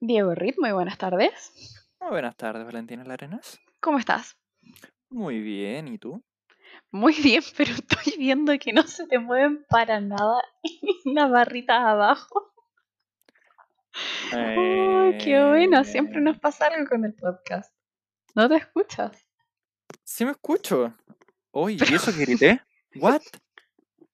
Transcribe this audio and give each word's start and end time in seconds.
Diego 0.00 0.34
Rit, 0.34 0.56
muy 0.58 0.72
buenas 0.72 0.98
tardes. 0.98 1.52
Muy 2.00 2.10
buenas 2.10 2.36
tardes, 2.36 2.64
Valentina 2.64 3.04
Larenas. 3.04 3.58
¿Cómo 3.80 3.98
estás? 3.98 4.36
Muy 5.10 5.40
bien, 5.40 5.88
¿y 5.88 5.98
tú? 5.98 6.22
Muy 6.90 7.14
bien, 7.22 7.42
pero 7.56 7.72
estoy 7.72 8.14
viendo 8.18 8.52
que 8.58 8.72
no 8.72 8.82
se 8.84 9.06
te 9.06 9.18
mueven 9.18 9.64
para 9.68 10.00
nada 10.00 10.42
las 11.04 11.30
barritas 11.30 11.78
abajo. 11.80 12.52
Ay, 14.32 15.18
qué 15.22 15.40
bueno, 15.48 15.84
siempre 15.84 16.18
Eh, 16.18 16.22
nos 16.22 16.38
pasa 16.40 16.66
algo 16.66 16.88
con 16.88 17.04
el 17.04 17.14
podcast. 17.14 17.72
¿No 18.34 18.48
te 18.48 18.56
escuchas? 18.56 19.24
Sí 20.02 20.24
me 20.24 20.32
escucho. 20.32 20.94
Uy, 21.52 21.78
¿y 21.78 21.94
eso 21.94 22.12
que 22.12 22.18
grité? 22.24 22.60
¿What? 22.96 23.22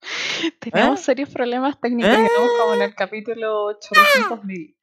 Tenemos 0.60 1.00
¿Eh? 1.00 1.02
serios 1.04 1.30
problemas 1.30 1.80
técnicos, 1.80 2.12
¿Eh? 2.12 2.16
digamos, 2.22 2.50
como 2.60 2.74
en 2.74 2.82
el 2.82 2.94
capítulo 2.94 3.64
800 3.66 4.44
mil. 4.44 4.76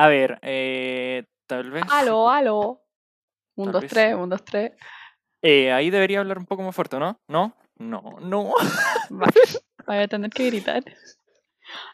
A 0.00 0.08
ver, 0.08 0.38
eh, 0.42 1.24
tal 1.46 1.70
vez... 1.70 1.84
Aló, 1.90 2.30
aló. 2.38 2.82
Un, 3.56 3.70
dos, 3.70 3.82
vez 3.82 3.90
tres, 3.90 4.14
un, 4.14 4.30
dos, 4.30 4.42
tres. 4.44 4.72
Eh, 5.42 5.70
ahí 5.72 5.90
debería 5.90 6.20
hablar 6.20 6.38
un 6.38 6.46
poco 6.46 6.62
más 6.62 6.74
fuerte, 6.74 6.98
¿no? 6.98 7.20
¿No? 7.28 7.54
No, 7.76 8.16
no. 8.20 8.52
Voy 9.86 9.96
a 9.98 10.08
tener 10.08 10.30
que 10.30 10.46
gritar. 10.46 10.82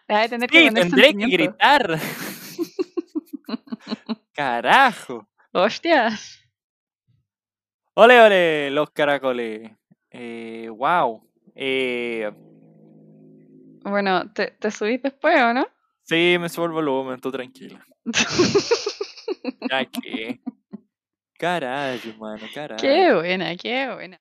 Voy 0.09 0.19
a 0.19 0.28
tener 0.28 0.48
que 0.48 0.59
Sí, 0.59 0.66
poner 0.66 0.83
tendré 0.84 1.14
que 1.14 1.27
gritar. 1.27 1.98
Carajo. 4.33 5.27
Hostias. 5.52 6.41
Ole, 7.95 8.20
ole, 8.20 8.70
los 8.70 8.91
caracoles. 8.91 9.70
Eh, 10.11 10.69
wow. 10.69 11.27
Eh, 11.55 12.30
Bueno, 13.83 14.30
¿te, 14.33 14.52
te 14.52 14.70
subís 14.70 15.02
después 15.02 15.41
o 15.41 15.55
no? 15.55 15.66
sí, 16.02 16.36
me 16.38 16.48
subo 16.48 16.66
el 16.66 16.73
volumen, 16.73 17.20
tú 17.20 17.33
tranquila. 17.33 17.84
Ya 19.70 19.84
que... 19.91 20.41
Carajo, 21.39 22.08
mano, 22.19 22.47
carajo. 22.55 22.81
qué 22.81 23.12
buena, 23.12 23.56
qué 23.56 23.92
buena. 23.92 24.20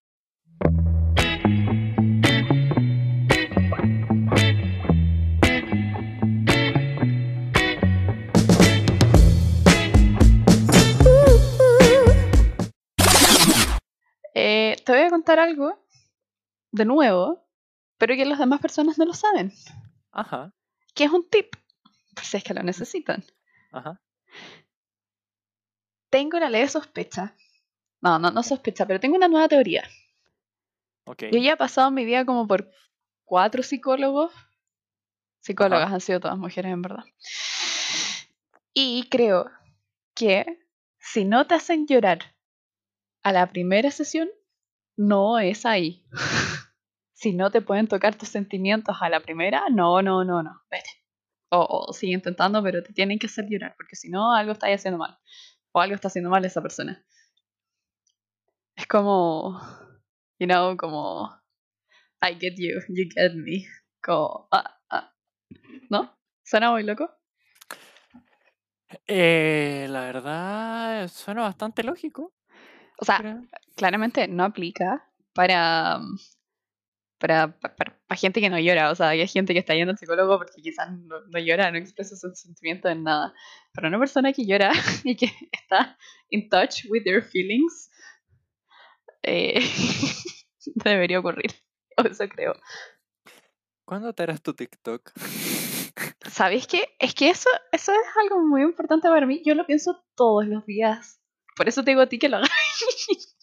Eh, 14.34 14.76
te 14.86 14.92
voy 14.92 15.02
a 15.02 15.10
contar 15.10 15.40
algo 15.40 15.80
de 16.72 16.86
nuevo, 16.86 17.48
pero 17.98 18.16
que 18.16 18.26
las 18.26 18.40
demás 18.40 18.60
personas 18.60 18.98
no 18.98 19.06
lo 19.06 19.14
saben. 19.14 19.54
Ajá, 20.12 20.54
Que 20.94 21.06
es 21.06 21.12
un 21.12 21.28
tip, 21.30 21.56
por 22.14 22.26
si 22.26 22.38
es 22.38 22.44
que 22.44 22.54
lo 22.54 22.64
necesitan. 22.64 23.24
Ajá. 23.76 24.02
Tengo 26.10 26.40
la 26.40 26.50
leve 26.50 26.68
sospecha. 26.70 27.36
No, 28.02 28.20
no, 28.20 28.32
no 28.32 28.44
sospecha, 28.44 28.86
pero 28.86 29.00
tengo 29.00 29.16
una 29.16 29.28
nueva 29.28 29.48
teoría. 29.48 29.84
Ok. 31.06 31.24
Yo 31.32 31.40
ya 31.40 31.54
he 31.54 31.58
pasado 31.58 31.92
mi 31.92 32.06
vida 32.06 32.26
como 32.26 32.48
por 32.48 32.72
cuatro 33.24 33.64
psicólogos. 33.64 34.32
Psicólogas 35.42 35.92
han 35.92 36.02
sido 36.02 36.20
todas 36.20 36.38
mujeres, 36.38 36.72
en 36.72 36.82
verdad. 36.82 37.04
Y 38.74 39.08
creo 39.10 39.52
que 40.16 40.60
si 41.00 41.26
no 41.26 41.46
te 41.48 41.56
hacen 41.56 41.86
llorar 41.88 42.36
a 43.22 43.32
la 43.32 43.48
primera 43.48 43.92
sesión, 43.92 44.30
no 44.96 45.40
es 45.40 45.66
ahí. 45.66 46.04
si 47.14 47.34
no 47.34 47.52
te 47.52 47.62
pueden 47.62 47.88
tocar 47.88 48.16
tus 48.16 48.30
sentimientos 48.30 48.98
a 49.02 49.10
la 49.10 49.20
primera, 49.20 49.66
no, 49.70 50.02
no, 50.02 50.24
no, 50.24 50.42
no. 50.44 50.62
Vete. 50.70 51.05
O, 51.50 51.86
o 51.90 51.94
sigue 51.94 52.14
intentando, 52.14 52.62
pero 52.64 52.82
te 52.84 52.94
tienen 52.94 53.20
que 53.20 53.28
hacer 53.28 53.46
llorar, 53.50 53.76
porque 53.78 53.96
si 53.96 54.10
no, 54.10 54.34
algo 54.34 54.52
está 54.54 54.68
haciendo 54.74 54.98
mal. 54.98 55.18
O 55.72 55.80
algo 55.82 55.96
está 55.96 56.08
haciendo 56.08 56.30
mal 56.30 56.44
esa 56.46 56.62
persona. 56.62 57.04
Es 58.76 58.88
como, 58.88 59.60
you 60.40 60.48
know, 60.48 60.76
como, 60.78 61.30
I 62.22 62.36
get 62.40 62.56
you, 62.58 62.80
you 62.90 63.06
get 63.14 63.34
me. 63.36 63.66
Como, 64.02 64.48
ah, 64.52 64.80
ah. 64.90 65.14
¿No? 65.90 66.18
¿Suena 66.44 66.72
muy 66.72 66.84
loco? 66.84 67.10
Eh, 69.08 69.88
la 69.90 70.02
verdad, 70.02 71.08
suena 71.08 71.42
bastante 71.44 71.84
lógico. 71.84 72.34
O 73.00 73.06
sea, 73.06 73.18
pero- 73.18 73.42
claramente 73.76 74.28
no 74.28 74.44
aplica 74.44 75.10
para, 75.34 76.00
para, 77.18 77.58
pa- 77.60 77.76
para, 77.76 77.98
para 78.08 78.18
gente 78.20 78.42
que 78.42 78.50
no 78.50 78.60
llora. 78.60 78.92
O 78.92 78.96
sea, 78.96 79.10
hay 79.10 79.28
gente 79.28 79.54
que 79.54 79.60
está 79.60 79.74
yendo 79.76 79.92
al 79.92 79.98
psicólogo 79.98 80.38
porque 80.38 80.62
quizás 80.62 80.92
no, 80.92 81.22
no 81.28 81.40
llora, 81.40 81.72
no 81.72 81.78
expresa 81.78 82.16
sus 82.16 82.40
sentimientos 82.40 82.92
en 82.92 83.04
nada. 83.04 83.34
Pero 83.74 83.88
una 83.88 84.00
persona 84.00 84.34
que 84.34 84.46
llora 84.46 84.72
y 85.04 85.16
que 85.16 85.32
está 85.52 85.98
in 86.30 86.50
touch 86.50 86.86
with 86.90 87.04
their 87.04 87.22
feelings, 87.24 87.90
eh, 89.24 89.60
debería 90.84 91.20
ocurrir. 91.20 91.52
O 91.98 92.02
eso 92.04 92.28
creo. 92.28 92.54
¿Cuándo 93.86 94.14
te 94.14 94.24
harás 94.24 94.42
tu 94.42 94.54
TikTok? 94.54 95.12
¿Sabéis 96.30 96.68
qué? 96.68 96.96
Es 97.00 97.14
que 97.14 97.30
eso, 97.30 97.50
eso 97.72 97.92
es 97.94 98.00
algo 98.22 98.42
muy 98.46 98.64
importante 98.64 99.08
para 99.08 99.26
mí. 99.26 99.42
Yo 99.46 99.54
lo 99.56 99.66
pienso 99.66 100.04
todos 100.16 100.46
los 100.48 100.66
días. 100.66 101.22
Por 101.56 101.70
eso 101.70 101.84
te 101.84 101.92
digo 101.92 102.02
a 102.02 102.08
ti 102.10 102.20
que 102.20 102.28
lo 102.30 102.38
hagas. 102.38 102.50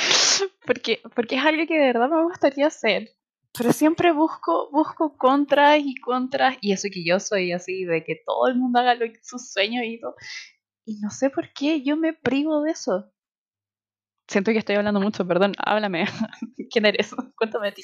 porque, 0.66 1.00
porque 1.14 1.36
es 1.36 1.44
algo 1.44 1.66
que 1.66 1.78
de 1.78 1.86
verdad 1.92 2.08
me 2.08 2.22
gustaría 2.24 2.66
hacer. 2.66 3.10
Pero 3.56 3.72
siempre 3.72 4.12
busco, 4.12 4.70
busco 4.70 5.16
contras 5.16 5.80
y 5.84 5.96
contras. 5.96 6.56
Y 6.60 6.72
eso 6.72 6.88
que 6.92 7.04
yo 7.04 7.18
soy 7.18 7.52
así, 7.52 7.84
de 7.84 8.04
que 8.04 8.22
todo 8.24 8.46
el 8.48 8.56
mundo 8.56 8.78
haga 8.78 8.94
lo 8.94 9.06
sus 9.22 9.50
sueños 9.50 9.84
y 9.84 9.98
todo. 9.98 10.14
Y 10.84 10.98
no 11.00 11.10
sé 11.10 11.30
por 11.30 11.52
qué 11.52 11.82
yo 11.82 11.96
me 11.96 12.12
privo 12.12 12.62
de 12.62 12.72
eso. 12.72 13.12
Siento 14.28 14.52
que 14.52 14.58
estoy 14.58 14.76
hablando 14.76 15.00
mucho, 15.00 15.26
perdón. 15.26 15.54
Háblame. 15.58 16.04
¿Quién 16.70 16.86
eres? 16.86 17.12
Cuéntame 17.36 17.68
a 17.68 17.74
ti. 17.74 17.82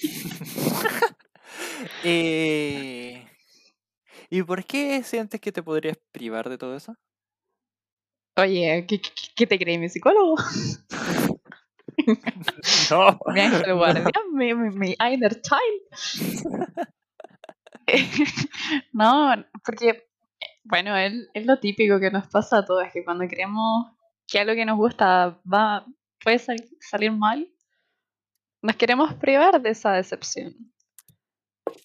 Eh, 2.05 3.27
¿Y 4.31 4.43
por 4.43 4.65
qué 4.65 5.03
sientes 5.03 5.41
que 5.41 5.53
te 5.53 5.63
podrías 5.63 5.99
privar 6.13 6.49
de 6.49 6.59
todo 6.59 6.77
eso? 6.77 6.97
Oye, 8.37 8.85
¿qué, 8.89 9.01
qué, 9.01 9.11
qué 9.35 9.47
te 9.47 9.59
crees, 9.59 9.81
mi 9.81 9.89
psicólogo? 9.89 10.37
No. 12.91 13.19
mi 13.35 13.41
ángel 13.41 13.75
guardián, 13.75 14.13
mi, 14.33 14.55
mi, 14.55 14.71
mi 14.71 14.95
inner 15.13 15.41
child. 15.41 15.83
no, 18.93 19.35
porque, 19.65 20.09
bueno, 20.65 20.97
es, 20.97 21.13
es 21.35 21.47
lo 21.47 21.59
típico 21.59 21.99
que 22.01 22.11
nos 22.11 22.27
pasa 22.29 22.59
a 22.59 22.65
todos, 22.65 22.87
es 22.87 22.93
que 22.93 23.05
cuando 23.05 23.27
creemos 23.27 23.87
que 24.27 24.39
algo 24.41 24.55
que 24.55 24.65
nos 24.65 24.77
gusta 24.77 25.41
va, 25.53 25.87
puede 26.23 26.39
sal- 26.39 26.69
salir 26.81 27.13
mal, 27.13 27.49
nos 28.63 28.77
queremos 28.77 29.15
privar 29.15 29.61
de 29.61 29.71
esa 29.71 29.93
decepción. 29.93 30.55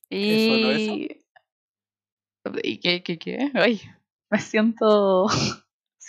¿Es 0.10 0.48
solo 0.48 0.72
eso? 0.72 0.94
Y... 0.94 1.22
¿Y 2.64 2.80
qué, 2.80 3.04
qué, 3.04 3.20
qué? 3.20 3.52
Ay, 3.54 3.82
me 4.30 4.40
siento... 4.40 5.28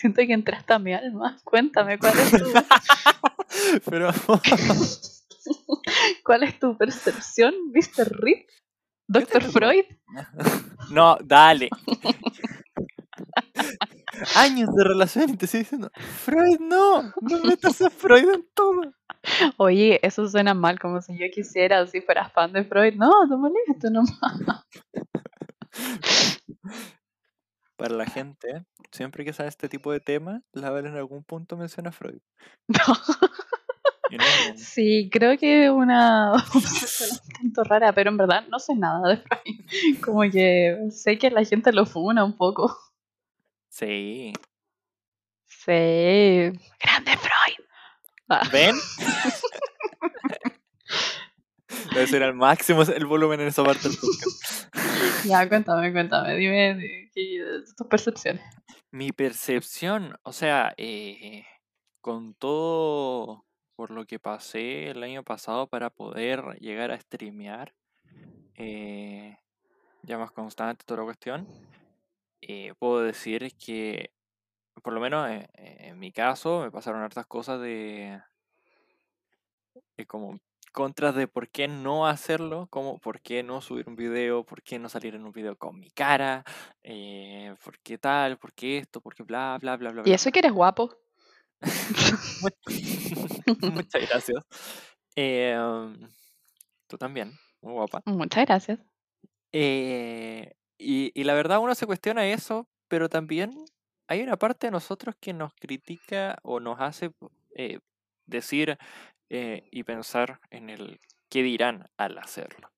Siento 0.02 0.20
que 0.26 0.32
entraste 0.32 0.72
a 0.72 0.80
mi 0.80 0.92
alma. 0.92 1.38
Cuéntame, 1.44 1.96
¿cuál 1.96 2.18
es 2.18 2.32
tu... 2.32 2.44
Pero 3.88 4.10
¿Cuál 6.24 6.42
es 6.42 6.58
tu 6.58 6.76
percepción, 6.76 7.54
Mr. 7.72 8.10
Reed? 8.10 8.46
¿Doctor 9.06 9.42
tengo? 9.42 9.52
Freud? 9.52 9.84
no, 10.90 11.16
dale. 11.22 11.70
Años 14.34 14.74
de 14.74 14.82
relación 14.82 15.30
y 15.30 15.36
te 15.36 15.44
estoy 15.44 15.60
diciendo, 15.60 15.92
Freud 16.24 16.58
no, 16.58 17.12
no 17.20 17.38
metas 17.44 17.80
a 17.82 17.88
Freud 17.88 18.28
en 18.28 18.44
todo. 18.54 18.80
Oye, 19.56 20.00
eso 20.02 20.28
suena 20.28 20.52
mal, 20.52 20.80
como 20.80 21.00
si 21.00 21.16
yo 21.16 21.26
quisiera, 21.32 21.86
si 21.86 22.00
fuera 22.00 22.28
fan 22.28 22.52
de 22.52 22.64
Freud. 22.64 22.94
No, 22.96 23.24
no 23.26 23.38
molesto 23.38 23.88
nomás. 23.88 24.66
Para 27.82 27.96
la 27.96 28.06
gente, 28.06 28.64
siempre 28.92 29.24
que 29.24 29.32
sale 29.32 29.48
este 29.48 29.68
tipo 29.68 29.90
de 29.90 29.98
tema, 29.98 30.40
la 30.52 30.70
Val 30.70 30.86
en 30.86 30.94
algún 30.94 31.24
punto 31.24 31.56
menciona 31.56 31.88
a 31.88 31.92
Freud. 31.92 32.20
No. 32.68 34.18
Sí, 34.56 35.08
creo 35.10 35.36
que 35.36 35.64
es 35.64 35.70
una 35.70 36.32
obsesión 36.54 37.10
un 37.24 37.28
tanto 37.30 37.64
rara, 37.64 37.92
pero 37.92 38.10
en 38.10 38.18
verdad 38.18 38.46
no 38.48 38.60
sé 38.60 38.76
nada 38.76 39.08
de 39.08 39.16
Freud. 39.16 40.00
Como 40.04 40.20
que 40.30 40.78
sé 40.90 41.18
que 41.18 41.30
la 41.30 41.44
gente 41.44 41.72
lo 41.72 41.84
funa 41.84 42.22
un 42.22 42.36
poco. 42.36 42.78
Sí. 43.68 44.32
Sí. 45.46 46.52
Grande 46.78 47.16
Freud. 47.16 47.66
Ah, 48.28 48.48
¿Ven? 48.52 48.76
Debe 51.90 52.06
ser 52.06 52.22
al 52.22 52.34
máximo 52.34 52.82
el 52.82 53.06
volumen 53.06 53.40
en 53.40 53.48
esa 53.48 53.64
parte 53.64 53.88
del 53.88 53.98
podcast. 53.98 54.74
ya, 55.24 55.48
cuéntame, 55.48 55.92
cuéntame. 55.92 56.36
Dime 56.36 57.10
tus 57.76 57.86
percepciones. 57.86 58.42
Mi 58.90 59.12
percepción, 59.12 60.16
o 60.22 60.32
sea, 60.32 60.74
eh, 60.76 61.44
con 62.00 62.34
todo 62.34 63.44
por 63.76 63.90
lo 63.90 64.04
que 64.06 64.18
pasé 64.18 64.90
el 64.90 65.02
año 65.02 65.22
pasado 65.22 65.66
para 65.66 65.90
poder 65.90 66.42
llegar 66.60 66.90
a 66.90 67.00
streamear, 67.00 67.74
eh, 68.54 69.38
ya 70.02 70.18
más 70.18 70.30
constante 70.30 70.84
toda 70.84 71.00
la 71.00 71.04
cuestión, 71.06 71.48
eh, 72.42 72.74
puedo 72.78 73.00
decir 73.00 73.52
que, 73.56 74.12
por 74.82 74.92
lo 74.92 75.00
menos 75.00 75.28
en, 75.30 75.48
en 75.54 75.98
mi 75.98 76.12
caso, 76.12 76.60
me 76.60 76.70
pasaron 76.70 77.02
hartas 77.02 77.26
cosas 77.26 77.60
de, 77.60 78.20
de 79.96 80.06
como 80.06 80.38
contras 80.72 81.14
de 81.14 81.28
por 81.28 81.48
qué 81.48 81.68
no 81.68 82.06
hacerlo, 82.06 82.66
como 82.70 82.98
por 82.98 83.20
qué 83.20 83.42
no 83.42 83.60
subir 83.60 83.88
un 83.88 83.96
video, 83.96 84.44
por 84.44 84.62
qué 84.62 84.78
no 84.78 84.88
salir 84.88 85.14
en 85.14 85.24
un 85.24 85.32
video 85.32 85.56
con 85.56 85.78
mi 85.78 85.90
cara, 85.90 86.44
eh, 86.82 87.54
por 87.64 87.78
qué 87.78 87.98
tal, 87.98 88.38
por 88.38 88.52
qué 88.52 88.78
esto, 88.78 89.00
por 89.00 89.14
qué 89.14 89.22
bla, 89.22 89.58
bla, 89.60 89.76
bla, 89.76 89.90
bla. 89.90 90.02
Y 90.02 90.04
bla, 90.04 90.14
eso 90.14 90.30
que 90.30 90.40
eres 90.40 90.52
guapo. 90.52 90.96
Muchas 93.62 94.08
gracias. 94.08 94.44
Eh, 95.14 95.56
um, 95.58 95.94
tú 96.88 96.98
también, 96.98 97.32
muy 97.60 97.74
guapa. 97.74 98.02
Muchas 98.06 98.46
gracias. 98.46 98.80
Eh, 99.52 100.52
y, 100.78 101.12
y 101.14 101.24
la 101.24 101.34
verdad 101.34 101.60
uno 101.60 101.74
se 101.74 101.86
cuestiona 101.86 102.26
eso, 102.26 102.66
pero 102.88 103.08
también 103.08 103.64
hay 104.08 104.22
una 104.22 104.36
parte 104.36 104.66
de 104.66 104.70
nosotros 104.70 105.14
que 105.20 105.32
nos 105.32 105.54
critica 105.54 106.38
o 106.42 106.60
nos 106.60 106.80
hace 106.80 107.12
eh, 107.54 107.78
decir 108.26 108.78
eh, 109.34 109.66
y 109.70 109.82
pensar 109.82 110.40
en 110.50 110.68
el 110.68 111.00
qué 111.30 111.42
dirán 111.42 111.88
al 111.96 112.18
hacerlo. 112.18 112.70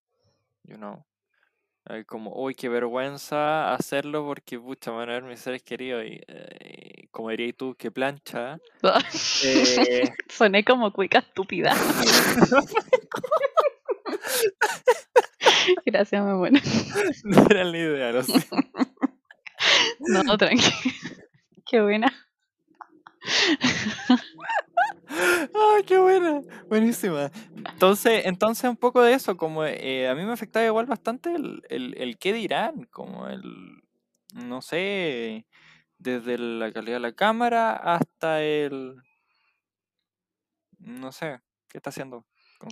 You 0.63 0.77
know? 0.77 1.05
Hay 1.85 2.05
como, 2.05 2.33
uy, 2.33 2.55
qué 2.55 2.69
vergüenza 2.69 3.75
hacerlo 3.75 4.25
porque, 4.25 4.61
pucha, 4.61 4.93
van 4.93 5.11
a 5.11 5.15
ver 5.15 5.25
mis 5.25 5.41
seres 5.41 5.65
queridos 5.65 6.05
y, 6.05 6.21
eh, 6.29 7.09
como 7.11 7.31
dirías 7.31 7.57
tú, 7.57 7.75
qué 7.77 7.91
plancha. 7.91 8.61
Eh, 9.43 10.13
Soné 10.29 10.65
como 10.65 10.93
cuica 10.93 11.19
estúpida. 11.19 11.75
Gracias, 15.85 16.25
muy 16.25 16.35
buena. 16.35 16.63
no 17.25 17.47
era 17.51 17.65
la 17.65 17.77
idea, 17.77 18.13
lo 18.13 18.23
sé. 18.23 18.47
No, 19.99 20.39
tranqui. 20.39 20.71
Qué 21.67 21.83
buena. 21.83 22.13
¡Ay, 25.85 25.87
qué 25.87 25.99
buena! 25.99 26.41
Buenísima. 26.67 27.31
Entonces, 27.55 28.25
entonces 28.25 28.71
un 28.71 28.77
poco 28.79 29.03
de 29.03 29.13
eso, 29.13 29.37
como 29.37 29.67
eh, 29.67 30.09
a 30.09 30.15
mí 30.15 30.25
me 30.25 30.33
afectaba 30.33 30.65
igual 30.65 30.87
bastante 30.87 31.35
el, 31.35 31.63
el, 31.69 31.95
el 31.99 32.17
qué 32.17 32.33
dirán, 32.33 32.89
como 32.91 33.29
el, 33.29 33.43
no 34.33 34.63
sé, 34.63 35.45
desde 35.99 36.39
la 36.39 36.73
calidad 36.73 36.97
de 36.97 37.01
la 37.01 37.13
cámara 37.13 37.77
hasta 37.77 38.43
el, 38.43 38.97
no 40.79 41.13
sé, 41.13 41.41
¿qué 41.69 41.77
está 41.77 41.91
haciendo? 41.91 42.25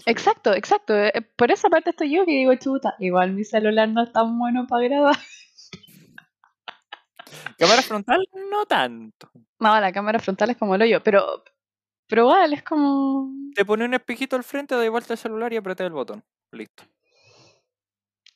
Exacto, 0.06 0.54
exacto. 0.54 0.96
Eh, 0.96 1.12
Por 1.36 1.50
esa 1.50 1.68
parte 1.68 1.90
estoy 1.90 2.16
yo 2.16 2.24
que 2.24 2.32
digo, 2.32 2.54
chuta, 2.54 2.94
igual 2.98 3.34
mi 3.34 3.44
celular 3.44 3.90
no 3.90 4.04
es 4.04 4.12
tan 4.12 4.38
bueno 4.38 4.66
para 4.66 4.84
grabar. 4.84 5.16
Cámara 7.58 7.82
frontal, 7.82 8.26
no 8.50 8.64
tanto. 8.64 9.30
No, 9.60 9.78
la 9.78 9.92
cámara 9.92 10.18
frontal 10.18 10.48
es 10.48 10.56
como 10.56 10.76
el 10.76 10.82
hoyo, 10.82 11.02
pero, 11.02 11.44
pero 12.06 12.22
igual 12.22 12.52
es 12.52 12.62
como... 12.62 13.30
Te 13.54 13.64
pone 13.64 13.84
un 13.84 13.94
espejito 13.94 14.36
al 14.36 14.44
frente, 14.44 14.74
da 14.74 14.90
vuelta 14.90 15.14
el 15.14 15.18
celular 15.18 15.52
y 15.52 15.56
apreté 15.56 15.84
el 15.84 15.92
botón. 15.92 16.22
Listo. 16.52 16.84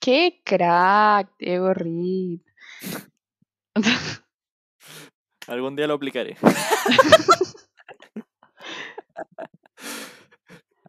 ¡Qué 0.00 0.40
crack, 0.44 1.32
Diego 1.38 1.74
Reed! 1.74 2.40
Algún 5.48 5.76
día 5.76 5.86
lo 5.86 5.94
aplicaré. 5.94 6.36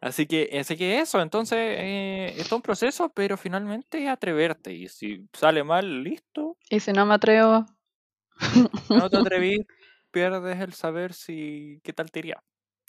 Así 0.00 0.26
que, 0.26 0.56
así 0.60 0.76
que 0.76 1.00
eso, 1.00 1.20
entonces 1.20 1.58
eh, 1.58 2.34
es 2.36 2.52
un 2.52 2.62
proceso, 2.62 3.08
pero 3.08 3.36
finalmente 3.36 4.02
es 4.02 4.08
atreverte. 4.08 4.72
Y 4.72 4.88
si 4.88 5.26
sale 5.32 5.64
mal, 5.64 6.04
listo. 6.04 6.56
Y 6.70 6.78
si 6.78 6.92
no 6.92 7.04
me 7.04 7.14
atrevo, 7.14 7.66
No 8.88 9.10
te 9.10 9.16
atreví, 9.18 9.66
pierdes 10.10 10.60
el 10.60 10.72
saber 10.72 11.12
si 11.12 11.80
qué 11.82 11.92
tal 11.92 12.10
te 12.10 12.20
iría 12.20 12.42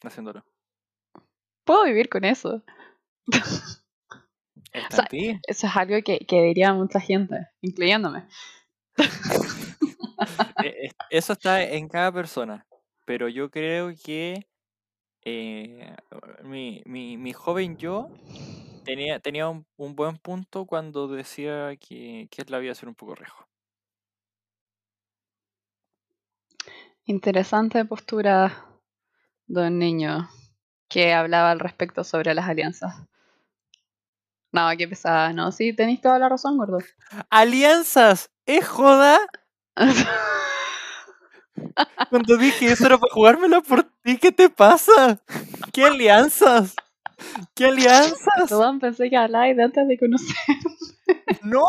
haciéndolo. 0.08 0.44
puedo 1.64 1.84
vivir 1.86 2.10
con 2.10 2.26
eso. 2.26 2.64
Sea. 4.90 5.08
Eso 5.48 5.68
es 5.68 5.76
algo 5.76 5.98
que, 6.04 6.20
que 6.20 6.42
diría 6.44 6.74
mucha 6.74 7.00
gente, 7.00 7.48
incluyéndome. 7.62 8.26
Eh, 10.62 10.88
eh, 10.88 10.90
Eso 11.10 11.34
está 11.34 11.64
en 11.64 11.88
cada 11.88 12.12
persona. 12.12 12.66
Pero 13.06 13.30
yo 13.30 13.50
creo 13.50 13.92
que 14.04 14.48
eh, 15.26 15.96
mi, 16.44 16.82
mi, 16.86 17.18
mi 17.18 17.34
joven 17.34 17.78
yo 17.78 18.10
tenía, 18.86 19.20
tenía 19.20 19.50
un, 19.50 19.66
un 19.78 19.96
buen 19.96 20.18
punto 20.18 20.66
cuando 20.66 21.08
decía 21.08 21.76
que, 21.78 22.28
que 22.32 22.46
la 22.48 22.60
vida 22.60 22.76
ser 22.76 22.90
un 22.90 22.96
poco 22.96 23.16
rejo. 23.16 23.48
Interesante 27.06 27.84
postura 27.86 28.69
de 29.50 29.68
un 29.68 29.80
niño 29.80 30.30
que 30.88 31.14
hablaba 31.14 31.52
al 31.52 31.60
respecto 31.60 32.04
sobre 32.04 32.34
las 32.34 32.48
alianzas. 32.48 32.96
No, 34.52 34.70
qué 34.78 34.88
pesada, 34.88 35.34
no, 35.34 35.52
sí, 35.52 35.74
tenéis 35.74 36.02
toda 36.02 36.18
la 36.18 36.30
razón, 36.30 36.58
gordo. 36.58 36.80
¡Alianzas! 37.30 38.32
¿Es 38.46 38.68
joda? 38.68 39.20
Cuando 42.10 42.38
dije 42.38 42.72
eso 42.72 42.86
era 42.86 42.98
para 42.98 43.14
jugármela 43.14 43.62
por 43.62 43.84
ti, 44.02 44.18
¿qué 44.18 44.32
te 44.32 44.50
pasa? 44.50 45.22
¿Qué 45.74 45.84
alianzas? 45.84 46.76
¿Qué 47.54 47.66
alianzas? 47.66 48.18
Perdón, 48.48 48.80
pensé 48.80 49.10
que 49.10 49.18
hablabais 49.18 49.58
de 49.58 49.64
antes 49.64 49.88
de 49.88 49.98
conocer. 49.98 50.36
¡No! 51.44 51.68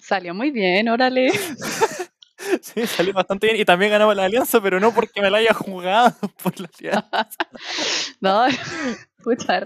Salió 0.00 0.34
muy 0.34 0.50
bien, 0.50 0.88
órale. 0.88 1.30
Sí, 2.62 2.86
salió 2.86 3.12
bastante 3.12 3.46
bien 3.46 3.60
y 3.60 3.64
también 3.64 3.90
ganamos 3.90 4.16
la 4.16 4.24
alianza, 4.24 4.60
pero 4.60 4.80
no 4.80 4.92
porque 4.92 5.20
me 5.20 5.30
la 5.30 5.38
haya 5.38 5.54
jugado 5.54 6.14
por 6.42 6.58
la 6.60 6.68
alianza. 6.78 7.28
No, 8.20 8.46
pucha. 9.22 9.64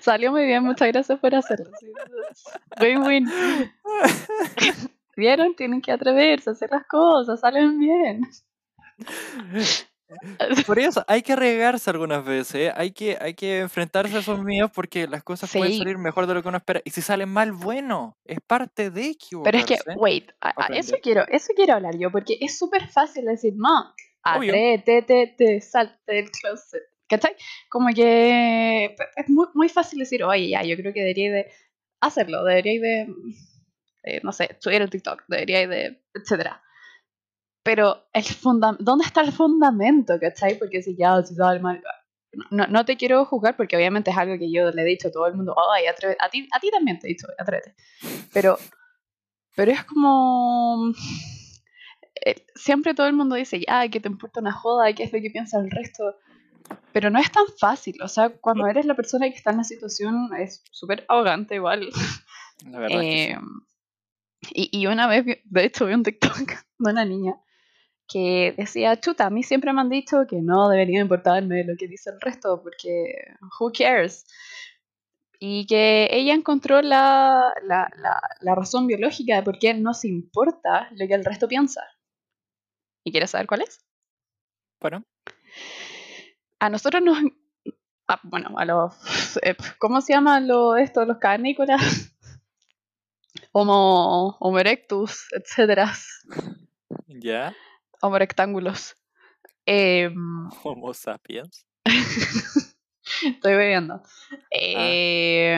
Salió 0.00 0.30
muy 0.30 0.46
bien, 0.46 0.62
muchas 0.62 0.88
gracias 0.88 1.18
por 1.18 1.34
hacerlo. 1.34 1.70
Win-win. 2.80 3.28
¿Vieron? 5.16 5.54
Tienen 5.56 5.80
que 5.82 5.92
atreverse 5.92 6.50
a 6.50 6.52
hacer 6.52 6.70
las 6.70 6.86
cosas, 6.86 7.40
salen 7.40 7.78
bien. 7.78 8.22
Por 10.66 10.78
eso 10.78 11.04
hay 11.08 11.22
que 11.22 11.32
arriesgarse 11.32 11.90
algunas 11.90 12.24
veces, 12.24 12.54
¿eh? 12.54 12.72
hay, 12.76 12.92
que, 12.92 13.16
hay 13.20 13.34
que 13.34 13.60
enfrentarse 13.60 14.16
a 14.16 14.20
esos 14.20 14.42
miedos 14.42 14.70
porque 14.72 15.06
las 15.08 15.22
cosas 15.22 15.50
pueden 15.50 15.72
Sí. 15.72 15.78
salir 15.78 15.98
mejor 15.98 16.26
de 16.26 16.34
lo 16.34 16.42
que 16.42 16.48
uno 16.48 16.58
espera. 16.58 16.80
Y 16.84 16.90
si 16.90 17.00
salen 17.02 17.28
mal, 17.30 17.52
bueno, 17.52 18.18
es 18.24 18.38
parte 18.40 18.90
de 18.90 19.16
Pero 19.44 19.58
es 19.58 19.64
que, 19.64 19.74
equivocarse. 19.74 19.98
wait, 19.98 20.30
a- 20.40 20.64
a 20.64 20.66
eso 20.76 20.96
quiero, 21.02 21.26
eso 21.28 21.52
quiero 21.56 21.74
hablar 21.74 21.96
yo, 21.98 22.10
porque 22.10 22.36
es 22.40 22.58
súper 22.58 22.86
fácil 22.88 23.24
decir, 23.24 23.54
no, 23.56 23.94
Obvio. 24.24 24.50
atrévete, 24.52 25.02
te, 25.02 25.34
te, 25.36 25.60
salte 25.60 26.12
del 26.12 26.30
closet. 26.30 26.82
¿Cachai? 27.08 27.36
Como 27.68 27.88
que 27.94 28.96
es 29.16 29.28
muy, 29.28 29.46
muy 29.54 29.68
fácil 29.68 29.98
decir, 29.98 30.24
oye, 30.24 30.48
ya, 30.48 30.62
yo 30.62 30.74
creo 30.76 30.92
que 30.94 31.00
debería 31.00 31.30
de 31.32 31.52
hacerlo, 32.00 32.42
debería 32.44 32.80
de, 32.80 33.06
eh, 34.04 34.20
no 34.22 34.32
sé, 34.32 34.56
subir 34.58 34.80
el 34.80 34.88
TikTok, 34.90 35.22
debería 35.28 35.66
de, 35.68 36.02
etcétera. 36.14 36.62
Pero 37.64 38.04
el 38.12 38.22
funda 38.24 38.76
¿dónde 38.78 39.06
está 39.06 39.22
el 39.22 39.32
fundamento, 39.32 40.20
cachai? 40.20 40.58
Porque 40.58 40.82
si 40.82 40.96
ya, 40.96 41.20
si 41.22 41.34
sale 41.34 41.60
mal, 41.60 41.82
no, 42.50 42.66
no 42.66 42.84
te 42.84 42.96
quiero 42.96 43.24
juzgar 43.24 43.56
porque 43.56 43.74
obviamente 43.74 44.10
es 44.10 44.16
algo 44.18 44.38
que 44.38 44.52
yo 44.52 44.70
le 44.70 44.82
he 44.82 44.84
dicho 44.84 45.08
a 45.08 45.10
todo 45.10 45.26
el 45.26 45.34
mundo, 45.34 45.56
ay, 45.72 45.86
atrévete, 45.86 46.18
a 46.22 46.28
ti, 46.28 46.46
a 46.52 46.60
ti 46.60 46.70
también 46.70 46.98
te 46.98 47.06
he 47.06 47.10
dicho, 47.10 47.26
atrévete. 47.38 47.74
Pero, 48.34 48.58
pero 49.56 49.72
es 49.72 49.82
como... 49.84 50.92
eh, 52.26 52.46
siempre 52.54 52.92
todo 52.92 53.06
el 53.06 53.14
mundo 53.14 53.34
dice, 53.34 53.60
ya, 53.66 53.88
que 53.88 54.00
te 54.00 54.08
importa 54.08 54.40
una 54.40 54.52
joda, 54.52 54.92
qué 54.92 55.04
es 55.04 55.12
lo 55.12 55.20
que 55.20 55.30
piensa 55.30 55.58
el 55.58 55.70
resto. 55.70 56.16
Pero 56.92 57.08
no 57.08 57.18
es 57.18 57.32
tan 57.32 57.46
fácil, 57.58 57.96
o 58.02 58.08
sea, 58.08 58.28
cuando 58.28 58.66
eres 58.66 58.84
la 58.84 58.94
persona 58.94 59.28
que 59.28 59.36
está 59.36 59.52
en 59.52 59.58
la 59.58 59.64
situación 59.64 60.30
es 60.38 60.62
súper 60.70 61.04
arrogante 61.08 61.54
igual. 61.54 61.88
La 62.66 62.78
verdad 62.78 63.02
es 63.02 63.08
que 63.08 63.26
sí. 63.26 63.32
Eh, 63.32 64.68
y, 64.70 64.80
y 64.80 64.86
una 64.86 65.06
vez, 65.06 65.24
de 65.44 65.64
hecho, 65.64 65.86
vi 65.86 65.94
un 65.94 66.02
TikTok 66.02 66.36
de 66.78 66.90
una 66.90 67.04
niña 67.06 67.34
que 68.08 68.54
decía, 68.56 68.98
chuta, 69.00 69.26
a 69.26 69.30
mí 69.30 69.42
siempre 69.42 69.72
me 69.72 69.80
han 69.80 69.88
dicho 69.88 70.26
que 70.28 70.40
no 70.42 70.68
debería 70.68 71.00
importarme 71.00 71.64
lo 71.64 71.74
que 71.76 71.88
dice 71.88 72.10
el 72.10 72.20
resto, 72.20 72.62
porque 72.62 73.14
who 73.58 73.72
cares? 73.76 74.26
Y 75.40 75.66
que 75.66 76.08
ella 76.10 76.32
encontró 76.34 76.80
la, 76.82 77.52
la, 77.64 77.90
la, 77.96 78.20
la 78.40 78.54
razón 78.54 78.86
biológica 78.86 79.36
de 79.36 79.42
por 79.42 79.58
qué 79.58 79.74
nos 79.74 80.04
importa 80.04 80.88
lo 80.92 81.06
que 81.06 81.14
el 81.14 81.24
resto 81.24 81.48
piensa. 81.48 81.82
¿Y 83.04 83.10
quieres 83.10 83.30
saber 83.30 83.46
cuál 83.46 83.62
es? 83.62 83.84
Bueno, 84.80 85.04
A 86.60 86.70
nosotros 86.70 87.02
nos... 87.02 87.18
ah, 88.08 88.20
bueno, 88.22 88.56
a 88.58 88.64
los... 88.64 89.36
eh, 89.42 89.56
¿Cómo 89.78 90.00
se 90.00 90.12
llaman 90.14 90.46
lo, 90.48 90.76
esto? 90.76 91.04
Los 91.04 91.18
cavernícolas. 91.18 91.80
Homo, 93.52 94.36
Homo 94.40 94.58
erectus, 94.58 95.26
etcétera. 95.32 95.92
ya, 97.06 97.54
Homo 98.00 98.18
rectángulos. 98.18 98.96
Em, 99.66 100.14
Homo 100.64 100.94
sapiens. 100.94 101.66
estoy 103.22 103.54
bebiendo. 103.54 104.02
Eh, 104.50 105.54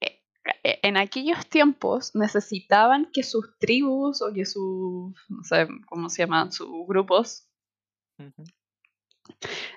eh, 0.00 0.80
en 0.82 0.96
aquellos 0.96 1.46
tiempos 1.48 2.14
necesitaban 2.14 3.10
que 3.12 3.22
sus 3.22 3.56
tribus 3.58 4.22
o 4.22 4.32
que 4.32 4.44
sus, 4.44 5.14
no 5.28 5.44
sé 5.44 5.68
cómo 5.86 6.08
se 6.08 6.22
llaman, 6.22 6.52
sus 6.52 6.68
grupos, 6.86 7.48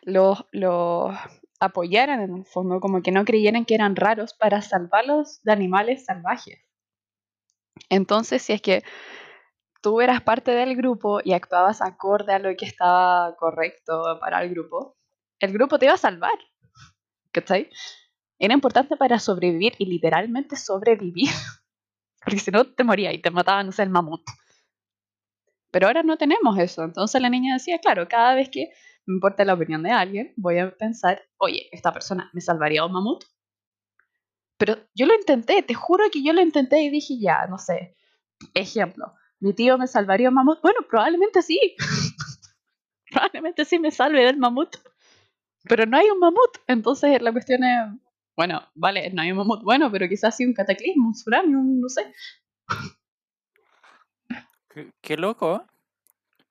los, 0.02 0.46
los 0.52 1.16
apoyaran 1.60 2.22
en 2.22 2.38
el 2.38 2.46
fondo, 2.46 2.80
como 2.80 3.02
que 3.02 3.12
no 3.12 3.24
creyeran 3.26 3.66
que 3.66 3.76
eran 3.76 3.96
raros 3.96 4.34
para 4.34 4.62
salvarlos 4.62 5.42
de 5.44 5.52
animales 5.52 6.06
salvajes. 6.06 6.60
Entonces, 7.90 8.42
si 8.42 8.54
es 8.54 8.62
que 8.62 8.84
tú 9.84 10.00
eras 10.00 10.22
parte 10.22 10.52
del 10.52 10.76
grupo 10.78 11.20
y 11.24 11.34
actuabas 11.34 11.82
acorde 11.82 12.34
a 12.34 12.40
lo 12.40 12.56
que 12.56 12.66
estaba 12.66 13.36
correcto 13.36 14.18
para 14.22 14.42
el 14.42 14.50
grupo, 14.50 14.96
el 15.40 15.52
grupo 15.52 15.78
te 15.78 15.86
iba 15.86 15.94
a 15.94 15.98
salvar. 15.98 16.40
¿Cachai? 17.34 17.70
Era 18.40 18.54
importante 18.54 18.96
para 18.96 19.20
sobrevivir 19.20 19.74
y 19.78 19.86
literalmente 19.86 20.56
sobrevivir. 20.56 21.30
Porque 22.24 22.40
si 22.40 22.50
no 22.50 22.64
te 22.64 22.84
morías 22.86 23.14
y 23.14 23.20
te 23.20 23.30
mataban, 23.30 23.68
no 23.68 23.74
el 23.78 23.90
mamut. 23.90 24.22
Pero 25.70 25.88
ahora 25.88 26.02
no 26.02 26.16
tenemos 26.16 26.58
eso. 26.60 26.84
Entonces 26.84 27.22
la 27.22 27.30
niña 27.30 27.56
decía, 27.56 27.78
claro, 27.80 28.08
cada 28.08 28.36
vez 28.36 28.48
que 28.50 28.70
me 29.06 29.16
importa 29.16 29.44
la 29.44 29.54
opinión 29.54 29.84
de 29.84 29.92
alguien, 29.92 30.34
voy 30.38 30.60
a 30.60 30.72
pensar, 30.72 31.22
oye, 31.38 31.68
esta 31.74 31.92
persona 31.92 32.30
me 32.32 32.40
salvaría 32.40 32.86
un 32.86 32.94
mamut. 32.94 33.26
Pero 34.58 34.78
yo 34.96 35.08
lo 35.08 35.14
intenté, 35.14 35.62
te 35.62 35.74
juro 35.74 36.06
que 36.10 36.24
yo 36.24 36.32
lo 36.32 36.42
intenté 36.42 36.82
y 36.84 36.90
dije, 36.90 37.20
ya, 37.20 37.48
no 37.48 37.58
sé. 37.58 37.98
Ejemplo, 38.54 39.14
mi 39.44 39.54
tío 39.54 39.78
me 39.78 39.88
salvaría 39.88 40.30
un 40.30 40.36
mamut. 40.36 40.62
Bueno, 40.62 40.80
probablemente 40.90 41.42
sí. 41.42 41.60
probablemente 43.12 43.66
sí 43.66 43.78
me 43.78 43.92
salve 43.92 44.24
del 44.26 44.38
mamut. 44.38 44.76
Pero 45.66 45.86
no 45.86 45.98
hay 45.98 46.10
un 46.10 46.20
mamut. 46.20 46.58
Entonces 46.68 47.22
la 47.22 47.32
cuestión 47.32 47.64
es, 47.64 47.90
bueno, 48.36 48.62
vale, 48.74 49.10
no 49.12 49.22
hay 49.22 49.32
un 49.32 49.38
mamut 49.38 49.62
bueno, 49.64 49.92
pero 49.92 50.08
quizás 50.08 50.36
sí 50.36 50.46
un 50.46 50.54
cataclismo, 50.54 51.08
un 51.08 51.14
tsunami, 51.14 51.54
un 51.56 51.82
no 51.82 51.90
sé. 51.90 52.14
Qué, 54.70 54.92
qué 55.02 55.18
loco, 55.18 55.58
¿eh? 55.58 55.70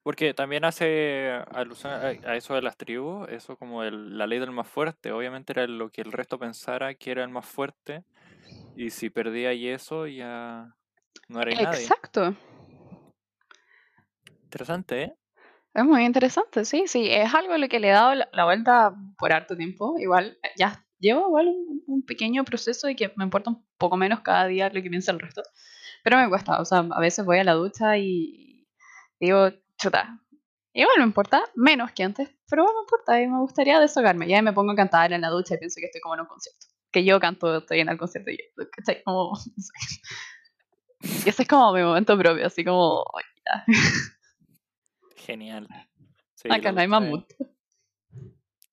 Porque 0.02 0.34
también 0.34 0.64
hace 0.64 1.30
alusión 1.52 1.92
a, 1.92 1.98
a 2.08 2.36
eso 2.36 2.54
de 2.54 2.62
las 2.62 2.76
tribus, 2.76 3.28
eso 3.28 3.56
como 3.56 3.84
el- 3.84 4.18
la 4.18 4.26
ley 4.26 4.38
del 4.40 4.50
más 4.50 4.66
fuerte. 4.68 5.12
Obviamente 5.12 5.52
era 5.52 5.66
lo 5.66 5.90
que 5.90 6.00
el 6.02 6.10
resto 6.12 6.38
pensara 6.38 6.94
que 6.94 7.12
era 7.12 7.22
el 7.22 7.30
más 7.30 7.46
fuerte. 7.46 8.04
Y 8.74 8.90
si 8.90 9.10
perdía 9.10 9.52
y 9.52 9.68
eso, 9.68 10.06
ya 10.08 10.74
no 11.28 11.40
era 11.40 11.54
nadie. 11.54 11.84
Exacto. 11.84 12.34
Interesante, 14.52 15.02
¿eh? 15.04 15.16
Es 15.74 15.84
muy 15.84 16.04
interesante, 16.04 16.66
sí, 16.66 16.84
sí. 16.86 17.08
Es 17.10 17.32
algo 17.34 17.54
a 17.54 17.58
lo 17.58 17.68
que 17.68 17.80
le 17.80 17.88
he 17.88 17.92
dado 17.92 18.14
la, 18.14 18.44
vuelta 18.44 18.94
por 19.18 19.32
harto 19.32 19.56
tiempo. 19.56 19.94
Igual, 19.98 20.38
eh, 20.42 20.50
ya 20.58 20.84
llevo 20.98 21.26
igual 21.28 21.48
un, 21.48 21.82
un 21.86 22.02
pequeño 22.04 22.44
proceso 22.44 22.88
y 22.90 22.94
que 22.94 23.12
me 23.16 23.24
importa 23.24 23.48
un 23.50 23.64
poco 23.78 23.96
menos 23.96 24.20
cada 24.20 24.46
día 24.46 24.68
lo 24.68 24.82
que 24.82 24.90
piensa 24.90 25.10
el 25.12 25.20
resto. 25.20 25.42
Pero 26.04 26.18
me 26.18 26.28
cuesta, 26.28 26.60
o 26.60 26.64
sea, 26.66 26.80
a 26.80 27.00
veces 27.00 27.24
voy 27.24 27.38
a 27.38 27.44
la 27.44 27.54
ducha 27.54 27.96
y 27.96 28.68
digo, 29.18 29.48
chuta, 29.78 30.20
igual 30.74 30.98
me 30.98 31.04
importa, 31.04 31.42
menos 31.54 31.92
que 31.92 32.02
antes, 32.04 32.28
pero 32.50 32.62
igual 32.64 32.74
me 32.76 32.82
importa 32.82 33.22
y 33.22 33.26
me 33.28 33.38
gustaría 33.38 33.80
desahogarme. 33.80 34.28
Ya 34.28 34.42
me 34.42 34.52
pongo 34.52 34.72
a 34.72 34.76
cantar 34.76 35.12
en 35.14 35.22
la 35.22 35.30
ducha 35.30 35.54
y 35.54 35.58
pienso 35.58 35.76
que 35.80 35.86
estoy 35.86 36.02
como 36.02 36.14
en 36.16 36.20
un 36.20 36.26
concierto. 36.26 36.66
Que 36.90 37.04
yo 37.04 37.18
canto, 37.20 37.56
estoy 37.56 37.80
en 37.80 37.88
el 37.88 37.96
concierto 37.96 38.30
y 38.30 38.36
yo, 38.36 38.68
¿cachai? 38.70 39.02
Como, 39.02 39.30
no 39.56 39.62
sé. 39.62 39.72
Y 41.24 41.28
ese 41.30 41.42
es 41.42 41.48
como 41.48 41.72
mi 41.72 41.82
momento 41.82 42.18
propio, 42.18 42.46
así 42.46 42.64
como, 42.64 43.04
"Ay, 43.16 43.24
ya, 43.46 43.64
Genial. 45.26 45.68
Sí, 46.34 46.48
acá 46.50 46.72
no 46.72 46.80
hay 46.80 46.88
mamut. 46.88 47.24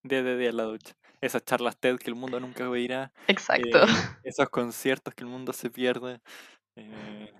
Día 0.03 0.23
de 0.23 0.37
día 0.37 0.49
en 0.49 0.57
la 0.57 0.63
ducha. 0.63 0.95
Esas 1.21 1.43
charlas 1.43 1.77
TED 1.77 1.97
que 1.97 2.09
el 2.09 2.15
mundo 2.15 2.39
nunca 2.39 2.67
oirá. 2.69 3.11
Exacto. 3.27 3.67
eh, 3.67 3.85
esos 4.23 4.49
conciertos 4.49 5.13
que 5.13 5.23
el 5.23 5.29
mundo 5.29 5.53
se 5.53 5.69
pierde. 5.69 6.21
eh, 6.75 7.31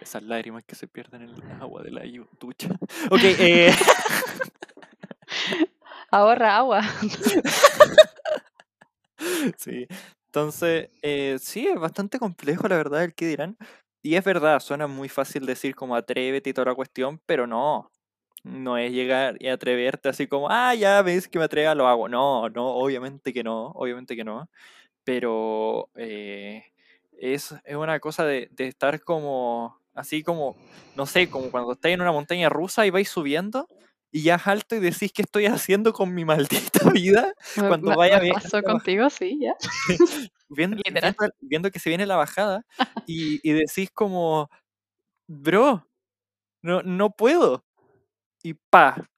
esas 0.00 0.22
lágrimas 0.22 0.62
que 0.64 0.74
se 0.74 0.86
pierden 0.86 1.22
en 1.22 1.30
el 1.30 1.42
agua 1.60 1.82
de 1.82 1.90
la 1.90 2.02
ducha. 2.38 2.68
Ok, 3.10 3.20
eh, 3.22 3.72
Ahorra 6.10 6.56
agua. 6.56 6.82
sí. 9.56 9.86
Entonces, 10.26 10.90
eh, 11.02 11.38
sí, 11.40 11.66
es 11.66 11.80
bastante 11.80 12.18
complejo, 12.18 12.68
la 12.68 12.76
verdad, 12.76 13.04
el 13.04 13.14
que 13.14 13.26
dirán. 13.26 13.56
Y 14.06 14.14
es 14.14 14.22
verdad, 14.22 14.60
suena 14.60 14.86
muy 14.86 15.08
fácil 15.08 15.46
decir 15.46 15.74
como 15.74 15.96
atrévete 15.96 16.50
y 16.50 16.52
toda 16.52 16.66
la 16.66 16.76
cuestión, 16.76 17.20
pero 17.26 17.48
no. 17.48 17.90
No 18.44 18.78
es 18.78 18.92
llegar 18.92 19.36
y 19.40 19.48
atreverte 19.48 20.08
así 20.08 20.28
como, 20.28 20.48
ah, 20.48 20.76
ya 20.76 21.02
dices 21.02 21.26
que 21.26 21.40
me 21.40 21.46
atreva, 21.46 21.74
lo 21.74 21.88
hago. 21.88 22.08
No, 22.08 22.48
no, 22.50 22.68
obviamente 22.68 23.32
que 23.32 23.42
no, 23.42 23.70
obviamente 23.70 24.14
que 24.14 24.22
no. 24.22 24.48
Pero 25.02 25.90
eh, 25.96 26.66
es, 27.18 27.52
es 27.64 27.76
una 27.76 27.98
cosa 27.98 28.24
de, 28.24 28.48
de 28.52 28.68
estar 28.68 29.00
como, 29.02 29.80
así 29.92 30.22
como, 30.22 30.56
no 30.94 31.06
sé, 31.06 31.28
como 31.28 31.50
cuando 31.50 31.72
estáis 31.72 31.94
en 31.94 32.02
una 32.02 32.12
montaña 32.12 32.48
rusa 32.48 32.86
y 32.86 32.90
vais 32.90 33.08
subiendo 33.08 33.68
y 34.16 34.22
ya 34.22 34.36
es 34.36 34.46
alto 34.46 34.76
y 34.76 34.80
decís, 34.80 35.12
¿qué 35.12 35.22
estoy 35.22 35.46
haciendo 35.46 35.92
con 35.92 36.14
mi 36.14 36.24
maldita 36.24 36.80
vida? 37.02 37.32
Cuando 37.54 37.90
me- 37.92 37.96
vaya 37.96 38.18
me 38.18 38.24
bien 38.24 38.34
pasó 38.34 38.62
contigo, 38.62 39.10
sí, 39.10 39.38
ya. 39.40 39.54
Viendo, 40.48 40.76
viendo 41.40 41.70
que 41.70 41.78
se 41.80 41.90
viene 41.90 42.06
la 42.06 42.16
bajada 42.16 42.62
y, 43.06 43.40
y 43.48 43.52
decís 43.52 43.90
como, 43.92 44.48
bro, 45.28 45.86
no, 46.62 46.82
no 46.82 47.10
puedo. 47.10 47.64
Y 48.42 48.54
pa, 48.70 49.08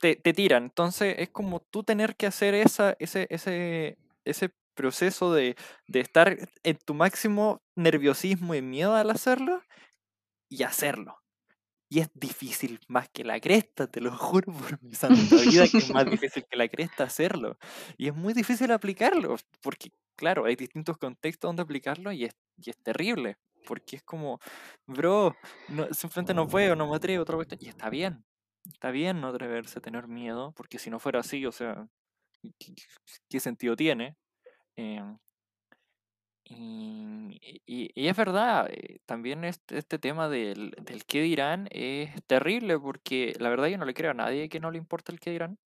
te, 0.00 0.16
te 0.16 0.32
tiran. 0.34 0.64
Entonces 0.64 1.16
es 1.18 1.30
como 1.30 1.60
tú 1.60 1.82
tener 1.84 2.16
que 2.16 2.26
hacer 2.26 2.54
esa, 2.54 2.96
ese, 3.00 3.26
ese, 3.30 3.98
ese 4.24 4.50
proceso 4.74 5.34
de, 5.34 5.56
de 5.88 6.00
estar 6.00 6.38
en 6.64 6.78
tu 6.86 6.94
máximo 6.94 7.62
nerviosismo 7.76 8.54
y 8.54 8.62
miedo 8.62 8.94
al 8.96 9.10
hacerlo 9.10 9.62
y 10.50 10.64
hacerlo. 10.64 11.19
Y 11.92 11.98
es 11.98 12.08
difícil 12.14 12.78
más 12.86 13.08
que 13.08 13.24
la 13.24 13.40
cresta, 13.40 13.88
te 13.88 14.00
lo 14.00 14.12
juro 14.16 14.52
por 14.52 14.80
mi 14.82 14.94
santa 14.94 15.36
vida 15.36 15.66
que 15.68 15.78
es 15.78 15.90
más 15.90 16.06
difícil 16.10 16.44
que 16.48 16.56
la 16.56 16.68
cresta 16.68 17.04
hacerlo. 17.04 17.58
Y 17.98 18.06
es 18.08 18.14
muy 18.14 18.32
difícil 18.32 18.70
aplicarlo, 18.70 19.36
porque 19.60 19.90
claro, 20.14 20.44
hay 20.44 20.54
distintos 20.54 20.96
contextos 20.98 21.48
donde 21.48 21.62
aplicarlo 21.62 22.12
y 22.12 22.24
es, 22.24 22.36
y 22.56 22.70
es 22.70 22.78
terrible. 22.78 23.36
Porque 23.66 23.96
es 23.96 24.02
como, 24.02 24.40
bro, 24.86 25.36
no, 25.68 25.92
simplemente 25.92 26.32
no 26.32 26.46
puedo, 26.48 26.76
no 26.76 26.88
me 26.88 26.96
atrevo, 26.96 27.22
otra 27.22 27.36
cuestión. 27.36 27.58
Y 27.60 27.68
está 27.68 27.90
bien, 27.90 28.24
está 28.72 28.90
bien 28.90 29.20
no 29.20 29.28
atreverse, 29.28 29.80
tener 29.80 30.06
miedo, 30.08 30.52
porque 30.56 30.78
si 30.78 30.90
no 30.90 30.98
fuera 30.98 31.20
así, 31.20 31.44
o 31.44 31.52
sea, 31.52 31.88
¿qué, 33.28 33.40
sentido 33.40 33.76
tiene? 33.76 34.16
Em, 34.76 35.18
y, 36.50 37.90
y- 37.94 38.08
es 38.08 38.16
verdad, 38.16 38.68
eh, 38.70 39.00
también 39.06 39.44
este, 39.44 39.78
este 39.78 39.98
tema 39.98 40.28
del, 40.28 40.72
del 40.82 41.04
qué 41.04 41.22
dirán 41.22 41.68
es 41.70 42.10
terrible 42.26 42.78
porque 42.78 43.34
la 43.38 43.48
verdad 43.50 43.68
yo 43.68 43.78
no 43.78 43.84
le 43.84 43.94
creo 43.94 44.10
a 44.12 44.14
nadie 44.14 44.48
que 44.48 44.60
no 44.60 44.70
le 44.70 44.78
importe 44.78 45.12
el 45.12 45.20
qué 45.20 45.30
dirán. 45.30 45.58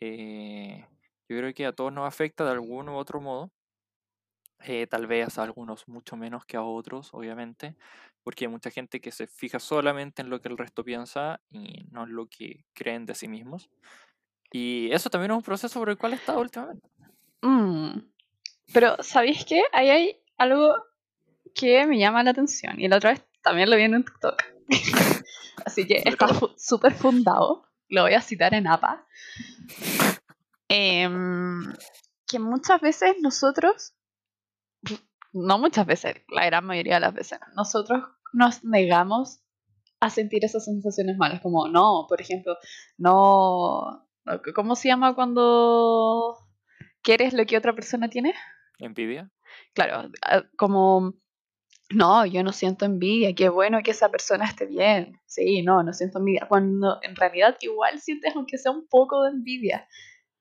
Eh, 0.00 0.86
yo 1.28 1.38
creo 1.38 1.54
que 1.54 1.66
a 1.66 1.72
todos 1.74 1.92
nos 1.92 2.06
afecta 2.08 2.44
de 2.44 2.52
algún 2.52 2.88
u 2.90 2.96
otro 2.96 3.20
modo. 3.20 3.50
eh, 4.60 4.86
tal 4.86 5.06
vez 5.06 5.38
a 5.38 5.44
algunos 5.44 5.86
mucho 5.88 6.16
menos 6.16 6.44
que 6.44 6.56
a 6.56 6.62
otros, 6.62 7.10
obviamente, 7.14 7.76
porque 8.24 8.44
hay 8.44 8.50
mucha 8.50 8.70
gente 8.70 9.00
que 9.00 9.12
se 9.12 9.26
fija 9.28 9.58
solamente 9.60 10.22
en 10.22 10.30
lo 10.30 10.40
que 10.40 10.48
el 10.48 10.58
resto 10.58 10.84
piensa 10.84 11.40
y 11.50 11.84
no 11.90 12.04
en 12.04 12.14
lo 12.14 12.26
que 12.26 12.64
creen 12.74 13.06
de 13.06 13.14
sí 13.14 13.28
mismos. 13.28 13.70
Y 14.52 14.90
eso 14.92 15.10
también 15.10 15.32
es 15.32 15.38
un 15.38 15.42
proceso 15.44 15.78
por 15.80 15.90
el 15.90 15.98
cual 15.98 16.14
he 16.14 16.16
estado 16.16 16.40
últimamente. 16.40 16.88
Mm. 17.42 17.98
Pero, 18.72 18.96
¿sabéis 19.00 19.44
qué? 19.44 19.62
Ahí 19.72 19.90
hay 19.90 20.16
algo 20.36 20.74
que 21.54 21.86
me 21.86 21.98
llama 21.98 22.22
la 22.22 22.30
atención. 22.30 22.78
Y 22.80 22.88
la 22.88 22.96
otra 22.96 23.10
vez 23.12 23.24
también 23.42 23.70
lo 23.70 23.76
vi 23.76 23.82
en 23.84 24.04
TikTok. 24.04 24.42
Así 25.64 25.86
que 25.86 26.02
está 26.04 26.28
fu- 26.28 26.52
súper 26.56 26.94
fundado. 26.94 27.66
Lo 27.88 28.02
voy 28.02 28.14
a 28.14 28.20
citar 28.20 28.54
en 28.54 28.66
APA. 28.66 29.06
Em, 30.68 31.72
que 32.26 32.38
muchas 32.38 32.80
veces 32.80 33.16
nosotros, 33.20 33.94
no 35.32 35.58
muchas 35.58 35.86
veces, 35.86 36.16
la 36.28 36.44
gran 36.46 36.64
mayoría 36.66 36.94
de 36.94 37.00
las 37.00 37.14
veces, 37.14 37.38
nosotros 37.56 38.04
nos 38.34 38.64
negamos 38.64 39.40
a 40.00 40.10
sentir 40.10 40.44
esas 40.44 40.64
sensaciones 40.66 41.16
malas. 41.16 41.40
Como, 41.40 41.68
no, 41.68 42.04
por 42.08 42.20
ejemplo, 42.20 42.56
no. 42.98 44.06
¿Cómo 44.54 44.76
se 44.76 44.88
llama 44.88 45.14
cuando 45.14 46.36
quieres 47.02 47.32
lo 47.32 47.46
que 47.46 47.56
otra 47.56 47.74
persona 47.74 48.08
tiene? 48.10 48.34
¿Envidia? 48.78 49.30
claro, 49.74 50.10
ah, 50.22 50.42
como, 50.56 51.14
no, 51.90 52.26
yo 52.26 52.42
no 52.42 52.52
siento 52.52 52.84
envidia, 52.84 53.34
qué 53.34 53.48
bueno 53.48 53.80
que 53.82 53.92
esa 53.92 54.10
persona 54.10 54.44
esté 54.44 54.66
bien. 54.66 55.18
Sí, 55.26 55.62
no, 55.62 55.82
no 55.82 55.92
siento 55.92 56.18
envidia. 56.18 56.46
Cuando 56.48 56.98
en 57.02 57.16
realidad 57.16 57.56
igual 57.60 57.98
sientes 58.00 58.36
aunque 58.36 58.58
sea 58.58 58.72
un 58.72 58.86
poco 58.88 59.22
de 59.22 59.30
envidia. 59.30 59.88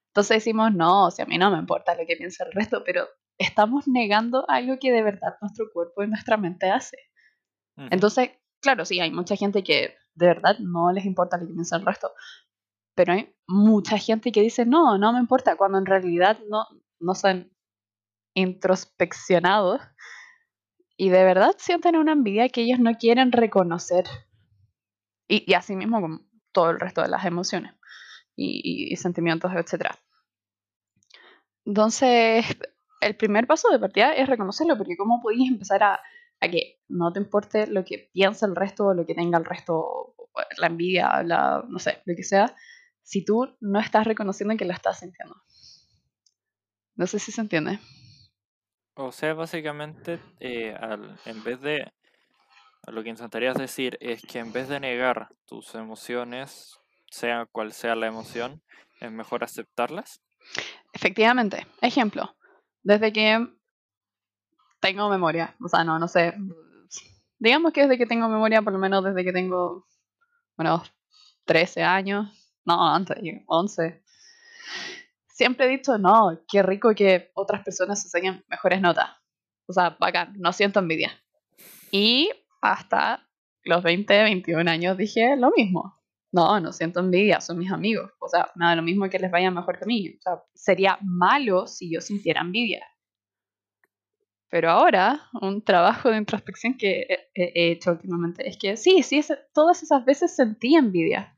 Entonces 0.10 0.38
decimos, 0.38 0.74
no, 0.74 1.10
si 1.12 1.22
a 1.22 1.26
mí 1.26 1.38
no 1.38 1.52
me 1.52 1.60
importa 1.60 1.96
lo 1.96 2.06
que 2.06 2.16
piensa 2.16 2.44
el 2.44 2.52
resto, 2.52 2.84
pero 2.84 3.08
estamos 3.38 3.88
negando 3.88 4.46
algo 4.50 4.78
que 4.80 4.92
de 4.92 5.04
verdad 5.04 5.36
nuestro 5.42 5.68
cuerpo 5.72 6.04
y 6.04 6.08
nuestra 6.08 6.38
mente 6.38 6.70
hace. 6.70 6.98
Entonces, 7.92 8.32
claro, 8.60 8.84
sí, 8.84 9.00
hay 9.00 9.12
mucha 9.12 9.36
gente 9.36 9.64
que 9.64 9.96
de 10.16 10.26
verdad 10.26 10.58
no 10.60 10.92
les 10.92 11.06
importa 11.06 11.38
lo 11.38 11.46
que 11.46 11.54
piensa 11.54 11.78
el 11.78 11.86
resto, 11.86 12.12
pero 12.96 13.14
hay 13.14 13.36
mucha 13.48 14.00
gente 14.00 14.32
que 14.32 14.42
dice, 14.42 14.66
no, 14.66 14.98
no 14.98 15.14
me 15.14 15.20
importa, 15.20 15.56
cuando 15.56 15.78
en 15.78 15.86
realidad 15.86 16.40
no, 16.50 16.66
no 17.00 17.14
se 17.14 17.48
han 18.42 18.50
introspeccionado 18.50 19.80
y 20.96 21.10
de 21.10 21.24
verdad 21.24 21.56
sienten 21.58 21.96
una 21.96 22.14
envidia 22.14 22.50
que 22.50 22.62
ellos 22.62 22.80
no 22.80 22.96
quieren 22.96 23.32
reconocer. 23.32 24.06
Y, 25.28 25.44
y 25.50 25.54
así 25.56 25.76
mismo 25.76 26.02
con 26.02 26.28
todo 26.52 26.72
el 26.72 26.80
resto 26.80 27.02
de 27.02 27.10
las 27.10 27.26
emociones 27.26 27.74
y, 28.38 28.96
sentimientos, 28.96 29.52
etc. 29.54 29.92
Entonces, 31.66 32.46
el 33.02 33.16
primer 33.16 33.48
paso 33.48 33.70
de 33.70 33.80
partida 33.80 34.14
es 34.14 34.28
reconocerlo, 34.28 34.78
porque 34.78 34.96
¿cómo 34.96 35.22
podéis 35.22 35.52
empezar 35.52 35.84
a, 35.84 36.00
a, 36.40 36.48
que 36.48 36.82
no 36.88 37.12
te 37.12 37.20
importe 37.20 37.68
lo 37.68 37.84
que 37.84 38.10
piensa 38.14 38.46
el 38.46 38.56
resto, 38.56 38.94
lo 38.94 39.06
que 39.06 39.16
tenga 39.16 39.38
el 39.38 39.46
resto, 39.46 40.16
la 40.58 40.68
envidia, 40.68 41.24
la, 41.24 41.66
no 41.68 41.80
sé, 41.80 42.02
lo 42.06 42.16
que 42.16 42.24
sea, 42.24 42.56
si 43.02 43.26
tú 43.26 43.56
no 43.60 43.80
estás 43.80 44.06
reconociendo 44.06 44.56
que 44.56 44.66
lo 44.66 44.74
estás 44.74 45.00
sintiendo? 45.00 45.36
No 46.96 47.06
sé 47.08 47.20
si 47.20 47.32
se 47.32 47.42
entiende. 47.42 47.80
O 49.00 49.12
sea, 49.12 49.36
básicamente, 49.36 50.20
eh, 50.40 50.76
en 51.26 51.44
vez 51.44 51.62
de, 51.62 51.94
lo 52.88 53.04
que 53.04 53.10
intentarías 53.10 53.56
decir 53.56 53.96
es 54.02 54.24
que 54.24 54.40
en 54.40 54.52
vez 54.52 54.70
de 54.70 54.80
negar 54.80 55.30
tus 55.46 55.76
emociones, 55.76 56.80
sea 57.12 57.46
cual 57.46 57.74
sea 57.74 57.96
la 57.96 58.08
emoción, 58.08 58.64
es 59.00 59.12
mejor 59.12 59.44
aceptarlas. 59.44 60.24
Efectivamente. 60.94 61.68
Ejemplo, 61.80 62.36
desde 62.82 63.14
que 63.14 63.48
tengo 64.80 65.10
memoria, 65.10 65.56
o 65.64 65.70
sea, 65.70 65.84
no, 65.84 66.00
no 66.00 66.08
sé, 66.08 66.34
digamos 67.38 67.74
que 67.74 67.84
desde 67.84 68.00
que 68.00 68.08
tengo 68.08 68.28
memoria, 68.30 68.64
por 68.64 68.74
lo 68.74 68.80
menos 68.80 69.04
desde 69.04 69.24
que 69.24 69.32
tengo, 69.32 69.86
bueno, 70.56 70.82
13 71.46 71.84
años, 71.84 72.32
no, 72.66 72.96
antes, 72.96 73.18
11. 73.46 74.04
Siempre 75.38 75.68
he 75.68 75.70
dicho, 75.70 76.00
no, 76.00 76.42
qué 76.52 76.64
rico 76.64 76.96
que 76.96 77.30
otras 77.36 77.64
personas 77.64 78.02
se 78.02 78.10
saquen 78.10 78.44
mejores 78.50 78.82
notas. 78.82 79.12
O 79.68 79.74
sea, 79.74 79.96
bacán, 80.00 80.34
no 80.40 80.52
siento 80.52 80.80
envidia. 80.80 81.12
Y 81.92 82.32
hasta 82.60 83.30
los 83.64 83.84
20, 83.84 84.24
21 84.24 84.68
años 84.68 84.98
dije 84.98 85.36
lo 85.38 85.52
mismo. 85.56 86.02
No, 86.32 86.60
no 86.60 86.74
siento 86.74 87.02
envidia, 87.02 87.40
son 87.40 87.60
mis 87.60 87.72
amigos. 87.72 88.12
O 88.20 88.28
sea, 88.28 88.52
nada, 88.56 88.78
lo 88.78 88.82
mismo 88.82 89.08
que 89.12 89.20
les 89.20 89.30
vaya 89.30 89.52
mejor 89.52 89.78
que 89.78 89.84
a 89.84 89.88
mí. 89.88 90.10
O 90.18 90.22
sea, 90.24 90.44
sería 90.56 90.98
malo 91.04 91.68
si 91.68 91.94
yo 91.94 92.02
sintiera 92.02 92.42
envidia. 92.42 92.84
Pero 94.50 94.72
ahora, 94.72 95.30
un 95.40 95.64
trabajo 95.64 96.10
de 96.10 96.18
introspección 96.18 96.80
que 96.80 97.30
he, 97.36 97.72
hecho 97.72 97.92
últimamente 97.92 98.50
es 98.50 98.58
que 98.58 98.76
sí, 98.76 99.04
sí, 99.04 99.22
todas 99.54 99.84
esas 99.84 100.04
veces 100.04 100.36
sentí 100.36 100.76
envidia. 100.76 101.38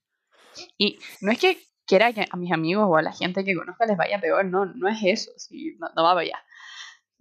Y 0.77 1.00
no 1.20 1.34
es 1.34 1.39
que 1.39 1.68
quiera 1.89 2.13
que 2.13 2.27
a 2.29 2.38
mis 2.38 2.51
amigos 2.51 2.86
o 2.88 2.96
a 2.96 3.01
la 3.01 3.12
gente 3.12 3.43
que 3.43 3.55
conozca 3.55 3.88
les 3.88 3.98
vaya 3.98 4.22
peor, 4.22 4.46
no, 4.46 4.65
no 4.65 4.88
es 4.88 5.00
eso, 5.03 5.31
sí, 5.38 5.75
no, 5.79 5.89
no 5.96 6.03
va 6.03 6.12
para 6.12 6.22
allá. 6.22 6.46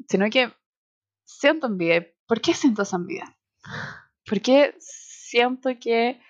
Sino 0.09 0.29
que 0.29 0.53
siento 1.25 1.67
envidia. 1.67 2.07
¿Por 2.27 2.43
qué 2.43 2.53
siento 2.53 2.83
esa 2.83 2.97
envidia? 2.97 3.35
Porque 4.29 4.75
siento 4.79 5.71
que 5.81 6.21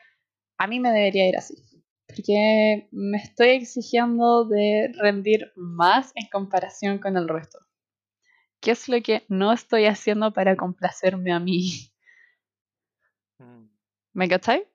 a 0.57 0.69
mí 0.69 0.79
me 0.79 0.93
debería 0.93 1.29
ir 1.29 1.37
así. 1.37 1.57
Porque 2.07 2.89
me 2.93 3.19
estoy 3.19 3.49
exigiendo 3.49 4.45
de 4.45 4.93
rendir 4.97 5.53
más 5.57 6.13
en 6.15 6.29
comparación 6.31 6.99
con 6.99 7.17
el 7.17 7.29
resto. 7.29 7.59
¿Qué 8.61 8.71
es 8.71 8.89
lo 8.89 9.03
que 9.03 9.25
no 9.29 9.53
estoy 9.53 9.87
haciendo 9.87 10.33
para 10.33 10.57
complacerme 10.57 11.33
a 11.33 11.41
mí? 11.41 11.91
Mm. 13.41 13.69
¿Me 14.15 14.29
cachai? 14.29 14.67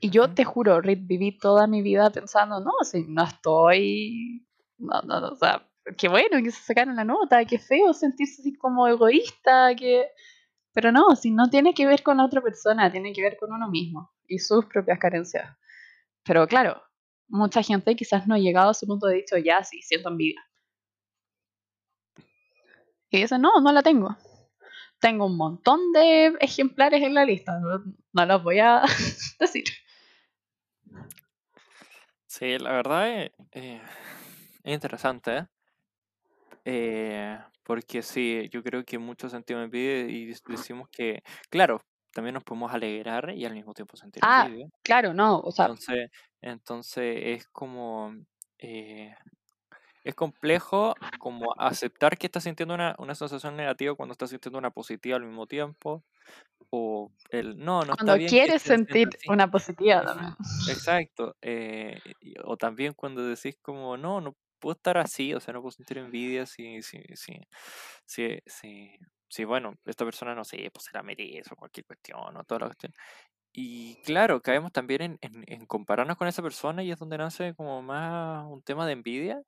Y 0.00 0.10
yo 0.10 0.32
te 0.32 0.44
juro, 0.44 0.80
Rit, 0.80 1.06
viví 1.06 1.38
toda 1.38 1.66
mi 1.66 1.82
vida 1.82 2.10
pensando, 2.10 2.60
no, 2.60 2.72
si 2.82 3.04
no 3.06 3.24
estoy. 3.24 4.46
No, 4.78 5.02
no, 5.02 5.28
o 5.28 5.36
sea, 5.36 5.68
qué 5.98 6.08
bueno 6.08 6.42
que 6.42 6.50
se 6.50 6.62
sacaron 6.62 6.96
la 6.96 7.04
nota, 7.04 7.44
qué 7.44 7.58
feo 7.58 7.92
sentirse 7.92 8.42
así 8.42 8.54
como 8.54 8.88
egoísta, 8.88 9.74
que. 9.76 10.06
Pero 10.72 10.92
no, 10.92 11.16
si 11.16 11.30
no 11.30 11.50
tiene 11.50 11.74
que 11.74 11.86
ver 11.86 12.02
con 12.02 12.16
la 12.18 12.24
otra 12.24 12.40
persona, 12.40 12.90
tiene 12.90 13.12
que 13.12 13.22
ver 13.22 13.36
con 13.36 13.52
uno 13.52 13.68
mismo 13.68 14.10
y 14.26 14.38
sus 14.38 14.64
propias 14.66 14.98
carencias. 14.98 15.56
Pero 16.24 16.46
claro, 16.46 16.80
mucha 17.28 17.62
gente 17.62 17.96
quizás 17.96 18.26
no 18.26 18.34
ha 18.34 18.38
llegado 18.38 18.68
a 18.68 18.72
ese 18.72 18.86
punto 18.86 19.06
de 19.06 19.16
dicho, 19.16 19.36
ya, 19.36 19.62
sí, 19.64 19.82
siento 19.82 20.08
envidia. 20.08 20.40
Y 23.10 23.20
dice, 23.20 23.38
no, 23.38 23.60
no 23.60 23.72
la 23.72 23.82
tengo. 23.82 24.16
Tengo 25.00 25.26
un 25.26 25.36
montón 25.36 25.92
de 25.92 26.36
ejemplares 26.40 27.02
en 27.02 27.14
la 27.14 27.24
lista, 27.24 27.58
no, 28.12 28.26
los 28.26 28.42
voy 28.42 28.60
a 28.60 28.82
decir. 29.40 29.64
Sí, 32.26 32.58
la 32.58 32.72
verdad 32.72 33.08
es, 33.22 33.30
eh, 33.52 33.80
es 34.64 34.74
interesante, 34.74 35.36
¿eh? 35.38 35.46
¿eh? 36.64 37.38
porque 37.64 38.02
sí, 38.02 38.48
yo 38.52 38.62
creo 38.62 38.84
que 38.84 38.98
muchos 38.98 39.32
sentimos 39.32 39.64
envidia 39.64 40.08
y 40.08 40.26
decimos 40.26 40.88
que, 40.90 41.22
claro, 41.50 41.80
también 42.12 42.34
nos 42.34 42.44
podemos 42.44 42.72
alegrar 42.72 43.30
y 43.34 43.44
al 43.44 43.54
mismo 43.54 43.72
tiempo 43.74 43.96
sentir 43.96 44.22
ah, 44.24 44.48
Claro, 44.82 45.14
no, 45.14 45.38
o 45.40 45.50
sea. 45.52 45.66
Entonces, 45.66 46.10
entonces 46.40 47.16
es 47.24 47.46
como. 47.48 48.12
Eh, 48.58 49.14
es 50.04 50.14
complejo 50.14 50.94
como 51.18 51.54
aceptar 51.58 52.16
que 52.16 52.26
estás 52.26 52.44
sintiendo 52.44 52.74
una, 52.74 52.94
una, 52.98 53.14
sensación 53.14 53.56
negativa 53.56 53.94
cuando 53.94 54.12
estás 54.12 54.30
sintiendo 54.30 54.58
una 54.58 54.70
positiva 54.70 55.16
al 55.16 55.24
mismo 55.24 55.46
tiempo. 55.46 56.04
O 56.70 57.10
el 57.30 57.58
no, 57.58 57.80
no 57.80 57.94
Cuando 57.94 58.12
está 58.12 58.14
bien 58.14 58.28
quieres 58.28 58.62
sentir 58.62 59.08
una 59.26 59.50
positiva 59.50 60.04
también. 60.04 60.34
Exacto. 60.68 61.36
Eh, 61.42 61.98
o 62.44 62.56
también 62.56 62.94
cuando 62.94 63.24
decís 63.26 63.56
como 63.60 63.96
no, 63.96 64.20
no 64.20 64.36
puedo 64.60 64.76
estar 64.76 64.98
así, 64.98 65.34
o 65.34 65.40
sea, 65.40 65.52
no 65.54 65.62
puedo 65.62 65.72
sentir 65.72 65.98
envidia 65.98 66.46
si, 66.46 66.82
si, 66.82 67.02
si, 67.14 67.40
si, 68.04 68.38
si, 68.46 68.90
sí, 69.28 69.44
bueno, 69.44 69.74
esta 69.86 70.04
persona 70.04 70.34
no 70.34 70.44
sé, 70.44 70.70
pues 70.72 70.84
se 70.84 70.90
la 70.96 71.02
merece 71.02 71.50
o 71.52 71.56
cualquier 71.56 71.86
cuestión 71.86 72.36
o 72.36 72.44
toda 72.44 72.60
la 72.60 72.66
cuestión. 72.66 72.92
Y 73.52 73.96
claro, 74.02 74.40
caemos 74.40 74.70
también 74.70 75.18
en, 75.20 75.44
en, 75.46 75.66
compararnos 75.66 76.16
con 76.16 76.28
esa 76.28 76.42
persona 76.42 76.84
y 76.84 76.92
es 76.92 76.98
donde 76.98 77.18
nace 77.18 77.54
como 77.54 77.82
más 77.82 78.46
un 78.46 78.62
tema 78.62 78.86
de 78.86 78.92
envidia. 78.92 79.42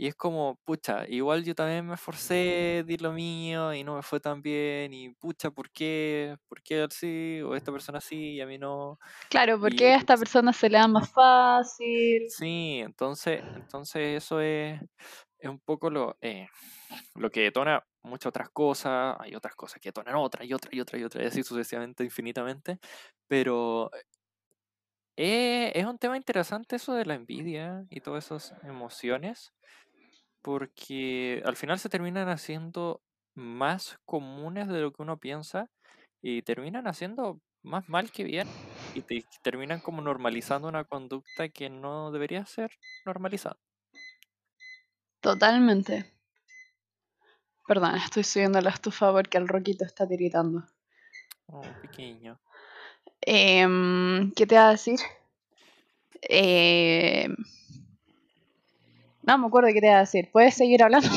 Y 0.00 0.06
es 0.06 0.14
como, 0.14 0.58
pucha, 0.64 1.04
igual 1.08 1.44
yo 1.44 1.54
también 1.54 1.86
me 1.86 1.92
esforcé, 1.92 2.84
di 2.86 2.96
lo 2.96 3.12
mío 3.12 3.74
y 3.74 3.84
no 3.84 3.96
me 3.96 4.02
fue 4.02 4.18
tan 4.18 4.40
bien. 4.40 4.94
Y 4.94 5.10
pucha, 5.10 5.50
¿por 5.50 5.70
qué? 5.70 6.38
¿Por 6.48 6.62
qué 6.62 6.80
así? 6.80 7.42
O 7.44 7.54
esta 7.54 7.70
persona 7.70 8.00
sí 8.00 8.36
y 8.36 8.40
a 8.40 8.46
mí 8.46 8.56
no. 8.56 8.98
Claro, 9.28 9.60
¿por 9.60 9.76
qué 9.76 9.92
a 9.92 9.96
esta 9.98 10.16
persona 10.16 10.54
se 10.54 10.70
le 10.70 10.78
da 10.78 10.88
más 10.88 11.12
fácil? 11.12 12.30
Sí, 12.30 12.80
entonces, 12.82 13.42
entonces 13.54 14.24
eso 14.24 14.40
es, 14.40 14.80
es 15.38 15.50
un 15.50 15.60
poco 15.60 15.90
lo, 15.90 16.16
eh, 16.22 16.48
lo 17.16 17.30
que 17.30 17.42
detona 17.42 17.84
muchas 18.02 18.30
otras 18.30 18.48
cosas, 18.48 19.18
hay 19.20 19.34
otras 19.34 19.54
cosas 19.54 19.82
que 19.82 19.90
detonan 19.90 20.14
otra 20.14 20.46
y 20.46 20.54
otra 20.54 20.70
y 20.72 20.80
otra 20.80 20.98
y 20.98 21.04
otra, 21.04 21.22
y 21.22 21.26
así 21.26 21.42
sucesivamente, 21.42 22.04
infinitamente, 22.04 22.78
pero 23.28 23.90
eh, 25.22 25.72
es 25.74 25.84
un 25.84 25.98
tema 25.98 26.16
interesante 26.16 26.76
eso 26.76 26.94
de 26.94 27.04
la 27.04 27.12
envidia 27.12 27.84
y 27.90 28.00
todas 28.00 28.24
esas 28.24 28.54
emociones, 28.64 29.52
porque 30.42 31.42
al 31.44 31.56
final 31.56 31.78
se 31.78 31.88
terminan 31.88 32.28
haciendo 32.28 33.02
más 33.34 33.98
comunes 34.04 34.68
de 34.68 34.80
lo 34.80 34.92
que 34.92 35.02
uno 35.02 35.18
piensa 35.18 35.70
y 36.22 36.42
terminan 36.42 36.86
haciendo 36.86 37.40
más 37.62 37.88
mal 37.88 38.10
que 38.10 38.24
bien 38.24 38.48
y 38.94 39.02
te, 39.02 39.24
terminan 39.42 39.80
como 39.80 40.02
normalizando 40.02 40.68
una 40.68 40.84
conducta 40.84 41.48
que 41.48 41.68
no 41.68 42.10
debería 42.10 42.44
ser 42.46 42.70
normalizada. 43.04 43.56
Totalmente. 45.20 46.10
Perdón, 47.66 47.96
estoy 47.96 48.24
subiendo 48.24 48.60
la 48.60 48.70
estufa 48.70 49.12
porque 49.12 49.38
el 49.38 49.46
roquito 49.46 49.84
está 49.84 50.06
tiritando. 50.08 50.66
Oh, 51.46 51.62
pequeño. 51.82 52.40
Em, 53.20 54.32
¿Qué 54.32 54.46
te 54.46 54.56
va 54.56 54.68
a 54.68 54.72
decir? 54.72 54.98
Em, 56.22 57.36
no 59.30 59.38
me 59.38 59.46
acuerdo 59.48 59.68
qué 59.72 59.80
te 59.80 59.88
va 59.88 59.96
a 59.96 60.00
decir. 60.00 60.30
¿Puedes 60.32 60.54
seguir 60.54 60.82
hablando? 60.82 61.08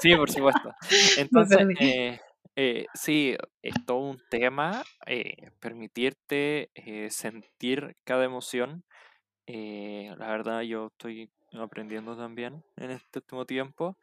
sí, 0.00 0.14
por 0.14 0.30
supuesto. 0.30 0.72
Entonces, 1.18 1.58
eh, 1.80 2.20
eh, 2.56 2.86
sí, 2.94 3.36
es 3.62 3.74
todo 3.86 3.98
un 3.98 4.20
tema 4.30 4.82
eh, 5.06 5.50
permitirte 5.60 6.70
sentir 7.10 7.96
cada 8.04 8.24
emoción. 8.24 8.84
la 9.46 10.28
verdad, 10.28 10.62
yo 10.62 10.86
estoy 10.86 11.30
aprendiendo 11.52 12.16
también 12.16 12.62
en 12.76 12.90
este 12.92 13.18
último 13.20 13.44
tiempo. 13.44 13.96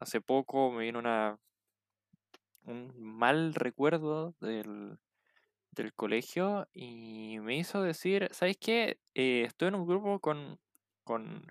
Hace 0.00 0.20
poco 0.20 0.70
me 0.70 0.84
vino 0.84 0.98
una, 0.98 1.38
un 2.64 2.92
mal 2.96 3.54
recuerdo 3.54 4.34
del, 4.40 4.98
del 5.78 5.94
colegio 5.94 6.68
y 6.74 7.38
me 7.40 7.56
hizo 7.56 7.82
decir, 7.82 8.28
¿sabes 8.32 8.56
qué? 8.58 8.98
Eh, 9.14 9.44
estoy 9.46 9.68
en 9.68 9.76
un 9.76 9.86
grupo 9.86 10.20
con, 10.20 10.58
con, 11.08 11.50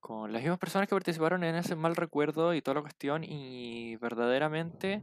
con 0.00 0.32
las 0.32 0.42
mismas 0.42 0.58
personas 0.58 0.88
que 0.88 0.96
participaron 0.96 1.44
en 1.44 1.54
ese 1.54 1.76
mal 1.76 1.96
recuerdo 1.96 2.54
y 2.54 2.60
toda 2.60 2.76
la 2.76 2.80
cuestión 2.82 3.24
y 3.24 3.96
verdaderamente 3.96 5.02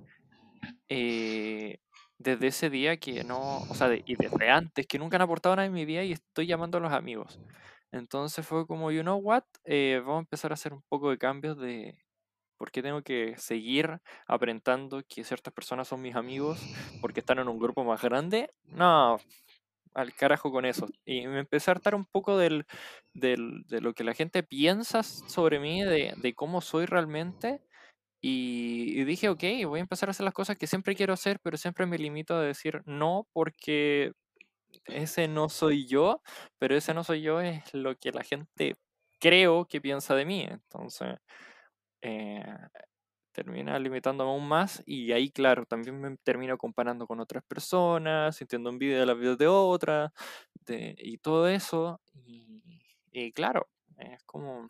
eh, 0.89 1.79
desde 2.17 2.47
ese 2.47 2.69
día 2.69 2.97
que 2.97 3.23
no, 3.23 3.59
o 3.61 3.75
sea, 3.75 3.95
y 3.95 4.15
desde 4.15 4.49
antes 4.49 4.85
que 4.87 4.99
nunca 4.99 5.15
han 5.15 5.23
aportado 5.23 5.55
nada 5.55 5.65
en 5.65 5.73
mi 5.73 5.85
vida 5.85 6.03
y 6.03 6.11
estoy 6.11 6.47
llamando 6.47 6.77
a 6.77 6.81
los 6.81 6.93
amigos. 6.93 7.39
Entonces 7.91 8.45
fue 8.45 8.67
como, 8.67 8.91
you 8.91 9.01
know 9.01 9.17
what, 9.17 9.43
eh, 9.65 10.01
vamos 10.01 10.17
a 10.17 10.21
empezar 10.21 10.51
a 10.51 10.55
hacer 10.55 10.73
un 10.73 10.83
poco 10.89 11.09
de 11.09 11.17
cambios 11.17 11.57
de, 11.57 11.97
¿Por 12.61 12.71
qué 12.71 12.83
tengo 12.83 13.01
que 13.01 13.33
seguir 13.37 14.01
aparentando 14.27 15.01
que 15.09 15.23
ciertas 15.23 15.51
personas 15.51 15.87
son 15.87 15.99
mis 15.99 16.15
amigos 16.15 16.61
porque 17.01 17.21
están 17.21 17.39
en 17.39 17.47
un 17.47 17.57
grupo 17.57 17.83
más 17.83 18.03
grande? 18.03 18.51
No, 18.65 19.19
al 19.93 20.13
carajo 20.15 20.51
con 20.51 20.65
eso. 20.65 20.87
Y 21.05 21.27
me 21.27 21.39
empecé 21.39 21.71
a 21.71 21.73
hartar 21.75 21.95
un 21.95 22.05
poco 22.05 22.37
del, 22.37 22.65
del- 23.13 23.63
de 23.67 23.81
lo 23.81 23.93
que 23.93 24.03
la 24.03 24.13
gente 24.13 24.43
piensa 24.43 25.03
sobre 25.03 25.59
mí, 25.59 25.83
de, 25.83 26.13
de 26.17 26.33
cómo 26.35 26.61
soy 26.61 26.85
realmente. 26.85 27.61
Y, 28.21 29.03
dije, 29.05 29.29
ok, 29.29 29.43
voy 29.67 29.79
a 29.79 29.81
empezar 29.83 30.09
a 30.09 30.11
hacer 30.11 30.25
las 30.25 30.33
cosas 30.33 30.57
que 30.57 30.67
siempre 30.67 30.95
quiero 30.95 31.13
hacer, 31.13 31.39
pero 31.43 31.57
siempre 31.57 31.85
me 31.87 31.97
limito 31.99 32.35
a 32.35 32.41
decir 32.43 32.81
no 32.85 33.27
porque 33.33 34.13
ese 34.85 35.27
no 35.27 35.49
soy 35.49 35.87
yo, 35.87 36.21
pero 36.59 36.75
ese 36.75 36.93
no 36.93 37.03
soy 37.03 37.21
yo 37.21 37.41
es 37.41 37.73
lo 37.73 37.95
que 37.97 38.11
la 38.11 38.23
gente 38.23 38.75
creo 39.19 39.65
que 39.67 39.81
piensa 39.81 40.15
de 40.15 40.25
mí. 40.25 40.43
Entonces, 40.49 41.17
eh, 42.01 42.43
termina 43.31 43.79
limitándome 43.79 44.31
aún 44.31 44.47
más 44.47 44.83
y 44.85 45.11
ahí, 45.11 45.29
claro, 45.31 45.65
también 45.65 45.99
me 46.01 46.17
termino 46.17 46.57
comparando 46.57 47.07
con 47.07 47.19
otras 47.19 47.43
personas, 47.45 48.35
sintiendo 48.35 48.69
envidia 48.69 48.99
de 48.99 49.05
las 49.05 49.17
vidas 49.17 49.37
de 49.37 49.47
otras 49.47 50.11
y 50.67 51.17
todo 51.17 51.47
eso. 51.47 52.01
Y, 53.11 53.31
claro, 53.33 53.67
es 53.97 54.23
como, 54.23 54.69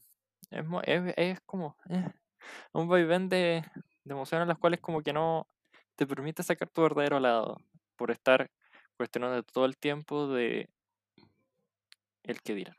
es, 0.50 0.66
mo- 0.66 0.82
es- 0.84 1.14
es 1.18 1.42
como 1.42 1.76
eh, 1.90 2.08
un 2.74 2.88
vaivén 2.88 3.30
de, 3.30 3.64
de 4.04 4.14
emociones 4.14 4.48
las 4.48 4.58
cuales 4.58 4.80
como 4.82 5.02
que 5.02 5.14
no 5.14 5.48
te 5.96 6.08
permite 6.08 6.44
sacar 6.44 6.70
tu 6.70 6.82
verdadero 6.82 7.20
lado 7.20 7.58
por 7.96 8.12
estar 8.12 8.50
cuestionando 8.98 9.44
todo 9.44 9.66
el 9.66 9.78
tiempo 9.78 10.28
de 10.28 10.70
el 12.24 12.42
que 12.42 12.56
dirán. 12.56 12.76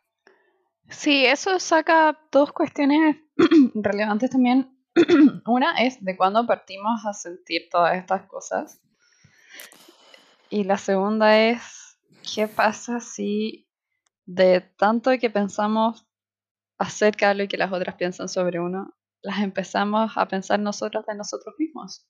Sí, 0.89 1.25
eso 1.25 1.59
saca 1.59 2.19
dos 2.31 2.53
cuestiones 2.53 3.17
relevantes 3.75 4.31
también. 4.31 4.72
Una 5.47 5.73
es 5.83 6.05
de 6.05 6.17
cuándo 6.17 6.47
partimos 6.47 7.05
a 7.07 7.13
sentir 7.13 7.69
todas 7.71 7.97
estas 7.97 8.27
cosas. 8.27 8.81
Y 10.51 10.65
la 10.65 10.77
segunda 10.77 11.39
es, 11.39 11.99
¿qué 12.35 12.47
pasa 12.47 13.01
si 13.01 13.69
de 14.27 14.61
tanto 14.61 15.11
que 15.19 15.31
pensamos 15.31 16.07
acerca 16.79 17.29
de 17.29 17.35
lo 17.37 17.49
que 17.49 17.57
las 17.57 17.73
otras 17.73 17.95
piensan 17.97 18.29
sobre 18.29 18.61
uno, 18.61 18.95
las 19.23 19.41
empezamos 19.41 20.13
a 20.17 20.29
pensar 20.29 20.61
nosotros 20.61 21.07
de 21.07 21.15
nosotros 21.15 21.55
mismos? 21.59 22.07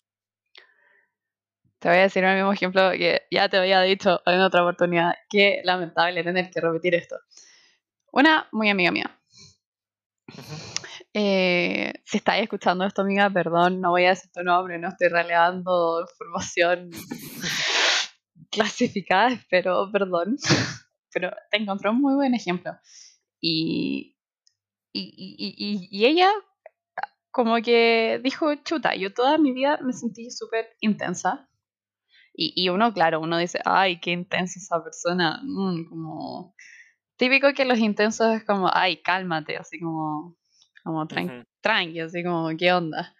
Te 1.79 1.89
voy 1.89 1.99
a 1.99 2.03
decir 2.03 2.25
el 2.25 2.37
mismo 2.37 2.53
ejemplo 2.53 2.91
que 2.93 3.23
ya 3.31 3.49
te 3.49 3.59
había 3.59 3.81
dicho 3.81 4.21
en 4.27 4.41
otra 4.41 4.63
oportunidad. 4.63 5.15
Qué 5.29 5.63
lamentable 5.65 6.23
tener 6.23 6.51
que 6.51 6.61
repetir 6.61 6.95
esto. 6.95 7.17
Una 8.13 8.49
muy 8.53 8.71
amiga 8.71 8.93
mía. 8.93 9.21
Ujú. 10.29 10.82
Eh, 11.15 11.93
si 12.05 12.19
estáis 12.19 12.45
escuchando 12.45 12.85
esto, 12.85 13.03
amiga, 13.03 13.29
perdón, 13.29 13.81
no 13.81 13.91
voy 13.91 14.07
a 14.07 14.11
decir 14.11 14.31
tu 14.33 14.43
nombre, 14.43 14.79
no 14.79 14.89
estoy 14.89 15.09
relevando 15.09 16.01
información 16.01 16.91
clasificada, 18.51 19.39
pero 19.51 19.91
perdón. 19.93 20.37
Pero 21.15 21.31
te 21.51 21.59
encontré 21.59 21.91
un 21.91 22.01
muy 22.01 22.15
buen 22.15 22.35
ejemplo. 22.35 22.73
Y, 23.39 24.17
y, 24.95 25.13
y, 25.37 25.89
y, 25.91 26.07
ella 26.07 26.31
como 27.31 27.57
que 27.57 28.19
dijo, 28.25 28.55
chuta, 28.65 28.95
yo 28.95 29.13
toda 29.13 29.37
mi 29.37 29.53
vida 29.53 29.79
me 29.83 29.93
sentí 29.93 30.31
súper 30.31 30.71
intensa. 30.81 31.51
Y 32.35 32.67
uno, 32.71 32.95
claro, 32.95 33.21
uno 33.21 33.37
dice, 33.37 33.61
ay, 33.67 34.01
qué 34.01 34.13
intensa 34.13 34.59
esa 34.59 34.83
persona. 34.83 35.43
mm, 35.43 35.85
como 35.91 36.55
típico 37.17 37.53
que 37.55 37.65
los 37.67 37.79
intensos 37.79 38.35
es 38.35 38.45
como, 38.45 38.71
ay, 38.73 39.03
cálmate, 39.03 39.57
así 39.59 39.79
como, 39.79 40.37
como 40.83 41.07
tran- 41.07 41.47
tranqui, 41.61 42.01
así 42.01 42.23
como, 42.23 42.49
¿qué 42.57 42.73
onda? 42.73 43.15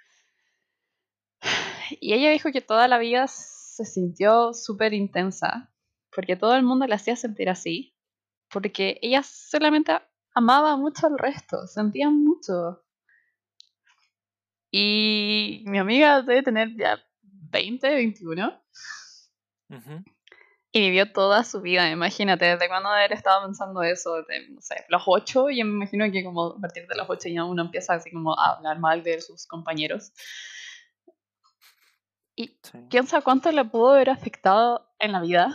Y 2.01 2.15
ella 2.15 2.31
dijo 2.31 2.51
que 2.51 2.61
toda 2.61 2.89
la 2.89 2.99
vida 2.99 3.27
se 3.29 3.85
sintió 3.85 4.55
súper 4.55 4.95
intensa, 4.95 5.73
porque 6.15 6.37
todo 6.37 6.55
el 6.57 6.63
mundo 6.63 6.87
la 6.87 6.97
hacía 6.97 7.17
sentir 7.17 7.49
así, 7.49 7.95
porque 8.51 8.99
ella 9.03 9.23
solamente 9.23 9.93
amaba 10.35 10.77
mucho 10.77 11.07
al 11.07 11.19
resto, 11.19 11.67
sentía 11.67 12.11
mucho. 12.11 12.83
Y 14.71 15.65
mi 15.67 15.79
amiga 15.79 16.23
debe 16.23 16.43
tener 16.43 16.75
ya 16.77 16.99
20, 17.23 17.89
21, 17.91 18.59
Ujú. 19.69 20.05
Y 20.73 20.81
vivió 20.81 21.13
toda 21.13 21.45
su 21.45 21.61
vida, 21.61 21.91
imagínate, 21.91 22.47
desde 22.47 22.69
cuando 22.69 22.89
haber 22.89 23.13
estado 23.13 23.45
pensando 23.45 23.83
eso, 23.83 24.17
desde, 24.17 24.49
no 24.51 24.61
sé, 24.63 24.85
los 24.89 25.03
8, 25.07 25.51
y 25.51 25.63
me 25.65 25.71
imagino 25.71 26.11
que 26.11 26.25
como 26.25 26.47
a 26.57 26.61
partir 26.61 26.87
de 26.87 26.97
los 26.97 27.09
8 27.11 27.29
ya 27.29 27.45
uno 27.45 27.63
empieza 27.63 27.95
así 27.95 28.11
como 28.11 28.39
a 28.39 28.57
hablar 28.57 28.79
mal 28.79 29.03
de 29.03 29.21
sus 29.21 29.47
compañeros. 29.47 30.13
Y 32.35 32.59
Sí. 32.63 32.79
piensa 32.89 33.21
cuánto 33.21 33.53
le 33.53 33.65
pudo 33.67 33.91
haber 33.91 34.09
afectado 34.11 34.89
en 34.99 35.13
la 35.13 35.21
vida. 35.21 35.55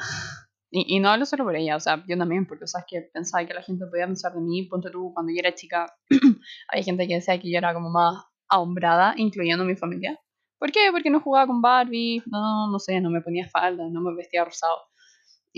Y, 0.69 0.97
y 0.97 0.99
no 0.99 1.09
hablo 1.09 1.25
solo 1.25 1.45
por 1.45 1.55
ella, 1.55 1.77
o 1.77 1.79
sea, 1.79 2.03
yo 2.07 2.17
también, 2.17 2.45
porque 2.45 2.67
sabes 2.67 2.85
que 2.89 3.01
pensaba 3.01 3.45
que 3.47 3.53
la 3.53 3.63
gente 3.63 3.85
podía 3.87 4.05
pensar 4.05 4.33
de 4.33 4.41
mí. 4.41 4.63
Ponte 4.63 4.91
tú, 4.91 5.11
cuando 5.13 5.31
yo 5.31 5.39
era 5.39 5.55
chica, 5.55 5.95
hay 6.67 6.83
gente 6.83 7.07
que 7.07 7.15
decía 7.15 7.39
que 7.39 7.49
yo 7.49 7.57
era 7.57 7.73
como 7.73 7.89
más 7.89 8.25
ahombrada, 8.49 9.13
incluyendo 9.17 9.63
mi 9.65 9.75
familia. 9.75 10.19
¿Por 10.59 10.71
qué? 10.71 10.89
Porque 10.91 11.09
no 11.09 11.21
jugaba 11.21 11.47
con 11.47 11.61
Barbie, 11.61 12.21
no, 12.25 12.69
no 12.69 12.79
sé, 12.79 12.99
no 12.99 13.09
me 13.09 13.21
ponía 13.21 13.47
falda, 13.47 13.85
no 13.89 14.01
me 14.01 14.13
vestía 14.13 14.43
rosado. 14.43 14.77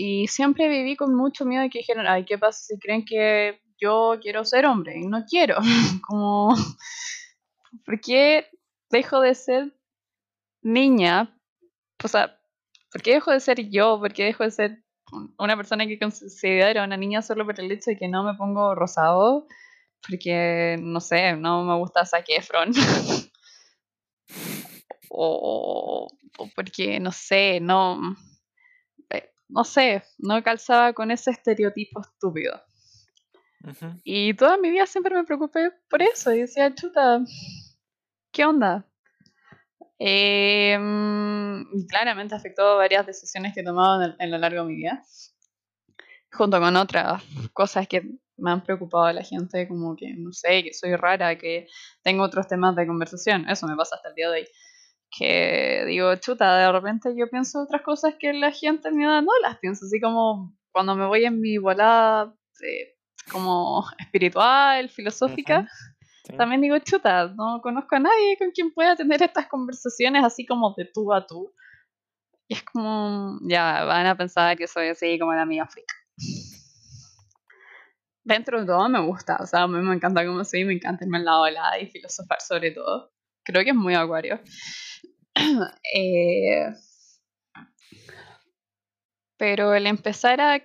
Y 0.02 0.28
siempre 0.28 0.68
viví 0.68 0.96
con 0.96 1.14
mucho 1.14 1.44
miedo 1.44 1.62
de 1.62 1.70
que 1.70 1.80
dijeran, 1.80 2.06
ay, 2.06 2.24
¿qué 2.24 2.38
pasa 2.38 2.60
si 2.64 2.78
creen 2.78 3.04
que 3.04 3.60
yo 3.78 4.16
quiero 4.22 4.44
ser 4.44 4.66
hombre? 4.66 4.98
Y 4.98 5.06
no 5.06 5.24
quiero. 5.28 5.56
como, 6.08 6.54
¿por 7.84 8.00
qué 8.00 8.46
dejo 8.90 9.20
de 9.20 9.34
ser 9.34 9.72
niña? 10.62 11.36
O 12.04 12.08
sea, 12.08 12.38
¿por 12.92 13.02
qué 13.02 13.14
dejo 13.14 13.32
de 13.32 13.40
ser 13.40 13.70
yo? 13.70 13.98
¿Por 14.00 14.12
qué 14.12 14.26
dejo 14.26 14.44
de 14.44 14.50
ser 14.50 14.84
un- 15.12 15.34
una 15.38 15.56
persona 15.56 15.86
que 15.86 15.98
considero 15.98 16.84
una 16.84 16.96
niña 16.98 17.22
solo 17.22 17.46
por 17.46 17.58
el 17.60 17.72
hecho 17.72 17.90
de 17.92 17.98
que 17.98 18.08
no 18.08 18.24
me 18.24 18.34
pongo 18.34 18.74
rosado? 18.76 19.46
Porque, 20.08 20.78
no 20.80 21.00
sé, 21.00 21.36
no 21.36 21.64
me 21.64 21.76
gusta 21.78 22.06
Zac 22.06 22.26
Efron. 22.28 22.72
o, 25.08 26.08
o 26.38 26.48
porque, 26.54 27.00
no 27.00 27.12
sé, 27.12 27.60
no... 27.60 28.16
No 29.50 29.64
sé, 29.64 30.02
no 30.18 30.42
calzaba 30.42 30.92
con 30.92 31.10
ese 31.10 31.30
estereotipo 31.30 32.00
estúpido. 32.00 32.60
Y 34.04 34.34
toda 34.34 34.56
mi 34.56 34.70
vida 34.70 34.86
siempre 34.86 35.14
me 35.14 35.24
preocupé 35.24 35.72
por 35.88 36.00
eso. 36.02 36.32
Y 36.32 36.40
decía, 36.40 36.74
chuta, 36.74 37.20
¿qué 38.32 38.44
onda? 38.44 38.86
Eh, 39.98 40.78
y 41.72 41.86
claramente 41.86 42.34
afectó 42.34 42.78
varias 42.78 43.06
decisiones 43.06 43.52
que 43.52 43.60
he 43.60 43.64
tomado 43.64 44.02
en, 44.02 44.16
en 44.18 44.30
lo 44.30 44.38
largo 44.38 44.62
de 44.62 44.68
mi 44.68 44.76
vida. 44.76 45.02
Junto 46.32 46.58
con 46.60 46.76
otras 46.76 47.22
cosas 47.52 47.86
que 47.86 48.18
me 48.40 48.50
han 48.50 48.62
preocupado 48.62 49.04
a 49.04 49.12
la 49.12 49.22
gente, 49.22 49.68
como 49.68 49.96
que, 49.96 50.14
no 50.14 50.32
sé, 50.32 50.62
que 50.62 50.72
soy 50.72 50.96
rara, 50.96 51.36
que 51.36 51.66
tengo 52.02 52.22
otros 52.22 52.48
temas 52.48 52.74
de 52.76 52.86
conversación. 52.86 53.48
Eso 53.48 53.66
me 53.66 53.76
pasa 53.76 53.96
hasta 53.96 54.08
el 54.08 54.14
día 54.14 54.30
de 54.30 54.40
hoy. 54.40 54.48
Que 55.16 55.84
digo, 55.86 56.14
chuta, 56.16 56.56
de 56.56 56.72
repente 56.72 57.14
yo 57.16 57.28
pienso 57.28 57.62
otras 57.62 57.82
cosas 57.82 58.14
que 58.18 58.32
la 58.32 58.52
gente 58.52 58.88
en 58.88 58.96
mi 58.96 59.04
edad 59.04 59.22
no 59.22 59.32
las 59.42 59.58
piensa. 59.58 59.86
Así 59.86 60.00
como 60.00 60.56
cuando 60.72 60.94
me 60.94 61.06
voy 61.06 61.24
en 61.24 61.40
mi 61.40 61.58
volada 61.58 62.34
eh, 62.62 62.96
como 63.30 63.84
espiritual, 63.98 64.88
filosófica. 64.88 65.68
Sí. 66.24 66.36
también 66.36 66.60
digo, 66.60 66.78
chuta, 66.78 67.28
no 67.28 67.60
conozco 67.62 67.96
a 67.96 68.00
nadie 68.00 68.36
con 68.38 68.50
quien 68.50 68.72
pueda 68.72 68.94
tener 68.94 69.22
estas 69.22 69.48
conversaciones 69.48 70.22
así 70.22 70.46
como 70.46 70.74
de 70.76 70.84
tú 70.84 71.12
a 71.12 71.26
tú. 71.26 71.52
Y 72.46 72.54
es 72.54 72.62
como, 72.64 73.38
ya, 73.42 73.84
van 73.84 74.06
a 74.06 74.16
pensar 74.16 74.56
que 74.56 74.66
soy 74.66 74.88
así 74.88 75.18
como 75.18 75.32
la 75.32 75.42
amiga 75.42 75.66
freak. 75.66 75.86
Dentro 78.24 78.60
de 78.60 78.66
todo 78.66 78.88
me 78.88 79.00
gusta, 79.00 79.38
o 79.40 79.46
sea, 79.46 79.62
a 79.62 79.68
mí 79.68 79.78
me 79.78 79.94
encanta 79.94 80.26
cómo 80.26 80.44
soy, 80.44 80.64
me 80.64 80.74
encanta 80.74 81.04
irme 81.04 81.18
en 81.18 81.24
la 81.24 81.38
ola 81.38 81.78
y 81.80 81.86
filosofar 81.86 82.40
sobre 82.40 82.72
todo. 82.72 83.12
Creo 83.50 83.64
que 83.64 83.70
es 83.70 83.76
muy 83.76 83.94
acuario. 83.94 84.40
Eh, 85.94 86.66
pero 89.36 89.74
el 89.74 89.86
empezar 89.86 90.40
a 90.40 90.62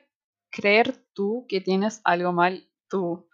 creer 0.52 0.98
tú 1.13 1.45
que 1.48 1.62
tienes 1.62 2.02
algo 2.04 2.34
mal 2.34 2.67
tú 2.89 3.30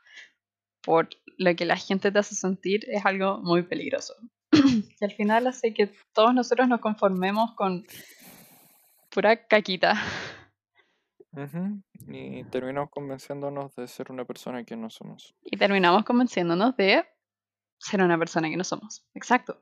por 0.81 1.09
lo 1.37 1.55
que 1.55 1.65
la 1.65 1.77
gente 1.77 2.11
te 2.11 2.19
hace 2.19 2.35
sentir 2.35 2.85
es 2.89 3.05
algo 3.05 3.39
muy 3.39 3.63
peligroso. 3.63 4.13
y 4.51 5.03
al 5.03 5.11
final 5.11 5.47
hace 5.47 5.73
que 5.73 5.89
todos 6.13 6.33
nosotros 6.33 6.67
nos 6.67 6.79
conformemos 6.79 7.53
con 7.55 7.85
pura 9.09 9.47
caquita. 9.47 10.01
Y 12.07 12.43
terminamos 12.45 12.89
convenciéndonos 12.89 13.75
de 13.75 13.87
ser 13.87 14.11
una 14.11 14.25
persona 14.25 14.63
que 14.63 14.75
no 14.75 14.89
somos. 14.89 15.33
Y 15.43 15.57
terminamos 15.57 16.03
convenciéndonos 16.03 16.75
de 16.77 17.05
ser 17.81 18.01
una 18.01 18.17
persona 18.17 18.49
que 18.49 18.57
no 18.57 18.63
somos. 18.63 19.05
Exacto. 19.13 19.61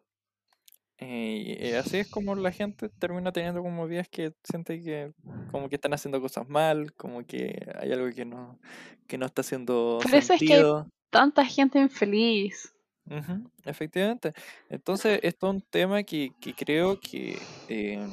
Eh, 1.01 1.57
y 1.61 1.73
así 1.75 1.97
es 1.97 2.09
como 2.09 2.35
la 2.35 2.51
gente 2.51 2.89
termina 2.89 3.31
teniendo 3.31 3.63
como 3.63 3.87
días 3.87 4.09
que 4.09 4.33
siente 4.43 4.81
que 4.81 5.13
como 5.49 5.69
que 5.69 5.75
están 5.75 5.93
haciendo 5.93 6.19
cosas 6.19 6.49
mal, 6.49 6.93
como 6.95 7.25
que 7.25 7.57
hay 7.79 7.93
algo 7.93 8.13
que 8.13 8.25
no, 8.25 8.59
que 9.07 9.17
no 9.17 9.25
está 9.25 9.41
haciendo 9.41 9.99
Por 10.01 10.13
eso 10.13 10.33
es 10.33 10.39
que 10.39 10.53
hay 10.53 10.59
sentido. 10.59 10.87
tanta 11.09 11.45
gente 11.45 11.79
infeliz. 11.79 12.73
Ujú, 13.05 13.49
efectivamente. 13.65 14.33
Entonces, 14.69 15.19
esto 15.23 15.47
es 15.47 15.53
un 15.55 15.61
tema 15.61 16.03
que, 16.03 16.31
que 16.41 16.53
creo 16.53 16.99
que, 16.99 17.37
eh, 17.69 18.05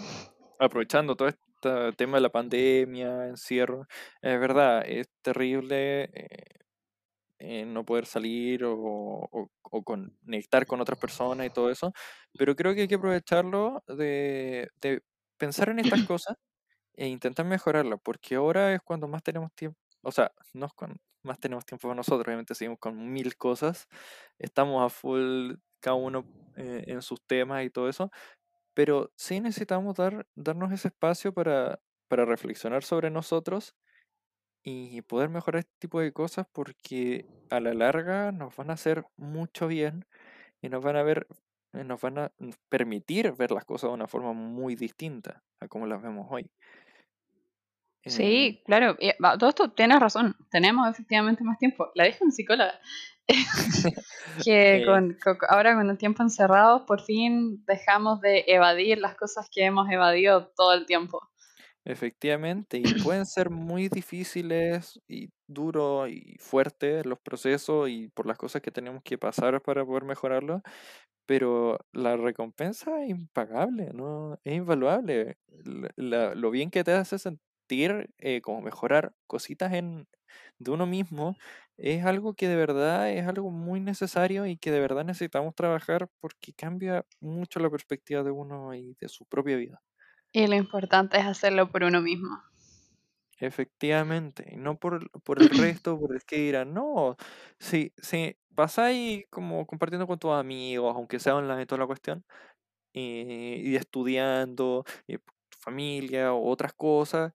aprovechando 0.58 1.16
todo 1.16 1.28
este 1.28 1.92
tema 1.96 2.18
de 2.18 2.20
la 2.22 2.30
pandemia, 2.30 3.26
encierro, 3.26 3.86
es 4.22 4.40
verdad, 4.40 4.84
es 4.86 5.08
terrible 5.22 6.04
eh, 6.04 6.65
eh, 7.38 7.64
no 7.66 7.84
poder 7.84 8.06
salir 8.06 8.64
o, 8.64 8.74
o- 8.78 9.50
o 9.62 9.82
conectar 9.84 10.66
con 10.66 10.80
otras 10.80 10.98
personas 10.98 11.46
y 11.46 11.50
todo 11.50 11.70
eso, 11.70 11.92
pero 12.38 12.54
creo 12.56 12.74
que 12.74 12.82
hay 12.82 12.88
que 12.88 12.94
aprovecharlo 12.96 13.82
de, 13.88 14.70
de 14.80 15.02
pensar 15.38 15.68
en 15.70 15.78
estas 15.80 16.00
cosas 16.02 16.36
e 16.94 17.08
intentar 17.08 17.46
mejorarla, 17.46 17.96
porque 17.98 18.36
ahora 18.36 18.72
es 18.74 18.80
cuando 18.82 19.08
más 19.08 19.22
tenemos 19.22 19.52
tiempo, 19.54 19.78
o 20.02 20.12
sea, 20.12 20.32
no 20.54 20.66
es 20.66 20.72
cuando 20.74 20.96
más 21.22 21.38
tenemos 21.40 21.64
tiempo 21.66 21.82
para 21.88 21.94
nosotros, 21.96 22.26
obviamente 22.26 22.54
seguimos 22.54 22.78
con 22.78 23.12
mil 23.12 23.36
cosas, 23.36 23.88
estamos 24.38 24.84
a 24.84 24.88
full 24.90 25.54
cada 25.80 25.96
uno 25.96 26.26
eh, 26.56 26.84
en 26.88 27.02
sus 27.02 27.20
temas 27.26 27.64
y 27.64 27.70
todo 27.70 27.88
eso, 27.88 28.10
pero 28.74 29.12
sí 29.16 29.40
necesitamos 29.40 29.94
dar, 29.96 30.26
darnos 30.34 30.72
ese 30.72 30.88
espacio 30.88 31.32
para, 31.34 31.80
para 32.08 32.24
reflexionar 32.26 32.84
sobre 32.84 33.10
nosotros 33.10 33.74
y 34.68 35.00
poder 35.02 35.28
mejorar 35.28 35.60
este 35.60 35.76
tipo 35.78 36.00
de 36.00 36.12
cosas 36.12 36.44
porque 36.52 37.24
a 37.50 37.60
la 37.60 37.72
larga 37.72 38.32
nos 38.32 38.54
van 38.56 38.70
a 38.70 38.72
hacer 38.72 39.04
mucho 39.16 39.68
bien 39.68 40.04
y 40.60 40.68
nos 40.68 40.82
van 40.82 40.96
a 40.96 41.04
ver, 41.04 41.28
eh, 41.72 41.84
nos 41.84 42.00
van 42.00 42.18
a 42.18 42.32
permitir 42.68 43.30
ver 43.30 43.52
las 43.52 43.64
cosas 43.64 43.90
de 43.90 43.94
una 43.94 44.08
forma 44.08 44.32
muy 44.32 44.74
distinta 44.74 45.44
a 45.60 45.68
como 45.68 45.86
las 45.86 46.02
vemos 46.02 46.26
hoy. 46.30 46.50
Eh, 48.02 48.10
Sí, 48.10 48.62
claro, 48.66 48.96
y, 48.98 49.12
va, 49.22 49.38
todo 49.38 49.50
esto 49.50 49.70
tienes 49.70 50.00
razón, 50.00 50.34
tenemos 50.50 50.90
efectivamente 50.90 51.44
más 51.44 51.58
tiempo. 51.58 51.92
La 51.94 52.02
dije 52.02 52.24
un 52.24 52.32
psicóloga, 52.32 52.80
que 54.44 54.82
con, 54.84 55.16
con- 55.22 55.38
ahora 55.48 55.76
con 55.76 55.88
el 55.88 55.96
tiempo 55.96 56.24
encerrados, 56.24 56.82
por 56.82 57.02
fin 57.02 57.64
dejamos 57.66 58.20
de 58.20 58.42
evadir 58.48 58.98
las 58.98 59.14
cosas 59.14 59.48
que 59.48 59.64
hemos 59.64 59.88
evadido 59.90 60.48
todo 60.56 60.74
el 60.74 60.86
tiempo. 60.86 61.20
Efectivamente, 61.86 62.78
y 62.78 62.94
pueden 62.94 63.26
ser 63.26 63.50
muy 63.50 63.88
difíciles 63.88 65.00
y 65.08 65.30
duros 65.48 66.10
y 66.10 66.36
fuertes 66.40 67.06
los 67.06 67.20
procesos 67.20 67.88
y 67.90 68.08
por 68.10 68.26
las 68.26 68.38
cosas 68.38 68.62
que 68.62 68.72
tenemos 68.72 69.02
que 69.04 69.18
pasar 69.18 69.62
para 69.62 69.86
poder 69.86 70.04
mejorarlo, 70.04 70.62
pero 71.26 71.78
la 71.92 72.16
recompensa 72.16 73.02
es 73.04 73.10
impagable, 73.10 73.90
¿no? 73.94 74.38
Es 74.44 74.54
invaluable. 74.56 75.38
La- 75.64 75.90
la- 75.96 76.34
lo 76.34 76.50
bien 76.50 76.70
que 76.70 76.84
te 76.84 76.92
hace 76.92 77.18
sentir, 77.18 78.10
eh, 78.18 78.40
como 78.42 78.62
mejorar 78.62 79.14
cositas 79.26 79.72
en, 79.74 80.08
de 80.58 80.70
uno 80.72 80.86
mismo, 80.86 81.36
es 81.78 82.04
algo 82.04 82.34
que 82.34 82.48
de 82.48 82.56
verdad 82.56 83.10
es 83.12 83.26
algo 83.26 83.50
muy 83.50 83.80
necesario 83.80 84.46
y 84.46 84.56
que 84.58 84.70
de 84.72 84.80
verdad 84.80 85.04
necesitamos 85.04 85.54
trabajar 85.54 86.08
porque 86.20 86.52
cambia 86.54 87.06
mucho 87.20 87.60
la 87.60 87.70
perspectiva 87.70 88.22
de 88.22 88.30
uno 88.32 88.74
y 88.74 88.96
de 89.00 89.08
su 89.08 89.26
propia 89.26 89.56
vida. 89.56 89.82
Y 90.30 90.46
lo 90.46 90.54
importante 90.54 91.18
es 91.18 91.24
hacerlo 91.26 91.72
por 91.72 91.82
uno 91.82 92.00
mismo. 92.00 92.40
Efectivamente, 93.38 94.54
no 94.56 94.78
por, 94.78 94.94
el- 94.94 95.10
por 95.22 95.38
el 95.40 95.50
resto, 95.50 95.98
por 95.98 96.14
el 96.14 96.24
que 96.24 96.36
dirán, 96.36 96.72
no, 96.72 97.16
si, 97.58 97.92
si 97.98 98.38
pasáis 98.54 99.26
como 99.30 99.66
compartiendo 99.66 100.06
con 100.06 100.18
tus 100.18 100.30
amigos, 100.32 100.94
aunque 100.96 101.18
sea 101.20 101.36
online 101.36 101.66
toda 101.66 101.80
la 101.80 101.86
cuestión, 101.86 102.24
eh, 102.94 103.62
y 103.64 103.76
estudiando, 103.76 104.84
tu 105.06 105.58
familia 105.60 106.34
o 106.34 106.48
otras 106.50 106.74
cosas, 106.74 107.32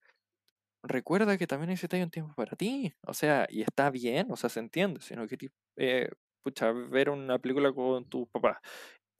recuerda 0.83 1.37
que 1.37 1.47
también 1.47 1.69
necesitas 1.69 2.01
un 2.03 2.11
tiempo 2.11 2.33
para 2.35 2.55
ti. 2.55 2.93
O 3.07 3.13
sea, 3.13 3.47
y 3.49 3.61
está 3.61 3.89
bien, 3.91 4.27
o 4.31 4.37
sea, 4.37 4.49
se 4.49 4.59
entiende, 4.59 5.01
sino 5.01 5.27
que, 5.27 5.37
eh, 5.77 6.09
pucha, 6.43 6.71
ver 6.71 7.09
una 7.09 7.39
película 7.39 7.73
con 7.73 8.05
tu 8.09 8.27
papá, 8.27 8.61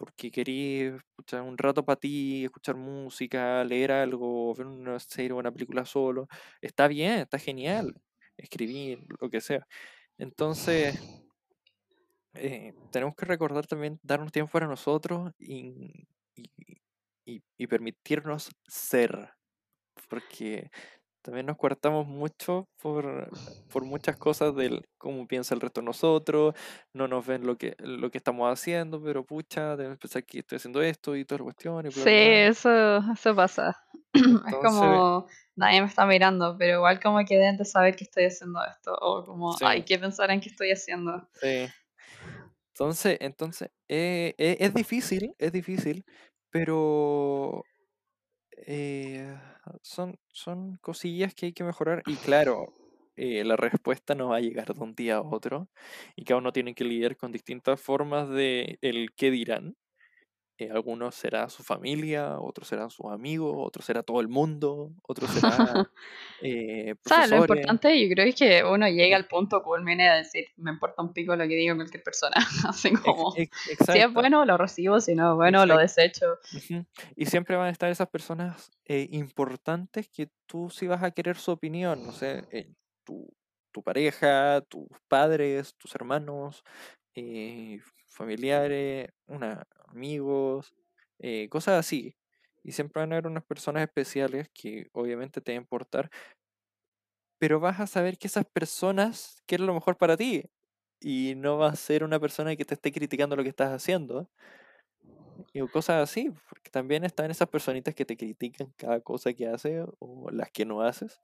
porque 0.02 0.32
querías, 0.32 1.00
pucha, 1.16 1.44
un 1.44 1.58
rato 1.58 1.86
para 1.86 2.00
ti, 2.00 2.46
escuchar 2.46 2.76
música, 2.76 3.64
leer 3.64 3.92
algo, 3.92 4.54
ver 4.56 4.66
una 4.68 5.00
serie 5.00 5.32
o 5.34 5.38
una 5.38 5.52
película 5.52 5.86
solo, 5.86 6.28
está 6.62 6.88
bien, 6.88 7.20
está 7.20 7.38
genial, 7.40 7.94
escribir, 8.38 9.00
lo 9.22 9.30
que 9.30 9.42
sea. 9.42 9.68
Entonces, 10.18 10.98
eh, 12.34 12.74
tenemos 12.92 13.16
que 13.16 13.26
recordar 13.26 13.68
también 13.68 14.00
darnos 14.04 14.32
tiempo 14.32 14.52
para 14.54 14.68
nosotros 14.68 15.32
y- 17.26 17.42
y 17.58 17.68
permitirnos 17.68 18.50
ser, 18.68 19.30
porque 20.10 20.70
también 21.22 21.46
nos 21.46 21.58
coartamos 21.58 22.08
mucho 22.08 22.68
por, 22.82 23.30
por 23.72 23.86
muchas 23.86 24.18
cosas 24.18 24.56
del 24.56 24.86
cómo 24.98 25.28
piensa 25.28 25.54
el 25.56 25.62
resto 25.62 25.82
de 25.82 25.86
nosotros, 25.86 26.56
no 26.94 27.08
nos 27.08 27.26
ven 27.26 27.46
lo 27.46 27.58
que, 27.58 27.76
lo 27.80 28.10
que 28.12 28.18
estamos 28.18 28.52
haciendo, 28.52 29.02
pero 29.02 29.26
pucha, 29.26 29.76
deben 29.76 29.98
pensar 29.98 30.24
que 30.24 30.40
estoy 30.40 30.58
haciendo 30.58 30.82
esto 30.82 31.16
y 31.16 31.26
toda 31.26 31.40
la 31.40 31.44
cuestión 31.46 31.86
y 31.86 31.90
bla, 31.90 32.04
Sí, 32.04 32.10
eso, 32.10 32.98
eso 33.14 33.36
pasa. 33.36 33.78
Es 34.14 34.56
como 34.56 35.28
nadie 35.56 35.82
me 35.82 35.88
está 35.88 36.06
mirando, 36.06 36.56
pero 36.58 36.78
igual 36.78 37.00
como 37.00 37.20
que 37.26 37.36
deben 37.36 37.58
de 37.58 37.66
saber 37.66 37.96
que 37.96 38.04
estoy 38.04 38.26
haciendo 38.26 38.60
esto, 38.66 38.94
o 39.00 39.26
como 39.26 39.56
hay 39.62 39.84
que 39.84 39.98
pensar 40.00 40.32
en 40.32 40.42
que 40.42 40.50
estoy 40.50 40.72
haciendo. 40.72 41.28
sí. 41.34 41.68
Entonces, 42.74 43.18
entonces, 43.20 43.70
eh, 43.90 44.34
eh, 44.38 44.58
es 44.60 44.74
difícil, 44.74 45.36
es 45.38 45.52
difícil, 45.52 46.04
pero 46.50 47.64
eh, 48.68 49.38
son, 49.82 50.18
son 50.34 50.78
cosillas 50.78 51.34
que 51.36 51.48
hay 51.48 51.54
que 51.54 51.64
mejorar 51.64 52.04
y 52.06 52.18
claro, 52.18 52.74
eh, 53.16 53.44
la 53.44 53.56
respuesta 53.58 54.16
no 54.16 54.30
va 54.30 54.38
a 54.38 54.40
llegar 54.42 54.74
de 54.74 54.82
un 54.84 54.96
día 54.96 55.18
a 55.18 55.22
otro 55.22 55.70
y 56.16 56.24
cada 56.26 56.40
uno 56.40 56.52
tiene 56.54 56.76
que 56.76 56.84
lidiar 56.84 57.18
con 57.18 57.32
distintas 57.32 57.82
formas 57.82 58.30
de 58.30 58.78
el 58.82 59.14
qué 59.16 59.32
dirán. 59.32 59.76
Eh, 60.62 60.70
algunos 60.72 61.16
será 61.16 61.50
su 61.50 61.64
familia, 61.64 62.40
otros 62.40 62.68
serán 62.68 62.92
sus 62.92 63.08
amigos, 63.08 63.52
otros 63.58 63.84
será 63.84 64.04
todo 64.04 64.22
el 64.22 64.28
mundo, 64.28 64.92
otros 65.02 65.32
será 65.32 65.50
eh, 66.44 66.94
O 67.04 67.10
sea, 67.10 67.26
lo 67.26 67.38
importante 67.38 68.00
yo 68.00 68.14
creo 68.14 68.28
es 68.28 68.36
que 68.36 68.64
uno 68.64 68.88
llegue 68.88 69.16
al 69.16 69.28
punto 69.28 69.64
culmine 69.64 70.08
de 70.08 70.18
decir, 70.18 70.46
me 70.58 70.70
importa 70.70 71.02
un 71.02 71.14
pico 71.14 71.36
lo 71.36 71.48
que 71.48 71.56
diga 71.56 71.74
cualquier 71.74 72.04
persona. 72.04 72.36
Así 72.70 72.94
como, 72.94 73.32
si 73.32 73.50
es 73.88 74.14
bueno, 74.14 74.46
lo 74.46 74.56
recibo, 74.56 75.02
si 75.02 75.16
no 75.16 75.32
es 75.32 75.36
bueno, 75.36 75.66
lo 75.66 75.82
exacto. 75.82 76.28
desecho. 76.28 76.76
Ujú. 76.76 76.86
Y 77.16 77.26
siempre 77.26 77.56
van 77.56 77.66
a 77.66 77.72
estar 77.72 77.90
esas 77.90 78.10
personas 78.10 78.70
eh, 78.86 79.08
importantes 79.14 80.10
que 80.10 80.30
tú 80.46 80.70
sí 80.70 80.86
vas 80.86 81.02
a 81.02 81.10
querer 81.10 81.38
su 81.38 81.50
opinión, 81.50 82.06
no 82.06 82.12
sé, 82.12 82.44
eh, 82.52 82.72
tu, 83.04 83.28
tu 83.72 83.82
pareja, 83.82 84.62
tus 84.70 84.86
padres, 85.08 85.74
tus 85.80 85.96
hermanos, 85.96 86.64
eh, 87.16 87.80
familiares, 88.06 89.10
una, 89.26 89.66
amigos, 89.92 90.74
eh, 91.20 91.48
cosas 91.50 91.80
así. 91.80 92.16
Y 92.64 92.74
siempre 92.74 93.02
van 93.02 93.12
a 93.14 93.16
haber 93.18 93.28
unas 93.28 93.44
personas 93.46 93.84
especiales 93.84 94.50
que 94.54 94.90
obviamente 94.94 95.42
te 95.42 95.52
van 95.52 95.60
a 95.60 95.62
importar, 95.62 96.10
pero 97.40 97.60
vas 97.60 97.80
a 97.80 97.88
saber 97.88 98.18
que 98.18 98.28
esas 98.28 98.46
personas 98.46 99.42
quieren 99.48 99.68
lo 99.68 99.74
mejor 99.74 99.98
para 99.98 100.18
ti. 100.18 100.46
Y 101.00 101.34
no 101.36 101.58
va 101.58 101.70
a 101.70 101.76
ser 101.76 102.04
una 102.04 102.20
persona 102.20 102.56
que 102.56 102.66
te 102.66 102.76
esté 102.76 102.92
criticando 102.92 103.36
lo 103.36 103.44
que 103.44 103.50
estás 103.50 103.72
haciendo 103.72 104.30
y 105.54 105.68
cosas 105.68 106.04
así, 106.10 106.32
porque 106.50 106.70
también 106.70 107.04
están 107.04 107.32
esas 107.32 107.50
personitas 107.50 107.96
que 107.96 108.06
te 108.06 108.18
critican 108.18 108.74
cada 108.78 109.02
cosa 109.02 109.34
que 109.34 109.48
haces 109.48 109.86
o 110.00 110.30
las 110.32 110.52
que 110.52 110.66
no 110.66 110.82
haces. 110.82 111.22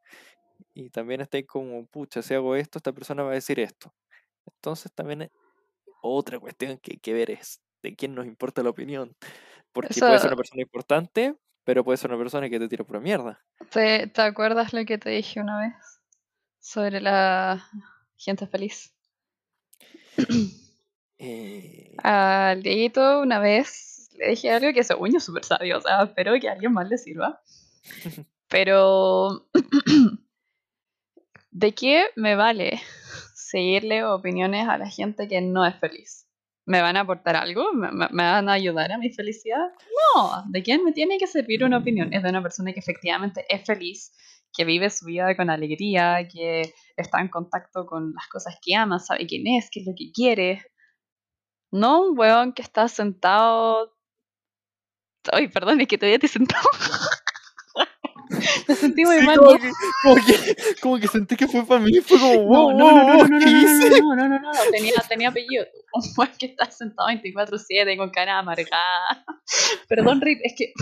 Y 0.74 0.90
también 0.90 1.22
está 1.22 1.38
ahí 1.38 1.44
como, 1.44 1.86
pucha, 1.88 2.22
si 2.22 2.34
hago 2.34 2.56
esto, 2.56 2.80
esta 2.80 2.94
persona 2.94 3.24
va 3.24 3.32
a 3.32 3.36
decir 3.36 3.60
esto. 3.60 3.94
Entonces 4.46 4.92
también 4.94 5.24
hay 5.24 5.30
otra 6.02 6.40
cuestión 6.40 6.78
que 6.80 6.94
hay 6.94 7.00
que 7.00 7.14
ver 7.14 7.32
es 7.32 7.62
de 7.90 7.96
quién 7.96 8.16
nos 8.16 8.26
importa 8.26 8.64
la 8.64 8.70
opinión. 8.70 9.16
Porque 9.72 9.90
puede 10.00 10.12
ser 10.12 10.16
Eso, 10.16 10.28
una 10.28 10.36
persona 10.36 10.62
importante, 10.62 11.36
pero 11.64 11.84
puede 11.84 11.98
ser 11.98 12.10
una 12.12 12.20
persona 12.20 12.50
que 12.50 12.60
te 12.60 12.68
tira 12.68 12.84
pura 12.84 13.00
mierda. 13.00 13.40
¿te, 13.72 14.08
te 14.08 14.22
acuerdas 14.22 14.74
lo 14.74 14.86
que 14.86 14.98
te 14.98 15.10
dije 15.10 15.40
una 15.40 15.60
vez 15.60 15.74
sobre 16.60 17.02
la 17.02 17.64
gente 18.16 18.48
feliz? 18.48 18.94
Eh, 21.20 21.96
Al 22.04 22.62
Dieguito 22.62 23.22
una 23.22 23.40
vez 23.40 24.10
le 24.18 24.30
dije 24.30 24.52
algo 24.52 24.74
que 24.74 24.84
según 24.84 25.12
yo 25.12 25.18
es 25.18 25.24
súper 25.24 25.44
sabio, 25.44 25.78
o 25.78 25.82
sea, 25.82 26.04
espero 26.04 26.34
que 26.40 26.50
a 26.50 26.54
alguien 26.54 26.74
más 26.74 26.88
le 26.90 26.98
sirva. 26.98 27.42
Pero, 28.50 29.48
¿de 31.52 31.72
qué 31.74 32.06
me 32.16 32.36
vale 32.36 32.80
seguirle 33.36 34.04
opiniones 34.04 34.68
a 34.68 34.78
la 34.78 34.90
gente 34.90 35.28
que 35.28 35.42
no 35.42 35.66
es 35.66 35.76
feliz? 35.80 36.27
¿Me 36.68 36.82
van 36.82 36.98
a 36.98 37.02
aportar 37.02 37.38
algo? 37.38 37.72
¿Me, 37.72 37.90
van 38.12 38.50
a 38.50 38.52
ayudar 38.52 38.92
a 38.92 38.98
mi 38.98 39.10
felicidad? 39.10 39.72
No, 40.14 40.44
¿de 40.50 40.62
quién 40.62 40.84
me 40.84 40.92
tiene 40.92 41.18
que 41.18 41.26
servir 41.26 41.64
una 41.64 41.78
opinión? 41.78 42.12
Es 42.12 42.22
de 42.22 42.30
una 42.30 42.42
persona 42.42 42.74
que 42.74 42.82
efectivamente 42.82 43.46
es 43.48 43.66
feliz, 43.66 44.14
que 44.54 44.66
vive 44.66 44.90
su 44.90 45.06
vida 45.06 45.34
con 45.38 45.50
alegría, 45.50 46.28
que 46.28 46.74
está 46.98 47.22
en 47.22 47.30
contacto 47.30 47.86
con 47.86 48.12
las 48.14 48.28
cosas 48.28 48.58
que 48.62 48.76
ama, 48.76 49.00
sabe 49.00 49.26
quién 49.28 49.48
es, 49.48 49.70
qué 49.72 49.80
es 49.80 49.88
lo 49.88 49.94
que 49.98 50.12
quiere. 50.12 50.62
No 51.72 52.02
un 52.02 52.20
weón 52.20 52.52
que 52.52 52.64
está 52.64 52.90
sentado. 52.90 53.96
Ay, 55.32 55.48
perdón, 55.48 55.80
es 55.80 55.88
que 55.88 55.98
todavía 55.98 56.16
estoy 56.16 56.30
sentado. 56.30 56.68
te 58.68 58.76
sentí 58.76 59.06
muy 59.06 59.18
Sí, 59.20 59.26
mal, 59.26 59.38
como 59.38 59.56
que, 59.58 59.72
como, 60.04 60.16
que, 60.16 60.56
como 60.82 61.00
que 61.00 61.08
sentí 61.08 61.36
que 61.36 61.48
fue 61.48 61.66
para 61.66 61.80
mí, 61.80 62.00
fue 62.02 62.20
como, 62.20 62.34
No, 62.34 62.46
wow, 62.46 62.72
no, 62.74 62.92
no, 62.92 63.04
no, 63.04 63.18
no, 63.18 63.28
no, 63.28 63.40
¿qué 63.40 63.46
no, 63.46 63.56
no, 63.56 64.16
no, 64.16 64.16
no, 64.16 64.30
no, 64.30 64.40
no, 64.40 64.54
no, 64.54 64.60
tenía, 64.72 64.94
tenía 65.08 65.30
apellido. 65.30 65.66
Un 65.94 66.04
weón 66.18 66.32
que 66.38 66.48
está 66.48 66.70
sentado 66.70 67.10
24-7 67.10 67.98
con 67.98 68.10
cara 68.12 68.38
amargada. 68.40 69.26
Perdón, 69.88 70.22
Rip, 70.22 70.40
es 70.44 70.54
que. 70.58 70.74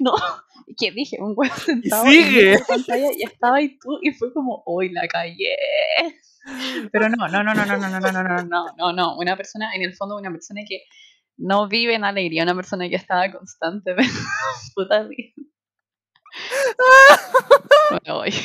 No, 0.00 0.14
que 0.78 0.90
dije, 0.92 1.16
un 1.20 1.34
weón 1.36 1.56
sentado 1.56 2.04
en 2.06 2.10
sigue. 2.12 2.52
esa 2.54 2.64
pantalla 2.64 3.08
y 3.16 3.22
estaba 3.24 3.56
ahí 3.56 3.78
tú 3.78 3.98
y 4.02 4.12
fue 4.12 4.32
como, 4.32 4.62
uy, 4.66 4.90
la 4.90 5.06
callé. 5.08 5.56
Pero 6.92 7.08
no, 7.08 7.28
no, 7.28 7.42
no, 7.42 7.54
no, 7.54 7.66
no, 7.66 7.76
no, 7.76 7.88
no, 7.88 8.00
no, 8.00 8.12
no, 8.12 8.22
no, 8.22 8.42
no, 8.44 8.66
no, 8.76 8.92
no, 8.92 9.16
una 9.18 9.36
persona, 9.36 9.74
en 9.74 9.82
el 9.82 9.94
fondo, 9.94 10.16
una 10.16 10.30
persona 10.30 10.62
que 10.66 10.84
no 11.36 11.68
vive 11.68 11.94
en 11.94 12.04
alegría, 12.04 12.42
una 12.42 12.54
persona 12.54 12.88
que 12.88 12.96
estaba 12.96 13.30
constantemente 13.32 14.12
puta 14.74 15.08
Bueno, 17.90 18.14
voy. 18.18 18.32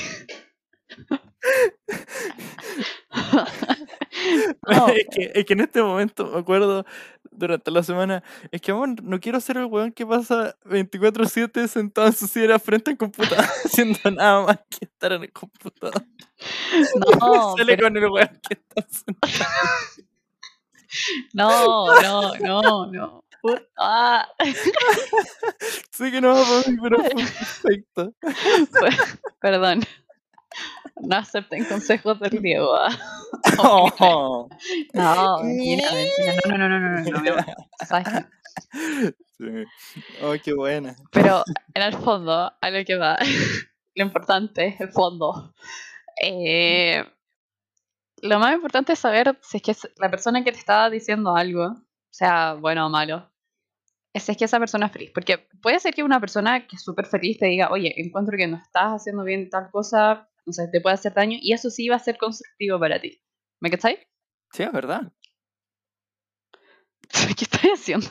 No, 4.68 4.88
es, 4.88 5.06
que, 5.12 5.32
es 5.36 5.46
que 5.46 5.54
en 5.54 5.60
este 5.62 5.82
momento 5.82 6.26
me 6.28 6.40
acuerdo 6.40 6.86
durante 7.32 7.70
la 7.70 7.84
semana, 7.84 8.24
es 8.52 8.62
que 8.62 8.72
amor, 8.72 9.02
no 9.04 9.20
quiero 9.20 9.40
ser 9.40 9.58
el 9.58 9.66
weón 9.66 9.92
que 9.92 10.06
pasa 10.06 10.56
24-7 10.66 11.68
sentado 11.68 12.08
en 12.08 12.14
su 12.14 12.28
silla 12.28 12.58
frente 12.60 12.92
al 12.92 12.98
computador 12.98 13.46
haciendo 13.66 14.00
nada 14.12 14.44
más 14.46 14.58
que 14.70 14.86
estar 14.86 15.12
en 15.14 15.24
el 15.24 15.32
computador. 15.34 16.02
no, 17.20 17.56
Sale 17.58 17.76
pero- 17.76 17.88
con 17.88 17.98
el 17.98 18.10
weón 18.10 18.40
que 18.48 18.54
está 18.56 18.88
sentado. 18.90 19.34
no, 21.34 22.02
no, 22.02 22.36
no, 22.40 22.86
no. 22.92 23.25
Ah, 23.78 24.28
Sé 25.92 26.12
que 26.12 26.22
no 26.22 26.34
va 26.34 26.64
mí, 26.68 26.78
pero 26.82 26.98
fue 27.00 27.10
perfecto. 27.16 28.14
perdón. 29.40 29.82
No 31.02 31.18
acepten 31.18 31.66
consejos 31.66 32.20
del 32.20 32.42
Diego. 32.42 32.74
ah. 32.76 32.90
Oh. 33.58 34.50
No, 34.94 35.44
mentira, 35.44 35.92
mentira. 35.92 36.34
No, 36.48 36.58
no, 36.58 36.70
no, 36.70 36.80
no, 36.80 36.90
no, 36.90 37.22
no, 37.22 37.36
no, 37.36 38.26
Sí. 39.38 39.66
Oh, 40.24 40.34
qué 40.44 40.54
buena. 40.54 40.96
Pero 41.12 41.44
en 41.74 41.82
el 41.82 41.94
fondo, 41.94 42.52
a 42.60 42.70
lo 42.70 42.86
que 42.86 42.96
va, 42.96 43.18
lo 43.96 44.04
importante 44.06 44.68
es 44.68 44.80
el 44.82 44.90
fondo. 44.92 45.54
Eh, 46.22 47.04
lo 48.22 48.40
más 48.40 48.56
importante 48.56 48.94
es 48.94 49.00
saber 49.00 49.38
si 49.42 49.58
es 49.58 49.64
que 49.64 49.76
la 49.98 50.10
persona 50.10 50.44
que 50.44 50.54
te 50.54 50.60
está 50.60 50.90
diciendo 50.90 51.36
algo, 51.36 51.76
sea 52.10 52.54
bueno 52.54 52.86
o 52.88 52.90
malo, 52.90 53.30
si 54.24 54.32
es 54.32 54.38
que 54.38 54.46
esa 54.46 54.60
persona 54.60 54.88
es 54.88 54.92
feliz. 54.92 55.12
Porque 55.14 55.48
puede 55.62 55.80
ser 55.80 55.94
que 55.94 56.04
una 56.04 56.20
persona 56.20 56.68
que 56.68 56.76
es 56.76 56.84
súper 56.84 57.06
feliz 57.06 57.38
te 57.40 57.48
diga, 57.48 57.70
oye, 57.72 57.94
encuentro 57.98 58.38
que 58.38 58.48
no 58.48 58.58
estás 58.58 58.94
haciendo 59.02 59.24
bien 59.24 59.50
tal 59.50 59.70
cosa, 59.72 60.30
no 60.46 60.54
sé, 60.54 60.68
te 60.72 60.82
puede 60.82 60.94
hacer 60.96 61.14
daño, 61.14 61.38
y 61.42 61.54
eso 61.54 61.70
sí 61.70 61.88
va 61.90 61.96
a 61.98 62.00
ser 62.00 62.18
constructivo 62.18 62.80
para 62.80 63.00
ti. 63.00 63.22
¿Me 63.62 63.70
cacháis? 63.70 64.00
Sí, 64.52 64.64
es 64.64 64.72
verdad. 64.72 65.12
¿Qué 67.38 67.44
estoy 67.46 67.72
haciendo? 67.72 68.08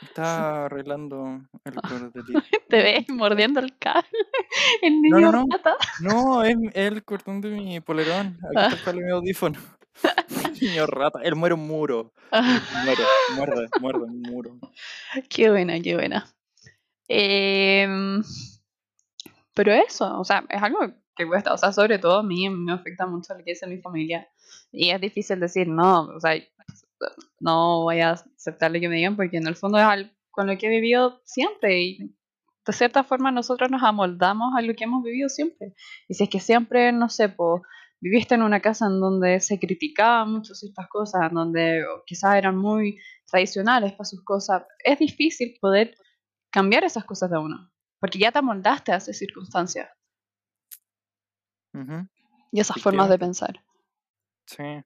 Está 0.00 0.64
arreglando 0.66 1.42
el 1.64 1.74
cordelito. 1.82 2.42
Te 2.68 2.82
ves 2.82 3.08
mordiendo 3.08 3.60
el 3.60 3.76
cable. 3.78 4.08
El 4.82 5.00
No, 5.08 5.18
niño 5.18 5.32
no, 5.32 5.32
no. 5.32 5.46
rata. 5.50 5.76
No, 6.00 6.42
es 6.44 6.56
el 6.74 7.04
cordón 7.04 7.40
de 7.40 7.50
mi 7.50 7.80
polerón. 7.80 8.38
Aquí 8.56 8.74
está 8.74 8.90
el 8.90 8.98
de 8.98 9.10
audífono. 9.12 9.58
Niño 10.60 10.86
rata. 10.86 11.20
Él 11.22 11.36
muere 11.36 11.54
un 11.54 11.66
muro. 11.66 12.12
Muere, 12.30 13.02
muerde, 13.36 13.68
muerde 13.80 14.04
un 14.04 14.22
muro. 14.22 14.58
Qué 15.28 15.50
buena, 15.50 15.80
qué 15.80 15.94
buena. 15.94 16.32
Em, 17.08 18.22
pero 19.54 19.72
eso, 19.72 20.18
o 20.18 20.24
sea, 20.24 20.44
es 20.48 20.62
algo 20.62 20.78
que 21.14 21.26
cuesta, 21.26 21.52
o 21.52 21.58
sea, 21.58 21.72
sobre 21.72 21.98
todo 21.98 22.20
a 22.20 22.22
mí 22.22 22.48
me 22.48 22.72
afecta 22.72 23.06
mucho 23.06 23.34
lo 23.34 23.44
que 23.44 23.52
dice 23.52 23.66
mi 23.66 23.78
familia. 23.78 24.28
Y 24.70 24.90
es 24.90 25.00
difícil 25.00 25.40
decir, 25.40 25.68
no, 25.68 26.04
o 26.04 26.20
sea, 26.20 26.34
no 27.40 27.82
voy 27.82 28.00
a 28.00 28.12
aceptar 28.12 28.70
lo 28.70 28.80
que 28.80 28.88
me 28.88 28.96
digan 28.96 29.16
porque 29.16 29.36
en 29.36 29.46
el 29.46 29.56
fondo 29.56 29.78
es 29.78 29.84
algo 29.84 30.10
con 30.30 30.46
lo 30.46 30.56
que 30.56 30.66
he 30.66 30.70
vivido 30.70 31.20
siempre 31.24 31.82
y 31.82 32.16
de 32.64 32.72
cierta 32.72 33.04
forma 33.04 33.30
nosotros 33.30 33.70
nos 33.70 33.82
amoldamos 33.82 34.54
a 34.56 34.62
lo 34.62 34.74
que 34.74 34.84
hemos 34.84 35.02
vivido 35.02 35.28
siempre. 35.28 35.74
Y 36.08 36.14
si 36.14 36.24
es 36.24 36.30
que 36.30 36.40
siempre, 36.40 36.92
no 36.92 37.08
sé, 37.08 37.28
pues, 37.28 37.62
viviste 38.02 38.34
en 38.34 38.42
una 38.42 38.60
casa 38.60 38.86
en 38.86 38.98
donde 39.00 39.38
se 39.38 39.60
criticaban 39.60 40.32
mucho 40.32 40.54
ciertas 40.54 40.88
cosas, 40.88 41.30
en 41.30 41.34
donde 41.34 41.84
quizás 42.04 42.34
eran 42.34 42.56
muy 42.56 42.98
tradicionales 43.30 43.92
para 43.92 44.04
sus 44.04 44.24
cosas, 44.24 44.64
es 44.84 44.98
difícil 44.98 45.56
poder 45.60 45.94
cambiar 46.50 46.82
esas 46.82 47.04
cosas 47.04 47.30
de 47.30 47.38
uno, 47.38 47.70
porque 48.00 48.18
ya 48.18 48.32
te 48.32 48.40
amoldaste 48.40 48.90
a 48.92 48.96
esas 48.96 49.16
circunstancias 49.16 49.88
y 52.50 52.60
esas 52.60 52.82
formas 52.82 53.08
de 53.08 53.18
pensar. 53.18 53.64
Sí. 54.46 54.82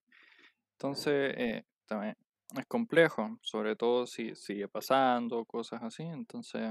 Entonces, 0.73 1.35
eh, 1.39 1.65
también 1.87 2.17
es 2.55 2.67
complejo, 2.67 3.39
sobre 3.41 3.75
todo 3.77 4.07
si 4.07 4.35
sigue 4.35 4.69
pasando, 4.69 5.45
cosas 5.47 5.83
así. 5.83 6.03
Entonces, 6.03 6.71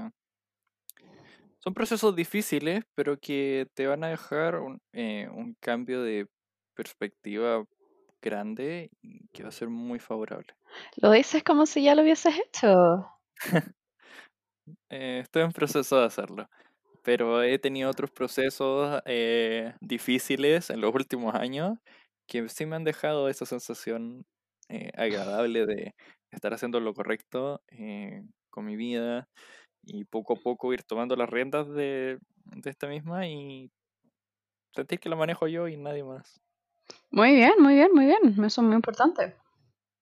son 1.58 1.74
procesos 1.74 2.14
difíciles, 2.14 2.84
pero 2.94 3.18
que 3.18 3.68
te 3.74 3.88
van 3.88 4.04
a 4.04 4.08
dejar 4.08 4.60
un, 4.60 4.80
eh, 4.92 5.28
un 5.28 5.54
cambio 5.60 6.02
de 6.02 6.28
perspectiva 6.76 7.64
grande 8.22 8.90
y 9.02 9.26
que 9.28 9.42
va 9.42 9.48
a 9.48 9.52
ser 9.52 9.68
muy 9.68 9.98
favorable. 9.98 10.54
Lo 10.96 11.10
dices 11.10 11.42
como 11.42 11.66
si 11.66 11.82
ya 11.82 11.94
lo 11.94 12.02
hubieses 12.02 12.34
hecho. 12.38 13.06
Eh, 14.90 15.20
estoy 15.22 15.42
en 15.42 15.52
proceso 15.52 16.00
de 16.00 16.06
hacerlo, 16.06 16.48
pero 17.02 17.42
he 17.42 17.58
tenido 17.58 17.90
otros 17.90 18.10
procesos 18.10 19.00
eh, 19.06 19.74
difíciles 19.80 20.70
en 20.70 20.80
los 20.80 20.94
últimos 20.94 21.34
años 21.36 21.78
que 22.26 22.48
sí 22.48 22.66
me 22.66 22.76
han 22.76 22.84
dejado 22.84 23.28
esa 23.28 23.46
sensación 23.46 24.26
eh, 24.68 24.90
agradable 24.96 25.66
de 25.66 25.94
estar 26.32 26.52
haciendo 26.52 26.80
lo 26.80 26.94
correcto 26.94 27.62
eh, 27.68 28.22
con 28.50 28.64
mi 28.64 28.76
vida 28.76 29.28
y 29.84 30.04
poco 30.04 30.34
a 30.34 30.36
poco 30.36 30.72
ir 30.72 30.82
tomando 30.82 31.16
las 31.16 31.30
riendas 31.30 31.68
de, 31.68 32.18
de 32.44 32.70
esta 32.70 32.88
misma 32.88 33.28
y 33.28 33.70
sentir 34.74 35.00
que 35.00 35.08
la 35.08 35.16
manejo 35.16 35.48
yo 35.48 35.68
y 35.68 35.76
nadie 35.76 36.04
más. 36.04 36.40
Muy 37.10 37.34
bien, 37.34 37.54
muy 37.58 37.74
bien, 37.74 37.90
muy 37.92 38.06
bien. 38.06 38.44
Eso 38.44 38.60
es 38.60 38.66
muy 38.66 38.74
importante. 38.74 39.34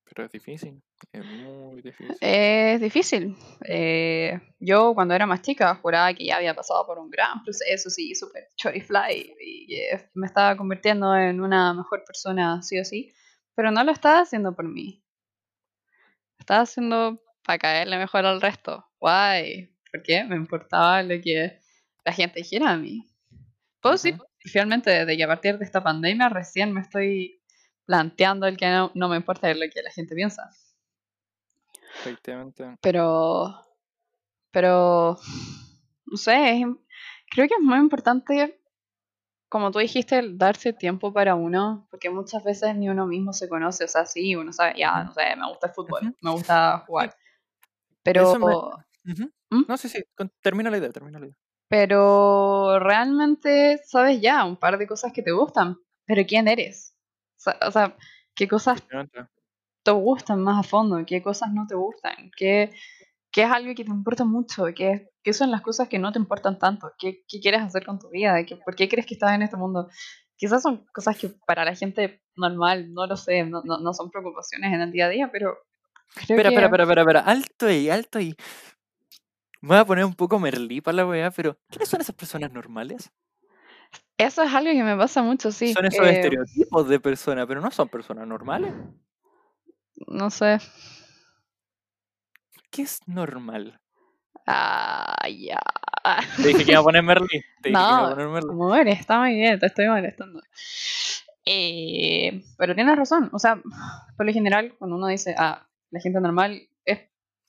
Pero 0.05 0.27
es 0.27 0.33
difícil, 0.33 0.83
es 1.13 1.25
muy 1.25 1.83
difícil. 1.83 2.17
Es 2.21 2.81
difícil. 2.81 3.37
Eh, 3.65 4.39
yo 4.61 4.95
cuando 4.95 5.15
era 5.15 5.27
más 5.27 5.43
chica 5.43 5.75
juraba 5.77 6.15
que 6.15 6.27
ya 6.27 6.37
había 6.37 6.55
pasado 6.55 6.87
por 6.87 6.99
un 6.99 7.11
gran 7.11 7.43
proceso, 7.43 7.91
sí, 7.91 8.15
súper 8.15 8.51
fly 8.57 9.35
y 9.41 9.67
que 9.67 10.11
me 10.15 10.27
estaba 10.27 10.57
convirtiendo 10.57 11.17
en 11.17 11.41
una 11.41 11.75
mejor 11.75 12.05
persona, 12.05 12.63
sí 12.63 12.79
o 12.79 12.85
sí, 12.85 13.13
pero 13.55 13.71
no 13.71 13.83
lo 13.83 13.93
estaba 13.93 14.21
haciendo 14.21 14.55
por 14.55 14.69
mí. 14.69 15.03
Lo 16.39 16.41
estaba 16.41 16.61
haciendo 16.63 17.21
para 17.45 17.59
caerle 17.59 17.99
mejor 17.99 18.25
al 18.25 18.41
resto. 18.41 18.87
Guay. 19.01 19.75
¿Por 19.91 20.03
qué? 20.03 20.25
Me 20.25 20.37
importaba 20.37 21.03
lo 21.03 21.21
que 21.21 21.59
la 22.05 22.13
gente 22.13 22.41
dijera 22.41 22.71
a 22.71 22.77
mí. 22.77 23.07
Puedo 23.81 23.95
decir, 23.95 24.19
Ujú. 24.45 24.51
finalmente, 24.51 24.91
desde 24.91 25.17
que 25.17 25.25
a 25.25 25.29
partir 25.29 25.59
de 25.59 25.65
esta 25.65 25.83
pandemia 25.83 26.29
recién 26.29 26.73
me 26.73 26.81
estoy 26.81 27.41
planteando 27.87 28.47
el 28.47 28.57
que 28.57 28.67
no, 28.71 28.91
no 28.95 29.09
me 29.09 29.17
importa 29.17 29.53
lo 29.53 29.69
que 29.73 29.83
la 29.83 29.91
gente 29.91 30.15
piensa. 30.15 30.51
Efectivamente. 32.01 32.77
Pero, 32.81 33.55
pero, 34.51 35.19
no 36.07 36.17
sé, 36.17 36.61
es 36.61 36.67
creo 37.31 37.49
que 37.49 37.55
es 37.55 37.61
muy 37.63 37.79
importante, 37.79 38.61
como 39.49 39.71
tú 39.71 39.79
dijiste, 39.79 40.21
darse 40.35 40.73
tiempo 40.73 41.13
para 41.13 41.35
uno, 41.35 41.87
porque 41.91 42.11
muchas 42.11 42.45
veces 42.45 42.77
ni 42.77 42.89
uno 42.89 43.07
mismo 43.07 43.33
se 43.33 43.49
conoce, 43.49 43.85
o 43.85 43.89
sea, 43.89 44.07
sí, 44.07 44.37
uno 44.37 44.53
sabe, 44.53 44.75
ya, 44.79 45.05
no 45.05 45.13
sé, 45.13 45.37
me 45.37 45.49
gusta 45.49 45.69
el 45.69 45.73
fútbol, 45.73 46.15
me 46.21 46.31
gusta 46.31 46.85
jugar, 46.87 47.17
pero. 48.03 48.35
¿Mm? 49.51 49.65
No, 49.69 49.77
sí, 49.77 49.89
sí, 49.89 50.03
termina 50.41 50.71
la 50.71 50.79
idea, 50.79 50.91
termina 50.91 51.19
la 51.19 51.27
idea. 51.27 51.37
Pero 51.75 52.79
realmente 52.79 53.81
sabes 53.85 54.21
ya 54.21 54.45
un 54.45 54.57
par 54.57 54.79
de 54.79 54.87
cosas 54.87 55.13
que 55.13 55.23
te 55.23 55.33
gustan, 55.33 55.77
pero 56.07 56.23
¿quién 56.25 56.47
eres? 56.47 56.97
O 57.37 57.41
sea, 57.41 57.59
o 57.67 57.71
sea, 57.73 57.97
¿qué 58.37 58.47
cosas 58.47 58.81
te 59.83 59.91
gustan 59.91 60.41
más 60.41 60.65
a 60.65 60.69
fondo, 60.69 61.05
qué 61.05 61.21
cosas 61.21 61.53
no 61.53 61.67
te 61.67 61.75
gustan, 61.75 62.31
qué, 62.37 62.73
qué 63.33 63.43
es 63.43 63.51
algo 63.51 63.75
que 63.75 63.85
te 63.85 63.91
importa 63.91 64.25
mucho, 64.25 64.67
qué, 64.73 65.11
qué 65.25 65.33
son 65.33 65.51
las 65.51 65.63
cosas 65.63 65.89
que 65.89 65.99
no 65.99 66.13
te 66.13 66.21
importan 66.21 66.61
tanto, 66.61 66.93
qué, 66.97 67.25
qué 67.27 67.41
quieres 67.41 67.63
hacer 67.63 67.85
con 67.85 67.99
tu 67.99 68.09
vida, 68.09 68.45
¿Qué- 68.47 68.57
por 68.57 68.77
qué 68.77 68.89
crees 68.89 69.07
que 69.07 69.15
estás 69.15 69.33
en 69.35 69.43
este 69.43 69.57
mundo. 69.57 69.89
Quizás 70.37 70.63
son 70.63 70.87
cosas 70.95 71.19
que 71.19 71.31
para 71.45 71.65
la 71.65 71.75
gente 71.75 72.23
normal, 72.37 72.93
no 72.95 73.05
lo 73.09 73.17
sé, 73.17 73.43
no, 73.47 73.63
no, 73.65 73.79
no 73.79 73.93
son 73.95 74.13
preocupaciones 74.13 74.73
en 74.73 74.81
el 74.81 74.93
día 74.93 75.07
a 75.07 75.09
día, 75.09 75.29
pero 75.33 75.57
creo 76.15 76.39
Espera, 76.39 76.51
que 76.51 76.55
espera, 76.55 76.67
espera, 76.67 76.83
espera, 76.85 77.01
espera, 77.03 77.21
alto 77.21 77.67
ahí, 77.67 77.91
alto 77.91 78.19
ahí. 78.19 78.37
Me 79.65 79.69
voy 79.69 79.79
a 79.79 79.85
poner 79.87 80.05
un 80.05 80.13
poco 80.13 80.39
merlí 80.39 80.83
para 80.83 80.97
la 80.97 81.07
weá, 81.07 81.31
pero 81.31 81.57
¿quiénes 81.71 81.89
son 81.89 81.99
esas 81.99 82.15
personas 82.15 82.53
normales? 82.53 83.11
eso 84.19 84.43
es 84.43 84.53
algo 84.53 84.71
que 84.71 84.83
me 84.83 84.95
pasa 84.95 85.23
mucho, 85.23 85.51
sí. 85.51 85.73
son 85.73 85.87
esos 85.87 86.07
eh, 86.07 86.11
estereotipos 86.11 86.87
de 86.87 87.01
personas, 87.01 87.47
pero 87.47 87.63
no 87.63 87.71
son 87.71 87.89
personas 87.89 88.27
normales. 88.27 88.75
no 90.07 90.29
sé. 90.29 90.59
¿Qué 92.71 92.83
es 92.83 93.01
normal? 93.07 93.81
Ah, 94.47 95.17
ya. 95.31 95.59
Te 96.37 96.49
dije 96.49 96.67
que 96.67 96.73
iba 96.73 96.81
a 96.81 96.85
poner 96.85 97.03
Merly. 97.03 97.27
Te 97.29 97.39
dije 97.39 97.45
que 97.63 97.71
iba 97.71 98.07
a 98.07 98.11
No, 98.11 98.15
poner 98.17 98.27
amor, 98.51 98.89
está 98.89 99.19
muy 99.21 99.35
bien, 99.35 99.59
te 99.59 99.65
estoy 99.65 99.89
molestando. 99.89 100.43
Eh, 101.47 102.45
pero 102.59 102.75
tienes 102.75 102.99
razón, 102.99 103.31
o 103.33 103.39
sea, 103.39 103.63
por 104.15 104.27
lo 104.27 104.33
general, 104.33 104.75
cuando 104.79 104.97
uno 104.97 105.07
dice, 105.07 105.35
ah, 105.39 105.67
la 105.91 106.01
gente 106.01 106.21
normal, 106.21 106.69
es 106.85 107.01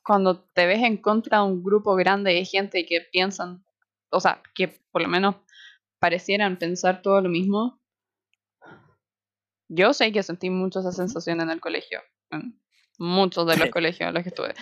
cuando 0.06 0.44
te 0.54 0.68
ves 0.68 0.84
en 0.84 0.98
contra 0.98 1.40
de 1.40 1.46
un 1.46 1.64
grupo 1.64 1.96
grande 1.96 2.32
de 2.32 2.46
gente 2.46 2.86
que 2.86 3.02
piensan, 3.02 3.66
o 4.12 4.20
sea, 4.20 4.42
que 4.54 4.68
por 4.92 5.02
lo 5.02 5.08
menos 5.08 5.36
parecieran 6.00 6.58
pensar 6.58 7.02
todo 7.02 7.22
lo 7.22 7.30
mismo. 7.30 7.82
Yo 9.68 9.94
sé 9.94 10.12
que 10.12 10.22
sentí 10.22 10.52
mucho 10.52 10.80
esa 10.80 10.92
sensación 10.92 11.42
en 11.42 11.50
el 11.50 11.60
colegio, 11.60 12.02
en 12.30 12.62
muchos 12.98 13.46
de 13.48 13.58
los 13.58 13.70
colegios 13.72 14.08
en 14.08 14.14
los 14.14 14.24
que 14.24 14.30
estuve. 14.30 14.54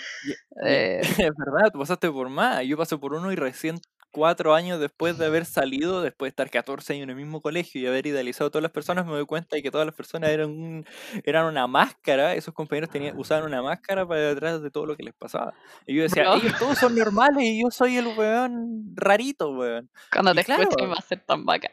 Eh, 0.65 1.01
Es 1.31 1.31
verdad, 1.37 1.71
tú 1.71 1.79
pasaste 1.79 2.09
por 2.11 2.29
más. 2.29 2.63
Yo 2.65 2.77
pasé 2.77 2.97
por 2.97 3.13
uno 3.13 3.31
y 3.31 3.35
recién 3.35 3.79
cuatro 4.11 4.53
años 4.53 4.79
después 4.79 5.17
de 5.17 5.25
haber 5.25 5.43
salido, 5.43 6.03
después 6.03 6.27
de 6.27 6.29
estar 6.29 6.49
14 6.51 6.93
años 6.93 7.03
en 7.05 7.09
el 7.09 7.15
mismo 7.15 7.41
colegio 7.41 7.81
y 7.81 7.87
haber 7.87 8.05
idealizado 8.05 8.49
a 8.49 8.51
todas 8.51 8.61
las 8.61 8.71
personas, 8.71 9.07
me 9.07 9.11
doy 9.13 9.25
cuenta 9.25 9.55
de 9.55 9.63
que 9.63 9.71
todas 9.71 9.87
las 9.87 9.95
personas 9.95 10.29
eran, 10.29 10.51
un- 10.51 10.85
eran 11.23 11.45
una 11.47 11.65
máscara. 11.65 12.35
Esos 12.35 12.53
compañeros 12.53 12.91
tenían, 12.91 13.17
usaban 13.17 13.45
una 13.45 13.63
máscara 13.63 14.07
para 14.07 14.19
detrás 14.21 14.61
de 14.61 14.69
todo 14.69 14.85
lo 14.85 14.95
que 14.95 15.01
les 15.03 15.15
pasaba. 15.15 15.53
Y 15.87 15.95
yo 15.95 16.03
decía, 16.03 16.23
Bro. 16.23 16.35
ellos 16.35 16.53
todos 16.59 16.77
son 16.77 16.95
normales 16.95 17.43
y 17.43 17.61
yo 17.63 17.71
soy 17.71 17.97
el 17.97 18.05
weón 18.15 18.93
rarito, 18.95 19.49
weón. 19.51 19.89
cuando 20.11 20.31
y 20.31 20.35
te 20.35 20.43
claro. 20.43 20.69
va 20.89 20.93
a 20.95 21.01
ser 21.01 21.19
tan 21.25 21.43
bacán. 21.43 21.71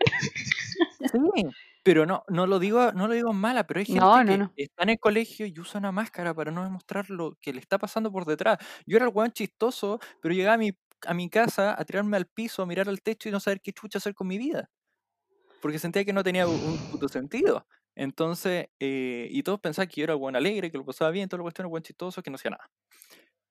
Sí, 1.12 1.44
pero 1.82 2.06
no, 2.06 2.24
no 2.28 2.46
lo 2.46 2.58
digo, 2.58 2.92
no 2.92 3.08
lo 3.08 3.14
digo 3.14 3.30
en 3.30 3.36
mala, 3.38 3.66
pero 3.66 3.80
hay 3.80 3.86
gente 3.86 4.08
No, 4.08 4.22
no, 4.24 4.36
que 4.36 4.38
no. 4.38 4.54
está 4.56 4.82
en 4.84 4.90
el 4.90 4.98
colegio 5.00 5.46
y 5.46 5.58
usa 5.58 5.78
una 5.80 5.92
máscara 5.92 6.34
para 6.34 6.50
no 6.52 6.62
demostrar 6.64 7.10
lo 7.10 7.36
que 7.40 7.52
le 7.52 7.60
está 7.60 7.78
pasando 7.78 8.12
por 8.12 8.26
detrás. 8.26 8.58
Yo 8.86 8.96
era 8.96 9.06
el 9.06 9.12
weón 9.14 9.32
chistoso, 9.32 9.98
pero 10.20 10.34
llegaba 10.34 10.54
a 10.54 10.58
mi, 10.58 10.72
a 11.06 11.14
mi 11.14 11.30
casa 11.30 11.74
a 11.80 11.84
tirarme 11.84 12.16
al 12.16 12.26
piso, 12.26 12.62
a 12.62 12.66
mirar 12.66 12.88
al 12.88 13.02
techo 13.02 13.28
y 13.28 13.32
no 13.32 13.40
saber 13.40 13.60
qué 13.62 13.72
chucha 13.72 13.98
hacer 13.98 14.14
con 14.14 14.26
mi 14.28 14.38
vida. 14.38 14.70
Porque 15.60 15.78
sentía 15.78 16.04
que 16.04 16.12
no 16.12 16.22
tenía 16.24 16.48
un- 16.48 16.78
puto 16.90 17.08
sentido. 17.08 17.66
Entonces, 17.94 18.68
eh, 18.80 19.28
y 19.30 19.42
todos 19.42 19.60
pensaban 19.60 19.88
que 19.88 20.00
yo 20.00 20.04
era 20.04 20.14
el 20.14 20.20
weón 20.20 20.36
alegre, 20.36 20.70
que 20.70 20.78
lo 20.78 20.84
pasaba 20.86 21.10
bien, 21.10 21.28
todo 21.28 21.38
lo 21.38 21.44
cuestión, 21.44 21.66
el 21.66 21.72
weón 21.72 21.82
chistoso, 21.82 22.22
que 22.22 22.30
no 22.30 22.36
hacía 22.36 22.52
nada. 22.52 22.70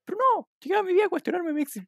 Pero 0.06 0.18
no, 0.20 0.50
llegaba 0.62 0.82
a 0.82 0.84
mi 0.86 0.94
vida 0.94 1.06
a 1.06 1.10
cuestionarme 1.10 1.54
mi 1.54 1.64
exi- 1.64 1.88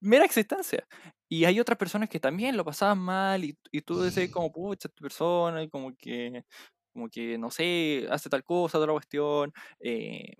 mera 0.00 0.24
existencia. 0.24 0.86
Y 1.28 1.44
hay 1.44 1.60
otras 1.60 1.78
personas 1.78 2.08
que 2.08 2.20
también 2.20 2.56
lo 2.56 2.64
pasaban 2.64 2.98
mal 2.98 3.44
y, 3.44 3.56
y 3.72 3.82
tú 3.82 4.00
decís 4.00 4.30
como, 4.30 4.52
pucha, 4.52 4.88
esta 4.88 5.02
persona, 5.02 5.68
como 5.68 5.94
que, 5.96 6.44
como 6.92 7.08
que, 7.08 7.38
no 7.38 7.50
sé, 7.50 8.06
hace 8.10 8.28
tal 8.30 8.44
cosa, 8.44 8.74
toda 8.78 8.88
la 8.88 8.92
cuestión, 8.94 9.52
eh, 9.80 10.34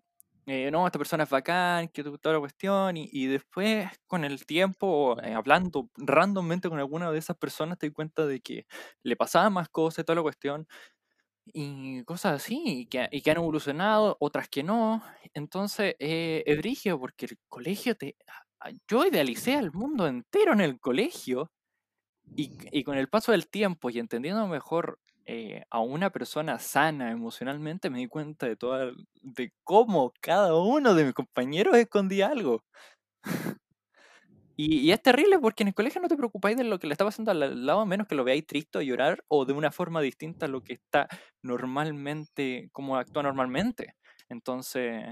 eh, 0.46 0.70
no, 0.72 0.86
esta 0.86 0.98
persona 0.98 1.24
es 1.24 1.30
bacán, 1.30 1.88
que 1.88 2.02
toda 2.02 2.34
la 2.34 2.40
cuestión, 2.40 2.96
y, 2.96 3.08
y 3.12 3.26
después 3.26 3.88
con 4.06 4.24
el 4.24 4.46
tiempo, 4.46 5.16
eh, 5.22 5.34
hablando 5.34 5.90
randommente 5.96 6.68
con 6.68 6.78
alguna 6.80 7.12
de 7.12 7.18
esas 7.18 7.36
personas, 7.36 7.78
te 7.78 7.86
di 7.88 7.92
cuenta 7.92 8.26
de 8.26 8.40
que 8.40 8.66
le 9.04 9.16
pasaban 9.16 9.52
más 9.52 9.68
cosas 9.68 10.04
toda 10.04 10.16
la 10.16 10.22
cuestión, 10.22 10.66
y 11.46 12.04
cosas 12.04 12.34
así, 12.42 12.62
y 12.66 12.86
que, 12.86 13.08
y 13.12 13.22
que 13.22 13.30
han 13.32 13.38
evolucionado, 13.38 14.16
otras 14.20 14.48
que 14.48 14.62
no. 14.62 15.02
Entonces, 15.34 15.96
eh, 15.98 16.42
es 16.46 16.58
brígido 16.58 16.98
porque 17.00 17.26
el 17.26 17.38
colegio 17.48 17.96
te... 17.96 18.16
a- 18.61 18.70
Yo 18.88 19.04
idealicé 19.06 19.54
al 19.56 19.72
mundo 19.72 20.06
entero 20.06 20.52
en 20.52 20.61
el 20.61 20.78
colegio 20.80 21.50
y, 22.36 22.52
y 22.72 22.84
con 22.84 22.96
el 22.98 23.08
paso 23.08 23.32
del 23.32 23.48
tiempo 23.48 23.90
y 23.90 23.98
entendiendo 23.98 24.46
mejor 24.48 25.00
eh, 25.26 25.64
a 25.70 25.80
una 25.80 26.11
persona 26.11 26.58
sana 26.58 27.11
emocionalmente, 27.12 27.90
me 27.90 27.98
di 28.00 28.08
cuenta 28.08 28.46
de, 28.48 28.56
toda, 28.56 28.92
de 29.22 29.52
cómo 29.64 30.12
cada 30.20 30.54
uno 30.56 30.94
de 30.94 31.04
mis 31.04 31.14
compañeros 31.14 31.76
escondía 31.76 32.28
algo. 32.28 32.64
Y, 34.56 34.78
y 34.80 34.92
es 34.92 35.02
terrible 35.02 35.38
porque 35.38 35.62
en 35.62 35.68
el 35.68 35.74
colegio 35.74 36.00
no 36.02 36.08
te 36.08 36.16
preocupáis 36.16 36.56
de 36.56 36.64
lo 36.64 36.78
que 36.78 36.86
le 36.86 36.92
está 36.94 37.04
pasando 37.04 37.30
al 37.30 37.42
al 37.42 37.66
lado, 37.66 37.80
a 37.80 37.86
menos 37.86 38.06
que 38.06 38.14
lo 38.14 38.24
veáis 38.24 38.46
triste 38.46 38.78
o 38.78 38.82
llorar 38.82 39.24
o 39.28 39.44
de 39.46 39.52
una 39.54 39.72
forma 39.72 40.00
distinta 40.02 40.46
a 40.46 40.48
lo 40.48 40.62
que 40.62 40.74
está 40.74 41.08
normalmente, 41.42 42.68
como 42.72 42.96
actúa 42.96 43.22
normalmente. 43.22 43.94
Entonces, 44.28 45.04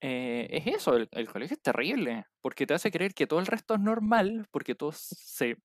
eh, 0.00 0.48
es 0.50 0.66
eso, 0.66 0.96
el, 0.96 1.08
el 1.12 1.28
colegio 1.28 1.54
es 1.54 1.62
terrible, 1.62 2.26
porque 2.40 2.66
te 2.66 2.74
hace 2.74 2.90
creer 2.90 3.14
que 3.14 3.26
todo 3.26 3.40
el 3.40 3.46
resto 3.46 3.74
es 3.74 3.80
normal, 3.80 4.46
porque 4.50 4.74
todos 4.74 4.96
se 4.98 5.56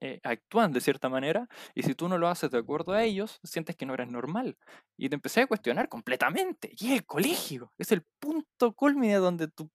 eh, 0.00 0.20
actúan 0.22 0.72
de 0.72 0.80
cierta 0.80 1.08
manera, 1.08 1.48
y 1.74 1.82
si 1.82 1.94
tú 1.94 2.08
no 2.08 2.18
lo 2.18 2.28
haces 2.28 2.50
de 2.52 2.58
acuerdo 2.58 2.92
a 2.92 3.02
ellos, 3.02 3.40
sientes 3.42 3.74
que 3.74 3.84
no 3.84 3.94
eres 3.94 4.08
normal. 4.08 4.56
Y 4.96 5.08
te 5.08 5.16
empecé 5.16 5.40
a 5.40 5.46
cuestionar 5.48 5.88
completamente. 5.88 6.70
Y 6.78 6.92
el 6.92 7.04
colegio, 7.04 7.72
es 7.78 7.90
el 7.90 8.02
punto 8.20 8.72
culmine 8.74 9.16
donde 9.16 9.48
tu 9.48 9.68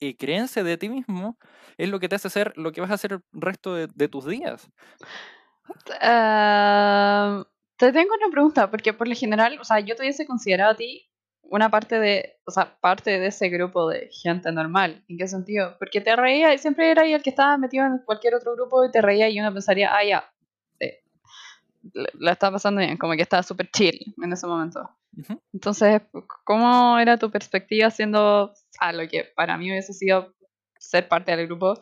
eh, 0.00 0.16
creencia 0.16 0.62
de 0.62 0.76
ti 0.76 0.88
mismo 0.88 1.38
es 1.76 1.88
lo 1.88 1.98
que 1.98 2.08
te 2.08 2.14
hace 2.14 2.30
ser 2.30 2.52
lo 2.56 2.70
que 2.72 2.80
vas 2.80 2.90
a 2.90 2.94
hacer 2.94 3.14
el 3.14 3.22
resto 3.32 3.74
de, 3.74 4.08
tus 4.08 4.26
días. 4.26 4.70
Ah, 6.00 7.44
te 7.76 7.92
tengo 7.92 8.14
una 8.14 8.30
pregunta, 8.30 8.70
porque 8.70 8.92
por 8.92 9.08
lo 9.08 9.16
general, 9.16 9.58
o 9.60 9.64
sea, 9.64 9.80
yo 9.80 9.96
te 9.96 10.02
hubiese 10.02 10.24
considerado 10.24 10.72
a 10.72 10.76
ti 10.76 11.07
una 11.48 11.70
parte 11.70 11.98
de, 11.98 12.38
o 12.44 12.50
sea, 12.50 12.76
parte 12.80 13.18
de 13.18 13.26
ese 13.26 13.48
grupo 13.48 13.88
de 13.88 14.10
gente 14.12 14.52
normal. 14.52 15.02
¿En 15.08 15.18
qué 15.18 15.26
sentido? 15.26 15.76
Porque 15.78 16.00
te 16.00 16.14
reía 16.14 16.52
y 16.54 16.58
siempre 16.58 16.90
era 16.90 17.04
el 17.04 17.22
que 17.22 17.30
estaba 17.30 17.56
metido 17.56 17.86
en 17.86 17.98
cualquier 18.04 18.34
otro 18.34 18.54
grupo 18.54 18.84
y 18.84 18.90
te 18.90 19.00
reía 19.00 19.28
y 19.28 19.40
uno 19.40 19.52
pensaría, 19.52 19.94
ah, 19.94 20.04
ya, 20.04 20.32
eh, 20.80 21.02
la 22.14 22.32
está 22.32 22.50
pasando 22.50 22.80
bien, 22.80 22.96
como 22.96 23.14
que 23.14 23.22
estaba 23.22 23.42
súper 23.42 23.70
chill 23.70 24.14
en 24.22 24.32
ese 24.32 24.46
momento. 24.46 24.90
Ujú. 25.16 25.40
Entonces, 25.52 26.02
¿cómo 26.44 26.98
era 26.98 27.16
tu 27.16 27.30
perspectiva 27.30 27.90
siendo 27.90 28.52
a 28.78 28.92
lo 28.92 29.08
que 29.08 29.24
para 29.34 29.56
mí 29.56 29.70
hubiese 29.70 29.92
sido 29.92 30.34
ser 30.78 31.08
parte 31.08 31.34
del 31.34 31.46
grupo 31.46 31.74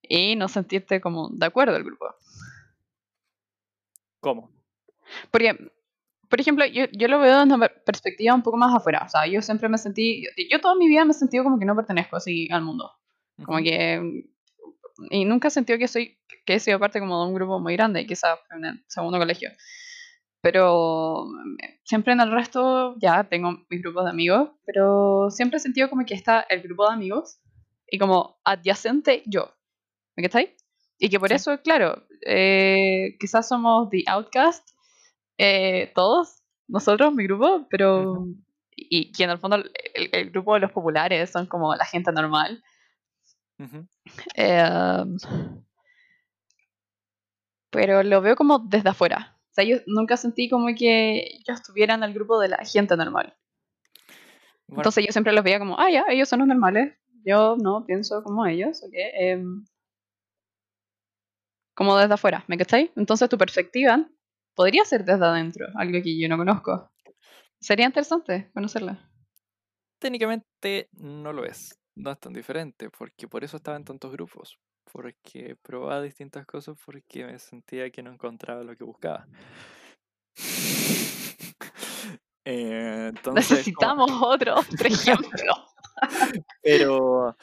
y 0.00 0.36
no 0.36 0.48
sentirte 0.48 1.00
como 1.00 1.28
de 1.30 1.46
acuerdo 1.46 1.74
al 1.74 1.84
grupo? 1.84 2.14
¿Cómo? 4.20 4.50
Porque, 5.30 5.56
por 6.28 6.40
ejemplo, 6.40 6.64
yo, 6.66 6.84
yo 6.92 7.08
lo 7.08 7.18
veo 7.18 7.32
desde 7.32 7.44
una 7.44 7.58
per- 7.58 7.82
perspectiva 7.84 8.34
un 8.34 8.42
poco 8.42 8.56
más 8.56 8.74
afuera. 8.74 9.02
O 9.04 9.08
sea, 9.08 9.26
yo 9.26 9.40
siempre 9.42 9.68
me 9.68 9.78
sentí, 9.78 10.24
yo, 10.24 10.30
yo 10.50 10.60
toda 10.60 10.74
mi 10.74 10.88
vida 10.88 11.04
me 11.04 11.10
he 11.12 11.14
sentido 11.14 11.44
como 11.44 11.58
que 11.58 11.64
no 11.64 11.76
pertenezco 11.76 12.16
así 12.16 12.48
al 12.50 12.62
mundo. 12.62 12.90
Como 13.44 13.58
que... 13.58 14.24
Y 15.10 15.24
nunca 15.26 15.48
he 15.48 15.50
sentido 15.50 15.78
que 15.78 15.88
soy, 15.88 16.18
que 16.46 16.54
he 16.54 16.60
sido 16.60 16.78
parte 16.80 17.00
como 17.00 17.20
de 17.22 17.28
un 17.28 17.34
grupo 17.34 17.60
muy 17.60 17.74
grande, 17.76 18.06
quizás 18.06 18.38
en 18.50 18.64
el 18.64 18.84
segundo 18.88 19.18
colegio. 19.18 19.50
Pero 20.40 21.26
siempre 21.84 22.12
en 22.12 22.20
el 22.20 22.30
resto 22.30 22.94
ya 23.00 23.24
tengo 23.24 23.64
mis 23.68 23.82
grupos 23.82 24.04
de 24.04 24.10
amigos, 24.10 24.50
pero 24.64 25.28
siempre 25.30 25.56
he 25.56 25.60
sentido 25.60 25.90
como 25.90 26.04
que 26.06 26.14
está 26.14 26.40
el 26.48 26.62
grupo 26.62 26.86
de 26.86 26.94
amigos 26.94 27.40
y 27.90 27.98
como 27.98 28.38
adyacente 28.44 29.22
yo. 29.26 29.50
¿Me 30.16 30.26
estáis? 30.26 30.50
Y 30.98 31.08
que 31.08 31.18
por 31.20 31.28
Sí. 31.30 31.34
eso, 31.34 31.60
claro, 31.62 32.06
eh, 32.26 33.16
quizás 33.20 33.48
somos 33.48 33.90
the 33.90 34.04
outcast, 34.06 34.66
eh, 35.38 35.92
todos, 35.94 36.42
nosotros, 36.68 37.14
mi 37.14 37.24
grupo, 37.24 37.66
pero. 37.70 38.26
Y, 38.74 39.10
y 39.16 39.22
en 39.22 39.30
el 39.30 39.38
fondo, 39.38 39.56
el, 39.56 40.10
el 40.12 40.30
grupo 40.30 40.54
de 40.54 40.60
los 40.60 40.72
populares 40.72 41.30
son 41.30 41.46
como 41.46 41.74
la 41.74 41.84
gente 41.84 42.12
normal. 42.12 42.62
Eh, 44.34 45.04
pero 47.70 48.02
lo 48.02 48.20
veo 48.20 48.36
como 48.36 48.58
desde 48.58 48.90
afuera. 48.90 49.36
O 49.50 49.54
sea, 49.56 49.64
yo 49.64 49.78
nunca 49.86 50.16
sentí 50.16 50.48
como 50.48 50.66
que 50.74 51.40
yo 51.46 51.54
estuviera 51.54 51.94
en 51.94 52.02
el 52.02 52.12
grupo 52.12 52.38
de 52.38 52.48
la 52.48 52.58
gente 52.58 52.96
normal. 52.96 53.34
Bueno, 54.66 54.80
Entonces 54.80 55.06
yo 55.06 55.12
siempre 55.12 55.32
los 55.32 55.44
veía 55.44 55.58
como, 55.58 55.78
ah, 55.78 55.90
ya, 55.90 56.04
ellos 56.08 56.28
son 56.28 56.40
los 56.40 56.48
normales. 56.48 56.94
Yo 57.24 57.56
no 57.56 57.84
pienso 57.86 58.22
como 58.22 58.46
ellos, 58.46 58.82
¿ok? 58.82 58.92
Em, 58.94 59.64
como 61.74 61.96
desde 61.96 62.14
afuera, 62.14 62.44
¿me 62.46 62.56
cacháis? 62.56 62.90
Entonces 62.96 63.28
tu 63.28 63.38
perspectiva 63.38 64.06
podría 64.56 64.84
ser 64.84 65.04
desde 65.04 65.24
adentro, 65.24 65.66
algo 65.76 66.02
que 66.02 66.18
yo 66.18 66.28
no 66.28 66.36
conozco. 66.36 66.90
Sería 67.60 67.86
interesante 67.86 68.50
conocerla. 68.52 69.08
técnicamente 70.00 70.88
no 70.92 71.32
lo 71.32 71.44
es. 71.44 71.78
No 71.94 72.10
es 72.10 72.18
tan 72.18 72.32
diferente, 72.32 72.90
porque 72.90 73.28
por 73.28 73.44
eso 73.44 73.56
estaba 73.56 73.76
en 73.76 73.84
tantos 73.84 74.10
grupos. 74.12 74.58
Porque 74.92 75.56
probaba 75.62 76.02
distintas 76.02 76.44
cosas 76.46 76.76
porque 76.84 77.24
me 77.24 77.38
sentía 77.38 77.90
que 77.90 78.02
no 78.02 78.12
encontraba 78.12 78.62
lo 78.64 78.74
que 78.76 78.84
buscaba. 78.84 79.26
Eh, 82.48 83.06
entonces, 83.08 83.24
como- 83.24 83.34
Necesitamos 83.34 84.10
otro, 84.22 84.54
otro 84.60 84.88
ejemplo. 84.88 85.52
pero 86.62 87.36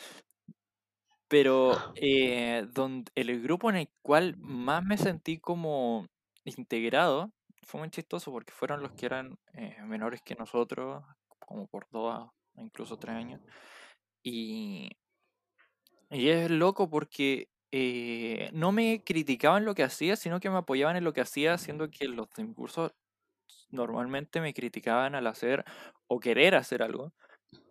pero 1.27 1.77
eh, 1.95 2.65
donde, 2.71 3.11
el 3.15 3.41
grupo 3.41 3.69
en 3.69 3.75
el 3.77 3.89
cual 4.01 4.35
más 4.37 4.81
me 4.85 4.97
sentí 4.97 5.39
como 5.39 6.07
integrado 6.45 7.31
fue 7.63 7.79
muy 7.79 7.89
chistoso 7.89 8.31
porque 8.31 8.51
fueron 8.51 8.81
los 8.81 8.91
que 8.93 9.05
eran 9.05 9.37
eh, 9.53 9.77
menores 9.83 10.21
que 10.21 10.35
nosotros, 10.35 11.03
como 11.39 11.67
por 11.67 11.87
dos, 11.91 12.29
incluso 12.55 12.97
tres 12.97 13.15
años. 13.15 13.41
Y, 14.23 14.89
y 16.09 16.29
es 16.29 16.49
loco 16.51 16.89
porque 16.89 17.49
eh, 17.71 18.49
no 18.53 18.71
me 18.71 19.03
criticaban 19.03 19.65
lo 19.65 19.75
que 19.75 19.83
hacía, 19.83 20.15
sino 20.15 20.39
que 20.39 20.49
me 20.49 20.57
apoyaban 20.57 20.95
en 20.95 21.03
lo 21.03 21.13
que 21.13 21.21
hacía, 21.21 21.57
siendo 21.57 21.89
que 21.89 22.07
los 22.07 22.29
de 22.31 22.43
mi 22.43 22.53
curso 22.53 22.93
normalmente 23.71 24.41
me 24.41 24.53
criticaban 24.53 25.15
al 25.15 25.27
hacer 25.27 25.65
o 26.07 26.19
querer 26.19 26.55
hacer 26.55 26.83
algo. 26.83 27.13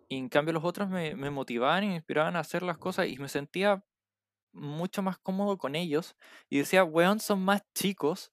Y 0.09 0.17
en 0.17 0.29
cambio 0.29 0.53
los 0.53 0.65
otros 0.65 0.89
me, 0.89 1.15
me 1.15 1.31
motivaban 1.31 1.85
y 1.85 1.89
me 1.89 1.95
inspiraban 1.97 2.37
a 2.37 2.41
hacer 2.41 2.63
las 2.63 2.79
cosas 2.79 3.07
y 3.07 3.17
me 3.17 3.29
sentía 3.29 3.85
mucho 4.53 5.03
más 5.03 5.19
cómodo 5.19 5.57
con 5.59 5.75
ellos 5.75 6.17
y 6.49 6.59
decía, 6.59 6.85
weón, 6.85 7.21
son 7.21 7.45
más 7.45 7.63
chicos 7.75 8.32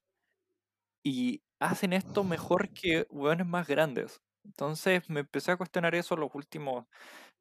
y 1.02 1.42
hacen 1.58 1.92
esto 1.92 2.24
mejor 2.24 2.70
que 2.70 3.06
weones 3.10 3.46
más 3.46 3.66
grandes. 3.66 4.20
Entonces 4.44 5.08
me 5.08 5.20
empecé 5.20 5.52
a 5.52 5.56
cuestionar 5.56 5.94
eso 5.94 6.16
los 6.16 6.34
últimos 6.34 6.86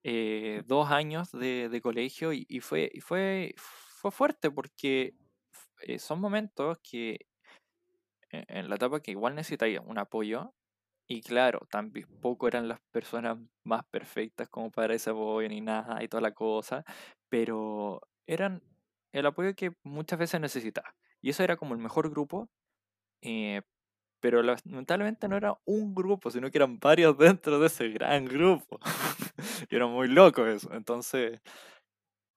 eh, 0.03 0.64
dos 0.66 0.91
años 0.91 1.32
de, 1.32 1.80
colegio 1.82 2.34
y, 2.34 2.45
fue, 2.62 2.89
y 2.93 3.01
fue, 3.01 3.53
fue 3.57 4.12
fuerte 4.12 4.51
porque 4.51 5.16
eh, 5.82 5.99
son 5.99 6.20
momentos 6.22 6.78
que 6.84 7.28
e, 8.32 8.45
en 8.47 8.70
la 8.70 8.76
etapa 8.76 9.01
que 9.01 9.12
igual 9.12 9.36
necesitaría 9.36 9.82
un 9.82 9.97
apoyo 9.97 10.53
y 11.07 11.22
claro, 11.22 11.62
tampoco 11.72 12.47
eran 12.47 12.68
las 12.68 12.80
personas 12.91 13.39
más 13.64 13.84
perfectas 13.86 14.47
como 14.49 14.72
para 14.72 14.93
ese 14.93 15.10
apoyo 15.10 15.49
ni 15.49 15.62
nada 15.62 16.03
y 16.03 16.07
toda 16.07 16.22
la 16.22 16.34
cosa, 16.34 16.86
pero 17.30 18.01
eran 18.28 18.62
el 19.12 19.26
apoyo 19.26 19.55
que 19.55 19.72
muchas 19.84 20.20
veces 20.20 20.39
necesitaba. 20.39 20.95
Y 21.22 21.32
eso 21.32 21.43
era 21.43 21.57
como 21.57 21.74
el 21.74 21.80
mejor 21.82 22.10
grupo, 22.12 22.49
eh, 23.22 23.61
pero 24.20 24.43
lamentablemente 24.43 25.28
no 25.28 25.38
era 25.38 25.57
un 25.65 25.95
grupo, 25.95 26.30
sino 26.30 26.51
que 26.51 26.57
eran 26.57 26.80
varios 26.80 27.17
dentro 27.39 27.59
de 27.59 27.67
ese 27.67 27.89
gran 27.89 28.26
grupo. 28.26 28.80
y 29.70 29.76
era 29.76 29.88
muy 29.88 30.07
loco 30.07 30.45
eso. 30.45 30.72
Entonces, 30.74 31.41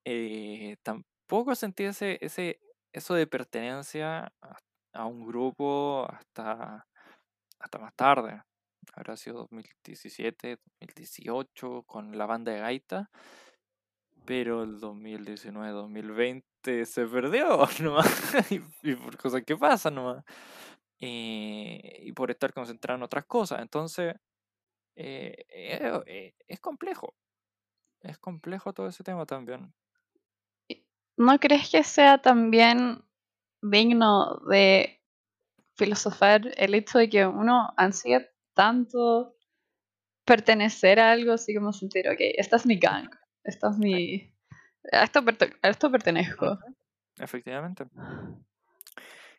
eh, 0.05 0.77
tampoco 0.83 1.55
sentí 1.55 1.85
ese, 1.85 2.19
ese, 2.21 2.61
eso 2.93 3.15
de 3.15 3.27
pertenencia 3.27 4.33
a, 4.93 5.07
un 5.07 5.27
grupo 5.27 6.07
hasta, 6.11 6.87
hasta 7.59 7.79
más 7.79 7.95
tarde. 7.95 8.43
Habrá 8.95 9.17
sido 9.17 9.49
2017, 9.51 10.59
2018 10.81 11.85
con 11.85 12.19
la 12.19 12.27
banda 12.27 12.53
de 12.53 12.61
gaita. 12.61 13.11
Pero 14.25 14.63
el 14.63 14.81
2019-2020 14.81 16.85
se 16.85 17.07
perdió 17.07 17.67
nomás. 17.83 18.07
y, 18.51 18.61
por 18.95 19.17
cosas 19.17 19.43
que 19.45 19.57
pasan 19.57 19.97
nomás. 19.97 20.25
Eh, 21.05 21.99
y 22.05 22.13
por 22.13 22.31
estar 22.31 22.53
concentrado 22.53 22.97
en 22.97 23.03
otras 23.03 23.25
cosas. 23.25 23.61
Entonces, 23.61 24.15
eh, 24.95 25.35
eh, 25.49 26.35
es 26.47 26.61
complejo. 26.61 27.17
Es 28.03 28.19
complejo 28.19 28.73
todo 28.73 28.87
ese 28.87 29.03
tema 29.03 29.27
también. 29.27 29.75
¿No 31.17 31.41
crees 31.41 31.71
que 31.71 31.83
sea 31.83 32.19
también 32.19 33.03
digno 33.61 34.37
de 34.49 35.03
filosofar 35.75 36.43
el 36.57 36.75
hecho 36.77 36.99
de 36.99 37.09
que 37.09 37.27
uno 37.27 37.75
ansía 37.77 38.25
tanto 38.55 39.35
pertenecer 40.25 41.01
a 41.01 41.11
algo, 41.11 41.33
así 41.33 41.53
como 41.53 41.73
sentir, 41.73 42.09
ok, 42.09 42.19
esta 42.37 42.57
es 42.57 42.65
mi 42.65 42.79
gang, 42.79 43.11
esta 43.43 43.71
es 43.71 43.79
mi... 43.79 44.33
A 44.93 45.03
esto, 45.03 45.25
esto 45.63 45.91
pertenezco. 45.91 46.61
Efectivamente. 47.19 47.87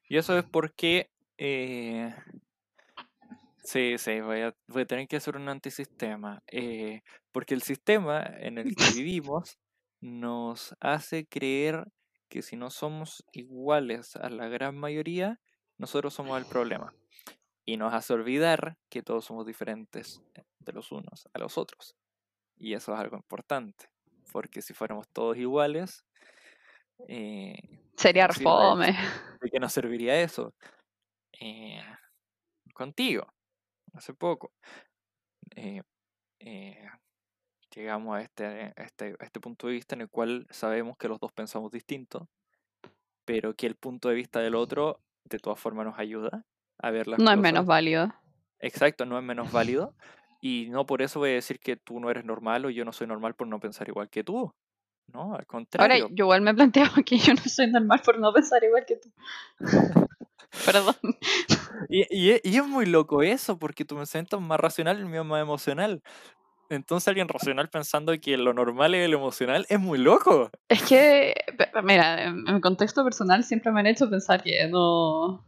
Y 0.10 0.18
eso 0.18 0.38
es 0.38 0.44
porque 0.44 1.13
eh, 1.38 2.14
sí, 3.64 3.98
sí, 3.98 4.22
voy 4.22 4.42
a, 4.42 4.56
voy 4.68 4.84
a, 4.84 4.86
tener 4.86 5.08
que 5.08 5.18
hacer 5.18 5.36
un 5.36 5.50
antisistema. 5.50 6.42
Eh, 6.52 7.02
porque 7.32 7.54
el 7.54 7.62
sistema 7.62 8.24
en 8.24 8.58
el 8.58 8.76
que 8.76 8.86
vivimos 9.04 9.58
nos 10.02 10.76
hace 10.80 11.26
creer 11.26 11.86
que 12.30 12.42
si 12.42 12.56
no 12.56 12.70
somos 12.70 13.24
iguales 13.32 14.16
a 14.16 14.30
la 14.30 14.48
gran 14.48 14.76
mayoría, 14.76 15.40
nosotros 15.78 16.14
somos 16.14 16.40
el 16.40 16.46
problema. 16.46 16.94
Y 17.66 17.78
nos 17.78 17.94
hace 17.94 18.14
olvidar 18.14 18.78
que 18.90 19.04
todos 19.04 19.26
somos 19.26 19.46
diferentes 19.46 20.22
de 20.60 20.74
los 20.74 20.92
unos 20.92 21.30
a 21.34 21.40
los 21.40 21.58
otros. 21.58 21.96
Y 22.58 22.74
eso 22.74 22.94
es 22.94 23.00
algo 23.00 23.18
importante. 23.18 23.86
Porque 24.32 24.62
si 24.62 24.74
fuéramos 24.74 25.08
todos 25.10 25.38
iguales, 25.38 26.06
eh, 27.08 27.56
sería 27.96 28.28
fome. 28.30 28.98
¿De 29.42 29.50
qué 29.50 29.60
nos 29.60 29.74
serviría 29.74 30.20
eso? 30.22 30.54
Eh, 31.46 31.84
contigo, 32.74 33.28
hace 33.94 34.14
poco. 34.14 34.54
Eh, 35.54 35.82
eh, 36.40 36.88
llegamos 37.76 38.16
a 38.16 38.22
este, 38.22 38.74
este, 38.78 39.18
este 39.20 39.42
punto 39.42 39.68
de 39.68 39.74
vista 39.74 39.94
en 39.96 40.02
el 40.02 40.10
cual 40.10 40.48
sabemos 40.52 40.98
que 40.98 41.10
los 41.10 41.20
dos 41.20 41.34
pensamos 41.34 41.70
distinto, 41.70 42.30
pero 43.26 43.56
que 43.56 43.68
el 43.68 43.76
punto 43.76 44.08
de 44.08 44.16
vista 44.16 44.40
del 44.40 44.56
otro 44.56 45.02
de 45.26 45.38
todas 45.38 45.60
formas 45.60 45.86
nos 45.86 46.00
ayuda 46.00 46.46
a 46.78 46.92
ver 46.92 47.08
las 47.08 47.20
No 47.20 47.32
es 47.32 47.38
menos 47.38 47.66
válido. 47.66 48.14
Exacto, 48.60 49.06
no 49.06 49.18
es 49.18 49.24
menos 49.26 49.52
válido. 49.52 49.94
Y 50.40 50.70
no 50.70 50.86
por 50.86 51.02
eso 51.02 51.20
voy 51.20 51.32
a 51.32 51.34
decir 51.34 51.60
que 51.60 51.76
tú 51.76 52.00
no 52.00 52.10
eres 52.10 52.24
normal 52.24 52.64
o 52.66 52.70
yo 52.70 52.86
no 52.86 52.94
soy 52.94 53.08
normal 53.08 53.36
por 53.36 53.48
no 53.48 53.60
pensar 53.60 53.90
igual 53.90 54.10
que 54.10 54.24
tú. 54.24 54.54
No, 55.08 55.36
al 55.36 55.46
contrario. 55.46 56.06
Ahora, 56.06 56.16
yo 56.16 56.24
igual 56.24 56.42
me 56.42 56.54
planteo 56.56 56.88
que 57.06 57.18
yo 57.18 57.34
no 57.34 57.44
soy 57.44 57.70
normal 57.70 58.02
por 58.06 58.18
no 58.18 58.32
pensar 58.32 58.64
igual 58.64 58.86
que 58.86 58.96
tú. 58.96 59.12
Perdón. 60.66 60.96
Y, 61.90 62.06
y, 62.10 62.58
es 62.58 62.66
muy 62.66 62.86
loco 62.86 63.22
eso, 63.22 63.58
porque 63.58 63.86
tu 63.86 63.96
pensamiento 63.96 64.38
es 64.38 64.42
más 64.42 64.60
racional 64.60 64.98
y 64.98 65.02
el 65.02 65.08
mío 65.08 65.22
es 65.22 65.28
más 65.28 65.42
emocional. 65.42 66.02
Entonces 66.70 67.08
alguien 67.08 67.28
racional 67.28 67.70
pensando 67.70 68.14
que 68.20 68.38
lo 68.38 68.54
normal 68.54 68.96
es 68.96 69.10
lo 69.10 69.18
emocional 69.18 69.66
es 69.70 69.80
muy 69.80 70.00
loco. 70.00 70.50
Es 70.70 70.82
que, 70.84 71.36
mira, 71.84 72.24
en 72.24 72.44
mi 72.44 72.62
contexto 72.62 73.04
personal 73.04 73.44
siempre 73.44 73.72
me 73.72 73.82
han 73.82 73.88
hecho 73.88 74.10
pensar 74.10 74.42
que 74.42 74.68
no... 74.68 75.46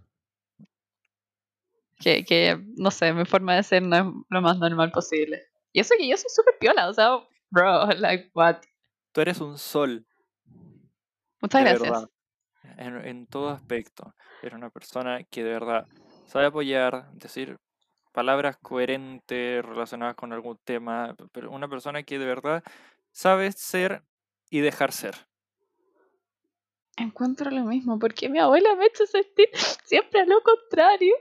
Que, 1.99 2.25
que, 2.25 2.59
no 2.75 2.91
sé, 2.91 3.13
mi 3.13 3.25
forma 3.25 3.55
de 3.55 3.63
ser 3.63 3.81
no 3.81 3.95
es 3.95 4.03
lo 4.29 4.41
más 4.41 4.57
normal 4.59 4.91
posible. 4.91 5.43
Y 5.71 5.79
eso 5.79 5.95
que 5.97 6.07
yo 6.07 6.17
soy 6.17 6.29
súper 6.29 6.55
piola, 6.59 6.89
o 6.89 6.93
sea, 6.93 7.19
bro, 7.49 7.87
like, 7.97 8.29
what? 8.33 8.57
Tú 9.13 9.21
eres 9.21 9.39
un 9.39 9.57
sol. 9.57 10.05
Muchas 11.41 11.61
gracias. 11.61 12.07
En, 12.77 13.05
en 13.05 13.27
todo 13.27 13.49
aspecto. 13.49 14.13
Eres 14.41 14.55
una 14.55 14.69
persona 14.69 15.23
que 15.23 15.43
de 15.43 15.51
verdad 15.51 15.87
sabe 16.25 16.47
apoyar, 16.47 17.11
decir 17.13 17.57
palabras 18.11 18.57
coherentes 18.61 19.63
relacionadas 19.63 20.15
con 20.15 20.31
algún 20.31 20.57
tema, 20.63 21.15
pero 21.31 21.51
una 21.51 21.67
persona 21.67 22.03
que 22.03 22.17
de 22.17 22.25
verdad 22.25 22.63
sabe 23.11 23.51
ser 23.51 24.03
y 24.49 24.59
dejar 24.59 24.91
ser. 24.91 25.15
Encuentro 26.97 27.51
lo 27.51 27.65
mismo, 27.65 27.99
porque 27.99 28.29
mi 28.29 28.39
abuela 28.39 28.73
me 28.75 28.85
ha 28.85 28.87
hecho 28.87 29.05
sentir 29.05 29.49
siempre 29.83 30.21
a 30.21 30.25
lo 30.25 30.41
contrario. 30.41 31.13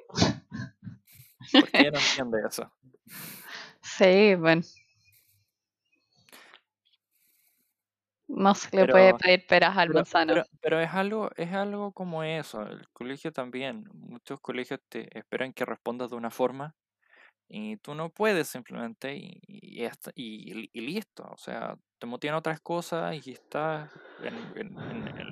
¿Por 1.53 1.71
qué 1.71 1.91
no 1.91 1.99
entiende 2.11 2.39
eso? 2.49 2.71
Sí, 3.83 4.37
bueno. 4.37 4.63
No 8.27 8.55
se 8.55 8.75
le 8.75 8.87
puede 8.87 9.15
pedir 9.15 9.47
peras 9.47 9.77
al 9.77 9.91
manzano. 9.91 10.35
Pero, 10.61 10.81
es 10.81 10.91
algo, 10.91 11.31
es 11.37 11.53
algo 11.53 11.93
como 11.93 12.23
eso. 12.23 12.63
El 12.63 12.89
colegio 12.93 13.33
también. 13.33 13.85
Muchos 13.93 14.41
colegios 14.41 14.81
te 14.89 15.17
esperan 15.17 15.53
que 15.53 15.65
respondas 15.65 16.11
de 16.11 16.17
una 16.17 16.31
forma 16.31 16.75
y 17.49 17.77
tú 17.77 17.95
no 17.95 18.11
puedes 18.11 18.49
simplemente 18.49 19.15
y, 19.15 19.41
y, 20.15 20.81
listo. 20.81 21.25
O 21.31 21.37
sea, 21.37 21.77
te 21.99 22.07
motivan 22.07 22.37
otras 22.37 22.61
cosas 22.61 23.27
y 23.27 23.33
estás 23.33 23.91
en, 24.23 24.75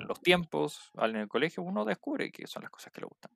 los 0.07 0.21
tiempos, 0.21 0.91
en 0.95 1.15
el 1.15 1.27
colegio 1.27 1.63
uno 1.63 1.85
descubre 1.85 2.31
que 2.31 2.47
son 2.47 2.61
las 2.63 2.71
cosas 2.71 2.93
que 2.93 3.01
le 3.01 3.07
gustan. 3.07 3.31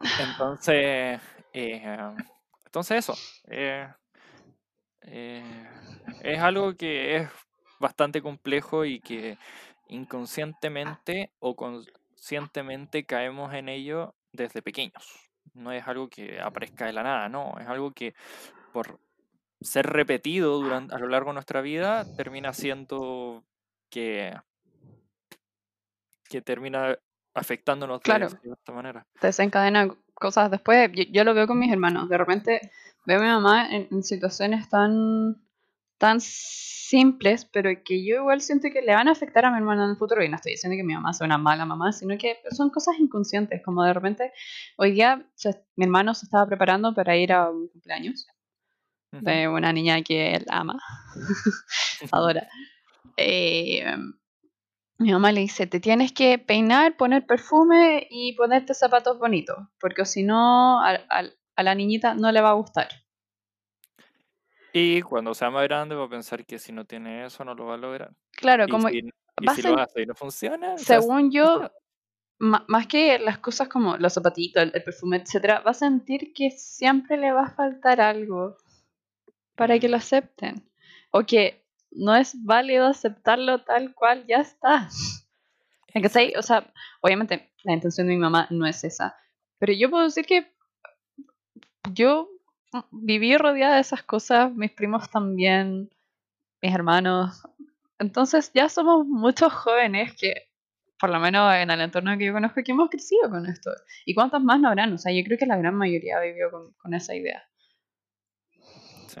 Entonces, 0.36 1.20
eh, 1.52 2.14
entonces 2.72 3.06
eso, 3.06 3.14
eh, 3.48 3.86
eh, 5.02 5.68
es 6.22 6.40
algo 6.40 6.74
que 6.74 7.16
es 7.16 7.28
bastante 7.78 8.22
complejo 8.22 8.86
y 8.86 8.98
que 8.98 9.36
inconscientemente 9.88 11.30
o 11.38 11.54
conscientemente 11.54 13.04
caemos 13.04 13.52
en 13.52 13.68
ello 13.68 14.14
desde 14.32 14.62
pequeños. 14.62 15.04
No 15.52 15.70
es 15.70 15.86
algo 15.86 16.08
que 16.08 16.40
aparezca 16.40 16.86
de 16.86 16.94
la 16.94 17.02
nada, 17.02 17.28
no, 17.28 17.58
es 17.60 17.66
algo 17.68 17.92
que 17.92 18.14
por 18.72 18.98
ser 19.60 19.84
repetido 19.88 20.58
durante, 20.58 20.94
a 20.94 20.98
lo 20.98 21.08
largo 21.08 21.28
de 21.28 21.34
nuestra 21.34 21.60
vida 21.60 22.06
termina 22.16 22.54
siendo 22.54 23.44
que, 23.90 24.34
que 26.24 26.40
termina 26.40 26.96
afectándonos 27.34 28.00
de, 28.02 28.30
esta 28.50 28.72
manera. 28.72 29.06
Desencadena 29.20 29.94
cosas 30.22 30.50
después. 30.50 30.90
Yo, 31.10 31.24
lo 31.24 31.34
veo 31.34 31.46
con 31.46 31.58
mis 31.58 31.72
hermanos. 31.72 32.08
De 32.08 32.16
repente 32.16 32.70
veo 33.04 33.18
a 33.18 33.22
mi 33.22 33.28
mamá 33.28 33.68
en, 33.70 34.02
situaciones 34.02 34.68
tan, 34.68 35.36
tan 35.98 36.20
simples, 36.20 37.44
pero 37.44 37.70
que 37.84 38.04
yo 38.06 38.16
igual 38.16 38.40
siento 38.40 38.68
que 38.72 38.80
le 38.80 38.94
van 38.94 39.08
a 39.08 39.12
afectar 39.12 39.44
a 39.44 39.50
mi 39.50 39.58
hermano 39.58 39.84
en 39.84 39.90
el 39.90 39.96
futuro. 39.96 40.22
Y 40.24 40.28
no 40.28 40.36
estoy 40.36 40.52
diciendo 40.52 40.76
que 40.76 40.84
mi 40.84 40.94
mamá 40.94 41.12
sea 41.12 41.26
una 41.26 41.38
mala 41.38 41.66
mamá, 41.66 41.92
sino 41.92 42.16
que 42.16 42.36
son 42.52 42.70
cosas 42.70 42.94
inconscientes. 42.98 43.60
Como 43.62 43.82
de 43.82 43.92
repente, 43.92 44.32
hoy 44.76 44.92
día 44.92 45.26
mi 45.76 45.84
hermano 45.84 46.14
se 46.14 46.26
estaba 46.26 46.46
preparando 46.46 46.94
para 46.94 47.16
ir 47.16 47.32
a 47.32 47.50
un 47.50 47.68
cumpleaños 47.68 48.26
de 49.10 49.46
una 49.46 49.72
niña 49.72 50.00
que 50.02 50.36
él 50.36 50.46
ama, 50.48 50.78
adora. 52.12 52.48
Eh, 53.18 53.84
mi 55.02 55.12
mamá 55.12 55.32
le 55.32 55.40
dice, 55.40 55.66
te 55.66 55.80
tienes 55.80 56.12
que 56.12 56.38
peinar, 56.38 56.96
poner 56.96 57.26
perfume 57.26 58.06
y 58.10 58.34
ponerte 58.34 58.74
zapatos 58.74 59.18
bonitos, 59.18 59.58
porque 59.80 60.04
si 60.04 60.22
no, 60.22 60.80
a, 60.84 60.98
la 61.56 61.74
niñita 61.74 62.14
no 62.14 62.32
le 62.32 62.40
va 62.40 62.50
a 62.50 62.54
gustar. 62.54 62.88
Y 64.72 65.02
cuando 65.02 65.34
sea 65.34 65.50
más 65.50 65.64
grande 65.64 65.94
va 65.94 66.04
a 66.04 66.08
pensar 66.08 66.46
que 66.46 66.58
si 66.58 66.72
no 66.72 66.86
tiene 66.86 67.26
eso 67.26 67.44
no 67.44 67.54
lo 67.54 67.66
va 67.66 67.74
a 67.74 67.78
lograr. 67.78 68.12
Claro, 68.30 68.64
Y 68.66 68.70
como 68.70 68.88
si, 68.88 68.98
y 69.40 69.48
si 69.48 69.62
lo 69.62 69.78
hace 69.78 70.02
y 70.02 70.06
no 70.06 70.14
funciona, 70.14 70.74
o 70.74 70.78
sea, 70.78 71.00
según 71.00 71.30
yo, 71.30 71.70
más 72.38 72.86
que 72.86 73.18
las 73.18 73.38
cosas 73.38 73.68
como 73.68 73.96
los 73.98 74.14
zapatitos, 74.14 74.62
el, 74.62 74.72
el 74.74 74.82
perfume, 74.82 75.18
etcétera, 75.18 75.60
va 75.60 75.72
a 75.72 75.74
sentir 75.74 76.32
que 76.32 76.50
siempre 76.50 77.16
le 77.16 77.32
va 77.32 77.42
a 77.42 77.50
faltar 77.50 78.00
algo 78.00 78.56
para 79.56 79.78
que 79.78 79.88
Mm. 79.88 79.90
lo 79.90 79.96
acepten. 79.98 80.68
O 81.10 81.24
que 81.24 81.61
no 81.94 82.14
es 82.16 82.42
válido 82.44 82.86
aceptarlo 82.86 83.62
tal 83.64 83.94
cual 83.94 84.24
ya 84.26 84.38
está. 84.38 84.88
¿Cachai? 86.02 86.34
O 86.36 86.42
sea, 86.42 86.72
obviamente 87.00 87.52
la 87.64 87.74
intención 87.74 88.06
de 88.06 88.14
mi 88.14 88.18
mamá 88.18 88.46
no 88.50 88.66
es 88.66 88.82
esa. 88.84 89.16
Pero 89.58 89.72
yo 89.72 89.90
puedo 89.90 90.04
decir 90.04 90.26
que 90.26 90.52
yo 91.92 92.28
viví 92.90 93.36
rodeada 93.36 93.74
de 93.76 93.80
esas 93.80 94.02
cosas, 94.02 94.52
mis 94.52 94.70
primos 94.70 95.10
también, 95.10 95.90
mis 96.62 96.74
hermanos. 96.74 97.42
Entonces 97.98 98.50
ya 98.54 98.68
somos 98.68 99.06
muchos 99.06 99.52
jóvenes 99.52 100.14
que, 100.18 100.48
por 100.98 101.10
lo 101.10 101.20
menos 101.20 101.54
en 101.54 101.70
el 101.70 101.80
entorno 101.80 102.16
que 102.16 102.26
yo 102.26 102.32
conozco, 102.32 102.62
que 102.64 102.72
hemos 102.72 102.90
crecido 102.90 103.30
con 103.30 103.46
esto. 103.46 103.70
¿Y 104.06 104.14
cuántos 104.14 104.42
más 104.42 104.58
no 104.58 104.68
habrán? 104.68 104.92
O 104.92 104.98
sea, 104.98 105.12
yo 105.12 105.22
creo 105.24 105.38
que 105.38 105.46
la 105.46 105.56
gran 105.56 105.74
mayoría 105.74 106.18
vivió 106.20 106.50
con, 106.50 106.72
con 106.72 106.94
esa 106.94 107.14
idea. 107.14 107.44
Sí. 109.08 109.20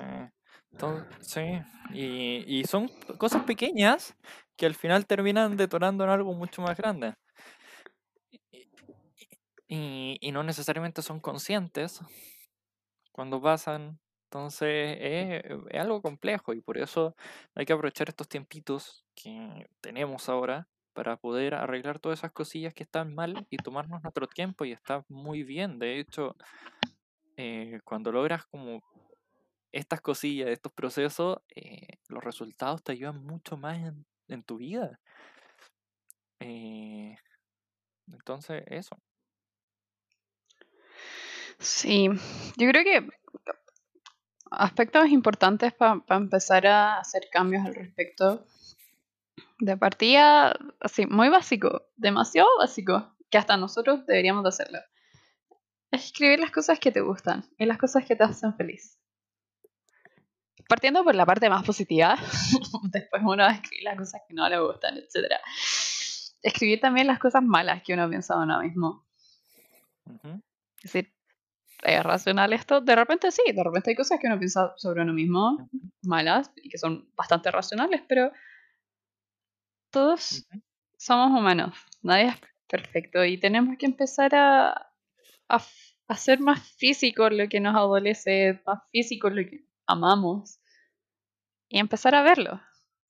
Enton- 0.72 1.06
sí. 1.20 1.60
Y, 1.92 2.44
y 2.60 2.64
son 2.64 2.88
cosas 3.18 3.44
pequeñas 3.44 4.16
que 4.56 4.66
al 4.66 4.74
final 4.74 5.06
terminan 5.06 5.56
detonando 5.56 6.04
en 6.04 6.10
algo 6.10 6.34
mucho 6.34 6.62
más 6.62 6.76
grande. 6.76 7.14
Y- 9.68 10.18
y 10.20 10.32
no 10.32 10.42
necesariamente 10.42 11.02
son 11.02 11.20
conscientes 11.20 12.00
cuando 13.12 13.40
pasan. 13.40 13.98
Entonces 14.24 14.96
es, 15.00 15.44
es 15.70 15.80
algo 15.80 16.00
complejo 16.00 16.54
y 16.54 16.62
por 16.62 16.78
eso 16.78 17.14
hay 17.54 17.66
que 17.66 17.74
aprovechar 17.74 18.08
estos 18.08 18.28
tiempitos 18.28 19.04
que 19.14 19.66
tenemos 19.82 20.28
ahora 20.30 20.68
para 20.94 21.16
poder 21.18 21.54
arreglar 21.54 21.98
todas 21.98 22.20
esas 22.20 22.32
cosillas 22.32 22.72
que 22.74 22.82
están 22.82 23.14
mal 23.14 23.46
y 23.50 23.58
tomarnos 23.58 24.02
nuestro 24.02 24.26
tiempo 24.26 24.64
y 24.64 24.72
está 24.72 25.04
muy 25.08 25.42
bien. 25.42 25.78
De 25.78 25.98
hecho, 26.00 26.34
eh, 27.36 27.80
cuando 27.84 28.12
logras 28.12 28.44
como 28.46 28.82
estas 29.72 30.00
cosillas, 30.00 30.48
estos 30.48 30.72
procesos, 30.72 31.38
eh, 31.54 31.98
los 32.08 32.22
resultados 32.22 32.82
te 32.82 32.92
ayudan 32.92 33.24
mucho 33.24 33.56
más 33.56 33.78
en, 34.28 34.42
tu 34.44 34.56
vida. 34.56 34.98
Eh, 36.40 37.16
entonces, 38.06 38.62
eso. 38.66 38.96
Sí, 41.58 42.08
yo 42.56 42.68
creo 42.68 42.82
que 42.82 43.08
aspectos 44.50 45.08
importantes 45.08 45.72
para 45.72 46.02
empezar 46.10 46.66
a 46.66 46.98
hacer 46.98 47.28
cambios 47.30 47.64
al 47.64 47.74
respecto. 47.74 48.46
De 49.58 49.76
partida, 49.76 50.56
así, 50.80 51.06
muy 51.06 51.28
básico, 51.28 51.86
demasiado 51.96 52.48
básico, 52.58 53.14
que 53.30 53.38
hasta 53.38 53.56
nosotros 53.56 54.04
deberíamos 54.06 54.42
de 54.42 54.48
hacerlo. 54.48 54.78
Es 55.90 56.06
escribir 56.06 56.40
las 56.40 56.50
cosas 56.50 56.78
que 56.80 56.90
te 56.90 57.00
gustan 57.00 57.44
y 57.58 57.66
las 57.66 57.78
cosas 57.78 58.04
que 58.06 58.16
te 58.16 58.24
hacen 58.24 58.54
feliz. 58.56 58.98
Partiendo 60.68 61.04
por 61.04 61.14
la 61.14 61.26
parte 61.26 61.48
más 61.48 61.64
positiva, 61.64 62.16
después 62.90 63.22
uno 63.24 63.46
escribir 63.48 63.84
las 63.84 63.96
cosas 63.96 64.22
que 64.26 64.34
no 64.34 64.48
le 64.48 64.58
gustan, 64.60 64.96
etc. 64.96 65.34
Escribir 66.42 66.80
también 66.80 67.06
las 67.06 67.18
cosas 67.18 67.42
malas 67.42 67.82
que 67.82 67.94
uno 67.94 68.08
piensa 68.08 68.36
de 68.36 68.42
uno 68.42 68.60
mismo. 68.60 69.06
Es 70.82 70.92
decir, 70.92 71.12
¿es 71.82 72.02
racional 72.02 72.52
esto? 72.52 72.80
De 72.80 72.96
repente 72.96 73.30
sí, 73.30 73.42
de 73.52 73.62
repente 73.62 73.90
hay 73.90 73.96
cosas 73.96 74.18
que 74.20 74.26
uno 74.26 74.38
piensa 74.38 74.72
sobre 74.76 75.02
uno 75.02 75.12
mismo 75.12 75.68
malas 76.02 76.50
y 76.56 76.68
que 76.68 76.78
son 76.78 77.10
bastante 77.14 77.50
racionales, 77.50 78.02
pero 78.08 78.32
todos 79.90 80.46
somos 80.96 81.38
humanos, 81.38 81.76
nadie 82.02 82.28
es 82.28 82.36
perfecto 82.68 83.24
y 83.24 83.38
tenemos 83.38 83.76
que 83.78 83.86
empezar 83.86 84.34
a, 84.34 84.92
a 85.48 85.60
hacer 86.08 86.40
más 86.40 86.60
físico 86.76 87.28
lo 87.30 87.48
que 87.48 87.60
nos 87.60 87.74
adolece, 87.76 88.60
más 88.66 88.80
físico 88.90 89.28
lo 89.28 89.42
que 89.42 89.71
amamos 89.92 90.58
y 91.68 91.78
empezar 91.78 92.14
a 92.14 92.22
verlo. 92.22 92.60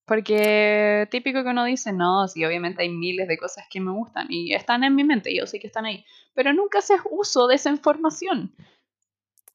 Porque 0.05 1.07
típico 1.11 1.43
que 1.43 1.51
uno 1.51 1.65
dice, 1.65 1.93
no, 1.93 2.27
sí, 2.27 2.45
obviamente 2.45 2.83
hay 2.83 2.89
miles 2.89 3.29
de 3.29 3.39
cosas 3.39 3.65
que 3.71 3.81
me 3.81 3.93
gustan 3.93 4.27
y 4.31 4.53
están 4.53 4.83
en 4.85 4.95
mi 4.95 5.05
mente, 5.05 5.35
yo 5.35 5.47
sé 5.47 5.61
que 5.61 5.69
están 5.69 5.85
ahí, 5.85 6.05
pero 6.35 6.53
nunca 6.53 6.79
haces 6.79 7.01
uso 7.11 7.47
de 7.47 7.55
esa 7.55 7.71
información. 7.71 8.55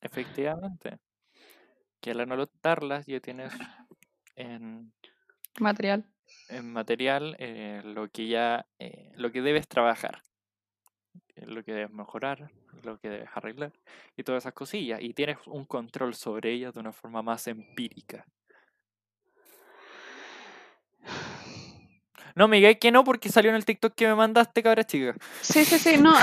Efectivamente. 0.01 0.99
Que 1.99 2.11
al 2.11 2.21
anotarlas 2.21 3.05
ya 3.07 3.19
tienes 3.19 3.51
en, 4.35 4.93
Material. 5.59 6.05
en 6.49 6.71
material 6.71 7.35
eh, 7.39 7.81
lo 7.83 8.07
que 8.09 8.27
ya 8.27 8.65
eh, 8.79 9.11
lo 9.15 9.31
que 9.31 9.41
debes 9.41 9.67
trabajar, 9.67 10.21
lo 11.45 11.63
que 11.63 11.73
debes 11.73 11.91
mejorar, 11.91 12.51
lo 12.83 12.97
que 12.99 13.09
debes 13.09 13.29
arreglar 13.33 13.71
y 14.15 14.23
todas 14.23 14.43
esas 14.43 14.53
cosillas. 14.53 15.01
Y 15.01 15.13
tienes 15.13 15.37
un 15.45 15.65
control 15.65 16.15
sobre 16.15 16.51
ellas 16.51 16.73
de 16.73 16.79
una 16.79 16.91
forma 16.91 17.21
más 17.21 17.47
empírica. 17.47 18.25
No, 22.37 22.47
Miguel, 22.47 22.77
que 22.77 22.91
no, 22.91 23.03
porque 23.03 23.29
salió 23.29 23.49
en 23.49 23.55
el 23.55 23.65
TikTok 23.65 23.95
que 23.95 24.05
me 24.05 24.13
mandaste, 24.13 24.61
cabra 24.61 24.83
chica. 24.83 25.15
Sí, 25.41 25.65
sí, 25.65 25.79
sí, 25.79 25.97
no, 25.97 26.13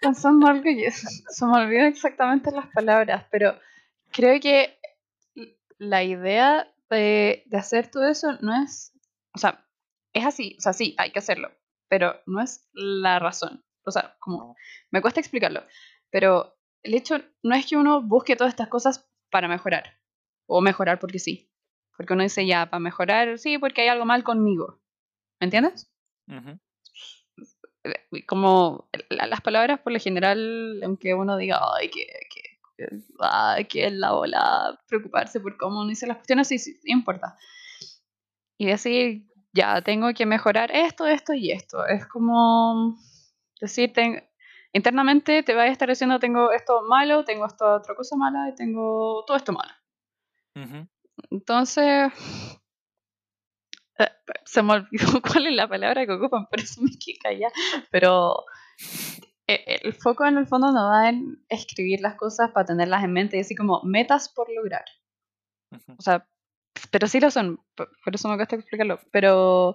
pensando 0.00 0.46
algo 0.46 0.70
y 0.70 0.88
se 0.92 1.44
me 1.44 1.58
olvidó 1.58 1.86
exactamente 1.86 2.52
las 2.52 2.68
palabras, 2.68 3.26
pero 3.32 3.58
creo 4.12 4.38
que 4.38 4.78
la 5.78 6.04
idea 6.04 6.72
de, 6.88 7.42
de 7.46 7.56
hacer 7.56 7.90
todo 7.90 8.06
eso 8.06 8.38
no 8.42 8.62
es, 8.62 8.92
o 9.34 9.38
sea, 9.38 9.66
es 10.12 10.24
así, 10.24 10.54
o 10.58 10.60
sea, 10.60 10.72
sí, 10.72 10.94
hay 10.98 11.10
que 11.10 11.18
hacerlo, 11.18 11.50
pero 11.90 12.22
no 12.24 12.40
es 12.40 12.68
la 12.72 13.18
razón. 13.18 13.62
O 13.84 13.90
sea, 13.90 14.16
como, 14.20 14.38
No. 14.38 14.54
me 14.90 15.02
cuesta 15.02 15.20
explicarlo, 15.20 15.62
pero 16.10 16.56
el 16.82 16.94
hecho 16.94 17.18
no 17.42 17.54
es 17.54 17.66
que 17.66 17.76
uno 17.76 18.00
busque 18.00 18.36
todas 18.36 18.52
estas 18.54 18.68
cosas 18.68 19.10
para 19.30 19.48
mejorar, 19.48 19.98
o 20.46 20.60
mejorar 20.62 20.98
porque 20.98 21.18
sí, 21.18 21.52
porque 21.96 22.12
uno 22.14 22.22
dice 22.22 22.46
ya, 22.46 22.70
para 22.70 22.80
mejorar, 22.80 23.38
sí, 23.38 23.58
porque 23.58 23.82
hay 23.82 23.88
algo 23.88 24.04
mal 24.06 24.22
conmigo, 24.24 24.80
¿me 25.40 25.46
entiendes? 25.46 25.92
Eh, 27.84 28.24
como 28.26 28.88
la- 29.08 29.26
las 29.26 29.40
palabras 29.40 29.80
por 29.80 29.92
lo 29.92 29.98
general, 29.98 30.80
aunque 30.84 31.14
uno 31.14 31.36
diga, 31.36 31.60
ay, 31.76 31.88
que, 31.90 32.06
que, 32.30 32.42
que- 32.76 32.98
ay, 33.20 33.64
que 33.64 33.86
es 33.86 33.92
la 33.92 34.12
bola, 34.12 34.78
preocuparse 34.86 35.40
por 35.40 35.56
cómo 35.56 35.80
uno 35.80 35.88
dice 35.88 36.06
las 36.06 36.18
cuestiones, 36.18 36.48
sí, 36.48 36.58
sí, 36.58 36.74
sí 36.74 36.90
importa. 36.92 37.36
Y 38.58 38.66
decir, 38.66 39.26
ya, 39.52 39.82
tengo 39.82 40.12
que 40.14 40.26
mejorar 40.26 40.70
esto, 40.72 41.06
esto 41.06 41.32
y 41.34 41.50
esto. 41.50 41.86
Es 41.86 42.06
como 42.06 42.96
decir, 43.60 43.92
ten- 43.92 44.22
internamente 44.72 45.42
te 45.42 45.54
vas 45.54 45.68
a 45.68 45.72
estar 45.72 45.88
diciendo, 45.88 46.18
tengo 46.18 46.52
esto 46.52 46.82
malo, 46.88 47.24
tengo 47.24 47.46
esta 47.46 47.74
otra 47.76 47.94
cosa 47.94 48.16
mala 48.16 48.48
y 48.48 48.54
tengo 48.54 49.24
todo 49.26 49.36
esto 49.36 49.52
malo. 49.52 49.72
ujú. 50.56 50.86
Entonces, 51.30 52.12
eh, 53.98 54.08
se 54.44 54.62
me 54.62 54.74
olvidó 54.74 55.20
cuál 55.22 55.46
es 55.46 55.54
la 55.54 55.68
palabra 55.68 56.06
que 56.06 56.12
ocupan, 56.12 56.46
por 56.46 56.60
eso 56.60 56.80
me 56.82 56.90
quedé 56.98 57.18
callada. 57.18 57.52
Pero 57.90 58.44
eh, 59.46 59.80
el 59.82 59.92
foco 59.94 60.24
en 60.26 60.38
el 60.38 60.46
fondo 60.46 60.72
no 60.72 60.88
va 60.88 61.08
en 61.08 61.44
escribir 61.48 62.00
las 62.00 62.14
cosas 62.16 62.50
para 62.52 62.66
tenerlas 62.66 63.04
en 63.04 63.12
mente 63.12 63.36
y 63.36 63.40
así 63.40 63.54
como 63.54 63.82
metas 63.82 64.28
por 64.28 64.48
lograr. 64.52 64.84
Ujú. 65.72 65.94
O 65.98 66.02
sea, 66.02 66.26
pero 66.90 67.06
sí 67.08 67.20
lo 67.20 67.30
son, 67.30 67.60
por 67.74 68.14
eso 68.14 68.28
me 68.28 68.36
cuesta 68.36 68.56
explicarlo. 68.56 69.00
Pero 69.12 69.74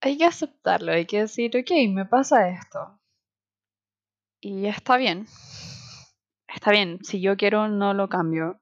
hay 0.00 0.18
que 0.18 0.24
aceptarlo, 0.24 0.92
hay 0.92 1.06
que 1.06 1.20
decir, 1.20 1.56
ok, 1.56 1.70
me 1.90 2.04
pasa 2.04 2.48
esto. 2.48 3.00
Y 4.40 4.66
está 4.66 4.96
bien. 4.96 5.26
Está 6.54 6.70
bien, 6.70 6.98
si 7.02 7.20
yo 7.20 7.36
quiero 7.36 7.68
no 7.68 7.94
lo 7.94 8.08
cambio, 8.08 8.60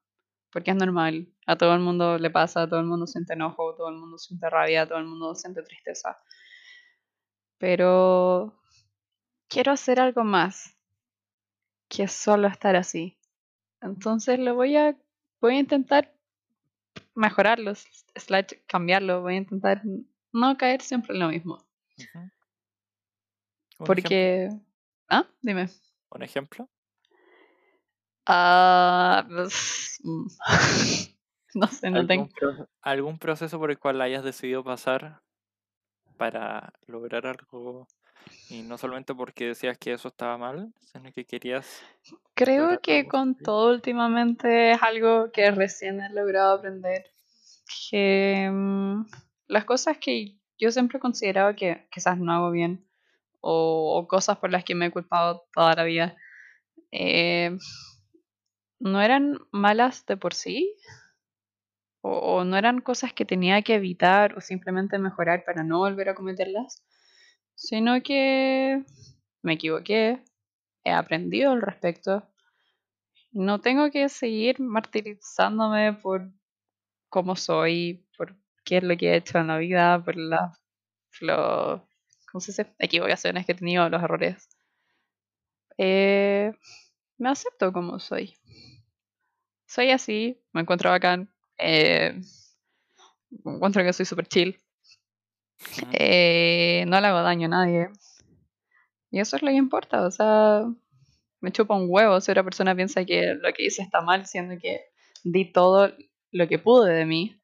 porque 0.52 0.70
es 0.70 0.76
normal. 0.76 1.28
A 1.46 1.56
todo 1.56 1.74
el 1.74 1.80
mundo 1.80 2.18
le 2.18 2.30
pasa, 2.30 2.62
a 2.62 2.68
todo 2.68 2.80
el 2.80 2.86
mundo 2.86 3.06
siente 3.06 3.32
enojo, 3.34 3.74
todo 3.74 3.88
el 3.88 3.96
mundo 3.96 4.18
siente 4.18 4.48
rabia, 4.48 4.86
todo 4.86 4.98
el 4.98 5.06
mundo 5.06 5.34
siente 5.34 5.62
tristeza. 5.62 6.18
Pero 7.58 8.60
quiero 9.48 9.72
hacer 9.72 10.00
algo 10.00 10.24
más 10.24 10.76
que 11.88 12.08
solo 12.08 12.48
estar 12.48 12.76
así. 12.76 13.18
Entonces 13.82 14.38
lo 14.38 14.54
voy 14.54 14.76
a 14.76 14.96
voy 15.40 15.56
a 15.56 15.58
intentar 15.58 16.14
mejorarlo, 17.14 17.72
slash 17.74 18.52
cambiarlo, 18.66 19.22
voy 19.22 19.34
a 19.34 19.38
intentar 19.38 19.82
no 20.32 20.56
caer 20.56 20.80
siempre 20.82 21.14
en 21.14 21.20
lo 21.20 21.28
mismo. 21.28 21.64
Porque 23.78 24.48
ah, 25.08 25.26
dime. 25.40 25.68
¿Un 26.10 26.22
ejemplo? 26.22 26.68
Ah, 28.26 29.26
pues, 29.28 29.98
mm, 30.04 30.26
no 31.54 31.66
sé, 31.66 31.90
no 31.90 32.06
tengo. 32.06 32.22
¿Algún, 32.22 32.32
pro- 32.56 32.68
algún 32.82 33.18
proceso 33.18 33.58
por 33.58 33.70
el 33.70 33.78
cual 33.78 34.00
hayas 34.00 34.22
decidido 34.22 34.62
pasar 34.62 35.22
para 36.16 36.72
lograr 36.86 37.26
algo 37.26 37.88
Y 38.48 38.62
no 38.62 38.76
solamente 38.76 39.14
porque 39.14 39.48
decías 39.48 39.78
que 39.78 39.92
eso 39.92 40.08
estaba 40.08 40.36
mal, 40.36 40.72
sino 40.80 41.12
que 41.12 41.24
querías... 41.24 41.82
Creo 42.34 42.80
que 42.80 43.08
con 43.08 43.34
todo 43.36 43.72
últimamente 43.72 44.72
es 44.72 44.82
algo 44.82 45.30
que 45.32 45.50
recién 45.50 46.00
he 46.00 46.10
logrado 46.10 46.54
aprender. 46.54 47.06
Que 47.90 48.50
mm, 48.52 49.06
las 49.46 49.64
cosas 49.64 49.98
que 49.98 50.36
yo 50.58 50.70
siempre 50.70 50.98
he 50.98 51.00
considerado 51.00 51.56
que 51.56 51.88
quizás 51.90 52.18
no 52.18 52.32
hago 52.32 52.50
bien, 52.50 52.86
o, 53.40 53.98
o 53.98 54.06
cosas 54.06 54.38
por 54.38 54.50
las 54.50 54.64
que 54.64 54.74
me 54.74 54.86
he 54.86 54.90
culpado 54.90 55.44
toda 55.52 55.74
la 55.74 55.84
vida, 55.84 56.16
eh, 56.92 57.56
no 58.78 59.00
eran 59.00 59.38
malas 59.50 60.06
de 60.06 60.16
por 60.16 60.34
sí, 60.34 60.76
o, 62.00 62.10
o 62.10 62.44
no 62.44 62.56
eran 62.56 62.80
cosas 62.80 63.12
que 63.12 63.24
tenía 63.24 63.62
que 63.62 63.74
evitar 63.74 64.36
o 64.36 64.40
simplemente 64.40 64.98
mejorar 64.98 65.44
para 65.44 65.64
no 65.64 65.78
volver 65.78 66.08
a 66.08 66.14
cometerlas, 66.14 66.82
sino 67.66 68.02
que 68.02 68.84
me 69.42 69.54
equivoqué, 69.54 70.22
he 70.84 70.90
aprendido 70.92 71.52
al 71.52 71.62
respecto. 71.62 72.24
No 73.32 73.60
tengo 73.60 73.90
que 73.90 74.08
seguir 74.08 74.60
martirizándome 74.60 75.92
por 75.92 76.30
cómo 77.10 77.36
soy, 77.36 78.06
por 78.18 78.36
qué 78.64 78.78
es 78.78 78.84
lo 78.84 78.96
que 78.96 79.10
he 79.12 79.16
hecho 79.16 79.38
en 79.38 79.48
la 79.48 79.58
vida, 79.58 80.04
por 80.04 80.16
las 80.16 80.58
lo- 81.20 81.88
¿cómo 82.32 82.40
se 82.42 82.52
dice? 82.52 82.74
equivocaciones 82.78 83.46
que 83.46 83.52
he 83.52 83.56
tenido, 83.56 83.88
los 83.90 84.02
errores. 84.02 84.48
Eh, 85.76 86.52
me 87.18 87.30
acepto 87.30 87.72
como 87.72 87.98
soy. 87.98 88.34
Soy 89.66 89.90
así, 89.90 90.40
me 90.52 90.60
encuentro 90.60 90.90
bacán. 90.90 91.28
eh, 91.58 92.20
encuentro 93.44 93.82
que 93.82 93.92
soy 93.92 94.06
super 94.06 94.26
chill. 94.26 94.58
Eh, 95.92 96.84
no 96.86 97.00
le 97.00 97.06
hago 97.06 97.22
daño 97.22 97.46
a 97.46 97.50
nadie. 97.50 97.90
Y 99.10 99.20
eso 99.20 99.36
es 99.36 99.42
lo 99.42 99.48
que 99.48 99.56
importa, 99.56 100.06
o 100.06 100.10
sea, 100.10 100.64
me 101.40 101.52
chupa 101.52 101.74
un 101.74 101.86
huevo 101.88 102.20
si 102.20 102.30
otra 102.30 102.44
persona 102.44 102.74
piensa 102.74 103.04
que 103.04 103.34
lo 103.34 103.52
que 103.52 103.66
hice 103.66 103.82
está 103.82 104.00
mal, 104.00 104.26
siendo 104.26 104.58
que 104.58 104.86
di 105.22 105.52
todo 105.52 105.92
lo 106.30 106.48
que 106.48 106.58
pude 106.58 106.94
de 106.94 107.04
mí 107.04 107.38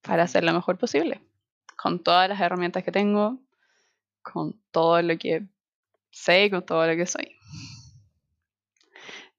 para 0.00 0.22
hacer 0.22 0.44
lo 0.44 0.52
mejor 0.52 0.78
posible, 0.78 1.20
con 1.76 2.02
todas 2.02 2.28
las 2.28 2.40
herramientas 2.40 2.82
que 2.84 2.92
tengo, 2.92 3.38
con 4.22 4.60
todo 4.70 5.02
lo 5.02 5.18
que 5.18 5.46
sé 6.10 6.50
con 6.50 6.64
todo 6.64 6.86
lo 6.86 6.96
que 6.96 7.06
soy. 7.06 7.36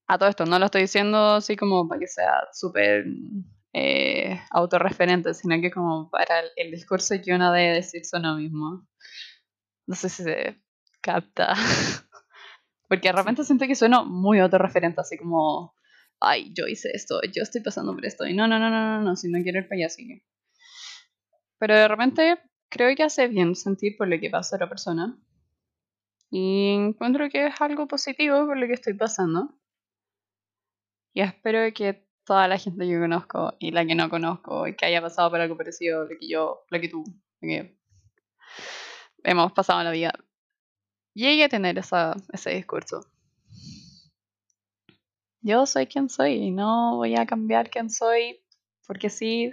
A 0.07 0.17
todo 0.17 0.29
esto, 0.29 0.45
no 0.45 0.59
lo 0.59 0.65
estoy 0.65 0.81
diciendo 0.81 1.35
así 1.35 1.55
como 1.55 1.87
para 1.87 1.99
que 1.99 2.07
sea 2.07 2.47
súper 2.53 3.05
eh, 3.73 4.39
autorreferente, 4.51 5.33
sino 5.33 5.59
que 5.61 5.71
como 5.71 6.09
para 6.09 6.41
el, 6.41 6.49
el 6.57 6.71
discurso 6.71 7.15
que 7.23 7.33
uno 7.33 7.51
debe 7.51 7.75
decirse 7.75 8.17
uno 8.17 8.35
mismo. 8.37 8.87
No 9.87 9.95
sé 9.95 10.09
si 10.09 10.23
se 10.23 10.61
capta. 11.01 11.53
Porque 12.87 13.07
de 13.07 13.13
repente 13.13 13.43
siento 13.43 13.65
que 13.67 13.75
sueno 13.75 14.05
muy 14.05 14.39
autorreferente, 14.39 14.99
así 15.01 15.17
como, 15.17 15.73
ay, 16.19 16.53
yo 16.53 16.67
hice 16.67 16.89
esto, 16.93 17.21
yo 17.33 17.43
estoy 17.43 17.61
pasando 17.61 17.93
por 17.93 18.05
esto. 18.05 18.25
Y 18.27 18.33
no, 18.33 18.47
no, 18.47 18.59
no, 18.59 18.69
no, 18.69 18.97
no, 18.97 19.01
no, 19.01 19.15
si 19.15 19.29
no 19.29 19.41
quiero 19.41 19.59
ir 19.59 19.67
para 19.67 19.85
allá. 19.85 19.87
Pero 21.57 21.75
de 21.75 21.87
repente 21.87 22.37
creo 22.69 22.95
que 22.95 23.03
hace 23.03 23.27
bien 23.27 23.55
sentir 23.55 23.95
por 23.97 24.07
lo 24.07 24.19
que 24.19 24.29
pasa 24.29 24.55
a 24.55 24.57
otra 24.57 24.69
persona. 24.69 25.17
Y 26.29 26.73
encuentro 26.73 27.29
que 27.29 27.47
es 27.47 27.61
algo 27.61 27.87
positivo 27.87 28.45
por 28.45 28.57
lo 28.57 28.67
que 28.67 28.73
estoy 28.73 28.93
pasando. 28.93 29.53
Y 31.13 31.21
espero 31.21 31.73
que 31.73 32.07
toda 32.31 32.47
la 32.47 32.57
gente 32.57 32.87
que 32.87 32.97
conozco 32.97 33.53
y 33.59 33.71
la 33.71 33.85
que 33.85 33.93
no 33.93 34.09
conozco 34.09 34.65
y 34.65 34.73
que 34.73 34.85
haya 34.85 35.01
pasado 35.01 35.29
por 35.29 35.41
algo 35.41 35.57
parecido, 35.57 36.05
lo 36.05 36.17
que 36.17 36.29
yo, 36.29 36.63
lo 36.69 36.79
que 36.79 36.87
tú, 36.87 37.03
lo 37.41 37.45
que 37.45 37.77
hemos 39.25 39.51
pasado 39.51 39.81
en 39.81 39.85
la 39.87 39.91
vida, 39.91 40.13
llegue 41.13 41.43
a 41.43 41.49
tener 41.49 41.77
esa, 41.77 42.15
ese 42.31 42.51
discurso. 42.51 43.05
Yo 45.41 45.65
soy 45.65 45.87
quien 45.87 46.07
soy 46.07 46.35
y 46.35 46.51
no 46.51 46.95
voy 46.95 47.17
a 47.17 47.25
cambiar 47.25 47.69
quién 47.69 47.89
soy 47.89 48.41
porque 48.87 49.09
sí, 49.09 49.51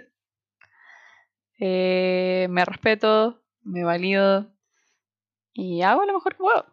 eh, 1.59 2.47
me 2.49 2.63
respeto, 2.63 3.43
me 3.61 3.83
valido 3.83 4.53
y 5.51 5.81
hago 5.81 6.05
lo 6.05 6.13
mejor 6.13 6.31
que 6.31 6.43
puedo. 6.43 6.65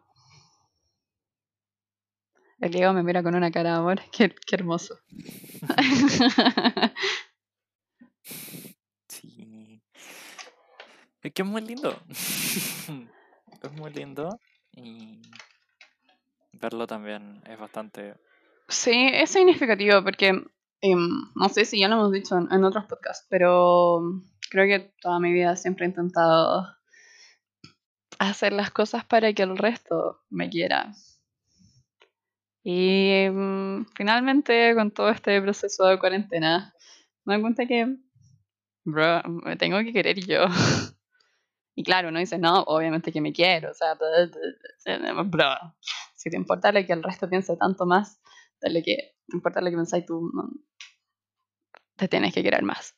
El 2.59 2.71
Diego 2.71 2.91
me 2.93 3.03
mira 3.03 3.21
con 3.21 3.35
una 3.35 3.51
cara 3.51 3.71
de 3.71 3.77
amor, 3.77 4.01
qué, 4.11 4.33
qué 4.45 4.55
hermoso. 4.55 4.99
Sí. 9.07 9.81
Es 11.21 11.33
que 11.33 11.41
es 11.41 11.47
muy 11.47 11.61
lindo. 11.61 11.97
es 12.09 13.71
muy 13.73 13.91
lindo 13.93 14.39
y 14.73 15.21
verlo 16.51 16.87
también 16.87 17.41
es 17.45 17.57
bastante... 17.57 18.15
Sí, 18.67 19.09
es 19.13 19.29
significativo 19.29 20.03
porque 20.03 20.43
em, 20.81 21.09
no 21.35 21.49
sé 21.49 21.63
si 21.63 21.79
ya 21.79 21.87
lo 21.87 21.95
hemos 21.95 22.11
dicho 22.11 22.37
en, 22.37 22.51
en 22.51 22.65
otros 22.65 22.85
podcasts, 22.85 23.25
pero 23.29 24.01
creo 24.49 24.65
que 24.67 24.91
toda 25.01 25.19
mi 25.19 25.31
vida 25.31 25.55
siempre 25.55 25.85
he 25.85 25.89
intentado 25.89 26.67
hacer 28.19 28.51
las 28.51 28.71
cosas 28.71 29.05
para 29.05 29.31
que 29.33 29.43
el 29.43 29.57
resto 29.57 30.21
me 30.29 30.49
quiera. 30.49 30.93
Y 32.69 33.29
mm, 33.31 33.85
finalmente 33.95 34.75
con 34.75 34.91
todo 34.91 35.07
este 35.07 35.41
proceso 35.41 35.85
de 35.85 35.97
cuarentena 35.97 36.73
me 37.23 37.35
doy 37.35 37.41
cuenta 37.41 37.65
que, 37.65 37.95
bro, 38.83 39.21
me 39.23 39.55
tengo 39.55 39.79
que 39.79 39.93
querer 39.93 40.19
yo. 40.19 40.45
Y 41.79 41.83
claro, 41.83 42.09
uno 42.09 42.17
dice, 42.17 42.39
no, 42.39 42.63
obviamente 42.63 43.11
que 43.11 43.21
me 43.21 43.31
quiero, 43.31 43.69
o 43.69 43.73
sea, 43.75 43.93
bro, 43.93 45.75
si 46.15 46.31
te 46.31 46.35
importa 46.35 46.71
lo 46.71 46.83
que 46.83 46.91
el 46.91 47.03
resto 47.03 47.29
piense 47.29 47.55
tanto 47.55 47.85
más 47.85 48.19
de 48.59 48.71
lo 48.71 48.83
que 48.83 49.13
importa 49.31 49.61
lo 49.61 49.69
que 49.69 49.75
pensáis 49.75 50.03
tú, 50.03 50.31
te 51.95 52.07
tienes 52.07 52.33
que 52.33 52.41
querer 52.41 52.63
más. 52.63 52.95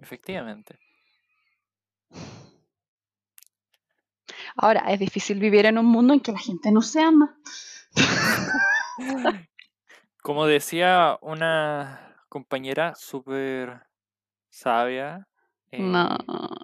Efectivamente. 0.00 0.78
Ahora, 4.56 4.80
es 4.92 4.98
difícil 5.00 5.38
vivir 5.38 5.66
en 5.66 5.78
un 5.78 5.86
mundo 5.86 6.14
en 6.14 6.20
que 6.20 6.32
la 6.32 6.38
gente 6.38 6.70
no 6.70 6.80
se 6.82 7.02
ama. 7.02 7.36
Como 10.22 10.46
decía 10.46 11.18
una 11.20 12.16
compañera 12.28 12.94
súper 12.94 13.82
sabia, 14.50 15.26
eh, 15.70 15.82
No. 15.82 16.16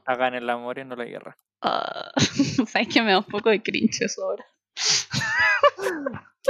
hagan 0.06 0.34
el 0.34 0.48
amor 0.48 0.78
y 0.78 0.84
no 0.84 0.96
la 0.96 1.04
guerra. 1.04 1.36
Ah, 1.62 2.10
Sabes 2.66 2.88
que 2.88 3.02
me 3.02 3.12
da 3.12 3.18
un 3.18 3.24
poco 3.24 3.50
de 3.50 3.62
cringe 3.62 4.02
eso 4.02 4.24
ahora. 4.24 4.44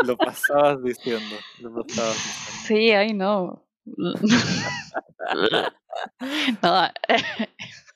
Lo 0.05 0.17
pasabas 0.17 0.83
diciendo. 0.85 1.37
Lo 1.61 1.85
pasabas 1.85 2.15
diciendo. 2.15 2.67
Sí, 2.67 2.93
I 2.93 3.13
know. 3.13 3.67
No, 3.87 4.15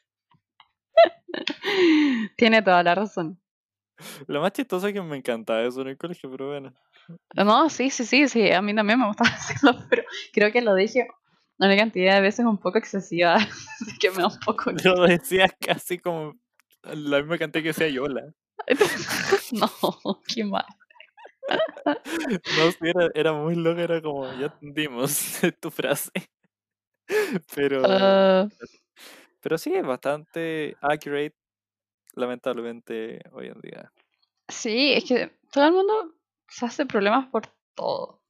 Tiene 2.37 2.63
toda 2.63 2.83
la 2.83 2.95
razón. 2.95 3.41
Lo 4.27 4.41
más 4.41 4.53
chistoso 4.53 4.89
es 4.89 4.93
que 4.93 5.03
me 5.03 5.17
encantaba 5.17 5.63
eso 5.63 5.83
en 5.83 5.89
el 5.89 5.97
colegio, 5.97 6.31
pero 6.31 6.49
bueno. 6.49 6.75
No, 7.35 7.69
sí, 7.69 7.91
sí, 7.91 8.05
sí, 8.05 8.29
sí, 8.29 8.51
a 8.51 8.63
mí 8.63 8.75
también 8.75 8.99
me 8.99 9.07
gustaba 9.07 9.31
hacerlo, 9.35 9.79
pero 9.89 10.03
creo 10.33 10.53
que 10.53 10.63
lo 10.63 10.75
dije 10.75 11.07
una 11.59 11.77
cantidad 11.77 12.17
de 12.17 12.21
veces 12.21 12.45
un 12.45 12.59
poco 12.59 12.79
excesiva, 12.79 13.35
así 13.81 13.99
que 14.01 14.11
me 14.11 14.19
da 14.19 14.27
un 14.27 14.39
poco... 14.45 14.73
Lo 14.73 15.07
decías 15.07 15.53
casi 15.61 15.99
como 15.99 16.35
la 16.83 17.21
misma 17.21 17.39
cantidad 17.39 17.63
que 17.63 17.69
decía 17.69 17.89
Yola. 17.89 18.23
No, 19.53 20.21
qué 20.27 20.45
mal. 20.45 20.65
No, 21.87 22.71
sí, 22.73 22.79
era, 22.81 23.11
era 23.15 23.33
muy 23.33 23.55
loca, 23.55 23.83
era 23.83 24.03
como, 24.03 24.33
ya 24.35 24.47
entendimos 24.47 25.41
tu 25.61 25.71
frase. 25.71 26.11
Pero, 27.55 27.83
Ah, 27.85 28.49
pero 29.45 29.59
sí, 29.59 29.73
es 29.75 29.87
bastante 29.87 30.77
accurate, 30.81 31.37
lamentablemente, 32.15 33.21
hoy 33.33 33.49
en 33.49 33.61
día. 33.61 33.93
sí, 34.49 34.93
es 34.95 35.05
que 35.05 35.39
todo 35.53 35.67
el 35.67 35.73
mundo 35.73 36.15
se 36.49 36.65
hace 36.67 36.87
problemas 36.87 37.29
por 37.29 37.47
todo. 37.75 38.23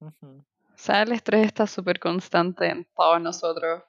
O 0.00 0.80
sea, 0.80 1.02
el 1.02 1.12
estrés 1.12 1.46
está 1.46 1.66
súper 1.66 1.98
constante 1.98 2.66
en 2.68 2.84
todos 2.94 3.20
nosotros. 3.20 3.82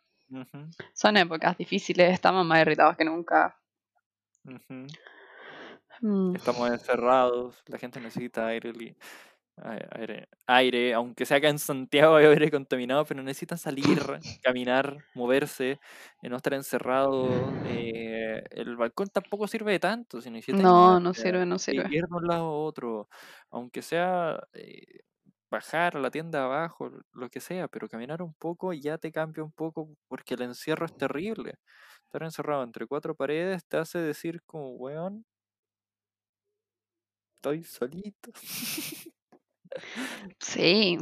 Son 0.94 1.18
épocas 1.18 1.58
difíciles, 1.58 2.14
estamos 2.14 2.46
más 2.46 2.62
irritados 2.62 2.96
que 2.98 3.04
nunca. 3.06 3.60
Mm, 6.02 6.36
Estamos 6.36 6.70
encerrados, 6.72 7.62
la 7.68 7.78
gente 7.78 8.00
necesita 8.00 8.48
aire, 8.48 8.72
li- 8.72 8.96
aire, 9.64 10.28
aire, 10.48 10.94
aunque 10.94 11.26
sea 11.26 11.38
acá 11.38 11.50
en 11.50 11.60
Santiago 11.60 12.16
hay 12.16 12.26
aire 12.26 12.52
contaminado, 12.52 13.06
pero 13.06 13.24
necesitan 13.24 13.58
salir, 13.58 14.22
caminar, 14.42 15.06
moverse, 15.14 15.80
eh, 16.22 16.30
no 16.30 16.38
estar 16.38 16.54
encerrado. 16.54 17.58
eh, 17.64 18.44
el 18.52 18.76
balcón 18.78 19.08
tampoco 19.10 19.48
sirve 19.48 19.74
de 19.74 19.80
tanto, 19.80 20.22
si 20.22 20.30
No, 20.52 21.00
no 21.00 21.14
moverte, 21.14 21.14
sirve, 21.16 21.46
no 21.46 21.58
sirve. 21.60 21.96
ir 21.96 22.04
de 22.08 22.16
un 22.16 22.28
lado 22.28 22.44
a 22.46 22.52
otro, 22.66 23.10
aunque 23.52 23.82
sea 23.82 24.40
eh, 24.54 25.02
bajar 25.50 25.98
a 25.98 26.00
la 26.00 26.12
tienda 26.12 26.46
abajo, 26.46 26.92
lo 27.14 27.30
que 27.30 27.40
sea, 27.42 27.68
pero 27.68 27.88
caminar 27.90 28.22
un 28.22 28.34
poco 28.36 28.74
ya 28.74 28.98
te 28.98 29.12
cambia 29.12 29.44
un 29.44 29.52
poco 29.52 29.96
porque 30.08 30.36
el 30.36 30.42
encierro 30.44 30.86
es 30.86 30.94
terrible. 30.96 31.56
Estar 32.06 32.24
encerrado 32.24 32.64
entre 32.64 32.88
cuatro 32.88 33.16
paredes 33.16 33.66
te 33.68 33.78
hace 33.78 34.00
decir 34.00 34.42
como, 34.46 34.72
weón, 34.76 35.26
estoy 37.38 37.64
solito. 37.64 38.32
Sí. 40.40 40.98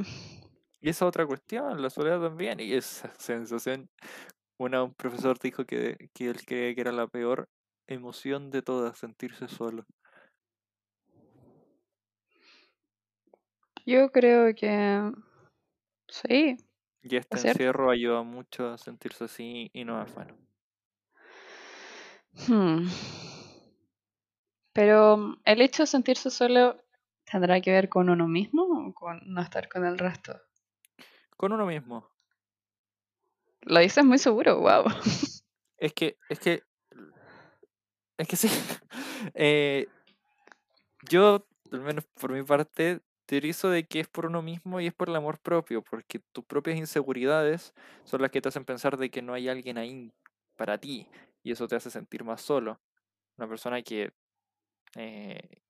Y 0.82 0.90
esa 0.90 1.06
otra 1.06 1.26
cuestión, 1.26 1.82
la 1.82 1.90
soledad 1.90 2.22
también, 2.22 2.60
y 2.60 2.74
esa 2.74 3.14
sensación. 3.20 3.90
Una, 4.60 4.84
un 4.84 4.94
profesor 4.94 5.38
dijo 5.40 5.66
que, 5.66 6.10
que 6.14 6.30
él 6.30 6.44
creía 6.46 6.74
que 6.74 6.82
era 6.82 6.92
la 6.92 7.08
peor 7.08 7.50
emoción 7.88 8.50
de 8.50 8.62
todas, 8.62 8.98
sentirse 8.98 9.48
solo. 9.48 9.86
Yo 13.86 14.12
creo 14.12 14.54
que 14.54 15.12
sí. 16.10 16.58
Y 17.04 17.16
este 17.16 17.48
encierro 17.48 17.90
ayuda 17.90 18.22
mucho 18.24 18.70
a 18.70 18.78
sentirse 18.78 19.24
así 19.26 19.70
y 19.72 19.86
no 19.86 20.02
es 20.02 20.14
bueno. 20.14 20.36
Hmm. 22.48 22.88
Pero 24.74 25.38
el 25.46 25.62
hecho 25.62 25.84
de 25.84 25.88
sentirse 25.88 26.30
solo 26.30 26.78
tendrá 27.30 27.60
que 27.62 27.72
ver 27.72 27.90
con 27.90 28.10
uno 28.10 28.28
mismo 28.28 28.64
o 28.64 28.94
con 28.94 29.22
no 29.26 29.42
estar 29.42 29.68
con 29.70 29.86
el 29.86 29.98
resto. 29.98 30.40
Con 31.36 31.52
uno 31.54 31.66
mismo. 31.66 32.10
Lo 33.62 33.80
dices 33.80 34.04
muy 34.04 34.18
seguro, 34.18 34.60
wow. 34.60 34.86
Es 35.78 35.94
que, 35.94 36.18
es 36.30 36.40
que, 36.40 36.64
es 38.18 38.28
que 38.28 38.36
sí. 38.36 38.48
Eh, 39.34 39.88
yo, 41.10 41.46
al 41.72 41.82
menos 41.82 42.06
por 42.20 42.32
mi 42.32 42.44
parte, 42.44 43.02
teorizo 43.26 43.70
de 43.70 43.84
que 43.86 44.00
es 44.00 44.08
por 44.08 44.28
uno 44.28 44.42
mismo 44.42 44.80
y 44.80 44.88
es 44.88 44.94
por 44.94 45.10
el 45.10 45.16
amor 45.16 45.40
propio, 45.40 45.84
porque 45.84 46.20
tus 46.32 46.46
propias 46.46 46.78
inseguridades 46.78 47.74
son 48.04 48.22
las 48.22 48.30
que 48.30 48.42
te 48.42 48.50
hacen 48.50 48.64
pensar 48.64 48.96
de 48.98 49.10
que 49.10 49.24
no 49.24 49.34
hay 49.34 49.50
alguien 49.50 49.78
ahí 49.78 50.14
para 50.56 50.78
ti 50.78 51.10
y 51.44 51.52
eso 51.52 51.68
te 51.68 51.76
hace 51.76 51.90
sentir 51.90 52.24
más 52.24 52.42
solo. 52.42 52.80
Una 53.38 53.48
persona 53.48 53.82
que, 53.82 54.14
eh, 54.96 55.62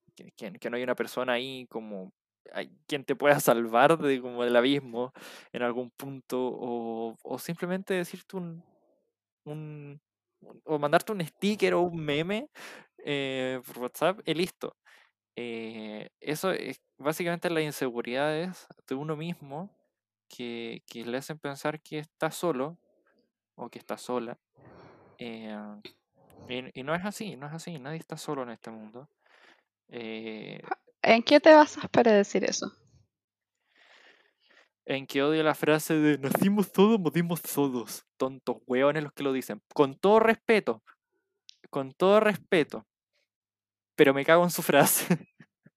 que, 0.60 0.70
no 0.70 0.78
hay 0.78 0.84
una 0.84 0.96
persona 0.96 1.34
ahí 1.34 1.68
como 1.70 2.12
quien 2.88 3.06
te 3.06 3.16
pueda 3.16 3.40
salvar 3.40 3.98
de 4.00 4.22
como 4.22 4.44
del 4.44 4.56
abismo 4.56 5.14
en 5.54 5.64
algún 5.64 5.92
punto 5.92 6.40
o, 6.54 7.16
o 7.24 7.40
simplemente 7.40 7.94
decirte 7.96 8.38
un, 8.38 8.64
un- 9.46 10.02
un- 10.42 10.62
o 10.66 10.80
mandarte 10.80 11.12
un 11.12 11.26
sticker 11.26 11.74
o 11.76 11.82
un 11.82 11.98
meme 12.04 12.50
eh, 13.06 13.62
por 13.66 13.80
WhatsApp 13.80 14.20
y 14.26 14.34
listo. 14.34 14.76
Eh, 15.38 16.10
eso 16.22 16.52
es 16.52 16.82
básicamente 17.00 17.50
las 17.50 17.64
inseguridades 17.64 18.68
de 18.88 18.96
uno 18.96 19.16
mismo 19.18 19.72
que, 20.30 20.84
que 20.88 21.06
le 21.06 21.18
hacen 21.20 21.40
pensar 21.40 21.82
que 21.82 22.00
está 22.00 22.32
solo 22.32 22.80
o 23.56 23.70
que 23.70 23.80
está 23.80 23.98
sola. 23.98 24.40
eh, 25.20 25.56
y, 26.48 26.80
y 26.80 26.84
no 26.84 26.96
es 26.96 27.06
así, 27.06 27.36
no 27.38 27.48
es 27.48 27.54
así, 27.54 27.80
nadie 27.80 28.00
está 28.00 28.18
solo 28.18 28.44
en 28.44 28.50
este 28.52 28.72
mundo. 28.72 29.10
Eh, 29.90 30.62
¿En 31.02 31.24
qué 31.24 31.40
te 31.40 31.54
basas 31.54 31.90
para 31.90 32.12
decir 32.12 32.44
eso? 32.44 32.72
en 34.88 35.06
que 35.06 35.22
odio 35.22 35.44
la 35.44 35.54
frase 35.54 35.96
de 35.96 36.18
nacimos 36.18 36.72
todos, 36.72 37.00
morimos 37.00 37.42
todos. 37.42 38.06
Tontos 38.18 38.58
hueones 38.66 39.04
los 39.04 39.12
que 39.12 39.24
lo 39.24 39.34
dicen. 39.34 39.62
Con 39.74 39.96
todo 39.96 40.20
respeto, 40.20 40.82
con 41.70 41.92
todo 41.92 42.20
respeto. 42.22 42.86
Pero 43.96 44.14
me 44.14 44.24
cago 44.24 44.44
en 44.44 44.50
su 44.50 44.62
frase. 44.62 45.06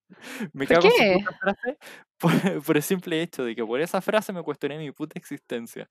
me 0.52 0.66
¿Por 0.66 0.76
cago 0.76 0.86
en 0.86 0.92
su 0.92 0.96
qué? 0.98 1.24
frase 1.40 1.78
por, 2.18 2.30
por 2.64 2.76
el 2.76 2.82
simple 2.82 3.20
hecho 3.22 3.44
de 3.44 3.56
que 3.56 3.64
por 3.64 3.80
esa 3.80 4.00
frase 4.00 4.32
me 4.32 4.42
cuestioné 4.42 4.78
mi 4.78 4.92
puta 4.92 5.18
existencia. 5.18 5.88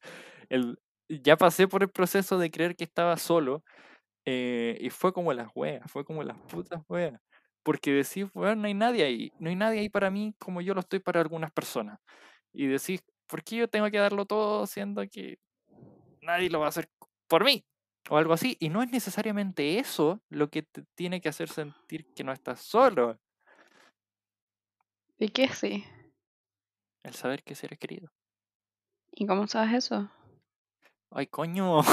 El, 0.48 0.80
ya 1.10 1.36
pasé 1.36 1.68
por 1.68 1.84
el 1.84 1.90
proceso 1.90 2.38
de 2.38 2.52
creer 2.52 2.76
que 2.78 2.86
estaba 2.86 3.18
solo 3.18 3.64
eh, 4.26 4.78
y 4.80 4.90
fue 4.92 5.12
como 5.12 5.34
las 5.34 5.50
weas, 5.56 5.92
fue 5.92 6.06
como 6.06 6.24
las 6.24 6.38
putas 6.38 6.82
weas. 6.88 7.20
Porque 7.64 7.92
decís, 7.92 8.26
weón, 8.34 8.62
no 8.62 8.68
hay 8.68 8.74
nadie 8.74 9.04
ahí, 9.04 9.32
no 9.40 9.50
hay 9.50 9.56
nadie 9.56 9.82
ahí 9.82 9.90
para 9.90 10.10
mí 10.10 10.34
como 10.40 10.62
yo 10.62 10.74
lo 10.74 10.80
estoy 10.80 11.00
para 11.00 11.22
algunas 11.22 11.52
personas. 11.52 12.00
Y 12.54 12.68
decís, 12.68 13.04
¿por 13.28 13.44
qué 13.44 13.58
yo 13.58 13.68
tengo 13.68 13.90
que 13.92 13.98
darlo 13.98 14.26
todo 14.26 14.66
siendo 14.66 15.08
que 15.08 15.40
nadie 16.22 16.50
lo 16.50 16.60
va 16.60 16.68
a 16.68 16.70
hacer 16.70 16.90
por 17.28 17.44
mí? 17.44 17.64
O 18.10 18.18
algo 18.18 18.34
así. 18.34 18.58
Y 18.60 18.70
no 18.70 18.82
es 18.82 18.90
necesariamente 18.92 19.78
eso 19.78 20.22
lo 20.30 20.50
que 20.50 20.64
te 20.64 20.84
tiene 20.96 21.22
que 21.22 21.30
hacer 21.30 21.50
sentir 21.50 22.08
que 22.16 22.24
no 22.24 22.32
estás 22.32 22.62
solo. 22.62 23.20
¿Y 25.20 25.30
qué 25.30 25.50
sí? 25.50 25.84
El 27.04 27.14
saber 27.14 27.44
que 27.44 27.54
eres 27.62 27.78
querido. 27.78 28.10
¿Y 29.12 29.26
cómo 29.28 29.48
sabes 29.48 29.86
eso? 29.86 30.10
Ay, 31.12 31.28
coño. 31.28 31.82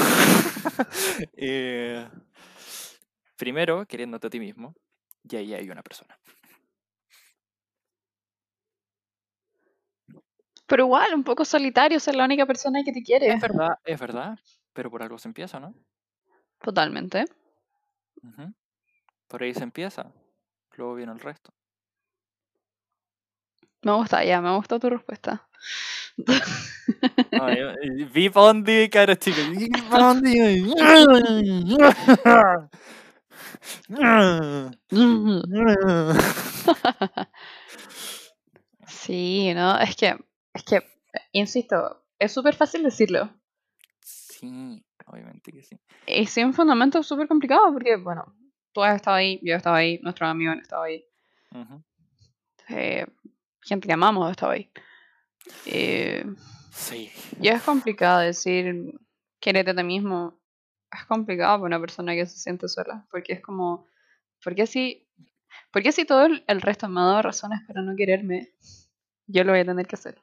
Eh, 1.37 2.07
primero, 3.35 3.85
queriéndote 3.85 4.27
a 4.27 4.29
ti 4.29 4.39
mismo. 4.39 4.75
Y 5.29 5.35
ahí 5.35 5.53
hay 5.53 5.69
una 5.69 5.83
persona. 5.83 6.17
Pero 10.67 10.83
igual, 10.83 11.13
un 11.13 11.23
poco 11.23 11.45
solitario 11.45 11.99
ser 11.99 12.15
la 12.15 12.25
única 12.25 12.45
persona 12.45 12.83
que 12.83 12.91
te 12.91 13.01
quiere. 13.01 13.27
Es 13.27 13.41
verdad, 13.41 13.79
es 13.85 13.99
verdad. 13.99 14.37
Pero 14.73 14.91
por 14.91 15.01
algo 15.01 15.17
se 15.17 15.27
empieza, 15.27 15.59
¿no? 15.59 15.73
Totalmente. 16.59 17.25
Por 19.27 19.43
ahí 19.43 19.53
se 19.53 19.63
empieza. 19.63 20.11
Luego 20.75 20.95
viene 20.95 21.13
el 21.13 21.19
resto. 21.19 21.53
Me 23.81 23.93
gusta, 23.93 24.23
ya, 24.23 24.41
me 24.41 24.55
gustó 24.55 24.79
tu 24.79 24.89
respuesta. 24.89 25.47
Ay, 27.31 27.57
eh, 27.59 28.05
vi 28.13 28.29
pa' 28.29 28.41
dónde 28.41 28.89
cara 28.89 29.15
chica. 29.15 29.41
Vi 29.49 29.69
pa' 29.69 29.99
dónde. 29.99 30.65
Sí, 38.87 39.53
¿no? 39.53 39.79
Es 39.79 39.95
que, 39.95 40.17
es 40.53 40.63
que, 40.63 40.79
insisto, 41.31 42.03
es 42.19 42.31
súper 42.31 42.55
fácil 42.55 42.83
decirlo. 42.83 43.29
Sí, 44.01 44.83
obviamente 45.05 45.51
que 45.51 45.63
sí. 45.63 45.77
Y 46.05 46.25
sin 46.25 46.53
fundamento 46.53 46.99
es 46.99 47.07
súper 47.07 47.27
complicado 47.27 47.71
porque, 47.73 47.97
bueno, 47.97 48.33
tú 48.71 48.83
has 48.83 48.95
estado 48.95 49.17
ahí, 49.17 49.39
yo 49.43 49.53
he 49.53 49.57
estado 49.57 49.75
ahí, 49.75 49.99
nuestros 50.03 50.29
amigos 50.29 50.53
han 50.53 50.61
estado 50.61 50.83
ahí, 50.83 51.05
eh, 52.69 53.05
gente 53.61 53.87
que 53.87 53.93
amamos 53.93 54.27
ha 54.27 54.31
estado 54.31 54.51
ahí. 54.53 54.69
Eh, 55.65 56.25
Sí. 56.71 57.09
y 57.41 57.47
es 57.47 57.63
complicado 57.63 58.19
decir, 58.19 58.93
quérete 59.39 59.71
a 59.71 59.75
ti 59.75 59.83
mismo. 59.83 60.39
Es 60.91 61.05
complicado 61.05 61.57
para 61.57 61.67
una 61.67 61.79
persona 61.79 62.13
que 62.15 62.25
se 62.25 62.37
siente 62.37 62.67
sola, 62.67 63.05
porque 63.11 63.33
es 63.33 63.41
como, 63.41 63.87
¿por 64.43 64.55
qué 64.55 64.65
si, 64.67 65.07
por 65.71 65.83
qué 65.83 65.91
si 65.91 66.05
todo 66.05 66.25
el, 66.25 66.43
el 66.47 66.61
resto 66.61 66.87
me 66.87 67.01
ha 67.01 67.03
dado 67.03 67.21
razones 67.23 67.59
para 67.67 67.81
no 67.81 67.95
quererme, 67.95 68.51
yo 69.27 69.43
lo 69.43 69.51
voy 69.51 69.61
a 69.61 69.65
tener 69.65 69.85
que 69.87 69.95
hacer? 69.95 70.21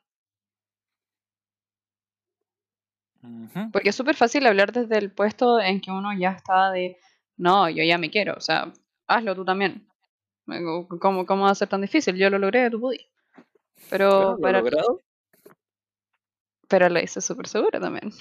Porque 3.72 3.88
es 3.88 3.94
súper 3.96 4.16
fácil 4.16 4.46
hablar 4.46 4.72
desde 4.72 4.98
el 4.98 5.10
puesto 5.10 5.58
en 5.60 5.80
que 5.80 5.90
uno 5.90 6.12
ya 6.18 6.32
está 6.32 6.70
de, 6.70 6.98
no, 7.36 7.68
yo 7.70 7.82
ya 7.82 7.96
me 7.98 8.10
quiero, 8.10 8.34
o 8.36 8.40
sea, 8.40 8.72
hazlo 9.06 9.34
tú 9.34 9.44
también. 9.44 9.86
¿Cómo, 11.00 11.24
cómo 11.24 11.44
va 11.44 11.50
a 11.50 11.54
ser 11.54 11.68
tan 11.68 11.80
difícil? 11.80 12.16
Yo 12.16 12.28
lo 12.28 12.38
logré, 12.38 12.70
tú 12.70 12.80
pudiste. 12.80 13.10
Pero, 13.88 14.36
Bueno, 14.36 14.58
¿lo 14.58 14.64
pero, 14.64 14.76
logrado? 14.76 15.00
pero 16.68 16.88
lo 16.88 17.00
hice 17.00 17.20
súper 17.20 17.48
segura 17.48 17.80
también. 17.80 18.12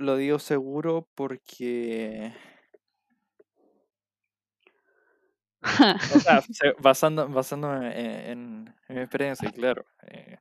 Lo 0.00 0.16
digo 0.16 0.40
seguro 0.40 1.06
porque 1.14 2.32
O 6.08 6.18
sea, 6.18 6.40
basando, 6.78 7.28
basándome 7.28 7.88
en, 7.98 8.30
en- 8.30 8.74
en 8.88 8.94
mi 8.96 9.00
experiencia, 9.02 9.48
y 9.48 9.52
claro, 9.52 9.84
eh, 10.08 10.38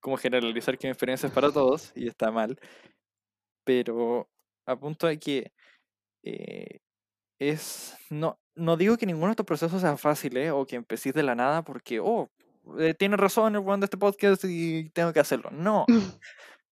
como 0.00 0.16
generalizar 0.16 0.78
que 0.78 0.86
mi 0.88 0.92
experiencia 0.92 1.28
es 1.28 1.32
para 1.32 1.52
todos, 1.52 1.92
y 1.94 2.08
está 2.08 2.30
mal, 2.30 2.58
pero 3.64 4.28
a 4.66 4.76
punto 4.76 5.06
de 5.06 5.18
que 5.18 5.52
eh, 6.24 6.80
es, 7.40 7.96
no, 8.10 8.40
no 8.56 8.76
digo 8.76 8.96
que 8.98 9.06
ninguno 9.06 9.28
de 9.28 9.32
estos 9.32 9.46
procesos 9.46 9.82
sea 9.82 9.96
fácil, 9.98 10.36
¿eh? 10.38 10.50
o 10.52 10.66
que 10.66 10.76
empecéis 10.76 11.14
de 11.16 11.22
la 11.24 11.34
nada 11.34 11.62
porque, 11.64 12.00
oh, 12.00 12.30
eh, 12.80 12.94
tiene 12.94 13.16
razón 13.18 13.54
el 13.56 13.62
one 13.66 13.80
de 13.80 13.86
este 13.86 13.98
podcast 13.98 14.44
y 14.46 14.90
tengo 14.90 15.12
que 15.12 15.20
hacerlo. 15.20 15.50
No, 15.52 15.86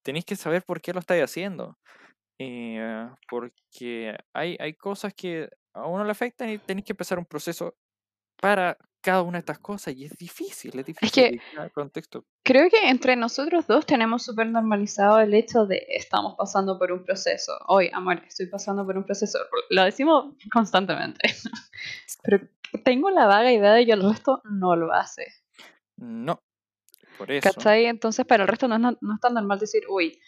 tenéis 0.03 0.24
que 0.26 0.37
saber 0.37 0.64
por 0.64 0.80
qué 0.83 0.93
lo 0.95 1.01
estáis 1.01 1.24
haciendo. 1.24 1.78
Eh, 2.78 3.09
porque 3.28 4.16
hay, 4.32 4.57
hay 4.61 4.74
cosas 4.74 5.14
que 5.14 5.49
a 5.74 5.86
uno 5.86 6.05
le 6.05 6.11
afectan 6.11 6.51
y 6.51 6.59
tenéis 6.59 6.84
que 6.86 6.93
empezar 6.93 7.18
un 7.18 7.24
proceso 7.26 7.74
para 8.40 8.76
cada 9.01 9.22
una 9.22 9.32
de 9.32 9.40
estas 9.40 9.59
cosas 9.59 9.95
y 9.97 10.05
es 10.05 10.12
difícil, 10.16 10.78
es 10.78 10.86
difícil 10.86 11.40
que- 11.40 11.70
contexto. 11.74 12.24
Creo 12.45 12.68
que 12.70 12.88
entre 12.88 13.16
nosotros 13.16 13.66
dos 13.66 13.84
tenemos 13.86 14.22
súper 14.24 14.47
normalizado 14.47 15.18
el 15.20 15.34
hecho 15.34 15.66
de 15.66 15.84
estamos 15.88 16.34
pasando 16.36 16.78
por 16.78 16.93
un 16.93 17.05
proceso. 17.05 17.53
Hoy, 17.66 17.90
amor, 17.93 18.22
estoy 18.26 18.47
pasando 18.47 18.84
por 18.86 18.97
un 18.97 19.05
proceso. 19.05 19.38
Lo 19.70 19.82
decimos 19.84 20.34
constantemente. 20.53 21.20
Pero 22.22 22.40
tengo 22.84 23.11
la 23.11 23.26
vaga 23.26 23.53
idea 23.53 23.72
de 23.72 23.86
que 23.86 23.93
el 23.93 24.03
resto 24.09 24.40
no 24.45 24.76
lo 24.76 24.93
hace. 24.93 25.26
No, 25.97 26.40
por 27.18 27.30
eso. 27.30 27.49
¿Cachai? 27.53 27.86
Entonces, 27.86 28.24
para 28.24 28.45
el 28.45 28.49
resto 28.49 28.68
no 28.68 28.78
no- 28.78 28.97
no 29.01 29.14
es 29.14 29.20
tan 29.20 29.34
normal 29.34 29.59
decir, 29.59 29.82
uy, 29.88 30.20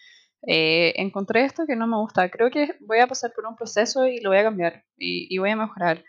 eh, 0.47 0.93
encontré 0.97 1.45
esto 1.45 1.65
que 1.67 1.77
no 1.77 1.87
me 1.87 1.97
gusta. 1.97 2.31
Creo 2.31 2.51
que 2.51 2.77
voy 2.81 3.01
a 3.01 3.07
pasar 3.07 3.33
por 3.35 3.47
un 3.47 3.57
proceso 3.57 4.07
y 4.07 4.21
lo 4.21 4.31
voy 4.31 4.39
a 4.39 4.45
cambiar 4.45 4.85
y, 4.97 5.27
y 5.35 5.39
voy 5.39 5.51
a 5.51 5.57
mejorar. 5.57 6.05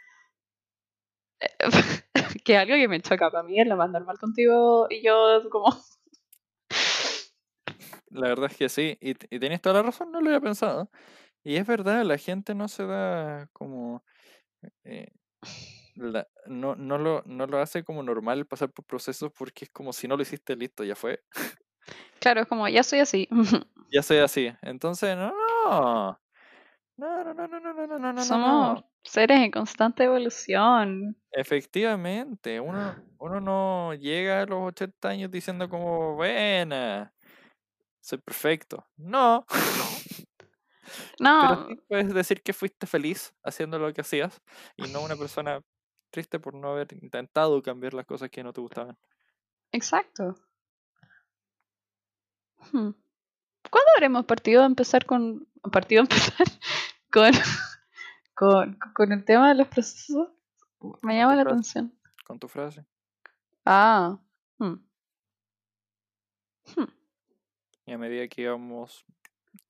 que 2.43 2.57
algo 2.57 2.75
que 2.75 2.87
me 2.87 3.01
choca 3.01 3.29
para 3.29 3.43
mí 3.43 3.59
es 3.59 3.67
lo 3.67 3.75
más 3.77 3.89
normal 3.89 4.17
contigo 4.19 4.87
y 4.89 5.03
yo 5.03 5.41
como... 5.51 5.65
La 8.09 8.29
verdad 8.29 8.49
es 8.51 8.57
que 8.57 8.69
sí, 8.69 8.97
y, 9.01 9.11
y 9.11 9.39
tienes 9.39 9.61
toda 9.61 9.75
la 9.75 9.83
razón, 9.83 10.11
no 10.11 10.21
lo 10.21 10.27
había 10.27 10.39
pensado. 10.39 10.89
Y 11.43 11.57
es 11.57 11.67
verdad, 11.67 12.03
la 12.05 12.17
gente 12.17 12.55
no 12.55 12.67
se 12.67 12.85
da 12.85 13.47
como... 13.53 14.03
eh, 14.83 15.07
la- 15.95 16.27
no, 16.47 16.75
no, 16.75 16.97
lo, 16.97 17.23
no 17.25 17.45
lo 17.47 17.59
hace 17.59 17.83
como 17.83 18.03
normal 18.03 18.45
pasar 18.45 18.69
por 18.71 18.85
procesos 18.85 19.31
porque 19.37 19.65
es 19.65 19.71
como 19.71 19.93
si 19.93 20.07
no 20.07 20.15
lo 20.17 20.23
hiciste 20.23 20.55
listo, 20.55 20.83
ya 20.83 20.95
fue. 20.95 21.21
Claro, 22.19 22.41
es 22.41 22.47
como, 22.47 22.67
ya 22.67 22.83
soy 22.83 22.99
así. 22.99 23.27
Ya 23.91 24.01
soy 24.03 24.17
así. 24.17 24.51
Entonces, 24.61 25.15
no, 25.15 25.31
no. 25.31 26.19
No, 26.97 27.23
no, 27.23 27.33
no, 27.33 27.47
no, 27.47 27.59
no, 27.59 27.87
no, 27.87 27.99
no, 27.99 28.13
no. 28.13 28.23
Somos 28.23 28.83
seres 29.03 29.39
en 29.39 29.51
constante 29.51 30.03
evolución. 30.05 31.17
Efectivamente, 31.31 32.59
uno, 32.59 32.95
uno 33.19 33.41
no 33.41 33.93
llega 33.93 34.41
a 34.41 34.45
los 34.45 34.67
80 34.67 35.09
años 35.09 35.31
diciendo 35.31 35.67
como, 35.69 36.15
buena, 36.15 37.13
soy 38.01 38.19
perfecto. 38.19 38.85
No. 38.97 39.45
No. 41.19 41.67
Puedes 41.89 42.13
decir 42.13 42.41
que 42.41 42.53
fuiste 42.53 42.87
feliz 42.87 43.33
haciendo 43.43 43.79
lo 43.79 43.93
que 43.93 44.01
hacías 44.01 44.41
y 44.77 44.83
no 44.83 45.01
una 45.01 45.15
persona 45.15 45.61
triste 46.11 46.39
por 46.39 46.53
no 46.53 46.71
haber 46.71 46.93
intentado 46.93 47.61
cambiar 47.61 47.93
las 47.93 48.05
cosas 48.05 48.29
que 48.29 48.43
no 48.43 48.53
te 48.53 48.61
gustaban. 48.61 48.97
Exacto. 49.71 50.35
Hmm. 52.71 52.91
¿Cuándo 53.69 53.91
habremos 53.95 54.25
partido 54.25 54.63
a 54.63 54.65
empezar 54.65 55.05
con. 55.05 55.47
Partido 55.71 56.01
a 56.01 56.03
empezar 56.03 56.47
con. 57.11 57.31
con, 58.33 58.79
con 58.93 59.11
el 59.11 59.25
tema 59.25 59.49
de 59.49 59.55
los 59.55 59.67
procesos? 59.67 60.29
Me 61.01 61.17
llama 61.17 61.35
la 61.35 61.43
frase. 61.43 61.53
atención. 61.53 61.99
Con 62.25 62.39
tu 62.39 62.47
frase. 62.47 62.85
Ah. 63.65 64.19
hmm. 64.59 64.75
Hmm. 66.75 66.91
Y 67.85 67.91
a 67.93 67.97
medida 67.97 68.27
que 68.27 68.43
íbamos 68.43 69.05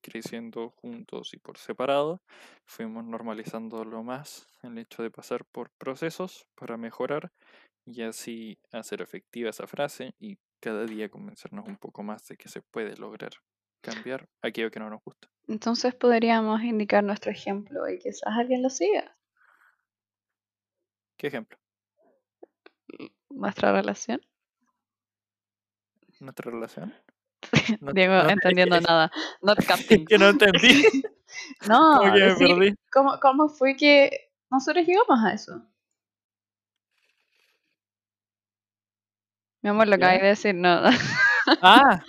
creciendo 0.02 0.70
juntos 0.70 1.34
y 1.34 1.38
por 1.38 1.58
separado, 1.58 2.22
fuimos 2.66 3.04
normalizándolo 3.06 4.04
más 4.04 4.48
el 4.64 4.78
hecho 4.78 5.04
de 5.04 5.12
pasar 5.12 5.46
por 5.46 5.72
procesos 5.72 6.48
para 6.56 6.78
mejorar 6.78 7.32
y 7.86 8.02
así 8.02 8.58
hacer 8.72 9.02
efectiva 9.02 9.50
esa 9.50 9.68
frase 9.68 10.16
y 10.20 10.38
cada 10.60 10.86
día 10.86 11.10
convencernos 11.10 11.68
un 11.68 11.78
poco 11.78 12.04
más 12.04 12.28
de 12.28 12.38
que 12.38 12.50
se 12.50 12.62
puede 12.62 12.96
lograr 12.98 13.32
cambiar 13.86 14.28
aquello 14.42 14.72
que 14.72 14.80
no 14.80 14.90
nos 14.90 15.02
gusta. 15.04 15.28
Entonces 15.48 15.94
podríamos 15.96 16.62
indicar 16.64 17.04
nuestro 17.04 17.32
ejemplo 17.32 17.88
y 17.88 18.00
quizás 18.00 18.24
alguien 18.26 18.64
lo 18.64 18.70
siga. 18.70 19.16
¿Qué 21.18 21.28
ejemplo? 21.28 21.58
Nuestra 23.30 23.72
relación. 23.72 24.22
¿Nuestra 26.20 26.52
relación? 26.52 26.94
No- 27.82 27.92
Diego, 27.94 28.14
no 28.24 28.30
entendiendo 28.30 28.76
es 28.78 28.82
que- 28.82 28.88
nada. 28.92 29.12
Not 29.42 29.64
capting. 29.66 30.06
que 30.06 30.18
no 30.18 30.30
entendí. 30.30 30.84
No, 31.68 31.98
Como 31.98 32.14
que 32.14 32.20
me 32.20 32.26
decir 32.28 32.48
perdí. 32.48 32.76
¿cómo, 32.94 33.20
¿cómo 33.20 33.50
fue 33.50 33.76
que 33.76 34.32
nosotros 34.50 34.86
llegamos 34.88 35.20
a 35.26 35.34
eso? 35.34 35.62
Mi 39.62 39.70
amor, 39.70 39.88
lo 39.88 39.98
¿Ya? 39.98 40.06
acabas 40.06 40.22
de 40.22 40.28
decir, 40.28 40.56
no. 40.56 40.82
Ah. 41.62 42.02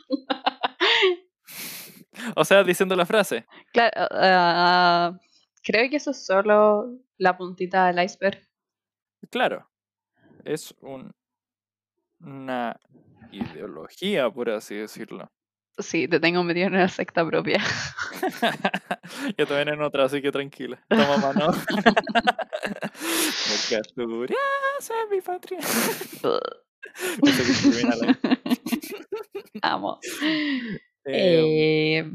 O 2.37 2.45
sea, 2.45 2.65
diciendo 2.65 2.97
la 2.97 3.07
frase. 3.07 3.47
Claro, 3.73 4.09
ah, 4.11 5.19
creo 5.63 5.91
que 5.91 5.97
eso 5.97 6.11
es 6.11 6.25
solo 6.25 6.99
la 7.19 7.37
puntita 7.37 7.87
del 7.87 8.03
iceberg. 8.05 8.41
Claro. 9.31 9.69
Es 10.45 10.75
un, 10.81 11.13
una 12.21 12.79
ideología, 13.33 14.31
por 14.31 14.51
así 14.51 14.77
decirlo. 14.77 15.31
Sí, 15.79 16.09
te 16.09 16.21
tengo 16.21 16.43
metido 16.43 16.69
en 16.69 16.75
una 16.75 16.89
secta 16.89 17.27
propia. 17.27 17.63
Yo 19.37 19.47
también 19.47 19.69
en 19.69 19.83
otra, 19.83 20.05
así 20.05 20.23
que 20.23 20.33
tranquila. 20.33 20.83
Toma 20.89 21.19
mano. 21.19 21.49
Porque 23.49 23.77
Asturias 23.79 24.39
es 24.81 24.91
mi 25.11 25.21
patria. 25.21 25.59
Amo. 29.61 30.01
Eh, 31.07 31.99
Eh, 32.01 32.13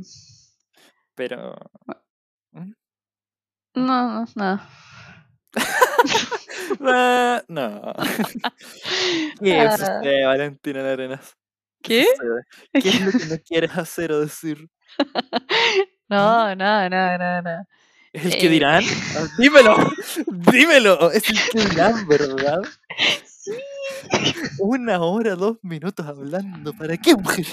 pero. 1.16 1.56
¿Mm? 2.52 2.72
no, 3.76 4.26
no, 4.26 4.26
no. 4.36 4.62
Ah, 6.82 7.44
no. 7.50 7.94
¿Qué 9.42 9.64
es 9.64 9.82
Ah. 9.82 9.98
usted, 9.98 10.26
Valentina 10.26 10.92
Arenas? 10.92 11.36
¿Qué? 11.84 12.06
¿Qué 12.74 12.89
es 12.89 13.02
lo 13.02 13.12
que 13.12 13.26
no 13.26 13.38
quieres 13.46 13.72
hacer 13.78 14.12
o 14.12 14.22
decir? 14.22 14.70
No, 16.10 16.56
no, 16.56 16.89
no, 16.89 17.18
no, 17.18 17.42
no. 17.42 17.66
¿Es 18.14 18.26
el 18.26 18.38
que 18.38 18.48
Eh. 18.48 18.50
dirán? 18.50 18.84
Ah, 19.18 19.28
Dímelo, 19.38 19.76
dímelo. 20.28 21.12
Es 21.12 21.30
el 21.30 21.38
que 21.52 21.70
dirán, 21.70 22.08
¿verdad? 22.08 22.62
Sí. 23.26 23.52
Una 24.60 25.00
hora, 25.02 25.36
dos 25.36 25.58
minutos 25.64 26.06
hablando. 26.06 26.74
¿Para 26.74 26.98
qué, 26.98 27.16
mujer? 27.16 27.46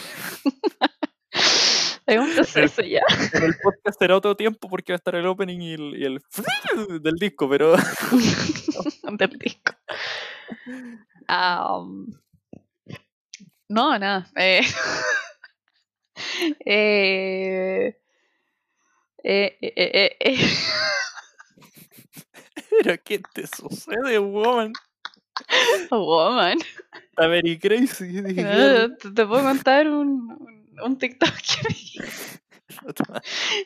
Es 2.08 2.18
un 2.18 2.30
proceso 2.34 2.80
ya. 2.82 3.02
En 3.34 3.42
el 3.44 3.54
podcast 3.62 3.98
será 3.98 4.16
otro 4.16 4.34
tiempo 4.34 4.68
porque 4.68 4.92
va 4.92 4.94
a 4.94 4.98
estar 4.98 5.14
el 5.14 5.26
opening 5.26 5.60
y 5.60 5.72
el, 5.74 5.94
y 5.94 6.04
el 6.06 6.20
del 7.02 7.14
disco, 7.16 7.48
pero 7.50 7.76
del 9.12 9.38
disco. 9.38 9.74
Ah, 11.28 11.78
um, 11.78 12.06
no, 13.68 13.98
nada. 13.98 14.26
Eh, 14.36 14.62
eh, 16.64 17.94
eh, 19.22 19.58
eh, 19.60 19.72
eh, 19.76 20.16
eh, 20.20 20.38
¿Pero 22.70 22.96
qué 23.04 23.20
te 23.34 23.46
sucede, 23.46 24.18
woman? 24.18 24.72
Woman. 25.90 26.58
Está 27.10 27.26
very 27.26 27.58
crazy. 27.58 28.22
dije, 28.22 28.42
Eh, 28.46 28.88
Te, 28.98 29.10
te 29.10 29.26
puedo 29.26 29.42
contar 29.42 29.86
un, 29.88 30.30
un, 30.40 30.57
un 30.84 30.98
TikTok 30.98 31.30
que 31.62 31.68
vi 31.68 31.94
"Otra". 32.86 33.22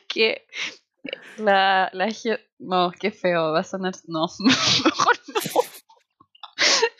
que 0.07 0.45
la, 1.37 1.89
la 1.93 2.07
No, 2.59 2.91
qué 2.99 3.11
feo, 3.11 3.51
va 3.51 3.59
a 3.59 3.63
sonar. 3.63 3.93
No, 4.07 4.27
mejor 4.39 5.19
no. 5.27 5.61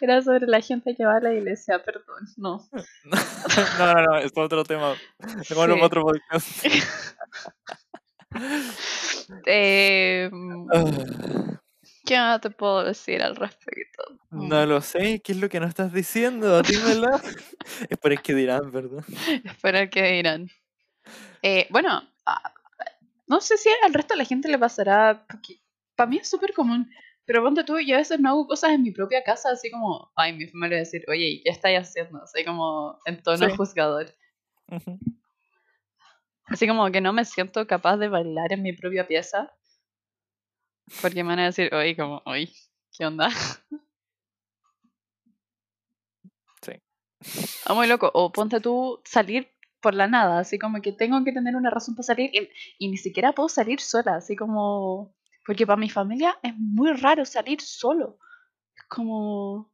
Era 0.02 0.22
sobre 0.22 0.48
la 0.48 0.60
gente 0.60 0.96
que 0.96 1.06
va 1.06 1.18
a 1.18 1.22
la 1.22 1.34
iglesia, 1.34 1.82
perdón, 1.84 2.28
no. 2.38 2.68
No, 3.80 3.94
no, 3.94 4.04
no, 4.04 4.18
es 4.18 4.32
para 4.32 4.46
otro 4.46 4.64
tema. 4.64 4.96
Dejémoslo 5.38 5.76
Sí. 5.76 5.82
otro 5.82 6.02
podcast. 6.04 6.66
Eh, 9.46 10.30
Ah, 10.74 11.60
¿Qué 12.06 12.18
más 12.18 12.42
te 12.42 12.50
puedo 12.50 12.84
decir 12.84 13.22
al 13.22 13.36
respecto? 13.36 14.13
No 14.34 14.66
lo 14.66 14.82
sé, 14.82 15.22
¿qué 15.24 15.32
es 15.34 15.38
lo 15.38 15.48
que 15.50 15.60
no 15.60 15.68
estás 15.68 15.94
diciendo? 15.94 16.62
Dímelo. 16.62 17.08
es 17.90 17.98
por 17.98 18.12
el 18.12 18.22
que 18.22 18.34
dirán, 18.34 18.72
¿verdad? 18.72 19.04
Esperar 19.44 19.90
que 19.90 20.04
dirán. 20.04 20.50
Eh, 21.42 21.68
bueno, 21.70 22.02
ah, 22.26 22.54
no 23.28 23.42
sé 23.42 23.58
si 23.58 23.70
al 23.84 23.94
resto 23.94 24.14
de 24.14 24.20
la 24.20 24.26
gente 24.26 24.50
le 24.50 24.58
pasará, 24.58 25.26
porque 25.30 25.60
para 25.96 26.10
mí 26.10 26.18
es 26.18 26.30
súper 26.30 26.54
común, 26.54 26.90
pero 27.26 27.44
ponte 27.44 27.64
tú, 27.64 27.80
yo 27.80 27.96
a 27.96 28.00
veces 28.00 28.20
no 28.20 28.30
hago 28.30 28.48
cosas 28.48 28.72
en 28.72 28.82
mi 28.84 28.92
propia 28.92 29.24
casa, 29.24 29.52
así 29.52 29.70
como, 29.70 30.12
ay, 30.16 30.34
mi 30.34 30.48
familia 30.48 30.78
va 30.78 30.80
a 30.80 30.86
decir, 30.86 31.04
oye, 31.08 31.26
¿y 31.26 31.44
qué 31.44 31.50
estáis 31.50 31.80
haciendo? 31.80 32.24
Así 32.24 32.44
como 32.44 33.00
en 33.06 33.22
tono 33.22 33.48
Sí. 33.50 33.56
juzgador. 33.56 34.14
Así 36.46 36.68
como 36.68 36.92
que 36.92 37.02
no 37.02 37.14
me 37.14 37.24
siento 37.26 37.66
capaz 37.68 37.98
de 37.98 38.10
bailar 38.10 38.52
en 38.52 38.64
mi 38.64 38.74
propia 38.74 39.08
pieza, 39.08 39.54
porque 41.02 41.24
me 41.24 41.30
van 41.30 41.40
a 41.40 41.46
decir, 41.46 41.74
oye, 41.74 41.96
como, 41.96 42.22
oye, 42.26 42.52
¿qué 42.96 43.06
onda? 43.06 43.30
Sí. 46.62 46.74
Muy 47.76 47.88
loco. 47.88 48.10
O 48.14 48.32
ponte 48.32 48.60
tú 48.60 49.02
salir 49.06 49.48
por 49.82 49.94
la 49.94 50.08
nada, 50.08 50.40
así 50.40 50.58
como 50.60 50.82
que 50.82 50.94
tengo 50.94 51.24
que 51.24 51.34
tener 51.34 51.56
una 51.56 51.70
razón 51.70 51.96
para 51.96 52.06
salir 52.06 52.32
y, 52.80 52.88
ni 52.90 52.98
siquiera 52.98 53.34
puedo 53.34 53.50
salir 53.50 53.80
sola, 53.82 54.16
así 54.16 54.36
como... 54.36 55.14
Porque 55.46 55.68
para 55.68 55.76
mi 55.78 55.90
familia 55.90 56.40
es 56.42 56.54
muy 56.58 56.94
raro 56.94 57.26
salir 57.26 57.60
solo. 57.62 58.18
Es 58.76 58.84
como... 58.90 59.72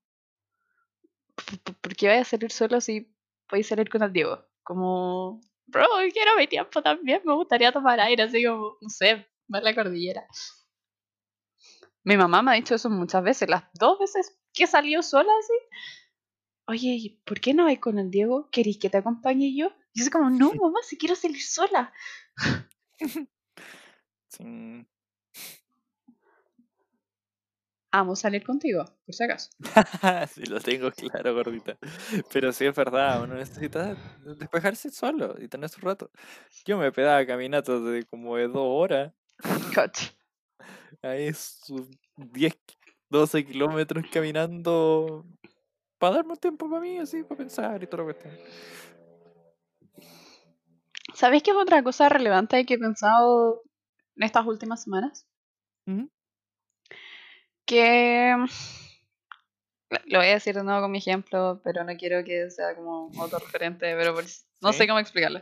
"¿Por- 1.35 1.59
por- 1.63 1.75
¿Por 1.81 1.95
qué 1.95 2.07
vaya 2.07 2.21
a 2.21 2.25
salir 2.25 2.51
solo 2.51 2.79
si 2.81 3.11
voy 3.49 3.61
a 3.61 3.63
salir 3.63 3.89
con 3.89 4.03
el 4.03 4.13
Diego? 4.13 4.45
Como... 4.63 5.41
Bro, 5.67 5.85
quiero 6.13 6.35
mi 6.37 6.47
tiempo 6.47 6.81
también, 6.81 7.21
me 7.25 7.33
gustaría 7.35 7.71
tomar 7.71 7.99
aire, 7.99 8.23
así 8.23 8.43
como, 8.43 8.77
no 8.81 8.89
sé, 8.89 9.27
ver 9.47 9.63
la 9.63 9.75
cordillera. 9.75 10.25
Mi 12.03 12.17
mamá 12.17 12.41
me 12.41 12.51
ha 12.51 12.53
dicho 12.55 12.75
eso 12.75 12.89
muchas 12.89 13.23
veces, 13.23 13.49
las 13.49 13.63
dos 13.73 13.99
veces 13.99 14.37
que 14.53 14.63
he 14.63 14.67
salido 14.67 15.01
sola 15.03 15.31
así. 15.39 15.53
Oye, 16.69 16.89
¿y 16.89 17.09
¿por 17.25 17.39
qué 17.39 17.55
no 17.55 17.63
vais 17.63 17.79
con 17.79 17.97
el 17.97 18.11
Diego? 18.11 18.47
¿Queréis 18.51 18.77
que 18.77 18.91
te 18.91 18.97
acompañe 18.97 19.55
yo? 19.57 19.71
Y 19.91 20.01
soy 20.01 20.11
como, 20.11 20.29
no, 20.29 20.53
mamá, 20.61 20.77
si 20.83 20.99
quiero 20.99 21.15
salir 21.15 21.41
sola. 21.41 21.91
Sí. 24.27 24.85
Amo 27.89 28.15
salir 28.15 28.43
contigo, 28.43 28.85
por 29.03 29.15
si 29.15 29.23
acaso. 29.23 29.49
sí, 30.31 30.43
lo 30.45 30.59
tengo 30.59 30.91
claro, 30.91 31.33
gordita. 31.33 31.75
Pero 32.31 32.53
sí 32.53 32.67
es 32.67 32.75
verdad, 32.75 33.23
uno 33.23 33.33
necesita 33.33 33.95
despejarse 34.37 34.91
solo 34.91 35.41
y 35.41 35.47
tener 35.47 35.69
su 35.69 35.81
rato. 35.81 36.11
Yo 36.65 36.77
me 36.77 36.91
pegaba 36.91 37.25
caminatas 37.25 37.83
de 37.83 38.05
como 38.05 38.35
de 38.35 38.47
dos 38.47 38.57
horas. 38.61 39.11
Coche. 39.73 40.11
Ahí 41.01 41.33
sus 41.33 41.89
10, 42.15 42.55
12 43.09 43.43
kilómetros 43.43 44.05
caminando 44.13 45.25
para 45.99 46.15
darme 46.15 46.35
tiempo 46.37 46.69
para 46.69 46.81
mí, 46.81 46.97
así, 46.97 47.23
para 47.23 47.37
pensar 47.37 47.83
y 47.83 47.87
todo 47.87 48.03
lo 48.03 48.07
que 48.07 48.19
esté. 48.29 48.43
¿Sabes 51.13 51.43
qué 51.43 51.51
es 51.51 51.57
otra 51.57 51.83
cosa 51.83 52.07
relevante 52.09 52.65
que 52.65 52.75
he 52.75 52.79
pensado 52.79 53.61
en 54.15 54.23
estas 54.23 54.45
últimas 54.45 54.83
semanas? 54.83 55.27
Ujú. 55.85 56.09
Que 57.65 58.35
lo 60.05 60.19
voy 60.19 60.27
a 60.27 60.33
decir 60.33 60.55
de 60.55 60.63
nuevo 60.63 60.81
con 60.81 60.91
mi 60.91 60.99
ejemplo, 60.99 61.61
pero 61.63 61.83
no 61.83 61.95
quiero 61.97 62.23
que 62.23 62.49
sea 62.51 62.75
como 62.75 63.11
autorreferente, 63.19 63.95
pero 63.95 64.13
por- 64.13 64.23
no 64.61 64.71
sé 64.73 64.83
Sí. 64.83 64.87
cómo 64.87 64.99
explicarlo. 64.99 65.41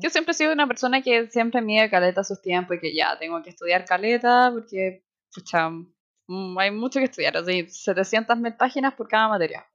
Yo 0.00 0.10
siempre 0.10 0.32
he 0.32 0.34
sido 0.34 0.52
una 0.52 0.66
persona 0.66 1.02
que 1.02 1.28
siempre 1.30 1.62
mide 1.62 1.90
caleta 1.90 2.22
sus 2.24 2.40
tiempos 2.42 2.76
y 2.76 2.80
que 2.80 2.94
ya 2.94 3.18
tengo 3.18 3.42
que 3.42 3.50
estudiar 3.50 3.84
caleta 3.84 4.50
porque, 4.52 5.04
pucha, 5.34 5.70
mm, 5.70 5.92
hay 6.58 6.70
mucho 6.70 6.98
que 6.98 7.04
estudiar, 7.06 7.36
así 7.36 7.68
700 7.68 8.36
mil 8.38 8.54
páginas 8.56 8.94
por 8.94 9.08
cada 9.08 9.28
materia. 9.28 9.66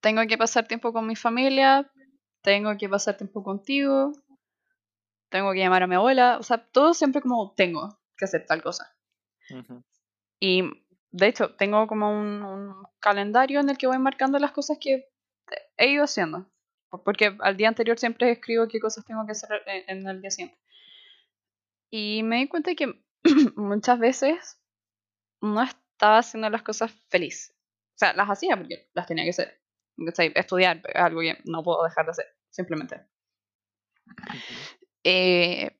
Tengo 0.00 0.22
que 0.28 0.38
pasar 0.38 0.68
tiempo 0.68 0.92
con 0.92 1.06
mi 1.06 1.16
familia, 1.16 1.90
tengo 2.42 2.76
que 2.78 2.88
pasar 2.88 3.16
tiempo 3.16 3.42
contigo, 3.42 4.12
tengo 5.30 5.52
que 5.52 5.58
llamar 5.58 5.82
a 5.82 5.86
mi 5.86 5.94
abuela, 5.96 6.38
o 6.38 6.42
sea, 6.42 6.58
todo 6.58 6.94
siempre 6.94 7.20
como 7.22 7.52
tengo 7.56 7.98
que 8.16 8.24
hacer 8.24 8.46
tal 8.46 8.62
cosa. 8.62 8.94
Ujú. 9.50 9.84
Y 10.40 10.62
de 11.12 11.28
hecho, 11.28 11.54
tengo 11.56 11.86
como 11.86 12.10
un, 12.10 12.42
un 12.44 12.74
calendario 13.00 13.60
en 13.60 13.70
el 13.70 13.78
que 13.78 13.86
voy 13.86 13.98
marcando 13.98 14.38
las 14.38 14.52
cosas 14.52 14.78
que 14.80 15.08
he 15.78 15.88
ido 15.90 16.04
haciendo. 16.04 16.46
Por- 16.90 17.04
Porque 17.04 17.36
al 17.40 17.56
día 17.56 17.68
anterior 17.68 17.98
siempre 17.98 18.30
escribo 18.32 18.68
qué 18.68 18.80
cosas 18.80 19.04
tengo 19.04 19.26
que 19.26 19.32
hacer 19.32 19.50
en, 19.66 19.98
en 20.00 20.08
el 20.08 20.20
día 20.20 20.30
siguiente. 20.30 20.58
Y 21.90 22.22
me 22.24 22.36
di 22.40 22.48
cuenta 22.48 22.74
que 22.74 22.92
muchas 23.56 23.98
veces 23.98 24.60
no 25.44 25.62
estaba 25.62 26.18
haciendo 26.18 26.50
las 26.50 26.62
cosas 26.62 26.92
feliz. 27.08 27.54
O 27.94 27.98
sea, 27.98 28.12
las 28.14 28.28
hacía 28.28 28.56
porque 28.56 28.90
las 28.94 29.06
tenía 29.06 29.24
que 29.24 29.30
hacer. 29.30 29.60
Estudiar 30.34 30.82
es 30.84 30.96
algo 30.96 31.20
que 31.20 31.38
no 31.44 31.62
puedo 31.62 31.84
dejar 31.84 32.06
de 32.06 32.10
hacer, 32.10 32.26
simplemente. 32.50 33.00
Eh, 35.04 35.70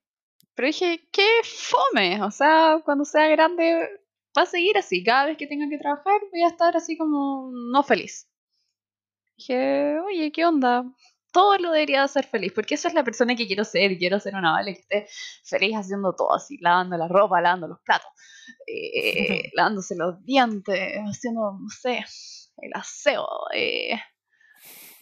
pero 0.54 0.66
dije, 0.66 1.08
qué 1.10 1.28
fome. 1.42 2.22
O 2.22 2.30
sea, 2.30 2.80
cuando 2.84 3.04
sea 3.04 3.26
grande 3.28 3.88
va 4.36 4.42
a 4.42 4.46
seguir 4.46 4.78
así. 4.78 5.02
Cada 5.02 5.26
vez 5.26 5.36
que 5.36 5.46
tenga 5.46 5.68
que 5.68 5.78
trabajar 5.78 6.20
voy 6.30 6.42
a 6.42 6.48
estar 6.48 6.76
así 6.76 6.96
como 6.96 7.50
no 7.52 7.82
feliz. 7.82 8.30
Dije, 9.36 9.98
oye, 9.98 10.30
¿qué 10.30 10.44
onda? 10.44 10.84
Todo 11.34 11.58
lo 11.58 11.72
debería 11.72 12.04
hacer 12.04 12.24
feliz, 12.26 12.52
porque 12.54 12.76
esa 12.76 12.86
es 12.88 12.94
la 12.94 13.02
persona 13.02 13.34
que 13.34 13.46
quiero 13.48 13.64
ser. 13.64 13.98
Quiero 13.98 14.20
ser 14.20 14.36
una 14.36 14.52
vale 14.52 14.72
que 14.74 14.80
esté 14.80 15.08
feliz 15.44 15.74
haciendo 15.74 16.14
todo 16.14 16.32
así, 16.32 16.56
lavando 16.60 16.96
la 16.96 17.08
ropa, 17.08 17.40
lavando 17.40 17.66
los 17.66 17.80
platos, 17.80 18.08
eh, 18.68 19.50
lavándose 19.54 19.96
los 19.96 20.24
dientes, 20.24 20.94
haciendo, 21.04 21.58
no 21.60 21.68
sé, 21.68 22.04
el 22.58 22.70
aseo, 22.74 23.26
eh, 23.52 23.98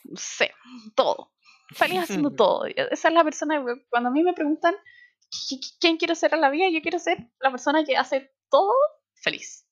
no 0.05 0.17
sé, 0.17 0.53
todo. 0.95 1.33
Feliz 1.75 2.01
haciendo 2.01 2.31
todo. 2.35 2.65
Esa 2.65 3.09
es 3.09 3.15
la 3.15 3.25
persona, 3.25 3.63
que 3.65 3.87
cuando 3.91 4.09
a 4.09 4.13
mí 4.13 4.23
me 4.23 4.33
preguntan 4.33 4.75
"¿Qui- 5.31 5.59
qui- 5.61 5.77
quién 5.81 5.97
quiero 5.99 6.15
ser 6.15 6.33
en 6.35 6.41
la 6.41 6.51
vida, 6.51 6.69
yo 6.71 6.81
quiero 6.83 6.99
ser 6.99 7.31
la 7.41 7.51
persona 7.51 7.85
que 7.85 7.97
hace 7.97 8.33
todo 8.51 8.73
feliz. 9.15 9.67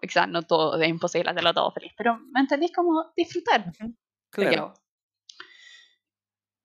Quizás 0.00 0.28
no 0.28 0.42
todo, 0.42 0.80
es 0.80 0.88
imposible 0.88 1.30
hacerlo 1.30 1.52
todo 1.54 1.70
feliz, 1.72 1.92
pero 1.96 2.18
¿me 2.32 2.40
entendís? 2.40 2.72
Como 2.74 3.12
disfrutar 3.16 3.72
Claro. 4.30 4.74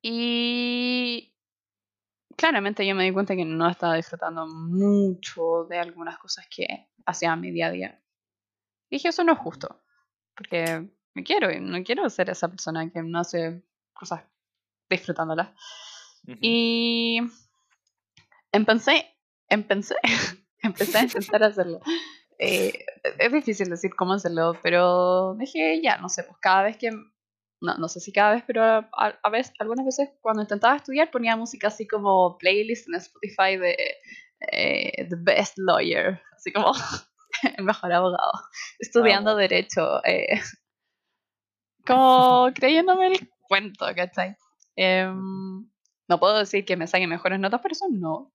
Y 0.01 1.33
claramente 2.35 2.85
yo 2.85 2.95
me 2.95 3.03
di 3.03 3.11
cuenta 3.11 3.35
que 3.35 3.45
no 3.45 3.69
estaba 3.69 3.95
disfrutando 3.95 4.47
mucho 4.47 5.65
de 5.65 5.77
algunas 5.79 6.17
cosas 6.17 6.47
que 6.49 6.87
hacía 7.05 7.35
mi 7.35 7.51
día 7.51 7.67
a 7.67 7.71
día. 7.71 8.01
Y 8.89 8.97
dije, 8.97 9.09
eso 9.09 9.23
no 9.23 9.33
es 9.33 9.39
justo, 9.39 9.81
porque 10.35 10.89
me 11.13 11.23
quiero 11.23 11.51
y 11.51 11.59
no 11.59 11.83
quiero 11.83 12.09
ser 12.09 12.29
esa 12.29 12.49
persona 12.49 12.89
que 12.89 13.03
no 13.03 13.19
hace 13.19 13.63
cosas 13.93 14.23
disfrutándolas. 14.89 15.49
Ujú. 16.27 16.37
Y 16.41 17.19
empecé, 18.51 19.05
empecé, 19.47 19.95
empecé 20.63 20.97
a 20.97 21.03
intentar 21.03 21.43
hacerlo. 21.43 21.79
Eh, 22.37 22.85
es 23.19 23.31
difícil 23.31 23.69
decir 23.69 23.91
cómo 23.95 24.13
hacerlo, 24.13 24.57
pero 24.63 25.35
dije, 25.35 25.79
ya, 25.81 25.97
no 25.97 26.09
sé, 26.09 26.23
pues 26.23 26.37
cada 26.41 26.63
vez 26.63 26.77
que, 26.77 26.89
no, 27.61 27.75
no 27.77 27.87
sé 27.87 27.99
si 27.99 28.11
cada 28.11 28.33
vez, 28.33 28.43
pero 28.45 28.63
a, 28.63 28.89
a 28.91 29.29
veces, 29.29 29.53
algunas 29.59 29.85
veces 29.85 30.09
cuando 30.19 30.41
intentaba 30.41 30.75
estudiar 30.75 31.11
ponía 31.11 31.35
música 31.35 31.67
así 31.67 31.87
como 31.87 32.37
playlist 32.37 32.87
en 32.89 32.95
Spotify 32.95 33.57
de 33.57 33.77
eh, 34.51 35.07
The 35.07 35.15
Best 35.19 35.57
Lawyer, 35.57 36.21
así 36.35 36.51
como 36.51 36.73
el 37.57 37.63
mejor 37.63 37.93
abogado, 37.93 38.31
estudiando 38.79 39.35
derecho, 39.35 40.03
eh, 40.03 40.41
como 41.85 42.49
creyéndome 42.53 43.07
el 43.07 43.29
cuento, 43.47 43.85
¿cachai? 43.95 44.35
Em, 44.75 45.69
no 46.07 46.19
puedo 46.19 46.39
decir 46.39 46.65
que 46.65 46.77
me 46.77 46.87
saquen 46.87 47.09
mejores 47.09 47.39
notas, 47.39 47.61
pero 47.61 47.73
eso 47.73 47.85
no. 47.89 48.33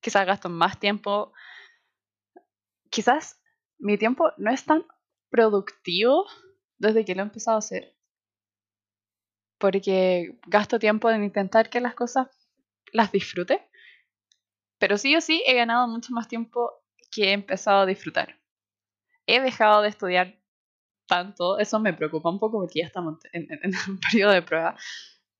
Quizás 0.00 0.26
gasto 0.26 0.48
más 0.48 0.78
tiempo. 0.78 1.32
Quizás 2.90 3.40
mi 3.78 3.98
tiempo 3.98 4.32
no 4.36 4.50
es 4.50 4.64
tan 4.64 4.86
productivo 5.30 6.26
desde 6.78 7.04
que 7.04 7.14
lo 7.14 7.22
he 7.22 7.24
empezado 7.24 7.56
a 7.56 7.58
hacer. 7.58 7.96
Porque 9.62 10.40
gasto 10.48 10.80
tiempo 10.80 11.08
en 11.08 11.22
intentar 11.22 11.70
que 11.70 11.80
las 11.80 11.94
cosas 11.94 12.26
las 12.92 13.12
disfrute. 13.12 13.64
Pero 14.80 14.98
sí 14.98 15.14
o 15.14 15.20
sí 15.20 15.40
he 15.46 15.54
ganado 15.54 15.86
mucho 15.86 16.12
más 16.12 16.26
tiempo 16.26 16.82
que 17.12 17.28
he 17.28 17.32
empezado 17.32 17.82
a 17.82 17.86
disfrutar. 17.86 18.40
He 19.24 19.40
dejado 19.40 19.82
de 19.82 19.88
estudiar 19.90 20.36
tanto, 21.06 21.60
eso 21.60 21.78
me 21.78 21.92
preocupa 21.92 22.28
un 22.28 22.40
poco 22.40 22.58
porque 22.58 22.80
ya 22.80 22.86
estamos 22.86 23.20
en, 23.32 23.46
un 23.88 24.00
periodo 24.00 24.32
de 24.32 24.42
prueba. 24.42 24.74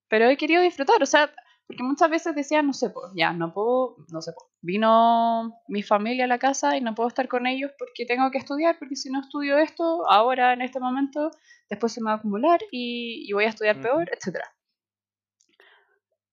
Pero 0.07 0.29
he 0.29 0.37
querido 0.37 0.63
disfrutar, 0.63 1.03
o 1.03 1.07
sea, 1.07 1.35
porque 1.73 1.85
muchas 1.85 2.11
veces 2.11 2.35
decía, 2.35 2.61
no 2.61 2.75
sé, 2.75 2.91
pues 2.91 3.13
ya 3.15 3.33
no 3.33 3.55
puedo, 3.55 3.97
no 4.11 4.21
sé, 4.21 4.33
pues, 4.33 4.51
vino 4.61 5.59
mi 5.69 5.83
familia 5.83 6.27
a 6.27 6.29
la 6.29 6.39
casa 6.39 6.77
y 6.77 6.83
no 6.83 6.95
puedo 6.95 7.09
estar 7.09 7.29
con 7.29 7.47
ellos 7.47 7.73
porque 7.79 8.05
tengo 8.05 8.31
que 8.31 8.37
estudiar, 8.37 8.79
porque 8.79 8.95
si 8.95 9.09
no 9.11 9.23
estudio 9.23 9.57
esto, 9.57 10.07
ahora 10.11 10.53
en 10.53 10.61
este 10.61 10.81
momento, 10.81 11.31
después 11.71 11.95
se 11.95 12.03
me 12.03 12.09
va 12.09 12.13
a 12.13 12.17
acumular 12.17 12.61
y, 12.71 13.25
y 13.27 13.33
voy 13.33 13.45
a 13.45 13.49
estudiar 13.49 13.81
peor, 13.81 14.11
etc. 14.13 14.41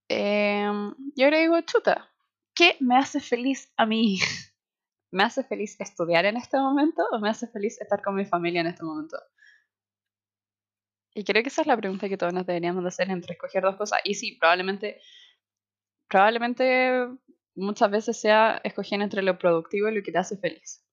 Em, 0.10 0.94
y 1.16 1.24
ahora 1.24 1.40
digo, 1.40 1.62
chuta, 1.62 2.12
¿qué 2.54 2.76
me 2.82 2.98
hace 2.98 3.22
feliz 3.22 3.72
a 3.78 3.86
mí? 3.86 4.20
¿Me 5.12 5.24
hace 5.24 5.46
feliz 5.46 5.80
estudiar 5.80 6.26
en 6.26 6.36
este 6.36 6.58
momento 6.58 7.02
o 7.14 7.20
me 7.20 7.30
hace 7.30 7.48
feliz 7.48 7.80
estar 7.80 8.02
con 8.02 8.16
mi 8.16 8.26
familia 8.26 8.60
en 8.60 8.68
este 8.68 8.84
momento? 8.84 9.18
Y 11.14 11.24
creo 11.24 11.44
que 11.44 11.50
esa 11.50 11.62
es 11.62 11.68
la 11.68 11.76
pregunta 11.76 12.08
que 12.08 12.18
todos 12.18 12.34
nos 12.34 12.46
deberíamos 12.46 12.84
de 12.84 12.88
hacer 12.88 13.10
entre 13.10 13.34
escoger 13.34 13.64
dos 13.64 13.76
cosas. 13.76 14.00
Y 14.04 14.14
sí, 14.14 14.38
probablemente, 14.40 15.02
probablemente 16.10 17.08
muchas 17.56 17.92
veces 17.92 18.20
sea 18.20 18.60
escoger 18.64 19.02
entre 19.02 19.22
lo 19.22 19.38
productivo 19.38 19.88
y 19.90 19.96
lo 19.96 20.04
que 20.04 20.12
te 20.12 20.18
hace 20.18 20.38
feliz. 20.38 20.84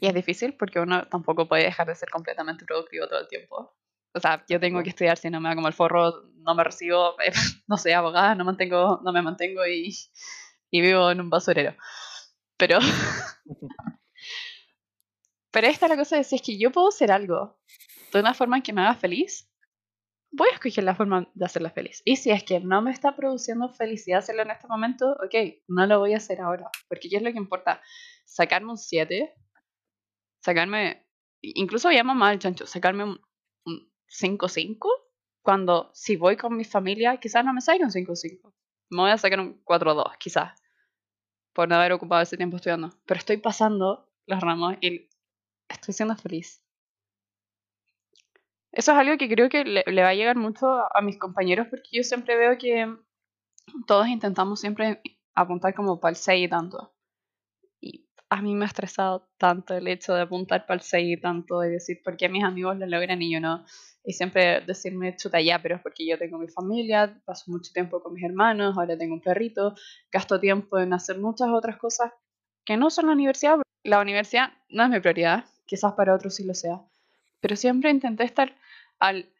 Y 0.00 0.06
es 0.06 0.14
difícil 0.14 0.54
porque 0.56 0.78
uno 0.78 1.06
tampoco 1.08 1.48
puede 1.48 1.64
dejar 1.64 1.88
de 1.88 1.94
ser 1.94 2.08
completamente 2.08 2.64
productivo 2.64 3.08
todo 3.08 3.20
el 3.20 3.28
tiempo. 3.28 3.76
O 4.14 4.20
sea, 4.20 4.44
yo 4.48 4.60
tengo 4.60 4.82
que 4.82 4.90
estudiar, 4.90 5.18
si 5.18 5.28
no 5.28 5.40
me 5.40 5.48
da 5.48 5.54
como 5.54 5.68
el 5.68 5.74
forro, 5.74 6.24
no 6.36 6.54
me 6.54 6.62
recibo, 6.62 7.16
no 7.66 7.76
soy 7.76 7.92
abogada, 7.92 8.34
no, 8.34 8.44
mantengo, 8.44 9.00
no 9.02 9.12
me 9.12 9.22
mantengo 9.22 9.66
y, 9.66 9.92
y 10.70 10.80
vivo 10.80 11.10
en 11.10 11.20
un 11.20 11.30
basurero. 11.30 11.74
Pero, 12.56 12.78
pero 15.50 15.66
esta 15.66 15.86
es 15.86 15.90
la 15.90 15.96
cosa 15.96 16.16
de 16.16 16.24
si 16.24 16.36
es 16.36 16.42
que 16.42 16.58
yo 16.58 16.70
puedo 16.70 16.88
hacer 16.88 17.10
algo 17.10 17.58
de 18.12 18.20
una 18.20 18.34
forma 18.34 18.58
en 18.58 18.62
que 18.62 18.72
me 18.72 18.82
haga 18.82 18.94
feliz, 18.94 19.50
voy 20.32 20.48
a 20.50 20.54
escoger 20.54 20.82
la 20.82 20.94
forma 20.94 21.30
de 21.34 21.44
hacerla 21.44 21.70
feliz. 21.70 22.02
Y 22.04 22.16
si 22.16 22.30
es 22.30 22.42
que 22.42 22.60
no 22.60 22.82
me 22.82 22.90
está 22.90 23.14
produciendo 23.14 23.68
felicidad 23.68 24.18
hacerlo 24.18 24.42
en 24.42 24.50
este 24.50 24.66
momento, 24.66 25.12
ok, 25.12 25.62
no 25.68 25.86
lo 25.86 25.98
voy 25.98 26.14
a 26.14 26.16
hacer 26.16 26.40
ahora. 26.40 26.70
Porque 26.88 27.08
¿qué 27.08 27.16
es 27.16 27.22
lo 27.22 27.30
que 27.30 27.38
importa? 27.38 27.80
Sacarme 28.24 28.70
un 28.70 28.78
7, 28.78 29.34
sacarme, 30.40 31.06
incluso 31.42 31.90
llamo 31.90 32.14
mal, 32.14 32.38
chancho, 32.38 32.66
sacarme 32.66 33.04
un 33.04 33.20
5-5, 34.08 34.88
cuando 35.42 35.90
si 35.92 36.16
voy 36.16 36.36
con 36.36 36.56
mi 36.56 36.64
familia, 36.64 37.18
quizás 37.18 37.44
no 37.44 37.52
me 37.52 37.60
salga 37.60 37.84
un 37.84 37.90
5-5. 37.90 38.54
Me 38.90 39.02
voy 39.02 39.10
a 39.10 39.18
sacar 39.18 39.40
un 39.40 39.62
4-2, 39.64 40.16
quizás, 40.18 40.58
por 41.52 41.68
no 41.68 41.76
haber 41.76 41.92
ocupado 41.92 42.22
ese 42.22 42.36
tiempo 42.36 42.56
estudiando. 42.56 42.90
Pero 43.06 43.18
estoy 43.18 43.36
pasando 43.36 44.10
los 44.26 44.40
ramos 44.40 44.76
y 44.80 45.08
estoy 45.68 45.94
siendo 45.94 46.16
feliz. 46.16 46.62
Eso 48.72 48.92
es 48.92 48.98
algo 48.98 49.18
que 49.18 49.28
creo 49.28 49.50
que 49.50 49.64
le, 49.64 50.02
va 50.02 50.08
a 50.08 50.14
llegar 50.14 50.36
mucho 50.36 50.66
a, 50.66 51.02
mis 51.02 51.18
compañeros 51.18 51.66
porque 51.68 51.90
yo 51.92 52.02
siempre 52.02 52.36
veo 52.36 52.56
que 52.56 52.96
todos 53.86 54.08
intentamos 54.08 54.60
siempre 54.60 55.02
apuntar 55.34 55.74
como 55.74 56.00
para 56.00 56.10
el 56.10 56.16
6 56.16 56.46
y 56.46 56.48
tanto. 56.48 56.94
Y 57.82 58.08
a 58.30 58.40
mí 58.40 58.54
me 58.54 58.64
ha 58.64 58.68
estresado 58.68 59.28
tanto 59.36 59.74
el 59.74 59.86
hecho 59.88 60.14
de 60.14 60.22
apuntar 60.22 60.64
para 60.66 60.76
el 60.76 60.80
6 60.80 61.18
y 61.18 61.20
tanto, 61.20 61.60
de 61.60 61.68
decir 61.68 62.00
por 62.02 62.16
qué 62.16 62.30
mis 62.30 62.44
amigos 62.44 62.78
lo 62.78 62.86
logran 62.86 63.20
y 63.20 63.30
yo 63.30 63.40
no. 63.40 63.62
Y 64.04 64.14
siempre 64.14 64.62
decirme, 64.62 65.16
chuta 65.16 65.38
ya, 65.40 65.60
pero 65.60 65.76
es 65.76 65.82
porque 65.82 66.06
yo 66.06 66.18
tengo 66.18 66.38
mi 66.38 66.48
familia, 66.48 67.20
paso 67.26 67.50
mucho 67.50 67.72
tiempo 67.74 68.02
con 68.02 68.14
mis 68.14 68.24
hermanos, 68.24 68.76
ahora 68.78 68.96
tengo 68.96 69.14
un 69.14 69.20
perrito, 69.20 69.74
gasto 70.10 70.40
tiempo 70.40 70.78
en 70.78 70.94
hacer 70.94 71.18
muchas 71.18 71.48
otras 71.50 71.76
cosas 71.76 72.10
que 72.64 72.78
no 72.78 72.88
son 72.88 73.06
la 73.06 73.12
universidad. 73.12 73.58
La 73.84 74.00
universidad 74.00 74.52
no 74.70 74.84
es 74.84 74.90
mi 74.90 75.00
prioridad, 75.00 75.44
quizás 75.66 75.92
para 75.92 76.14
otros 76.14 76.36
sí 76.36 76.44
lo 76.44 76.54
sea. 76.54 76.80
Pero 77.42 77.56
siempre 77.56 77.90
intenté 77.90 78.24
estar 78.24 78.56
al, 79.00 79.30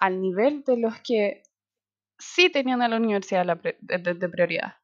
al 0.00 0.22
nivel 0.22 0.64
de 0.64 0.78
los 0.78 0.98
que 1.02 1.42
sí 2.18 2.50
tenían 2.50 2.82
a 2.82 2.88
la 2.88 2.96
universidad 2.98 3.46
de- 3.80 4.14
de 4.14 4.28
prioridad. 4.30 4.76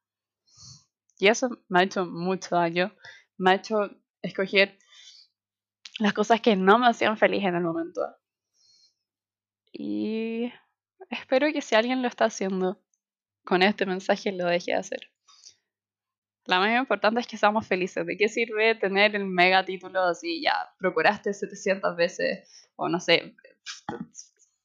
Y 1.19 1.27
eso 1.27 1.49
me 1.67 1.79
ha 1.79 1.83
hecho 1.83 2.05
mucho 2.05 2.55
daño. 2.55 2.93
Me 3.37 3.51
ha 3.51 3.55
hecho 3.55 3.89
escoger 4.21 4.77
las 5.99 6.13
cosas 6.13 6.39
que 6.39 6.55
no 6.55 6.79
me 6.79 6.87
hacían 6.87 7.17
feliz 7.17 7.43
en 7.43 7.55
el 7.55 7.63
momento. 7.63 7.99
Y 9.73 10.51
espero 11.11 11.53
que 11.53 11.61
si 11.61 11.75
alguien 11.75 12.01
lo 12.01 12.07
está 12.07 12.25
haciendo 12.25 12.81
con 13.45 13.63
este 13.63 13.85
mensaje 13.85 14.31
lo 14.31 14.45
deje 14.47 14.71
de 14.71 14.77
hacer. 14.79 15.11
La 16.47 16.59
más 16.59 16.79
importante 16.79 17.19
es 17.19 17.27
que 17.27 17.37
seamos 17.37 17.67
felices. 17.67 18.05
¿De 18.05 18.17
qué 18.17 18.29
sirve 18.29 18.73
tener 18.75 19.15
el 19.15 19.25
mega 19.25 19.63
título 19.65 20.01
así? 20.01 20.41
Ya, 20.41 20.53
procuraste 20.79 21.33
700 21.33 21.95
veces, 21.95 22.47
o 22.75 22.87
no 22.89 22.99
sé, 22.99 23.35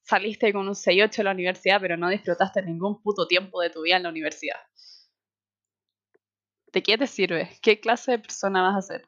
saliste 0.03 0.53
con 0.53 0.69
un 0.69 0.75
6-8 0.75 1.23
en 1.23 1.25
la 1.25 1.33
universidad, 1.33 1.81
pero 1.81 1.97
no 1.97 2.11
disfrutaste 2.11 2.61
ningún 2.63 3.01
puto 3.03 3.27
tiempo 3.27 3.63
de 3.63 3.71
tu 3.71 3.81
vida 3.81 3.97
en 3.97 4.03
la 4.03 4.11
universidad. 4.11 4.61
¿De 6.73 6.83
qué 6.83 6.99
te 6.99 7.07
sirve? 7.07 7.51
¿Qué 7.61 7.79
clase 7.81 8.13
de 8.13 8.19
persona 8.19 8.63
vas 8.63 8.77
a 8.77 8.83
ser? 8.83 9.05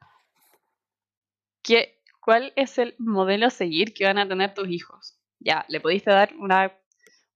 ¿Qué, 1.61 1.99
¿Cuál 2.21 2.53
es 2.55 2.77
el 2.77 2.95
modelo 2.99 3.47
a 3.47 3.49
seguir 3.49 3.93
que 3.93 4.05
van 4.05 4.17
a 4.17 4.27
tener 4.27 4.53
tus 4.53 4.69
hijos? 4.69 5.17
Ya, 5.39 5.65
le 5.67 5.81
pudiste 5.81 6.11
dar 6.11 6.33
una. 6.37 6.71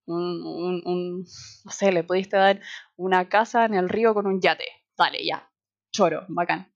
Un, 0.06 0.44
un- 0.46 0.82
un- 0.86 1.26
no 1.66 1.72
sé, 1.72 1.92
le 1.92 2.04
pudiste 2.04 2.38
dar 2.38 2.62
una 2.98 3.30
casa 3.30 3.66
en 3.66 3.74
el 3.76 3.90
río 3.90 4.14
con 4.14 4.28
un 4.28 4.42
yate. 4.42 4.66
Dale, 4.98 5.24
ya. 5.24 5.50
Choro, 5.92 6.26
bacán. 6.28 6.74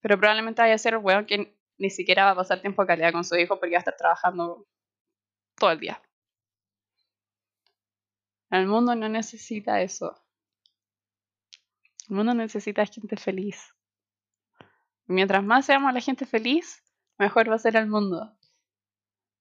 Pero 0.00 0.18
probablemente 0.18 0.62
vaya 0.62 0.74
a 0.74 0.78
ser 0.78 0.94
el 0.94 1.00
weón 1.00 1.26
que 1.26 1.56
ni 1.78 1.90
siquiera 1.90 2.24
va 2.24 2.30
a 2.32 2.36
pasar 2.36 2.60
tiempo 2.60 2.82
de 2.82 2.88
calidad 2.88 3.12
con 3.12 3.24
su 3.24 3.36
hijo 3.36 3.58
porque 3.58 3.74
va 3.74 3.78
a 3.78 3.80
estar 3.80 3.96
trabajando 3.96 4.66
todo 5.56 5.70
el 5.70 5.80
día. 5.80 6.02
El 8.50 8.66
mundo 8.66 8.94
no 8.94 9.08
necesita 9.08 9.80
eso. 9.80 10.22
El 12.08 12.16
mundo 12.16 12.34
necesita 12.34 12.84
gente 12.84 13.16
feliz. 13.16 13.74
Mientras 15.06 15.42
más 15.42 15.66
seamos 15.66 15.92
la 15.94 16.00
gente 16.00 16.26
feliz, 16.26 16.84
mejor 17.18 17.50
va 17.50 17.54
a 17.54 17.58
ser 17.58 17.76
el 17.76 17.86
mundo. 17.86 18.36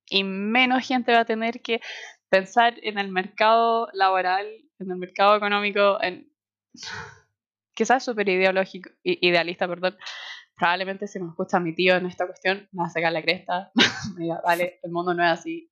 Y 0.05 0.23
menos 0.23 0.87
gente 0.87 1.11
va 1.11 1.21
a 1.21 1.25
tener 1.25 1.61
que 1.61 1.81
pensar 2.29 2.75
en 2.83 2.97
el 2.97 3.09
mercado 3.09 3.89
laboral, 3.93 4.47
en 4.79 4.91
el 4.91 4.97
mercado 4.97 5.35
económico, 5.35 6.01
en 6.01 6.31
quizás 7.79 8.03
súper 8.03 8.27
ideológico, 8.27 8.89
idealista, 9.03 9.65
perdón. 9.65 9.97
Probablemente 10.53 11.07
si 11.07 11.17
me 11.17 11.29
escucha 11.29 11.61
mi 11.61 11.73
tío 11.73 11.95
en 11.95 12.07
esta 12.07 12.25
cuestión, 12.25 12.67
me 12.73 12.81
va 12.81 12.87
a 12.87 12.89
sacar 12.89 13.13
la 13.13 13.21
cresta. 13.21 13.71
me 14.17 14.23
diga, 14.23 14.41
vale, 14.43 14.81
el 14.83 14.91
mundo 14.91 15.13
no 15.13 15.23
es 15.23 15.31
así. 15.39 15.71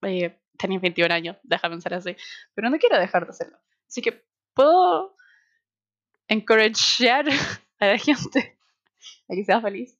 Eh, 0.00 0.40
tenés 0.56 0.80
21 0.80 1.12
años, 1.12 1.36
deja 1.42 1.68
pensar 1.68 1.92
así. 1.92 2.16
Pero 2.54 2.70
no 2.70 2.78
quiero 2.78 2.98
dejar 2.98 3.26
de 3.26 3.30
hacerlo. 3.32 3.58
Así 3.86 4.00
que 4.00 4.24
puedo 4.54 5.14
encouragear 6.26 7.26
a 7.78 7.86
la 7.86 7.98
gente 7.98 8.58
a 9.28 9.34
que 9.34 9.44
sea 9.44 9.60
feliz. 9.60 9.98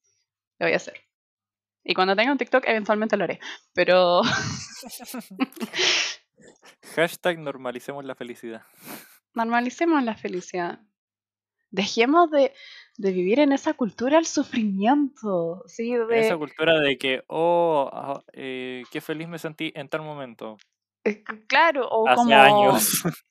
Lo 0.59 0.65
voy 0.65 0.73
a 0.73 0.77
hacer. 0.77 0.99
Y 1.85 1.93
cuando 1.93 2.16
tenga 2.16 2.33
un 2.33 2.39
TikTok, 2.39 2.65
eventualmente 2.66 3.19
lo 3.19 3.24
haré. 3.24 3.41
Pero 3.74 4.23
Hashtag 6.97 7.39
normalicemos 7.41 8.07
la 8.07 8.15
felicidad. 8.15 8.62
normalicemos 9.35 10.03
la 10.03 10.16
felicidad. 10.16 10.81
Dejemos 11.73 12.31
de, 12.31 12.53
de 12.99 13.12
vivir 13.12 13.40
en 13.40 13.53
esa 13.53 13.74
cultura 13.74 14.16
del 14.16 14.27
sufrimiento. 14.27 15.65
¿sí? 15.66 15.94
De, 15.94 16.20
esa 16.20 16.36
cultura 16.36 16.78
de 16.78 16.97
que, 16.99 17.24
oh, 17.27 17.90
ah, 17.93 18.23
eh, 18.32 18.85
qué 18.90 19.01
feliz 19.01 19.27
me 19.27 19.39
sentí 19.39 19.73
en 19.74 19.89
tal 19.89 20.03
momento. 20.03 20.59
eh, 21.05 21.24
claro, 21.49 21.89
o 21.89 22.07
Hace 22.07 22.16
como, 22.16 22.35
años. 22.35 23.03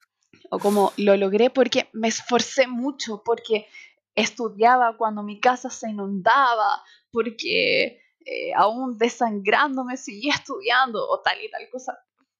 o 0.49 0.59
como 0.59 0.91
lo 0.97 1.15
logré 1.15 1.49
porque 1.49 1.87
me 1.93 2.09
esforcé 2.09 2.67
mucho, 2.67 3.21
porque 3.23 3.67
estudiaba 4.15 4.97
cuando 4.97 5.23
mi 5.23 5.39
casa 5.39 5.69
se 5.69 5.89
inundaba, 5.89 6.83
porque 7.11 8.01
eh, 8.25 8.53
aún 8.55 8.97
desangrándome 8.97 9.97
seguía 9.97 10.33
estudiando, 10.33 11.07
o 11.07 11.21
tal 11.21 11.41
y 11.41 11.49
tal 11.49 11.69
cosa. 11.69 11.97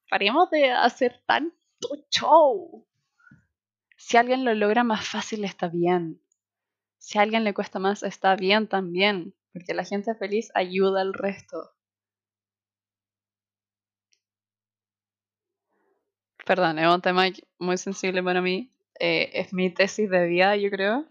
Paremos 0.10 0.50
de 0.50 0.72
hacer 0.72 1.22
tanto 1.26 1.56
show. 2.10 2.86
Si 4.04 4.18
alguien 4.18 4.44
lo 4.44 4.54
logra 4.56 4.84
más 4.84 5.08
fácil, 5.08 5.46
está 5.46 5.70
bien. 5.70 6.20
Si 6.98 7.18
a 7.18 7.22
alguien 7.22 7.44
le 7.44 7.54
cuesta 7.54 7.78
más, 7.78 8.02
está 8.02 8.36
bien 8.36 8.68
también. 8.68 9.36
Porque 9.54 9.76
la 9.76 9.86
gente 9.86 10.16
feliz 10.16 10.52
ayuda 10.56 11.02
al 11.02 11.14
resto. 11.14 11.72
Perdón, 16.46 16.80
es 16.80 16.88
un 16.88 17.02
tema 17.02 17.28
muy 17.60 17.78
sensible 17.78 18.24
para 18.24 18.42
mí. 18.42 18.74
Eh, 19.00 19.30
es 19.34 19.54
mi 19.54 19.72
tesis 19.72 20.10
de 20.10 20.28
vida, 20.28 20.58
yo 20.58 20.72
creo. 20.72 21.06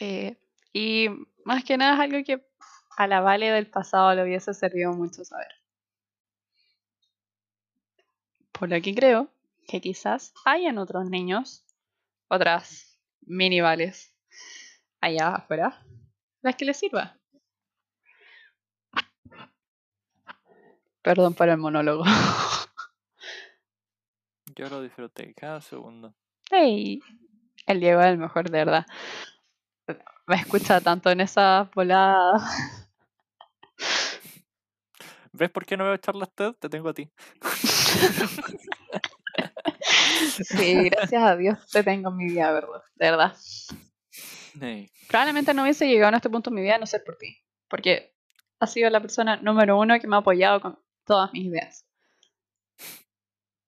Eh, 0.00 0.36
y 0.72 1.08
más 1.44 1.62
que 1.64 1.78
nada 1.78 1.94
es 1.94 2.00
algo 2.00 2.24
que 2.24 2.44
a 2.96 3.06
la 3.06 3.20
Vale 3.20 3.50
del 3.50 3.70
pasado 3.70 4.12
le 4.14 4.24
hubiese 4.24 4.52
servido 4.52 4.92
mucho 4.92 5.24
saber. 5.24 5.52
Por 8.52 8.68
lo 8.68 8.82
que 8.82 8.94
creo 8.94 9.33
que 9.66 9.80
quizás 9.80 10.32
hayan 10.44 10.78
otros 10.78 11.08
niños, 11.08 11.64
otras 12.28 12.98
mini 13.20 13.60
Vales 13.60 14.14
allá 15.00 15.34
afuera, 15.34 15.84
las 16.42 16.56
que 16.56 16.64
les 16.64 16.76
sirva. 16.76 17.18
Perdón 21.02 21.34
por 21.34 21.48
el 21.48 21.58
monólogo. 21.58 22.04
Yo 24.56 24.68
lo 24.70 24.80
disfruté 24.82 25.34
cada 25.34 25.60
segundo. 25.60 26.14
Hey, 26.50 27.02
el 27.66 27.80
Diego 27.80 28.00
es 28.00 28.06
el 28.06 28.18
mejor, 28.18 28.50
de 28.50 28.58
verdad. 28.58 28.86
Me 30.26 30.36
escucha 30.36 30.80
tanto 30.80 31.10
en 31.10 31.20
esa 31.20 31.68
volada. 31.74 32.40
¿Ves 35.32 35.50
por 35.50 35.66
qué 35.66 35.76
no 35.76 35.84
veo 35.84 35.96
charlas 35.98 36.32
TED? 36.34 36.54
Te 36.54 36.68
tengo 36.68 36.88
a 36.88 36.94
ti. 36.94 37.10
Sí, 40.42 40.88
gracias 40.90 41.22
a 41.22 41.36
Dios 41.36 41.58
te 41.70 41.82
tengo 41.82 42.10
en 42.10 42.16
mi 42.16 42.26
vida, 42.26 42.50
¿verdad? 42.52 42.82
De 42.94 43.10
verdad. 43.10 43.36
Probablemente 45.08 45.54
no 45.54 45.62
hubiese 45.62 45.86
llegado 45.86 46.14
a 46.14 46.16
este 46.16 46.30
punto 46.30 46.50
en 46.50 46.56
mi 46.56 46.62
vida 46.62 46.76
a 46.76 46.78
no 46.78 46.86
ser 46.86 47.04
por 47.04 47.16
ti. 47.16 47.38
Porque 47.68 48.14
has 48.58 48.72
sido 48.72 48.90
la 48.90 49.00
persona 49.00 49.36
número 49.36 49.78
uno 49.78 49.98
que 49.98 50.06
me 50.06 50.16
ha 50.16 50.20
apoyado 50.20 50.60
con 50.60 50.78
todas 51.04 51.32
mis 51.32 51.46
ideas. 51.46 51.86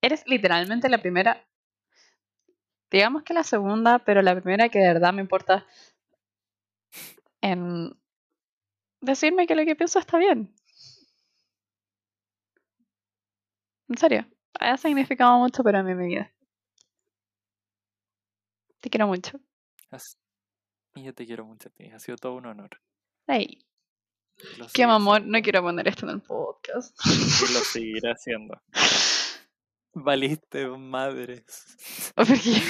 Eres 0.01 0.23
literalmente 0.27 0.89
la 0.89 0.99
primera, 0.99 1.45
digamos 2.91 3.23
que 3.23 3.33
la 3.33 3.43
segunda, 3.43 3.99
pero 3.99 4.21
la 4.21 4.39
primera 4.39 4.69
que 4.69 4.79
de 4.79 4.93
verdad 4.93 5.13
me 5.13 5.21
importa 5.21 5.65
en 7.41 7.97
decirme 9.01 9.47
que 9.47 9.55
lo 9.55 9.65
que 9.65 9.75
pienso 9.75 9.99
está 9.99 10.17
bien. 10.17 10.53
En 13.89 13.97
serio, 13.97 14.27
ha 14.59 14.77
significado 14.77 15.37
mucho 15.39 15.63
para 15.63 15.81
mí 15.81 15.91
en 15.91 15.97
mi 15.97 16.07
vida. 16.07 16.31
Te 18.87 18.91
quiero 18.91 19.07
mucho. 19.07 19.37
Y 20.95 21.03
yo 21.03 21.13
te 21.13 21.25
quiero 21.25 21.43
mucho 21.43 21.67
a 21.67 21.71
ti. 21.73 21.87
Ha 21.87 21.99
sido 21.99 22.15
todo 22.15 22.35
un 22.35 22.45
honor. 22.45 22.69
Hey, 23.27 23.59
qué 24.73 24.87
mamón, 24.87 25.29
no 25.29 25.41
quiero 25.41 25.61
poner 25.61 25.89
esto 25.89 26.05
en 26.05 26.11
el 26.13 26.21
podcast. 26.21 26.97
Y 27.05 27.53
lo 27.53 27.59
seguiré 27.59 28.09
haciendo. 28.09 28.61
Valiste, 29.93 30.67
madre. 30.69 31.43
Porque 32.15 32.61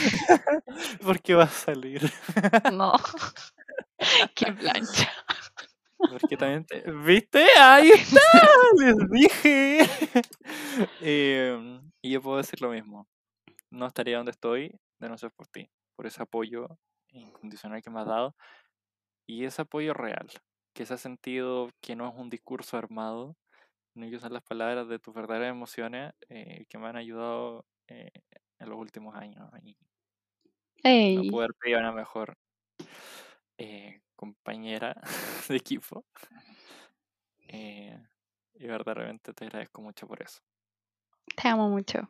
¿Por 1.03 1.21
qué 1.21 1.35
va 1.35 1.43
a 1.43 1.49
salir? 1.49 2.11
no. 2.73 2.93
qué 4.35 4.51
plancha. 4.53 5.13
Porque 5.97 6.35
también 6.35 6.65
te... 6.65 6.81
¿Viste? 6.91 7.45
Ahí 7.59 7.89
está, 7.89 8.21
les 8.79 8.95
dije. 9.11 9.87
Em, 10.99 11.91
y 12.01 12.09
yo 12.09 12.23
puedo 12.23 12.37
decir 12.37 12.59
lo 12.59 12.71
mismo. 12.71 13.07
No 13.69 13.85
estaría 13.85 14.17
donde 14.17 14.31
estoy 14.31 14.79
de 14.97 15.09
no 15.09 15.17
ser 15.19 15.31
por 15.31 15.45
ti, 15.45 15.69
por 15.97 16.07
ese 16.07 16.23
apoyo 16.23 16.79
incondicional 17.09 17.83
que 17.83 17.91
me 17.91 18.01
has 18.01 18.07
dado 18.07 18.37
y 19.27 19.45
ese 19.45 19.63
apoyo 19.63 19.93
real, 19.93 20.29
que 20.73 20.85
se 20.85 20.93
ha 20.93 20.97
sentido 20.97 21.69
que 21.81 21.95
no 21.95 22.07
es 22.09 22.15
un 22.15 22.29
discurso 22.29 22.77
armado, 22.77 23.35
sino 23.93 24.09
que 24.09 24.19
son 24.19 24.33
las 24.33 24.43
palabras 24.43 24.87
de 24.87 24.99
tus 24.99 25.13
verdaderas 25.13 25.51
emociones 25.51 26.13
eh, 26.29 26.65
que 26.69 26.77
me 26.77 26.87
han 26.87 26.97
ayudado 26.97 27.65
eh, 27.87 28.11
en 28.59 28.69
los 28.69 28.79
últimos 28.79 29.15
años. 29.15 29.49
Y 29.63 29.77
no 31.13 31.23
Ey, 31.23 31.29
poder 31.29 31.53
pedir 31.59 31.77
a 31.77 31.79
una 31.79 31.91
mejor 31.91 32.37
eh, 33.57 34.01
compañera 34.15 34.95
de 35.49 35.55
equipo. 35.55 36.05
Eh, 37.49 37.99
y 38.53 38.67
verdaderamente 38.67 39.33
te 39.33 39.45
agradezco 39.45 39.81
mucho 39.81 40.07
por 40.07 40.21
eso. 40.21 40.39
te 41.35 41.47
amo 41.47 41.69
mucho. 41.69 42.09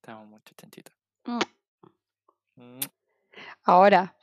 Te 0.00 0.10
amo 0.10 0.24
mucho, 0.24 0.54
chanchita. 0.54 0.92
Mm. 1.26 1.55
Mm, 2.56 2.80
Ahora, 3.64 4.16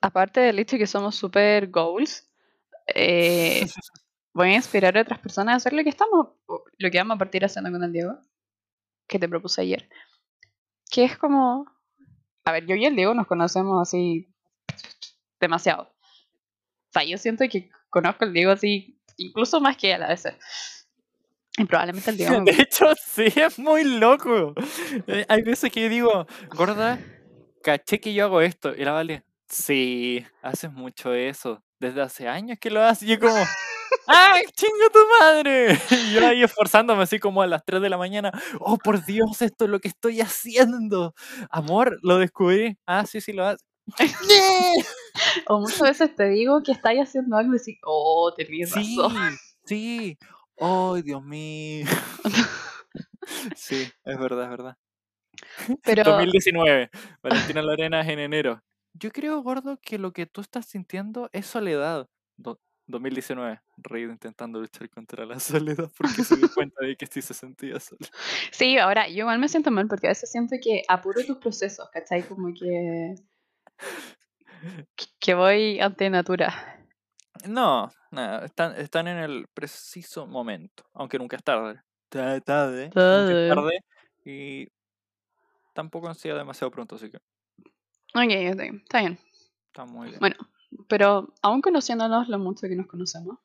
aparte 0.00 0.40
del 0.40 0.58
hecho 0.58 0.76
de 0.76 0.80
que 0.80 0.86
somos 0.86 1.14
super 1.14 1.68
goals, 1.70 2.28
eh, 2.88 3.60
voy 4.34 4.48
a 4.48 4.56
inspirar 4.56 4.96
a 4.98 5.02
otras 5.02 5.20
personas 5.20 5.52
a 5.54 5.56
hacer 5.56 5.72
lo 5.72 5.82
que 5.84 5.90
estamos, 5.90 6.28
lo 6.78 6.90
que 6.90 6.98
vamos 6.98 7.14
a 7.14 7.18
partir 7.18 7.44
haciendo 7.44 7.70
con 7.70 7.82
el 7.84 7.92
Diego, 7.92 8.18
que 9.06 9.18
te 9.18 9.28
propuse 9.28 9.62
ayer. 9.62 9.88
Que 10.90 11.04
es 11.04 11.16
como, 11.16 11.66
a 12.44 12.52
ver, 12.52 12.66
yo 12.66 12.74
y 12.74 12.84
el 12.84 12.96
Diego 12.96 13.14
nos 13.14 13.28
conocemos 13.28 13.80
así 13.80 14.28
demasiado. 15.40 15.84
O 15.84 16.92
sea, 16.92 17.04
yo 17.04 17.16
siento 17.16 17.44
que 17.48 17.70
conozco 17.90 18.24
al 18.24 18.32
Diego 18.32 18.50
así, 18.50 19.00
incluso 19.16 19.60
más 19.60 19.76
que 19.76 19.92
él 19.92 20.02
a 20.02 20.08
veces. 20.08 20.34
Y 21.58 21.64
probablemente 21.64 22.10
el 22.10 22.18
me 22.44 22.52
De 22.52 22.62
hecho, 22.62 22.86
sí, 22.96 23.24
es 23.34 23.58
muy 23.58 23.84
loco. 23.84 24.54
Eh, 25.06 25.24
Hay 25.28 25.42
veces 25.42 25.70
que 25.72 25.82
yo 25.82 25.88
digo, 25.88 26.26
gorda, 26.54 26.98
caché 27.62 28.00
que 28.00 28.12
yo 28.14 28.24
hago 28.26 28.40
esto. 28.40 28.74
Y 28.76 28.84
la 28.84 28.92
Vale, 28.92 29.24
sí, 29.48 30.24
haces 30.42 30.72
mucho 30.72 31.14
eso. 31.14 31.62
Desde 31.78 32.02
hace 32.02 32.28
años 32.28 32.58
que 32.60 32.70
lo 32.70 32.82
haces. 32.82 33.08
Y 33.08 33.12
yo 33.12 33.20
como, 33.20 33.36
¡ay, 34.06 34.44
chinga 34.54 34.88
tu 34.92 34.98
madre! 35.20 35.78
Y 36.10 36.14
yo 36.14 36.26
ahí 36.26 36.42
esforzándome 36.42 37.02
así 37.02 37.18
como 37.18 37.42
a 37.42 37.46
las 37.46 37.64
3 37.64 37.80
de 37.82 37.90
la 37.90 37.98
mañana. 37.98 38.32
¡Oh, 38.60 38.78
por 38.78 39.04
Dios, 39.04 39.42
esto 39.42 39.64
es 39.66 39.70
lo 39.70 39.80
que 39.80 39.88
estoy 39.88 40.20
haciendo! 40.20 41.14
Amor, 41.50 41.98
lo 42.02 42.18
descubrí. 42.18 42.76
Ah, 42.86 43.04
sí, 43.06 43.20
sí, 43.20 43.32
lo 43.32 43.46
haces. 43.46 43.64
O 45.48 45.60
muchas 45.60 45.80
veces 45.80 46.14
te 46.14 46.28
digo 46.28 46.62
que 46.62 46.72
estáis 46.72 47.00
haciendo 47.00 47.36
algo 47.36 47.54
y 47.54 47.58
decís, 47.58 47.78
oh, 47.84 48.32
tenías 48.36 48.70
Sí, 48.70 48.96
razón. 48.98 49.36
sí. 49.64 50.18
¡Ay, 50.58 51.02
Dios 51.02 51.22
mío! 51.22 51.86
Sí, 53.56 53.82
es 54.04 54.18
verdad, 54.18 54.44
es 54.44 54.50
verdad. 54.50 54.76
Pero 55.82 56.04
2019, 56.12 56.90
Valentina 57.22 57.60
Lorenas 57.62 58.06
en 58.08 58.20
enero. 58.20 58.62
Yo 58.92 59.10
creo, 59.10 59.42
gordo, 59.42 59.78
que 59.82 59.98
lo 59.98 60.12
que 60.12 60.26
tú 60.26 60.40
estás 60.40 60.66
sintiendo 60.66 61.28
es 61.32 61.46
soledad. 61.46 62.08
Do- 62.36 62.60
2019, 62.86 63.60
Reid 63.78 64.10
intentando 64.10 64.60
luchar 64.60 64.88
contra 64.90 65.26
la 65.26 65.40
soledad 65.40 65.90
porque 65.98 66.22
se 66.22 66.36
dio 66.36 66.48
cuenta 66.54 66.84
de 66.86 66.96
que 66.96 67.06
sí 67.06 67.20
se 67.20 67.34
sentía 67.34 67.80
sola. 67.80 68.06
sí, 68.52 68.78
ahora 68.78 69.08
yo 69.08 69.18
igual 69.18 69.40
me 69.40 69.48
siento 69.48 69.72
mal 69.72 69.88
porque 69.88 70.06
a 70.06 70.10
veces 70.10 70.30
siento 70.30 70.54
que 70.62 70.82
apuro 70.88 71.24
tus 71.26 71.38
procesos, 71.38 71.88
¿cachai? 71.92 72.22
Como 72.22 72.54
que- 72.54 73.16
que 75.18 75.34
voy 75.34 75.80
ante 75.80 76.08
natura. 76.10 76.75
No, 77.48 77.90
nada, 78.10 78.44
están, 78.44 78.76
están 78.76 79.08
en 79.08 79.18
el 79.18 79.46
preciso 79.54 80.26
momento, 80.26 80.84
aunque 80.94 81.18
nunca 81.18 81.36
es 81.36 81.42
tarde. 81.42 81.80
Ta- 82.08 82.40
Tarde, 82.40 82.84
nunca 82.86 82.94
Tarde. 82.94 83.42
es 83.42 83.48
tarde 83.54 83.80
y 84.24 84.68
tampoco 85.74 86.08
han 86.08 86.14
sido 86.14 86.36
demasiado 86.36 86.70
pronto, 86.70 86.94
así 86.96 87.10
que 87.10 87.16
Ok, 87.18 88.22
ok, 88.52 88.60
está 88.82 89.00
bien. 89.00 89.18
está 89.66 89.84
muy 89.84 90.08
bien. 90.08 90.20
Bueno, 90.20 90.36
pero 90.88 91.34
aún 91.42 91.60
conociéndonos 91.60 92.28
lo 92.28 92.38
mucho 92.38 92.66
que 92.68 92.76
nos 92.76 92.86
conocemos, 92.86 93.38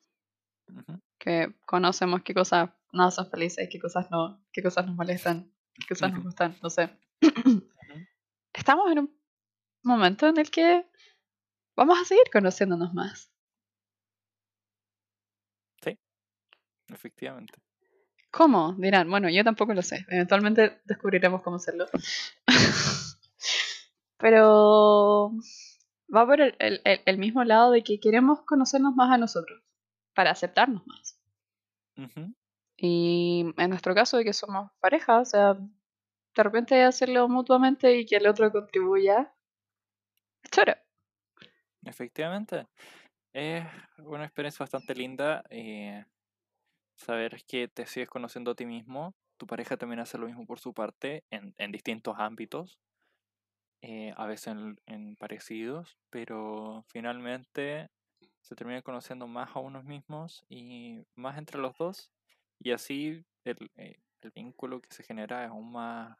que 1.18 1.54
conocemos 1.66 2.22
qué 2.22 2.34
cosas 2.34 2.70
nos 2.92 3.18
hacen 3.18 3.30
felices, 3.30 3.68
qué 3.70 3.78
cosas 3.80 4.10
no, 4.10 4.42
qué 4.52 4.62
cosas 4.62 4.86
nos 4.86 4.96
molestan, 4.96 5.52
qué 5.74 5.86
cosas 5.88 6.12
nos 6.12 6.24
gustan, 6.24 6.56
no 6.62 6.70
sé. 6.70 6.90
Estamos 8.52 8.90
en 8.92 8.98
un 9.00 9.20
momento 9.82 10.26
en 10.28 10.38
el 10.38 10.50
que 10.50 10.86
vamos 11.74 11.98
a 12.00 12.04
seguir 12.04 12.24
conociéndonos 12.32 12.92
más. 12.94 13.31
Efectivamente. 16.92 17.54
¿Cómo? 18.30 18.74
Dirán, 18.78 19.10
bueno, 19.10 19.28
yo 19.28 19.44
tampoco 19.44 19.74
lo 19.74 19.82
sé. 19.82 20.04
Eventualmente 20.08 20.80
descubriremos 20.84 21.42
cómo 21.42 21.56
hacerlo. 21.56 21.86
Pero 24.18 25.32
va 26.14 26.26
por 26.26 26.40
el, 26.40 26.54
el- 26.58 26.80
el- 26.84 27.18
mismo 27.18 27.44
lado 27.44 27.70
de 27.72 27.82
que 27.82 27.98
queremos 28.00 28.42
conocernos 28.42 28.94
más 28.94 29.10
a 29.12 29.18
nosotros, 29.18 29.62
para 30.14 30.30
aceptarnos 30.30 30.86
más. 30.86 31.18
Y 32.76 33.52
en 33.56 33.70
nuestro 33.70 33.94
caso 33.94 34.16
de 34.16 34.24
que 34.24 34.32
somos 34.32 34.70
pareja, 34.80 35.20
o 35.20 35.24
sea, 35.24 35.54
de 35.54 36.42
repente 36.42 36.82
hacerlo 36.82 37.28
mutuamente 37.28 37.96
y 37.96 38.06
que 38.06 38.16
el 38.16 38.26
otro 38.26 38.50
contribuya. 38.50 39.34
es 40.42 40.50
chévere. 40.50 40.78
Efectivamente. 41.84 42.66
Es 43.32 43.64
una 43.98 44.24
experiencia 44.24 44.62
bastante 44.64 44.94
linda. 44.94 45.42
eh, 45.50 46.04
saber 46.96 47.42
que 47.46 47.68
te 47.68 47.86
sigues 47.86 48.08
conociendo 48.08 48.52
a 48.52 48.54
ti 48.54 48.66
mismo. 48.66 49.14
Tu 49.38 49.46
pareja 49.46 49.76
también 49.76 50.00
hace 50.00 50.18
lo 50.18 50.26
mismo 50.26 50.46
por 50.46 50.60
su 50.60 50.74
parte 50.74 51.24
en, 51.30 51.54
en 51.58 51.72
distintos 51.72 52.16
ámbitos. 52.18 52.78
eh, 53.82 54.12
a 54.16 54.26
veces 54.26 54.48
en, 54.48 54.76
en 54.86 55.16
parecidos, 55.16 55.98
pero 56.10 56.84
finalmente 56.88 57.88
se 58.40 58.54
terminan 58.54 58.82
conociendo 58.82 59.26
más 59.26 59.54
a 59.56 59.60
unos 59.60 59.84
mismos 59.84 60.44
y 60.48 61.04
más 61.16 61.38
entre 61.38 61.58
los 61.60 61.76
dos. 61.78 62.10
Y 62.60 62.72
así 62.72 63.24
el, 63.44 63.70
eh, 63.76 63.96
el 64.22 64.30
vínculo 64.32 64.80
que 64.80 64.92
se 64.94 65.02
genera 65.04 65.44
es 65.44 65.50
aún 65.50 65.72
más, 65.72 66.16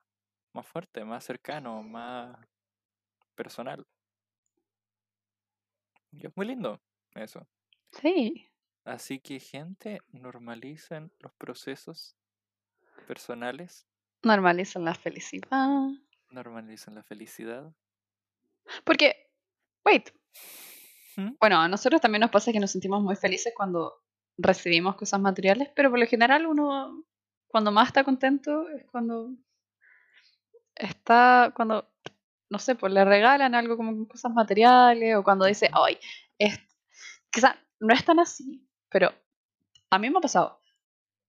más 0.52 0.66
fuerte, 0.66 1.04
más 1.04 1.24
cercano, 1.24 1.82
más 1.82 2.36
personal. 3.34 3.86
Y 6.12 6.26
es 6.26 6.36
muy 6.36 6.46
lindo 6.46 6.80
eso. 7.14 7.46
Sí, 7.92 8.50
Así 8.84 9.20
que, 9.20 9.38
gente, 9.38 10.00
normalicen 10.12 11.12
los 11.20 11.32
procesos 11.34 12.16
personales, 13.06 13.86
normalizan 14.22 14.84
la 14.84 14.94
felicidad. 14.94 15.88
normalicen 16.30 16.94
la 16.94 17.02
felicidad. 17.02 17.72
Porque, 18.84 19.30
wait, 19.84 20.10
¿Mm? 21.16 21.32
bueno, 21.40 21.60
a 21.60 21.68
nosotros 21.68 22.00
también 22.00 22.20
nos 22.20 22.30
pasa 22.30 22.52
que 22.52 22.60
nos 22.60 22.70
sentimos 22.70 23.02
muy 23.02 23.16
felices 23.16 23.52
cuando 23.56 24.02
recibimos 24.38 24.96
cosas 24.96 25.20
materiales, 25.20 25.70
pero 25.74 25.90
por 25.90 25.98
lo 25.98 26.06
general 26.06 26.46
uno, 26.46 27.04
cuando 27.48 27.70
más 27.70 27.88
está 27.88 28.02
contento, 28.02 28.68
es 28.70 28.84
cuando 28.90 29.30
está, 30.74 31.52
cuando, 31.54 31.92
no 32.50 32.58
sé, 32.58 32.74
pues 32.74 32.92
le 32.92 33.04
regalan 33.04 33.54
algo 33.54 33.76
como 33.76 34.08
cosas 34.08 34.32
materiales, 34.32 35.16
o 35.16 35.22
cuando 35.22 35.44
dice, 35.44 35.70
ay, 35.72 35.98
es, 36.38 36.58
quizá 37.30 37.56
no 37.80 37.92
es 37.92 38.04
tan 38.04 38.20
así, 38.20 38.66
pero 38.92 39.12
a 39.90 39.98
mí 39.98 40.10
me 40.10 40.18
ha 40.18 40.20
pasado, 40.20 40.60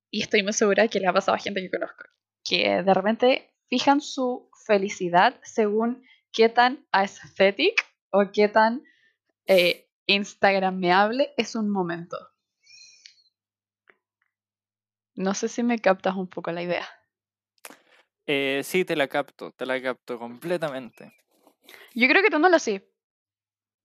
y 0.10 0.22
estoy 0.22 0.44
muy 0.44 0.54
segura 0.54 0.88
que 0.88 1.00
le 1.00 1.08
ha 1.08 1.14
pasado 1.14 1.36
a 1.36 1.40
gente 1.40 1.62
que 1.62 1.72
conozco, 1.72 2.04
que 2.44 2.84
de 2.84 2.94
repente 2.94 3.54
fijan 3.70 4.02
su 4.02 4.50
felicidad 4.66 5.40
según 5.44 6.06
qué 6.32 6.50
tan 6.50 6.86
aesthetic 6.92 7.84
o 8.12 8.32
qué 8.32 8.48
tan 8.48 8.84
eh, 9.48 9.90
instagrameable 10.06 11.34
es 11.38 11.56
un 11.56 11.70
momento. 11.70 12.18
No 15.16 15.34
sé 15.34 15.48
si 15.48 15.64
me 15.64 15.80
captas 15.80 16.16
un 16.16 16.28
poco 16.28 16.52
la 16.52 16.64
idea. 16.64 16.88
Eh, 18.26 18.62
sí, 18.64 18.86
te 18.86 18.96
la 18.96 19.08
capto, 19.08 19.52
te 19.52 19.66
la 19.66 19.82
capto 19.82 20.18
completamente. 20.18 21.14
Yo 21.94 22.08
creo 22.08 22.24
que 22.24 22.30
tú 22.30 22.40
no 22.40 22.50
lo 22.50 22.60
sé. 22.60 22.93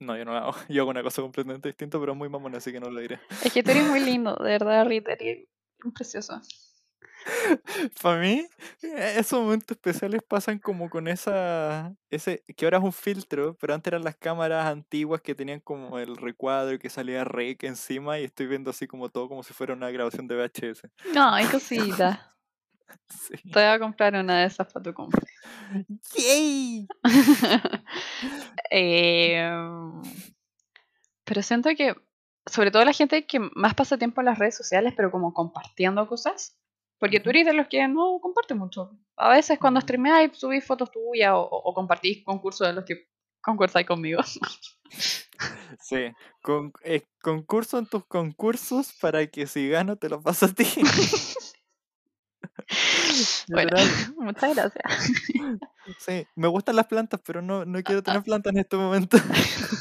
No, 0.01 0.17
yo 0.17 0.25
no 0.25 0.33
la 0.33 0.41
hago. 0.41 0.53
Yo 0.69 0.83
hago 0.83 0.91
una 0.91 1.03
cosa 1.03 1.23
completamente 1.23 1.69
distinta, 1.69 1.99
pero 1.99 2.13
es 2.13 2.19
muy 2.19 2.29
mamona, 2.29 2.59
así 2.59 2.73
que 2.73 2.81
no 2.81 2.91
lo 2.91 3.01
diré. 3.01 3.21
Es 3.45 3.53
que 3.53 3.63
tú 3.63 3.71
eres 3.71 3.89
muy 3.89 4.01
lindo, 4.01 4.37
de 4.37 4.51
verdad, 4.51 4.87
Rita, 4.89 5.13
eres 5.13 5.47
precioso. 5.95 6.41
Para 8.01 8.21
mí, 8.21 8.47
esos 8.81 9.41
momentos 9.41 9.77
especiales 9.77 10.23
pasan 10.27 10.59
como 10.59 10.89
con 10.89 11.09
esa. 11.09 11.95
ese 12.11 12.45
que 12.57 12.65
ahora 12.65 12.79
es 12.79 12.85
un 12.85 12.93
filtro, 12.93 13.57
pero 13.61 13.75
antes 13.75 13.91
eran 13.91 14.05
las 14.05 14.17
cámaras 14.17 14.67
antiguas 14.67 15.21
que 15.21 15.35
tenían 15.35 15.61
como 15.61 15.99
el 15.99 16.17
recuadro 16.17 16.75
y 16.75 16.79
que 16.79 16.89
salía 16.89 17.25
rec 17.25 17.65
encima, 17.65 18.19
y 18.19 18.25
estoy 18.25 18.47
viendo 18.47 18.71
así 18.71 18.87
como 18.87 19.09
todo 19.09 19.29
como 19.29 19.43
si 19.43 19.53
fuera 19.53 19.75
una 19.75 19.91
grabación 19.91 20.27
de 20.29 20.37
VHS. 20.37 20.89
Ay, 21.17 21.47
cosita. 21.47 22.38
Sí. 23.09 23.35
Te 23.53 23.61
voy 23.61 23.63
a 23.63 23.79
comprar 23.79 24.15
una 24.15 24.41
de 24.41 24.47
esas 24.47 24.73
para 24.73 24.83
tu 24.83 24.95
cumple. 24.95 25.21
¡Yay! 26.17 26.87
Em, 28.71 30.03
pero 31.25 31.43
siento 31.43 31.71
que, 31.77 31.95
sobre 32.47 32.71
todo 32.71 32.85
la 32.85 32.93
gente 32.93 33.27
que 33.27 33.39
más 33.55 33.75
pasa 33.75 33.97
tiempo 33.99 34.21
en 34.21 34.27
las 34.27 34.39
redes 34.39 34.57
sociales, 34.57 34.95
pero 34.97 35.11
como 35.11 35.33
compartiendo 35.33 36.07
cosas, 36.09 36.57
porque 36.99 37.21
tú 37.21 37.31
eres 37.31 37.47
de 37.47 37.53
los 37.55 37.69
que 37.69 37.87
no 37.89 38.19
comparte 38.21 38.55
mucho. 38.55 38.91
A 39.17 39.31
veces 39.31 39.59
cuando 39.59 39.81
Mm. 39.81 39.83
streameáis, 39.83 40.37
subís 40.37 40.65
fotos 40.65 40.91
tuyas 40.91 41.33
o 41.35 41.73
compartís 41.75 42.25
concursos 42.25 42.67
de 42.67 42.73
los 42.75 42.85
que 42.85 43.09
concursáis 43.41 43.87
conmigo. 43.87 44.21
Sí, 45.81 46.11
con, 46.43 46.73
eh, 46.83 47.03
concurso 47.23 47.79
en 47.79 47.87
tus 47.87 48.05
concursos 48.07 48.93
para 49.01 49.27
que 49.29 49.47
si 49.47 49.69
gano 49.69 49.97
te 49.97 50.09
lo 50.09 50.21
paso 50.21 50.47
a 50.47 50.49
ti. 50.49 50.65
Bueno, 53.49 53.77
muchas 54.17 54.55
gracias. 54.55 55.13
Sí, 55.99 56.27
me 56.35 56.49
gustan 56.49 56.77
las 56.77 56.87
plantas, 56.87 57.21
pero 57.25 57.43
no, 57.43 57.65
no 57.65 57.83
quiero 57.83 58.03
tener 58.03 58.23
plantas 58.25 58.53
en 58.53 58.61
este 58.61 58.77
momento. 58.77 59.19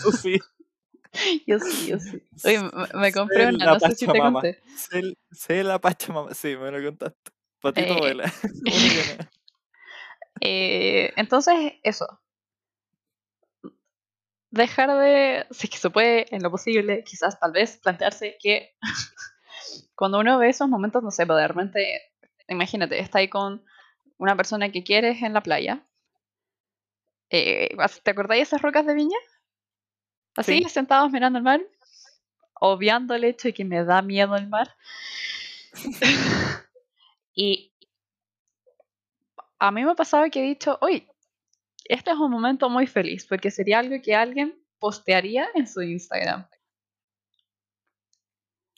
Tú 0.04 0.12
sí. 0.12 0.40
Yo 1.46 1.60
sí, 1.60 1.88
yo 1.88 2.00
sí. 2.00 2.22
Oye, 2.44 2.62
me, 2.94 3.12
compré 3.12 3.46
Sé 3.46 3.56
una, 3.56 3.66
no 3.66 3.80
sé 3.80 3.96
si 3.96 4.06
te 4.06 4.20
conté. 4.20 4.62
Sé, 4.76 5.02
sé 5.32 5.64
la 5.64 5.80
Pachamama. 5.80 6.34
Sí, 6.34 6.56
me 6.56 6.72
lo 6.72 6.84
contaste. 6.84 7.32
Patito 7.60 7.94
Eh, 7.94 8.00
vuela. 8.00 8.34
Eh, 10.42 11.12
entonces, 11.16 11.74
eso. 11.84 12.06
Dejar 14.52 14.98
de, 15.00 15.46
si 15.52 15.68
es 15.68 15.72
que 15.72 15.78
se 15.78 15.90
puede, 15.90 16.34
en 16.34 16.44
lo 16.44 16.52
posible, 16.52 17.04
quizás 17.04 17.40
tal 17.40 17.52
vez 17.52 17.78
plantearse 17.78 18.38
que 18.40 18.76
cuando 19.96 20.20
uno 20.20 20.38
ve 20.38 20.50
esos 20.50 20.70
momentos, 20.70 21.04
no 21.04 21.12
sé, 21.12 21.26
pero 21.26 21.38
de 21.38 21.48
repente, 21.48 22.02
imagínate, 22.48 23.00
está 23.00 23.20
ahí 23.20 23.30
con 23.30 23.64
una 24.18 24.36
persona 24.36 24.72
que 24.72 24.84
quieres 24.84 25.22
en 25.22 25.34
la 25.34 25.42
playa. 25.42 25.86
Eh, 27.30 27.76
¿Te 28.04 28.12
acordáis 28.12 28.40
de 28.40 28.44
esas 28.44 28.62
rocas 28.62 28.86
de 28.86 28.94
viña? 28.94 29.18
Así, 30.36 30.64
Sí. 30.64 30.70
sentados 30.70 31.12
mirando 31.12 31.38
el 31.40 31.44
mar, 31.44 31.62
obviando 32.60 33.14
el 33.16 33.24
hecho 33.24 33.48
de 33.50 33.54
que 33.54 33.66
me 33.66 33.84
da 33.84 34.02
miedo 34.02 34.36
el 34.36 34.48
mar. 34.48 34.76
y 37.34 37.74
a 39.60 39.72
mí 39.72 39.84
me 39.84 39.92
ha 39.92 39.96
pasado 39.96 40.30
que 40.32 40.40
he 40.40 40.44
dicho, 40.44 40.78
oye, 40.82 41.08
este 41.86 42.12
es 42.12 42.18
un 42.18 42.32
momento 42.32 42.70
muy 42.70 42.88
feliz, 42.88 43.26
porque 43.26 43.52
sería 43.52 43.80
algo 43.80 43.96
que 44.02 44.16
alguien 44.16 44.62
postearía 44.80 45.48
en 45.56 45.68
su 45.68 45.82
Instagram. 45.82 46.48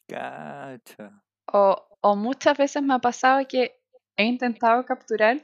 Cacha. 0.07 1.21
O, 1.51 1.88
o 2.01 2.15
muchas 2.15 2.57
veces 2.57 2.81
me 2.83 2.93
ha 2.93 2.99
pasado 2.99 3.47
que 3.47 3.79
he 4.15 4.25
intentado 4.25 4.85
capturar 4.85 5.43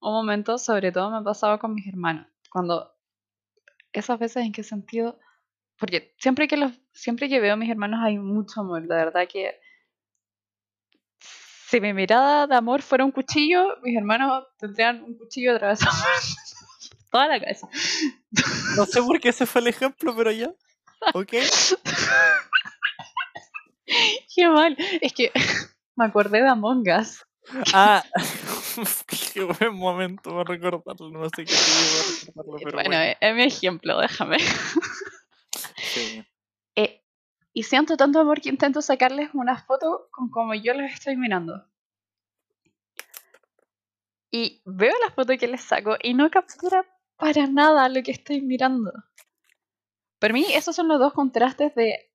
un 0.00 0.12
momento, 0.12 0.58
sobre 0.58 0.92
todo 0.92 1.10
me 1.10 1.18
ha 1.18 1.22
pasado 1.22 1.58
con 1.58 1.74
mis 1.74 1.86
hermanos. 1.86 2.26
Cuando 2.50 2.94
esas 3.92 4.18
veces 4.18 4.44
en 4.44 4.52
qué 4.52 4.62
sentido, 4.62 5.18
porque 5.78 6.14
siempre 6.18 6.48
que 6.48 6.56
los, 6.56 6.72
siempre 6.92 7.28
que 7.28 7.40
veo 7.40 7.54
a 7.54 7.56
mis 7.56 7.70
hermanos 7.70 8.00
hay 8.02 8.18
mucho 8.18 8.60
amor, 8.60 8.86
la 8.86 8.96
verdad 8.96 9.28
que 9.28 9.60
si 11.20 11.80
mi 11.80 11.92
mirada 11.92 12.46
de 12.46 12.54
amor 12.56 12.80
fuera 12.82 13.04
un 13.04 13.12
cuchillo, 13.12 13.76
mis 13.82 13.96
hermanos 13.96 14.44
tendrían 14.58 15.02
un 15.02 15.18
cuchillo 15.18 15.54
atravesado 15.54 15.92
toda 17.10 17.28
la 17.28 17.38
cabeza. 17.40 17.68
No 18.76 18.86
sé 18.86 19.02
por 19.02 19.20
qué 19.20 19.28
ese 19.30 19.46
fue 19.46 19.60
el 19.60 19.66
ejemplo, 19.68 20.14
pero 20.16 20.30
ya. 20.32 20.50
Ok. 21.14 21.32
Qué 24.34 24.46
mal, 24.46 24.76
es 25.00 25.12
que 25.14 25.32
me 25.98 26.04
acordé 26.04 26.42
de 26.42 26.48
Among 26.48 26.84
Us. 26.88 27.24
Ah, 27.74 28.04
qué 29.34 29.42
buen 29.42 29.74
momento 29.74 30.30
para 30.30 30.44
recordarlo. 30.44 31.10
No 31.10 31.28
sé 31.30 31.44
qué 31.44 31.54
para 32.34 32.46
recordarlo, 32.46 32.58
pero 32.62 32.72
bueno, 32.72 32.90
bueno. 32.90 33.02
es, 33.02 33.16
es 33.20 33.34
mi 33.34 33.42
ejemplo, 33.42 34.00
déjame. 34.00 34.38
Sí. 35.76 36.24
Eh, 36.80 37.02
y 37.52 37.64
siento 37.64 37.96
tanto 37.96 38.20
amor 38.20 38.40
que 38.40 38.50
intento 38.50 38.80
sacarles 38.82 39.30
una 39.34 39.58
foto 39.58 40.06
con 40.12 40.30
como 40.30 40.54
yo 40.54 40.74
los 40.74 40.92
estoy 40.92 41.16
mirando. 41.16 41.66
Y 44.30 44.62
veo 44.64 44.94
la 45.04 45.12
foto 45.12 45.36
que 45.36 45.48
les 45.48 45.62
saco 45.62 45.96
y 46.00 46.14
no 46.14 46.30
captura 46.30 46.86
para 47.16 47.48
nada 47.48 47.88
lo 47.88 48.00
que 48.04 48.12
estoy 48.12 48.42
mirando. 48.42 48.92
Para 50.20 50.34
mí, 50.34 50.46
esos 50.54 50.76
son 50.76 50.86
los 50.86 51.00
dos 51.00 51.12
contrastes 51.12 51.74
de 51.74 52.12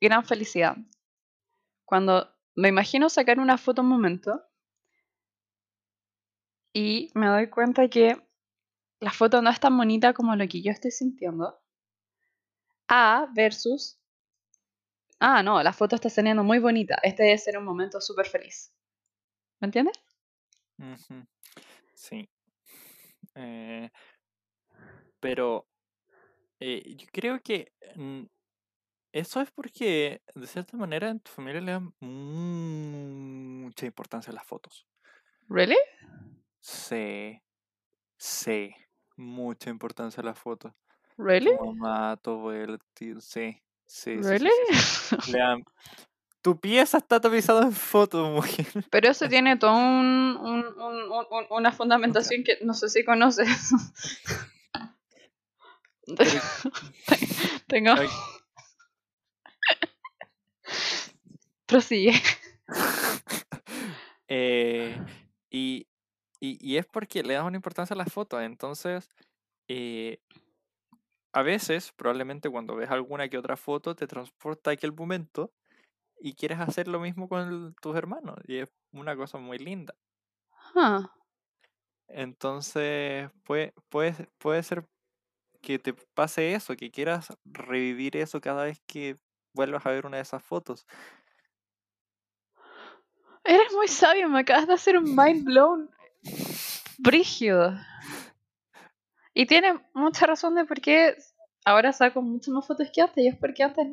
gran 0.00 0.24
felicidad. 0.24 0.76
Cuando 1.84 2.32
me 2.54 2.68
imagino 2.68 3.08
sacar 3.08 3.38
una 3.38 3.58
foto 3.58 3.82
un 3.82 3.88
momento 3.88 4.44
y 6.72 7.10
me 7.14 7.26
doy 7.26 7.48
cuenta 7.50 7.88
que 7.88 8.16
la 9.00 9.10
foto 9.10 9.42
no 9.42 9.50
es 9.50 9.60
tan 9.60 9.76
bonita 9.76 10.12
como 10.12 10.36
lo 10.36 10.46
que 10.46 10.62
yo 10.62 10.70
estoy 10.70 10.90
sintiendo. 10.90 11.60
A 12.88 13.28
versus 13.34 14.00
ah, 15.20 15.42
no, 15.42 15.62
la 15.62 15.72
foto 15.72 15.94
está 15.94 16.08
saliendo 16.08 16.42
muy 16.42 16.58
bonita. 16.58 16.98
Este 17.02 17.22
debe 17.22 17.38
ser 17.38 17.58
un 17.58 17.64
momento 17.64 18.00
súper 18.00 18.26
feliz. 18.26 18.72
¿Me 19.60 19.66
entiendes? 19.66 20.00
Sí. 21.94 22.28
Eh, 23.34 23.90
pero 25.20 25.68
eh, 26.58 26.96
yo 26.96 27.06
creo 27.12 27.40
que 27.42 27.72
mm, 27.94 28.22
eso 29.12 29.40
es 29.40 29.50
porque, 29.50 30.22
de 30.34 30.46
cierta 30.46 30.76
manera, 30.76 31.08
en 31.08 31.20
tu 31.20 31.30
familia 31.30 31.60
le 31.60 31.72
dan 31.72 31.92
mucha 32.00 33.86
importancia 33.86 34.30
a 34.30 34.34
las 34.34 34.44
fotos. 34.46 34.86
¿Really? 35.48 35.76
Sí, 36.60 37.40
sí, 38.16 38.74
mucha 39.16 39.70
importancia 39.70 40.20
a 40.22 40.24
las 40.26 40.38
fotos. 40.38 40.72
¿Really? 41.16 41.50
Tu 41.56 41.64
mamá, 41.64 42.16
tu 42.18 42.30
abuelo, 42.30 42.78
tío, 42.94 43.20
sí, 43.20 43.60
sí, 43.86 44.16
¿Really? 44.16 44.50
sí, 44.70 44.76
sí. 45.22 45.32
Le 45.32 45.38
dan- 45.38 45.64
Tu 46.42 46.58
pieza 46.58 46.96
está 46.98 47.20
tapizada 47.20 47.62
en 47.64 47.72
fotos, 47.72 48.28
mujer. 48.30 48.66
Pero 48.90 49.10
eso 49.10 49.28
tiene 49.28 49.56
todo 49.58 49.72
un, 49.76 50.36
un- 50.40 50.66
un- 50.66 51.12
un- 51.12 51.26
un- 51.30 51.46
una 51.50 51.72
fundamentación 51.72 52.42
que 52.44 52.58
no 52.62 52.72
sé 52.74 52.88
si 52.88 53.04
conoces. 53.04 53.48
Tengo. 57.66 57.94
Prosigue. 61.70 62.12
Eh, 64.28 64.96
y, 65.50 65.86
y, 66.40 66.58
y 66.60 66.76
es 66.76 66.86
porque 66.86 67.22
le 67.22 67.34
das 67.34 67.44
una 67.44 67.56
importancia 67.56 67.94
a 67.94 67.96
las 67.98 68.12
fotos. 68.12 68.42
Entonces, 68.42 69.08
eh, 69.68 70.20
a 71.32 71.42
veces, 71.42 71.92
probablemente 71.96 72.50
cuando 72.50 72.76
ves 72.76 72.90
alguna 72.90 73.28
que 73.28 73.38
otra 73.38 73.56
foto, 73.56 73.94
te 73.94 74.06
transporta 74.06 74.70
a 74.70 74.74
aquel 74.74 74.92
momento 74.92 75.52
y 76.20 76.34
quieres 76.34 76.60
hacer 76.60 76.88
lo 76.88 77.00
mismo 77.00 77.28
con 77.28 77.48
el- 77.48 77.74
tus 77.82 77.96
hermanos. 77.96 78.36
Y 78.46 78.58
es 78.58 78.70
una 78.92 79.16
cosa 79.16 79.38
muy 79.38 79.58
linda. 79.58 79.94
Ah, 80.74 81.10
Entonces, 82.08 83.30
puede, 83.44 83.72
puede, 83.88 84.28
puede 84.38 84.62
ser 84.62 84.84
que 85.62 85.78
te 85.78 85.94
pase 85.94 86.54
eso, 86.54 86.76
que 86.76 86.90
quieras 86.92 87.28
revivir 87.46 88.16
eso 88.16 88.40
cada 88.40 88.64
vez 88.64 88.80
que 88.86 89.16
vuelvas 89.54 89.86
a 89.86 89.90
ver 89.92 90.06
una 90.06 90.18
de 90.18 90.24
esas 90.24 90.42
fotos. 90.44 90.86
Eres 93.44 93.72
muy 93.72 93.88
sabio, 93.88 94.28
me 94.28 94.40
acabas 94.40 94.66
de 94.66 94.74
hacer 94.74 94.96
un 94.96 95.16
mind 95.16 95.44
blown. 95.44 95.90
Brígido. 96.98 97.74
Y 99.34 99.46
tiene 99.46 99.80
mucha 99.94 100.26
razón 100.26 100.54
de 100.54 100.64
por 100.64 100.80
qué 100.80 101.16
ahora 101.64 101.92
saco 101.92 102.20
muchas 102.22 102.48
más 102.48 102.66
fotos 102.66 102.90
que 102.92 103.00
antes. 103.00 103.24
Y 103.24 103.28
es 103.28 103.36
porque 103.36 103.62
antes 103.62 103.86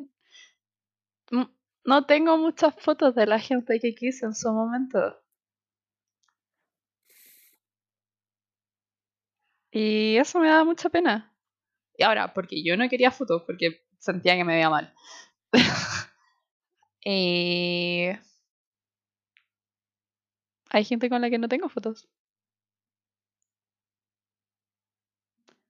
no 1.84 2.04
tengo 2.04 2.36
muchas 2.36 2.74
fotos 2.74 3.14
de 3.14 3.26
la 3.26 3.38
gente 3.38 3.80
que 3.80 3.94
quise 3.94 4.26
en 4.26 4.34
su 4.34 4.52
momento. 4.52 5.16
Y 9.70 10.16
eso 10.18 10.38
me 10.38 10.48
da 10.48 10.64
mucha 10.64 10.90
pena. 10.90 11.34
Y 11.96 12.02
ahora, 12.02 12.34
porque 12.34 12.62
yo 12.62 12.76
no 12.76 12.88
quería 12.90 13.10
fotos, 13.10 13.42
porque 13.46 13.86
sentía 13.98 14.36
que 14.36 14.44
me 14.44 14.54
veía 14.54 14.68
mal. 14.68 14.94
y... 17.04 18.10
Hay 20.70 20.84
gente 20.84 21.08
con 21.10 21.20
la 21.20 21.30
que 21.30 21.38
no 21.38 21.48
tengo 21.48 21.68
fotos. 21.68 22.08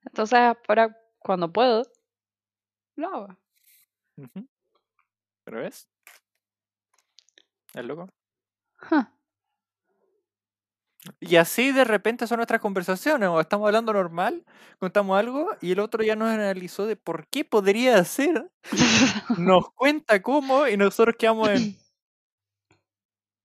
Entonces, 0.06 0.38
ahora 0.68 0.96
cuando 1.20 1.52
puedo, 1.52 1.84
lo 2.96 3.08
hago. 3.08 3.28
Ujú. 4.18 4.48
¿Pero 5.44 5.58
ves? 5.62 5.88
Es 7.74 7.84
loco. 7.84 8.08
Huh. 8.90 9.04
Y 11.20 11.36
así 11.36 11.72
de 11.72 11.84
repente 11.84 12.26
son 12.26 12.38
nuestras 12.38 12.60
conversaciones, 12.60 13.28
o 13.28 13.40
estamos 13.40 13.66
hablando 13.66 13.92
normal, 13.92 14.44
contamos 14.78 15.18
algo 15.18 15.50
y 15.60 15.72
el 15.72 15.80
otro 15.80 16.02
ya 16.02 16.16
nos 16.16 16.28
analizó 16.28 16.86
de 16.86 16.96
por 16.96 17.26
qué 17.28 17.44
podría 17.44 18.02
ser, 18.04 18.50
nos 19.38 19.70
cuenta 19.72 20.22
cómo 20.22 20.66
y 20.68 20.76
nosotros 20.76 21.16
quedamos 21.18 21.48
en... 21.50 21.76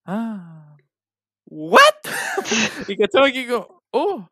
Ah, 0.06 0.63
¿what? 1.56 1.80
y 2.88 2.98
que 2.98 3.04
estamos 3.04 3.30
aquí 3.30 3.48
como... 3.48 3.84
Oh. 3.92 4.28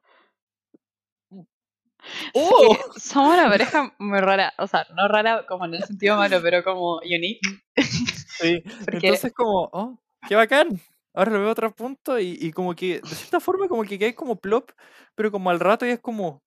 Oh. 2.33 2.75
Sí, 2.95 2.99
somos 3.09 3.33
una 3.35 3.47
pareja 3.49 3.93
muy 3.99 4.19
rara. 4.19 4.53
O 4.57 4.65
sea, 4.67 4.85
no 4.95 5.07
rara 5.07 5.45
como 5.47 5.65
en 5.65 5.75
el 5.75 5.83
sentido 5.83 6.17
malo, 6.17 6.39
pero 6.41 6.63
como 6.63 6.95
unique. 6.97 7.39
Sí, 7.77 8.61
Porque- 8.85 9.07
entonces 9.07 9.33
como, 9.33 9.69
oh, 9.71 9.99
qué 10.27 10.35
bacán. 10.35 10.79
Ahora 11.13 11.31
lo 11.31 11.39
veo 11.39 11.49
a 11.49 11.51
otro 11.51 11.75
punto 11.75 12.17
y, 12.19 12.37
y 12.39 12.51
como 12.53 12.73
que, 12.73 13.01
de 13.01 13.07
cierta 13.09 13.39
forma, 13.41 13.67
como 13.67 13.83
que 13.83 13.99
cae 13.99 14.15
como 14.15 14.37
plop, 14.37 14.71
pero 15.13 15.29
como 15.31 15.49
al 15.49 15.59
rato 15.59 15.85
ya 15.85 15.93
es 15.93 15.99
como, 15.99 16.41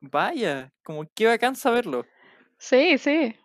vaya, 0.00 0.72
como 0.82 1.04
qué 1.14 1.26
bacán 1.26 1.54
saberlo. 1.54 2.06
Sí, 2.58 2.98
sí. 2.98 3.36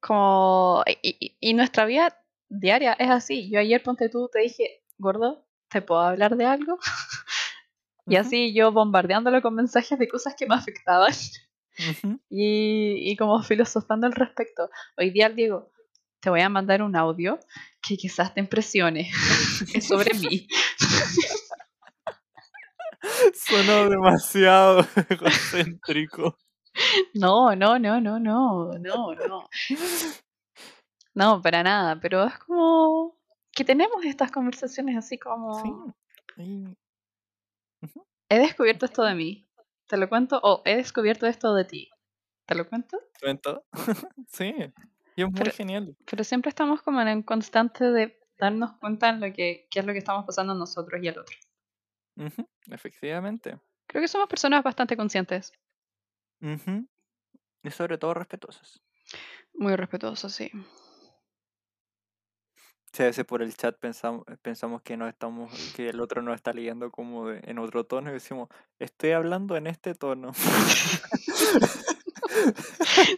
Como. 0.00 0.82
Y, 1.02 1.16
y- 1.20 1.36
y 1.40 1.54
nuestra 1.54 1.84
vida 1.84 2.16
diaria 2.48 2.94
es 2.94 3.10
así. 3.10 3.50
Yo 3.50 3.60
ayer, 3.60 3.82
ponte 3.82 4.08
tú, 4.08 4.28
te 4.32 4.40
dije, 4.40 4.82
gordo, 5.00 5.44
¿te 5.68 5.82
puedo 5.82 6.00
hablar 6.00 6.36
de 6.36 6.44
algo? 6.44 6.78
y 8.06 8.16
así 8.16 8.54
yo 8.54 8.72
bombardeándolo 8.72 9.42
con 9.42 9.54
mensajes 9.54 9.98
de 9.98 10.08
cosas 10.08 10.34
que 10.36 10.46
me 10.46 10.54
afectaban 10.56 11.12
y, 12.28 13.10
y 13.10 13.16
como 13.16 13.42
filosofando 13.42 14.06
al 14.06 14.12
respecto. 14.12 14.70
Hoy 14.96 15.10
día, 15.10 15.30
Diego, 15.30 15.72
te 16.20 16.28
voy 16.28 16.42
a 16.42 16.48
mandar 16.48 16.82
un 16.82 16.94
audio 16.94 17.38
que 17.80 17.96
quizás 17.96 18.34
te 18.34 18.40
impresione. 18.40 19.10
es 19.74 19.86
sobre 19.88 20.12
mí. 20.14 20.46
Sonó 23.34 23.88
demasiado 23.88 24.86
egocéntrico. 25.08 26.36
No, 27.14 27.56
no, 27.56 27.78
no, 27.78 28.00
no, 28.00 28.18
no, 28.20 28.78
no, 28.78 29.14
no. 29.14 29.48
No, 31.14 31.42
para 31.42 31.62
nada, 31.62 31.98
pero 32.00 32.24
es 32.24 32.38
como 32.38 33.19
que 33.60 33.64
tenemos 33.66 34.04
estas 34.04 34.30
conversaciones 34.30 34.96
así 34.96 35.18
como... 35.18 35.92
Sí. 36.36 36.42
y- 36.42 36.76
He 38.28 38.38
descubierto 38.38 38.86
esto 38.86 39.02
de 39.02 39.14
mí. 39.14 39.46
¿Te 39.88 39.96
lo 39.96 40.08
cuento? 40.08 40.40
O 40.42 40.62
he 40.64 40.76
descubierto 40.76 41.26
esto 41.26 41.52
de 41.54 41.64
ti. 41.64 41.90
¿Te 42.46 42.54
lo 42.54 42.68
cuento? 42.68 42.98
¿Cuento? 43.20 43.64
sí. 44.28 44.54
Y 45.16 45.22
es 45.22 45.26
muy 45.28 45.34
Pero- 45.34 45.52
genial. 45.52 45.96
Pero 46.08 46.24
siempre 46.24 46.48
estamos 46.48 46.80
como 46.82 47.00
en 47.00 47.08
el 47.08 47.24
constante 47.24 47.90
de 47.90 48.18
darnos 48.38 48.72
cuenta 48.78 49.08
en 49.10 49.20
lo 49.20 49.32
que, 49.32 49.66
qué 49.70 49.80
es 49.80 49.84
lo 49.86 49.92
que 49.92 49.98
estamos 49.98 50.24
pasando 50.24 50.54
nosotros 50.54 51.02
y 51.02 51.08
el 51.08 51.18
otro. 51.18 51.36
Efectivamente. 52.70 53.58
Creo 53.86 54.00
que 54.02 54.08
somos 54.08 54.28
personas 54.28 54.62
bastante 54.62 54.96
conscientes. 54.96 55.52
Y 56.40 57.70
sobre 57.70 57.98
todo 57.98 58.14
respetuosas. 58.14 58.80
Muy 59.54 59.74
respetuosos, 59.76 60.32
sí. 60.32 60.50
Sí, 62.92 63.04
a 63.04 63.06
veces 63.06 63.24
por 63.24 63.40
el 63.42 63.56
chat 63.56 63.76
pensamos, 63.78 64.24
pensamos 64.42 64.82
que 64.82 64.96
no 64.96 65.06
estamos, 65.08 65.52
que 65.76 65.88
el 65.90 66.00
otro 66.00 66.22
nos 66.22 66.34
está 66.34 66.52
leyendo 66.52 66.90
como 66.90 67.28
de- 67.28 67.40
en 67.44 67.58
otro 67.60 67.84
tono 67.84 68.10
y 68.10 68.14
decimos, 68.14 68.48
estoy 68.80 69.12
hablando 69.12 69.56
en 69.56 69.68
este 69.68 69.94
tono. 69.94 70.32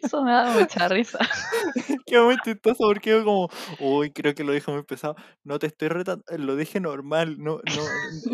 Eso 0.02 0.22
me 0.22 0.32
da 0.32 0.50
mucha 0.52 0.88
risa. 0.88 1.18
Qué 2.06 2.20
muy 2.20 2.36
chistoso 2.44 2.76
porque 2.80 3.10
yo 3.10 3.24
como, 3.24 3.48
uy, 3.78 4.12
creo 4.12 4.34
que 4.34 4.44
lo 4.44 4.52
dije 4.52 4.70
muy 4.70 4.82
pesado. 4.84 5.16
No 5.44 5.58
te 5.58 5.66
estoy 5.68 5.88
retando, 5.88 6.24
lo 6.38 6.56
dije 6.56 6.80
normal, 6.80 7.36
no, 7.38 7.60
no. 7.64 7.82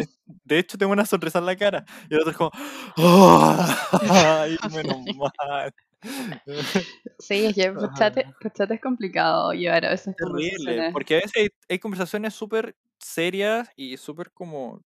es- 0.01 0.19
De 0.45 0.59
hecho 0.59 0.77
tengo 0.79 0.93
una 0.93 1.07
sonrisa 1.07 1.39
en 1.39 1.47
la 1.47 1.57
cara. 1.57 1.85
Y 2.11 2.15
el 2.15 2.21
otro 2.21 2.31
es 2.33 2.37
como, 2.37 2.51
¡Oh! 2.97 3.57
¡Ay, 4.11 4.57
menos 4.73 4.99
mal! 5.17 5.73
Sí, 7.19 7.47
es 7.47 7.55
que 7.55 7.73
por 7.73 7.93
chat, 7.95 8.17
por 8.41 8.53
chat 8.53 8.71
es 8.71 8.81
complicado 8.81 9.53
llevar 9.53 9.85
a 9.87 9.91
veces 9.91 10.15
Terrible, 10.17 10.91
porque 10.93 11.17
a 11.17 11.19
veces 11.19 11.33
hay, 11.37 11.49
hay 11.69 11.79
conversaciones 11.79 12.35
súper 12.35 12.77
serias 12.99 13.71
y 13.77 13.97
súper 13.97 14.31
como 14.31 14.83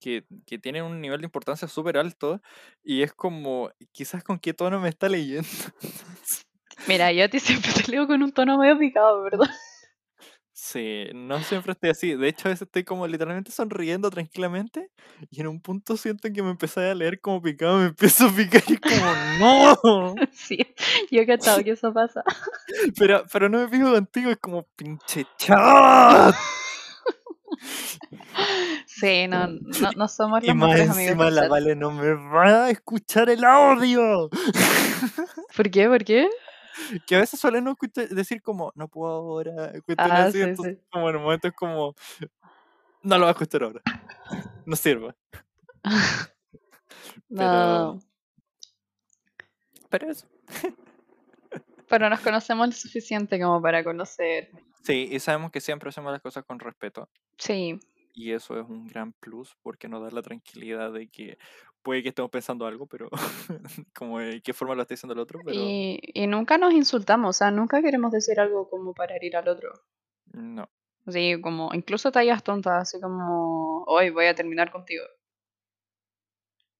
que, 0.00 0.24
que 0.44 0.58
tienen 0.58 0.84
un 0.84 1.00
nivel 1.00 1.20
de 1.20 1.26
importancia 1.26 1.68
súper 1.68 1.96
alto 1.96 2.42
y 2.82 3.02
es 3.02 3.12
como, 3.12 3.70
quizás 3.92 4.24
con 4.24 4.38
qué 4.38 4.52
tono 4.52 4.80
me 4.80 4.88
está 4.88 5.08
leyendo. 5.08 5.48
Mira, 6.88 7.12
yo 7.12 7.24
a 7.24 7.28
ti 7.28 7.38
siempre 7.38 7.70
te 7.72 7.90
leo 7.90 8.06
con 8.06 8.22
un 8.22 8.32
tono 8.32 8.58
medio 8.58 8.78
picado, 8.78 9.22
¿verdad? 9.22 9.48
Sí, 10.64 11.08
no 11.12 11.42
siempre 11.42 11.72
estoy 11.72 11.90
así. 11.90 12.14
De 12.14 12.28
hecho, 12.28 12.46
a 12.46 12.50
veces 12.50 12.68
estoy 12.68 12.84
como 12.84 13.04
literalmente 13.08 13.50
sonriendo 13.50 14.08
tranquilamente 14.10 14.92
y 15.28 15.40
en 15.40 15.48
un 15.48 15.60
punto 15.60 15.96
siento 15.96 16.28
que 16.32 16.40
me 16.40 16.50
empecé 16.50 16.88
a 16.88 16.94
leer 16.94 17.20
como 17.20 17.42
picado, 17.42 17.78
me 17.78 17.86
empiezo 17.88 18.26
a 18.26 18.32
picar 18.32 18.62
y 18.68 18.74
es 18.74 18.80
como, 18.80 19.04
¡No! 19.40 20.14
Sí, 20.32 20.58
yo 21.10 21.22
he 21.22 21.26
cachado 21.26 21.64
que 21.64 21.72
eso 21.72 21.92
pasa. 21.92 22.22
Pero, 22.96 23.24
pero 23.32 23.48
no 23.48 23.58
me 23.58 23.68
pico 23.68 23.90
contigo, 23.90 24.30
es 24.30 24.36
como, 24.38 24.62
¡pinche 24.76 25.26
chat! 25.36 26.32
Sí, 28.86 29.26
no, 29.26 29.48
no, 29.48 29.90
no 29.96 30.06
somos 30.06 30.44
Y 30.44 30.46
los 30.46 30.56
más 30.56 30.68
mejores 30.68 30.90
amigos 30.90 31.08
encima 31.08 31.24
del 31.24 31.34
la. 31.34 31.48
Vale 31.48 31.74
no 31.74 31.90
me 31.90 32.12
va 32.14 32.66
a 32.66 32.70
escuchar 32.70 33.28
el 33.30 33.44
audio. 33.44 34.30
¿Por 35.56 35.70
qué? 35.72 35.88
¿Por 35.88 36.04
qué? 36.04 36.28
que 37.06 37.16
a 37.16 37.20
veces 37.20 37.40
suelen 37.40 37.64
no 37.64 37.72
escuchar, 37.72 38.08
decir 38.08 38.42
como, 38.42 38.72
no 38.74 38.88
puedo 38.88 39.12
ahora, 39.12 39.72
Ah, 39.96 40.24
así, 40.24 40.38
sí, 40.38 40.40
entonces 40.42 40.78
sí. 40.78 40.84
como 40.90 41.10
en 41.10 41.16
un 41.16 41.22
momento 41.22 41.48
es 41.48 41.54
como, 41.54 41.94
no 43.02 43.18
lo 43.18 43.22
va 43.22 43.28
a 43.28 43.32
escuchar 43.32 43.64
ahora. 43.64 43.82
No 44.66 44.76
sirve. 44.76 45.14
No, 47.28 47.98
Pero 49.88 50.10
eso. 50.10 50.26
pero 51.88 52.08
nos 52.08 52.20
conocemos 52.20 52.66
lo 52.68 52.72
suficiente 52.72 53.40
como 53.40 53.60
para 53.60 53.84
conocer. 53.84 54.50
Sí, 54.82 55.08
y 55.10 55.20
sabemos 55.20 55.50
que 55.50 55.60
siempre 55.60 55.90
hacemos 55.90 56.12
las 56.12 56.22
cosas 56.22 56.44
con 56.44 56.58
respeto. 56.58 57.08
Sí, 57.38 57.78
Y 58.12 58.32
eso 58.32 58.58
es 58.60 58.68
un 58.68 58.86
gran 58.86 59.12
plus 59.14 59.56
porque 59.62 59.88
nos 59.88 60.02
da 60.02 60.10
la 60.10 60.22
tranquilidad 60.22 60.92
de 60.92 61.08
que 61.08 61.38
puede 61.82 62.02
que 62.02 62.10
estemos 62.10 62.30
pensando 62.30 62.66
algo, 62.66 62.86
pero 62.86 63.08
como 63.94 64.18
de 64.18 64.40
qué 64.42 64.52
forma 64.52 64.74
lo 64.74 64.82
está 64.82 64.94
diciendo 64.94 65.14
el 65.14 65.20
otro, 65.20 65.40
pero 65.44 65.58
y, 65.58 65.98
y 66.14 66.26
nunca 66.26 66.58
nos 66.58 66.72
insultamos, 66.72 67.30
o 67.30 67.38
sea, 67.38 67.50
nunca 67.50 67.82
queremos 67.82 68.12
decir 68.12 68.38
algo 68.38 68.68
como 68.68 68.94
para 68.94 69.16
herir 69.16 69.36
al 69.36 69.48
otro. 69.48 69.72
no. 70.32 70.68
Así 71.04 71.40
como, 71.40 71.74
incluso 71.74 72.12
tallas 72.12 72.44
tontas, 72.44 72.82
así 72.82 73.00
como, 73.00 73.82
hoy 73.88 74.10
voy 74.10 74.26
a 74.26 74.36
terminar 74.36 74.70
contigo. 74.70 75.02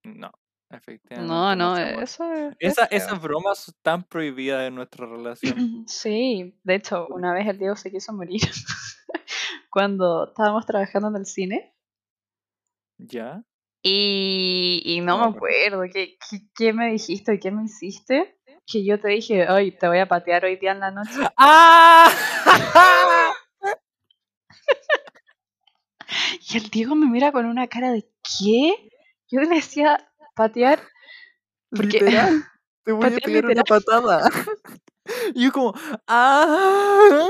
No, 0.04 0.30
efectivamente. 0.76 1.32
No, 1.32 1.54
no, 1.56 1.72
hacemos 1.72 2.02
eso 2.02 2.32
es, 2.32 2.56
es 2.58 2.72
Esa, 2.72 2.84
esas 2.86 3.20
bromas 3.20 3.68
están 3.68 4.04
prohibidas 4.04 4.66
en 4.68 4.74
nuestra 4.74 5.06
relación. 5.06 5.54
Sí, 5.86 6.58
de 6.62 6.74
hecho, 6.74 7.06
una 7.08 7.32
vez 7.32 7.46
el 7.48 7.58
Diego 7.58 7.76
se 7.76 7.90
quiso 7.90 8.12
morir 8.12 8.40
cuando 9.70 10.28
estábamos 10.28 10.66
trabajando 10.66 11.08
en 11.08 11.16
el 11.16 11.26
cine 11.26 11.74
¿Ya? 12.98 13.42
y, 13.82 14.82
y 14.84 15.00
no 15.00 15.18
No, 15.18 15.30
me 15.30 15.36
acuerdo 15.36 15.82
¿qué, 15.92 16.16
qué, 16.30 16.40
qué 16.54 16.72
me 16.72 16.92
dijiste, 16.92 17.38
qué 17.40 17.50
me 17.50 17.64
hiciste, 17.64 18.38
que 18.66 18.84
yo 18.84 19.00
te 19.00 19.08
dije, 19.08 19.50
hoy 19.50 19.72
te 19.72 19.88
voy 19.88 19.98
a 19.98 20.06
patear 20.06 20.44
hoy 20.44 20.56
día 20.56 20.72
en 20.72 20.80
la 20.80 20.90
noche. 20.90 21.10
¡Ah! 21.36 22.10
Y 26.48 26.58
el 26.58 26.68
Diego 26.68 26.94
me 26.94 27.06
mira 27.06 27.32
con 27.32 27.46
una 27.46 27.68
cara 27.68 27.90
de 27.90 28.06
¿qué? 28.22 28.90
Yo 29.30 29.40
le 29.40 29.48
decía 29.48 30.11
patear 30.34 30.80
porque 31.70 32.00
Literal. 32.00 32.44
Te 32.84 32.92
voy 32.92 33.06
a 33.06 33.10
pegar 33.16 33.46
una 33.46 33.62
patada. 33.64 34.30
Y 35.34 35.46
yo 35.46 35.52
como, 35.52 35.74
¡ah! 36.06 37.26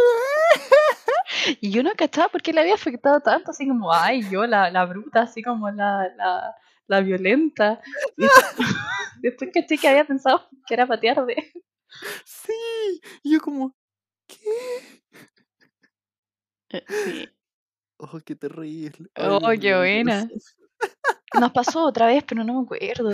y 1.61 1.71
yo 1.71 1.83
no 1.83 1.91
cachaba 1.97 2.29
por 2.29 2.43
qué 2.43 2.53
le 2.53 2.61
había 2.61 2.75
afectado 2.75 3.21
tanto, 3.21 3.51
así 3.51 3.67
como, 3.67 3.91
ay, 3.93 4.29
yo 4.31 4.47
la, 4.47 4.71
la 4.71 4.85
bruta, 4.85 5.23
así 5.23 5.43
como 5.43 5.71
la, 5.71 6.07
la, 6.17 6.55
la 6.87 7.01
violenta. 7.01 7.81
Y 8.19 8.27
después, 9.23 9.51
caché 9.55 9.79
que 9.79 9.89
había 9.89 10.05
pensado 10.05 10.47
que 10.67 10.75
era 10.75 10.87
patear 10.87 11.25
de... 11.25 11.35
Sí. 12.27 13.01
Y 13.23 13.33
yo 13.33 13.41
como, 13.41 13.75
¿qué? 14.27 15.03
Eh, 16.71 16.85
Sí. 16.89 17.29
Oh, 17.99 18.19
qué 18.25 18.35
terrible. 18.35 19.09
Oh, 19.17 19.39
Dios 19.51 19.61
qué 19.61 19.77
buena. 19.77 20.29
Nos 21.41 21.53
pasó 21.53 21.85
otra 21.85 22.07
vez, 22.07 22.25
pero 22.25 22.45
no 22.45 22.55
me 22.55 22.63
acuerdo. 22.63 23.11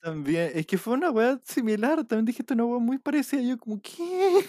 También, 0.00 0.50
es 0.54 0.66
que 0.66 0.78
fue 0.78 0.94
una 0.94 1.10
weá 1.10 1.38
similar. 1.44 2.04
También 2.04 2.26
dijiste 2.26 2.54
una 2.54 2.64
weá 2.64 2.78
muy 2.78 2.98
parecida. 2.98 3.40
Yo 3.42 3.58
como, 3.58 3.80
¿qué? 3.80 4.44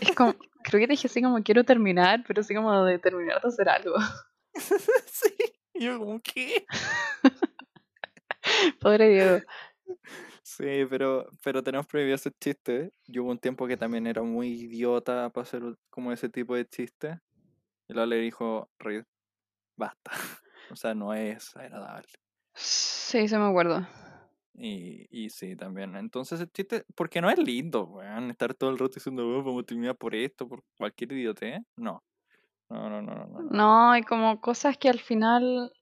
Es 0.00 0.14
como, 0.14 0.34
creo 0.62 0.80
que 0.80 0.86
te 0.86 0.92
dije 0.92 1.08
así 1.08 1.22
como 1.22 1.42
quiero 1.42 1.64
terminar, 1.64 2.24
pero 2.26 2.40
así 2.40 2.54
como 2.54 2.84
de 2.84 2.98
terminar 2.98 3.40
de 3.40 3.48
hacer 3.48 3.68
algo. 3.68 3.94
sí. 5.06 5.34
Y 5.74 5.84
yo 5.84 5.98
como, 5.98 6.20
¿qué? 6.20 6.66
Pobre 8.80 9.08
Diego. 9.08 9.40
Sí, 10.42 10.84
pero, 10.88 11.26
pero 11.42 11.62
tenemos 11.62 11.86
prohibido 11.86 12.16
ese 12.16 12.30
chiste. 12.32 12.92
Yo 13.06 13.22
hubo 13.22 13.30
un 13.30 13.38
tiempo 13.38 13.66
que 13.66 13.76
también 13.76 14.06
era 14.06 14.22
muy 14.22 14.48
idiota 14.48 15.30
para 15.30 15.42
hacer 15.42 15.62
como 15.90 16.12
ese 16.12 16.28
tipo 16.28 16.54
de 16.54 16.66
chiste. 16.66 17.20
Y 17.88 17.92
luego 17.92 18.06
le 18.06 18.16
dijo, 18.16 18.70
Reed, 18.78 19.04
basta. 19.80 20.10
O 20.72 20.76
sea, 20.76 20.94
no 20.94 21.12
es 21.12 21.56
agradable. 21.56 22.06
Sí, 22.54 23.26
se 23.26 23.36
me 23.38 23.48
acuerdo. 23.48 23.84
Y, 24.54 25.04
y 25.10 25.28
sí, 25.30 25.56
también. 25.56 25.96
Entonces 25.96 26.40
el 26.40 26.52
chiste, 26.52 26.84
porque 26.94 27.20
no 27.20 27.28
es 27.28 27.38
lindo, 27.38 27.86
weón, 27.86 28.30
estar 28.30 28.54
todo 28.54 28.70
el 28.70 28.78
rato 28.78 28.94
diciendo, 28.94 29.26
"Oh, 29.26 29.42
vamos 29.42 29.64
a 29.64 29.66
terminar 29.66 29.96
por 29.96 30.14
esto, 30.14 30.46
por 30.46 30.62
cualquier 30.78 31.10
idiotez. 31.10 31.60
No. 31.76 32.04
No, 32.68 32.88
no, 32.88 33.02
no, 33.02 33.14
no, 33.16 33.26
no. 33.26 33.40
no. 33.50 33.90
Hay 33.90 34.02
como 34.02 34.40
cosas 34.40 34.78
que 34.78 34.88
al 34.88 35.00
final... 35.00 35.72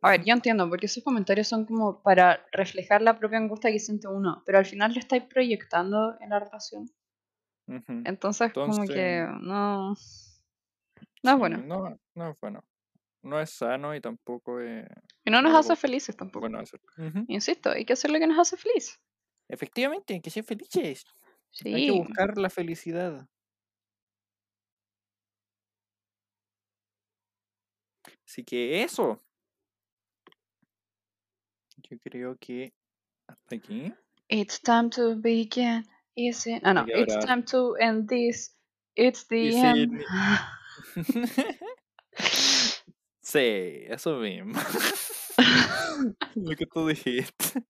A 0.00 0.10
ver, 0.10 0.24
yo 0.24 0.32
entiendo, 0.32 0.66
porque 0.68 0.86
esos 0.86 1.04
comentarios 1.04 1.46
son 1.46 1.66
como 1.66 2.02
para 2.02 2.44
reflejar 2.52 3.02
la 3.02 3.18
propia 3.18 3.36
angustia 3.36 3.70
que 3.70 3.78
siente 3.78 4.08
uno, 4.08 4.42
pero 4.46 4.56
al 4.58 4.66
final 4.66 4.94
lo 4.94 4.98
estáis 4.98 5.24
proyectando 5.24 6.16
en 6.20 6.30
la 6.30 6.40
relación. 6.40 6.90
Ujú. 7.68 8.02
Entonces, 8.06 8.52
como 8.54 8.86
que 8.86 9.18
Entonces, 9.18 9.46
no... 9.46 9.94
No 11.22 11.32
es 11.32 11.38
bueno. 11.38 11.58
No, 11.58 11.98
no 12.14 12.30
es 12.30 12.36
bueno. 12.40 12.64
No 13.22 13.40
es 13.40 13.50
sano 13.50 13.94
y 13.94 14.00
tampoco 14.00 14.60
es 14.60 14.84
Y 15.24 15.30
no 15.30 15.42
nos 15.42 15.54
hace 15.54 15.76
felices 15.76 16.16
tampoco. 16.16 16.48
bueno. 16.48 16.62
Insisto, 17.28 17.70
hay 17.70 17.84
que 17.84 17.92
hacer 17.92 18.10
lo 18.10 18.18
que 18.18 18.26
nos 18.26 18.38
hace 18.38 18.56
feliz. 18.56 19.00
Efectivamente, 19.48 20.14
hay 20.14 20.20
que 20.20 20.30
ser 20.30 20.44
felices. 20.44 21.04
Hay 21.64 21.86
que 21.86 21.92
buscar 21.92 22.36
la 22.36 22.50
felicidad. 22.50 23.28
Así 28.26 28.44
que 28.44 28.82
eso. 28.82 29.22
Yo 31.76 31.98
creo 31.98 32.36
que 32.38 32.72
hasta 33.28 33.56
aquí. 33.56 33.92
It's 34.28 34.60
time 34.60 34.88
to 34.90 35.16
begin. 35.16 35.84
Is 36.16 36.46
it? 36.46 36.62
Ah, 36.64 36.72
no. 36.72 36.86
It's 36.88 37.14
time 37.24 37.44
to 37.44 37.76
end 37.76 38.08
this. 38.08 38.56
It's 38.96 39.26
the 39.28 39.54
end. 39.54 40.02
sí, 43.32 43.84
eso 43.88 44.16
mismo. 44.18 44.58
Lo 46.34 46.56
que 46.56 46.66
tú 46.66 46.86
dijiste. 46.88 47.64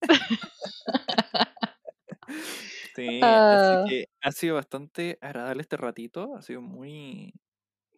Sí, 2.95 3.21
Ah. 3.23 3.83
así 3.85 3.91
que 3.91 4.05
ha 4.21 4.33
sido 4.33 4.57
bastante 4.57 5.19
agradable 5.21 5.63
este 5.63 5.77
ratito, 5.77 6.37
ha 6.37 6.43
sido 6.43 6.61
muy 6.61 7.33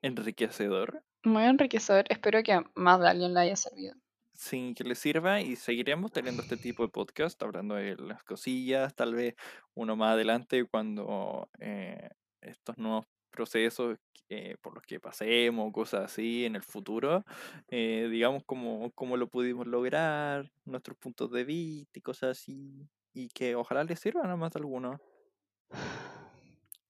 enriquecedor. 0.02 1.02
Muy 1.24 1.44
enriquecedor. 1.44 2.04
Espero 2.08 2.42
que 2.42 2.52
a 2.52 2.64
más 2.74 3.00
de 3.00 3.08
alguien 3.08 3.34
le 3.34 3.40
haya 3.40 3.56
servido. 3.56 3.94
Sin 4.34 4.74
que 4.74 4.84
les 4.84 4.98
sirva 4.98 5.40
y 5.40 5.56
seguiremos 5.56 6.12
teniendo 6.12 6.42
este 6.42 6.56
tipo 6.56 6.82
de 6.84 6.90
podcast, 6.90 7.40
hablando 7.42 7.74
de 7.76 7.96
las 7.96 8.22
cosillas, 8.24 8.94
tal 8.94 9.14
vez 9.14 9.34
uno 9.74 9.96
más 9.96 10.12
adelante 10.14 10.64
cuando 10.64 11.48
eh, 11.60 12.10
estos 12.40 12.76
nuevos 12.78 13.06
procesos 13.34 13.98
eh, 14.30 14.56
por 14.62 14.74
los 14.74 14.84
que 14.84 15.00
pasemos, 15.00 15.72
cosas 15.72 16.04
así 16.12 16.44
en 16.46 16.56
el 16.56 16.62
futuro, 16.62 17.24
eh, 17.68 18.08
digamos 18.10 18.44
cómo, 18.46 18.90
cómo 18.94 19.16
lo 19.16 19.28
pudimos 19.28 19.66
lograr, 19.66 20.50
nuestros 20.64 20.96
puntos 20.98 21.30
de 21.32 21.44
vista 21.44 21.98
y 21.98 22.02
cosas 22.02 22.38
así, 22.38 22.88
y 23.12 23.28
que 23.28 23.56
ojalá 23.56 23.84
les 23.84 24.00
sirvan 24.00 24.30
a 24.30 24.36
más 24.36 24.52
de 24.52 24.60
alguno. 24.60 25.00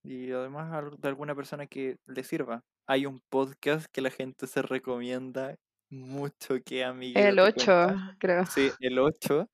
Y 0.02 0.30
además 0.32 0.92
de 1.00 1.08
alguna 1.08 1.34
persona 1.34 1.66
que 1.66 1.96
le 2.06 2.24
sirva. 2.24 2.62
Hay 2.86 3.06
un 3.06 3.20
podcast 3.30 3.86
que 3.90 4.02
la 4.02 4.10
gente 4.10 4.46
se 4.46 4.60
recomienda 4.62 5.56
mucho 5.90 6.56
que 6.64 6.84
amiguita 6.84 7.30
El 7.30 7.38
te 7.38 7.40
8, 7.40 7.72
cuenta. 7.86 8.16
creo. 8.18 8.44
Sí, 8.44 8.70
el 8.80 8.98
8 8.98 9.48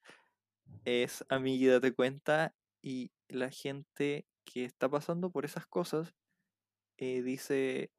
es 0.85 1.25
amiguita 1.29 1.81
te 1.81 1.93
cuenta 1.95 2.55
y 2.83 3.13
la 3.29 3.51
gente 3.51 4.27
que 4.45 4.65
está 4.65 4.89
pasando 4.89 5.31
por 5.31 5.45
esas 5.45 5.67
cosas 5.67 6.15
eh, 7.01 7.23
dice, 7.23 7.91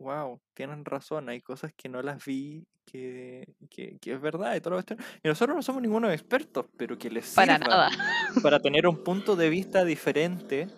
wow, 0.00 0.40
tienen 0.54 0.84
razón, 0.84 1.28
hay 1.28 1.40
cosas 1.42 1.72
que 1.76 1.88
no 1.88 2.02
las 2.02 2.24
vi, 2.24 2.66
que, 2.86 3.54
que, 3.70 3.98
que 4.00 4.12
es 4.14 4.20
verdad 4.20 4.56
y 4.56 4.60
todo 4.60 4.70
lo 4.70 4.76
cuestión". 4.78 4.98
Y 5.22 5.28
nosotros 5.28 5.56
no 5.56 5.62
somos 5.62 5.82
ningunos 5.82 6.12
expertos, 6.12 6.66
pero 6.76 6.96
que 6.98 7.10
les 7.10 7.34
Para 7.34 7.56
sirva 7.58 7.68
nada. 7.68 7.90
para 8.42 8.58
tener 8.60 8.86
un 8.86 9.04
punto 9.04 9.36
de 9.36 9.50
vista 9.50 9.84
diferente 9.84 10.68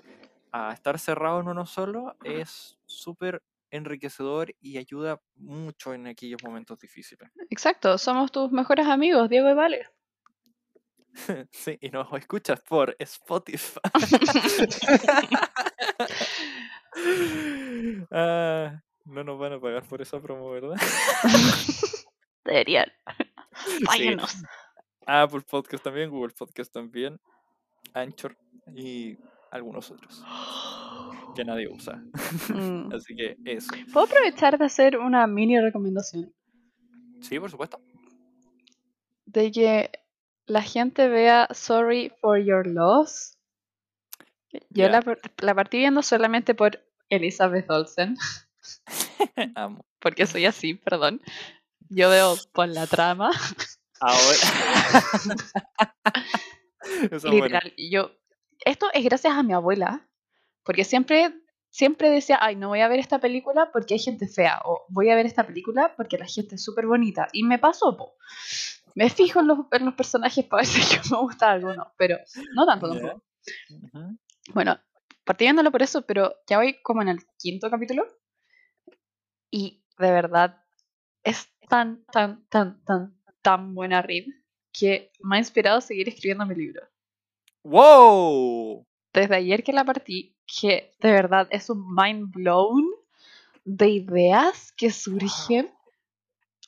a 0.53 0.73
estar 0.73 0.99
cerrado 0.99 1.41
en 1.41 1.49
uno 1.49 1.65
solo 1.65 2.17
es 2.25 2.77
súper 2.87 3.41
enriquecedor 3.71 4.53
y 4.61 4.79
ayuda 4.79 5.21
mucho 5.37 5.95
en 5.95 6.09
aquellos 6.09 6.43
momentos 6.43 6.81
difíciles. 6.81 7.31
Exacto. 7.51 7.97
Somos 7.99 8.33
tus 8.33 8.51
mejores 8.51 8.87
amigos, 8.87 9.29
Diego 9.29 9.49
y 9.49 9.55
Vale. 9.55 9.87
Sí, 11.53 11.77
y 11.81 11.91
nos 11.91 12.13
escuchas 12.13 12.61
por 12.61 12.97
Spotify. 12.99 13.81
Ah, 18.11 18.83
no 19.05 19.25
nos 19.25 19.39
van 19.39 19.55
a 19.55 19.61
pagar 19.61 19.85
por 19.85 20.03
esa 20.03 20.21
promo, 20.21 20.51
¿verdad? 20.51 20.77
Deberían. 22.45 22.91
Sí. 23.53 23.85
Páguenos. 23.85 24.43
Apple 25.07 25.43
Podcast 25.43 25.85
también, 25.85 26.09
Google 26.09 26.33
Podcast 26.33 26.73
también, 26.73 27.21
Anchor 27.93 28.35
y 28.75 29.19
algunos 29.51 29.91
otros 29.91 30.25
que 31.35 31.45
nadie 31.45 31.69
usa. 31.69 32.03
Mm. 32.49 32.93
Así 32.95 33.15
que 33.15 33.37
eso. 33.45 33.71
¿Puedo 33.93 34.07
aprovechar 34.07 34.59
de 34.59 34.65
hacer 34.65 34.97
una 34.97 35.27
mini 35.27 35.61
recomendación? 35.61 36.33
Sí, 37.21 37.39
por 37.39 37.51
supuesto. 37.51 37.81
De 39.27 39.51
que 39.51 39.91
la 40.47 40.63
gente 40.63 41.09
vea 41.09 41.49
Sorry 41.53 42.13
for 42.21 42.39
Your 42.39 42.67
Loss. 42.67 43.37
Yo 44.71 44.89
la, 44.89 45.03
la 45.39 45.55
partí 45.55 45.79
viendo 45.79 46.03
solamente 46.03 46.55
por 46.55 46.85
Elizabeth 47.09 47.71
Olsen, 47.71 48.17
Amo. 49.55 49.85
porque 49.99 50.27
soy 50.27 50.47
así, 50.47 50.75
perdón. 50.75 51.21
Yo 51.89 52.09
veo 52.09 52.37
por 52.53 52.69
la 52.69 52.87
trama. 52.87 53.31
Ahora. 54.01 54.21
Bueno. 57.23 57.31
Literal, 57.31 57.73
yo. 57.77 58.11
Esto 58.65 58.89
es 58.93 59.05
gracias 59.05 59.35
a 59.35 59.43
mi 59.43 59.53
abuela, 59.53 60.09
porque 60.65 60.85
siempre, 60.85 61.33
siempre 61.69 62.11
decía, 62.11 62.39
ay, 62.41 62.57
no 62.57 62.69
voy 62.69 62.81
a 62.81 62.89
ver 62.89 62.99
esta 62.99 63.19
película 63.19 63.71
porque 63.71 63.95
hay 63.95 64.01
gente 64.01 64.27
fea, 64.27 64.61
o 64.65 64.87
voy 64.89 65.11
a 65.11 65.15
ver 65.15 65.27
esta 65.27 65.47
película 65.47 65.95
porque 65.97 66.19
la 66.19 66.27
gente 66.27 66.57
es 66.57 66.65
súper 66.65 66.87
bonita. 66.87 67.29
Y 67.33 67.45
me 67.45 67.59
pasó, 67.59 67.97
po. 67.97 68.17
Me 68.95 69.09
fijo 69.09 69.41
en 69.41 69.49
los, 69.49 69.59
en 69.73 69.85
los 69.85 69.95
personajes 69.95 70.45
para 70.47 70.63
ver 70.63 70.67
si 70.67 71.11
me 71.11 71.19
gusta 71.19 71.51
alguno, 71.51 71.93
pero 71.97 72.19
no 72.55 72.67
tanto 72.67 72.89
tampoco. 72.89 73.23
Ujú. 73.71 74.19
Bueno, 74.49 74.79
partí 75.25 75.45
viéndolo 75.45 75.71
por 75.73 75.83
eso, 75.83 76.03
pero 76.03 76.35
ya 76.47 76.59
voy 76.59 76.81
como 76.83 77.01
en 77.03 77.09
el 77.09 77.27
quinto 77.39 77.71
capítulo. 77.71 78.07
Y 79.51 79.83
de 79.99 80.11
verdad, 80.11 80.63
es 81.25 81.49
tan, 81.69 82.05
tan, 82.07 82.47
tan, 82.49 82.83
tan, 82.85 83.21
tan 83.43 83.75
buena 83.75 84.03
read 84.03 84.25
que 84.73 85.13
me 85.21 85.37
ha 85.37 85.39
inspirado 85.41 85.79
a 85.79 85.83
seguir 85.83 86.09
escribiendo 86.09 86.47
mi 86.47 86.55
libro. 86.55 86.83
¡Wow! 87.65 88.87
Desde 89.13 89.37
ayer 89.37 89.65
que 89.65 89.73
la 89.73 89.85
partí, 89.85 90.37
que 90.47 90.93
de 91.01 91.13
verdad 91.13 91.49
es 91.51 91.71
un 91.71 91.95
mind 91.95 92.33
blown 92.33 92.85
de 93.65 93.89
ideas 93.91 94.73
que 94.73 94.91
surgen, 94.91 95.71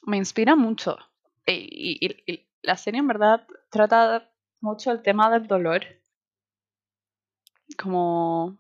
me 0.03 0.17
inspira 0.17 0.57
mucho. 0.57 0.97
Y, 1.47 1.99
y- 2.01 2.33
y 2.33 2.49
la 2.63 2.77
serie 2.77 3.01
en 3.01 3.09
verdad 3.09 3.47
trata 3.71 4.31
mucho 4.61 4.91
el 4.93 5.03
tema 5.03 5.31
del 5.31 5.47
dolor. 5.47 5.83
Como 7.81 8.59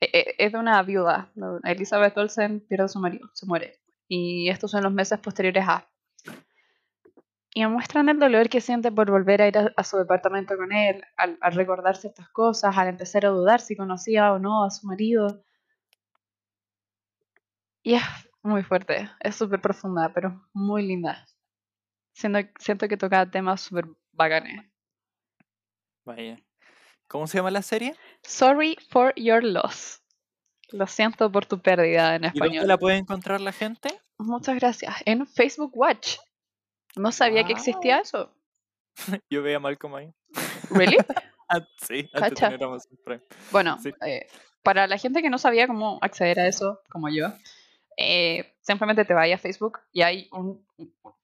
e- 0.00 0.10
e- 0.12 0.34
es 0.38 0.52
de 0.52 0.58
una 0.58 0.82
viuda. 0.82 1.30
Elizabeth 1.64 2.16
Olsen 2.16 2.60
pierde 2.60 2.84
a 2.84 2.88
su 2.88 2.98
marido, 2.98 3.28
se 3.34 3.46
muere. 3.46 3.80
Y 4.08 4.48
estos 4.48 4.70
son 4.70 4.82
los 4.82 4.92
meses 4.92 5.18
posteriores 5.20 5.64
a. 5.68 5.86
Y 7.52 7.66
muestran 7.66 8.08
el 8.08 8.18
dolor 8.18 8.48
que 8.48 8.60
siente 8.60 8.92
por 8.92 9.10
volver 9.10 9.42
a 9.42 9.48
ir 9.48 9.58
a, 9.58 9.72
a 9.76 9.84
su 9.84 9.96
departamento 9.98 10.56
con 10.56 10.72
él, 10.72 11.02
al, 11.16 11.36
al 11.40 11.52
recordar 11.54 11.96
ciertas 11.96 12.28
cosas, 12.30 12.76
al 12.76 12.88
empezar 12.88 13.26
a 13.26 13.30
dudar 13.30 13.60
si 13.60 13.76
conocía 13.76 14.32
o 14.32 14.38
no 14.38 14.64
a 14.64 14.70
su 14.70 14.86
marido. 14.86 15.44
Y 17.82 17.94
es 17.94 18.02
muy 18.42 18.62
fuerte, 18.62 19.10
es 19.20 19.36
súper 19.36 19.60
profunda, 19.60 20.12
pero 20.12 20.48
muy 20.52 20.86
linda. 20.86 21.26
Siento, 22.12 22.38
siento 22.58 22.88
que 22.88 22.96
toca 22.96 23.30
temas 23.30 23.60
súper 23.62 23.86
bacanes. 24.12 24.64
Vaya. 26.04 26.38
¿Cómo 27.10 27.26
se 27.26 27.38
llama 27.38 27.50
la 27.50 27.62
serie? 27.62 27.96
Sorry 28.22 28.76
for 28.88 29.12
your 29.16 29.42
loss. 29.42 30.00
Lo 30.70 30.86
siento 30.86 31.30
por 31.32 31.44
tu 31.44 31.60
pérdida 31.60 32.14
en 32.14 32.22
¿Y 32.22 32.26
dónde 32.28 32.38
español. 32.38 32.68
la 32.68 32.78
puede 32.78 32.96
encontrar 32.98 33.40
la 33.40 33.50
gente? 33.50 33.88
Muchas 34.16 34.54
gracias. 34.54 34.94
En 35.06 35.26
Facebook 35.26 35.72
Watch. 35.74 36.18
No 36.94 37.10
sabía 37.10 37.42
que 37.44 37.52
existía 37.52 37.96
Wow. 37.96 38.02
eso. 38.02 38.34
Yo 39.28 39.42
veía 39.42 39.56
a 39.56 39.60
Malcolm 39.60 39.94
ahí. 39.96 40.14
¿Really? 40.70 40.96
Ah, 41.52 41.66
sí, 41.82 42.08
antes 42.12 42.40
Amazon 42.44 42.96
Prime. 43.04 43.22
Bueno, 43.50 43.76
Sí. 43.82 43.90
eh, 44.06 44.28
para 44.62 44.86
la 44.86 44.96
gente 44.98 45.20
que 45.20 45.30
no 45.30 45.36
sabía 45.36 45.66
cómo 45.66 45.98
acceder 46.00 46.38
a 46.38 46.46
eso, 46.46 46.80
como 46.88 47.08
yo, 47.08 47.26
eh, 47.96 48.54
simplemente 48.60 49.04
te 49.04 49.14
vayas 49.14 49.40
a 49.40 49.42
Facebook 49.42 49.80
y 49.90 50.02
hay 50.02 50.28
un 50.30 50.64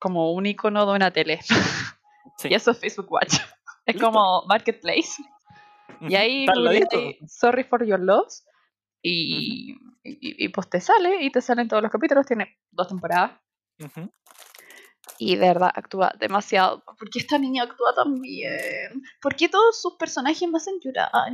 como 0.01 0.33
un 0.33 0.47
icono 0.47 0.85
de 0.85 0.93
una 0.97 1.13
tele. 1.13 1.39
Sí. 1.43 1.55
Y 2.51 2.55
eso 2.55 2.73
es 2.73 2.79
Facebook 2.81 3.07
Watch. 3.13 3.35
Es 3.85 3.95
Listo. 3.95 4.05
como 4.11 4.43
Marketplace. 4.49 5.23
Y 6.01 6.15
ahí 6.15 6.47
ahí, 6.69 7.19
Sorry 7.27 7.65
for 7.65 7.85
your 7.85 8.01
loss. 8.01 8.45
Y, 9.03 9.77
y, 10.03 10.45
y, 10.45 10.49
pues 10.49 10.69
te 10.69 10.81
sale 10.81 11.23
y 11.23 11.31
te 11.31 11.41
salen 11.41 11.69
todos 11.69 11.83
los 11.83 11.93
capítulos. 11.93 12.27
Tiene 12.27 12.59
dos 12.71 12.89
temporadas. 12.89 13.33
Y 15.19 15.37
de 15.37 15.47
verdad 15.47 15.71
actúa 15.75 16.13
demasiado. 16.19 16.83
¿Por 16.85 17.09
qué 17.11 17.21
esta 17.21 17.39
niña 17.39 17.65
actúa 17.65 17.95
tan 17.95 18.21
bien? 18.21 19.03
¿Por 19.21 19.37
qué 19.37 19.49
todos 19.49 19.81
sus 19.81 19.95
personajes 19.97 20.49
me 20.49 20.57
hacen 20.57 20.81
llorar? 20.81 21.33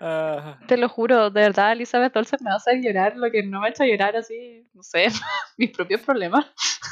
Ah, 0.00 0.58
Te 0.66 0.76
lo 0.76 0.88
juro, 0.88 1.30
de 1.30 1.40
verdad, 1.42 1.72
Elizabeth 1.72 2.16
Olsen 2.16 2.38
me 2.42 2.50
va 2.50 2.54
a 2.54 2.56
hacer 2.58 2.80
llorar 2.82 3.16
lo 3.16 3.30
que 3.30 3.42
no 3.42 3.60
me 3.60 3.66
ha 3.66 3.70
hecho 3.70 3.84
llorar 3.84 4.16
así, 4.16 4.66
no 4.72 4.82
sé, 4.82 5.06
mis 5.58 5.70
propios 5.70 6.00
problemas. 6.02 6.46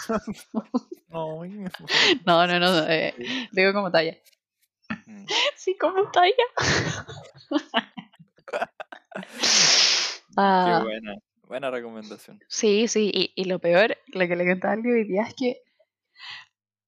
ay, 1.12 1.64
No, 2.26 2.46
no, 2.46 2.58
no, 2.58 2.86
eh, 2.88 3.14
digo 3.52 3.72
como 3.72 3.90
talla. 3.90 4.16
Mm. 5.06 5.24
Sí, 5.56 5.76
como 5.78 6.10
talla. 6.10 6.32
Qué 10.34 10.36
Ah, 10.36 10.80
buena, 10.82 11.14
buena 11.46 11.70
recomendación. 11.70 12.40
sí, 12.48 12.88
sí, 12.88 13.10
y, 13.12 13.32
y 13.36 13.44
lo 13.44 13.58
peor, 13.58 13.96
lo 14.08 14.26
que 14.26 14.36
le 14.36 14.46
contaba 14.46 14.72
a 14.72 14.76
alguien 14.76 14.94
hoy 14.94 15.04
día 15.04 15.22
es 15.22 15.34
que 15.34 15.62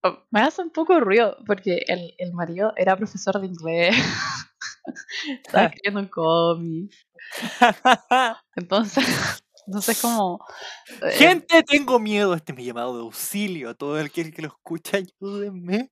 oh, 0.02 0.18
me 0.30 0.40
hace 0.40 0.62
un 0.62 0.70
poco 0.70 0.98
ruido, 1.00 1.36
porque 1.46 1.84
el, 1.88 2.14
el 2.18 2.32
marido 2.32 2.72
era 2.76 2.96
profesor 2.96 3.40
de 3.40 3.46
inglés, 3.46 3.94
estaba 5.44 5.66
escribiendo 5.66 6.00
un 6.00 6.08
cómic, 6.08 6.92
entonces 8.56 9.04
Entonces, 9.66 9.98
como. 9.98 10.44
eh, 11.00 11.12
Gente, 11.12 11.62
tengo 11.62 11.98
miedo. 11.98 12.34
Este 12.34 12.52
es 12.52 12.58
mi 12.58 12.66
llamado 12.66 12.94
de 12.98 13.00
auxilio. 13.00 13.70
A 13.70 13.74
todo 13.74 13.98
aquel 13.98 14.30
que 14.34 14.42
lo 14.42 14.48
escucha, 14.48 14.98
ayúdenme. 14.98 15.90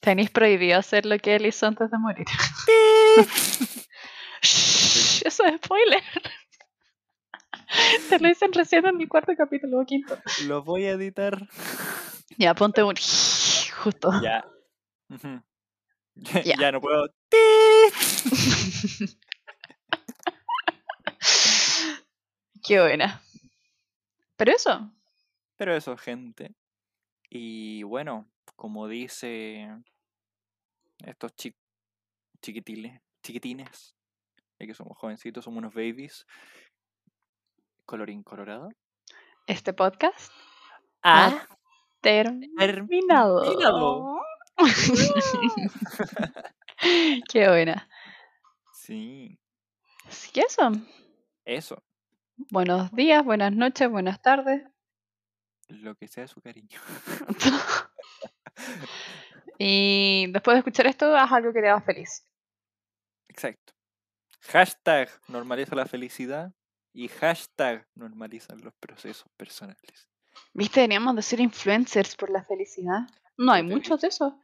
tenéis 0.00 0.30
prohibido 0.30 0.78
hacer 0.78 1.04
lo 1.04 1.18
que 1.18 1.34
él 1.36 1.44
hizo 1.44 1.66
antes 1.66 1.90
de 1.90 1.98
morir. 1.98 2.24
Shh, 4.42 5.22
Eso 5.26 5.44
es 5.44 5.56
spoiler. 5.62 6.02
Te 8.08 8.18
lo 8.18 8.28
dicen 8.28 8.54
recién 8.54 8.86
en 8.86 8.98
el 9.02 9.08
cuarto 9.08 9.32
capítulo 9.36 9.80
o 9.80 9.84
quinto. 9.84 10.18
Lo 10.46 10.62
voy 10.62 10.86
a 10.86 10.92
editar. 10.92 11.46
Ya, 12.38 12.54
ponte 12.54 12.82
un 12.82 12.94
justo. 13.82 14.10
Ya, 14.22 14.46
Ya. 16.44 16.56
ya 16.58 16.72
no 16.72 16.80
puedo. 16.80 17.06
Qué 22.64 22.80
buena. 22.80 23.22
Pero 24.36 24.52
eso, 24.52 24.90
Pero 25.56 25.74
eso, 25.76 25.96
gente. 25.96 26.54
Y 27.30 27.82
bueno, 27.84 28.28
como 28.56 28.88
dice 28.88 29.68
estos 31.04 31.34
chi- 31.36 31.56
chiquitines, 32.42 33.00
chiquitines, 33.24 33.94
ya 34.58 34.66
que 34.66 34.74
somos 34.74 34.96
jovencitos, 34.98 35.44
somos 35.44 35.58
unos 35.58 35.74
babies, 35.74 36.26
colorín 37.86 38.22
colorado. 38.22 38.68
este 39.46 39.72
podcast 39.72 40.32
Ah, 41.02 41.46
terminado. 42.00 43.42
terminado. 43.42 44.20
Qué 47.32 47.48
buena. 47.48 47.88
Sí, 48.72 49.38
Así 50.08 50.32
que 50.32 50.40
eso. 50.40 50.72
eso, 51.44 51.82
Buenos 52.50 52.90
días, 52.92 53.24
buenas 53.24 53.52
noches, 53.52 53.88
buenas 53.88 54.20
tardes. 54.20 54.62
lo 55.68 55.94
que 55.94 56.08
sea 56.08 56.26
su 56.26 56.40
cariño. 56.40 56.80
y 59.58 60.26
después 60.32 60.54
de 60.56 60.58
escuchar 60.58 60.86
esto, 60.86 61.16
haz 61.16 61.30
algo 61.32 61.52
que 61.52 61.60
te 61.60 61.68
haga 61.68 61.80
feliz. 61.80 62.24
Exacto. 63.28 63.72
Hashtag 64.40 65.08
normaliza 65.28 65.76
la 65.76 65.86
felicidad 65.86 66.52
y 66.92 67.08
hashtag 67.08 67.86
normalizan 67.94 68.60
los 68.62 68.74
procesos 68.74 69.26
personales. 69.36 70.08
¿Viste? 70.52 70.80
Teníamos 70.80 71.14
de 71.16 71.22
ser 71.22 71.40
influencers 71.40 72.16
por 72.16 72.30
la 72.30 72.44
felicidad. 72.44 73.00
No 73.38 73.52
hay 73.52 73.62
muchos 73.62 74.00
de 74.00 74.08
esos. 74.08 74.34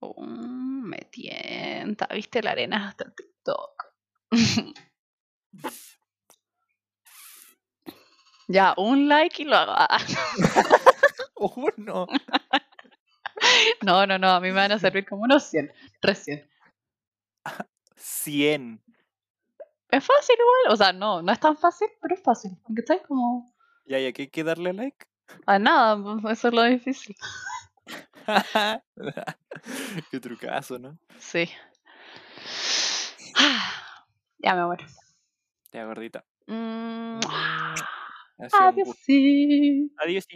Oh, 0.00 0.22
me 0.24 0.98
tienta. 1.10 2.06
¿Viste 2.12 2.42
la 2.42 2.52
arena 2.52 2.88
hasta 2.88 3.04
el 3.04 3.14
TikTok? 3.14 3.84
ya, 8.48 8.74
un 8.76 9.08
like 9.08 9.42
y 9.42 9.44
lo 9.44 9.56
hago. 9.56 9.72
Ah, 9.76 9.98
Uno. 11.36 12.06
No, 13.82 14.06
no, 14.06 14.18
no, 14.18 14.28
a 14.32 14.40
mí 14.40 14.48
me 14.48 14.54
van 14.56 14.72
a 14.72 14.78
servir 14.78 15.06
como 15.06 15.22
unos 15.22 15.44
100 15.44 15.72
recién. 16.02 16.46
100. 17.96 18.82
Es 19.88 20.04
fácil 20.04 20.36
igual, 20.38 20.74
o 20.74 20.76
sea, 20.76 20.92
no, 20.92 21.22
no 21.22 21.32
es 21.32 21.40
tan 21.40 21.56
fácil, 21.56 21.88
pero 22.02 22.14
es 22.14 22.22
fácil. 22.22 22.50
Aunque 22.66 22.82
estáis 22.82 23.00
como 23.08 23.50
Ya, 23.86 23.98
ya 23.98 24.12
que 24.12 24.22
hay 24.22 24.28
que 24.28 24.44
darle 24.44 24.74
like. 24.74 25.06
a 25.46 25.58
nada, 25.58 25.96
pues, 26.20 26.38
eso 26.38 26.48
es 26.48 26.54
lo 26.54 26.62
difícil. 26.64 27.16
Qué 30.10 30.20
trucazo, 30.20 30.78
¿no? 30.78 30.98
Sí. 31.18 31.48
Ya 34.38 34.54
me 34.54 34.64
muero. 34.66 34.86
Ya, 35.72 35.84
gordita. 35.84 36.24
Mm, 36.46 37.20
Adiós. 38.52 38.96
Adiós. 39.98 40.26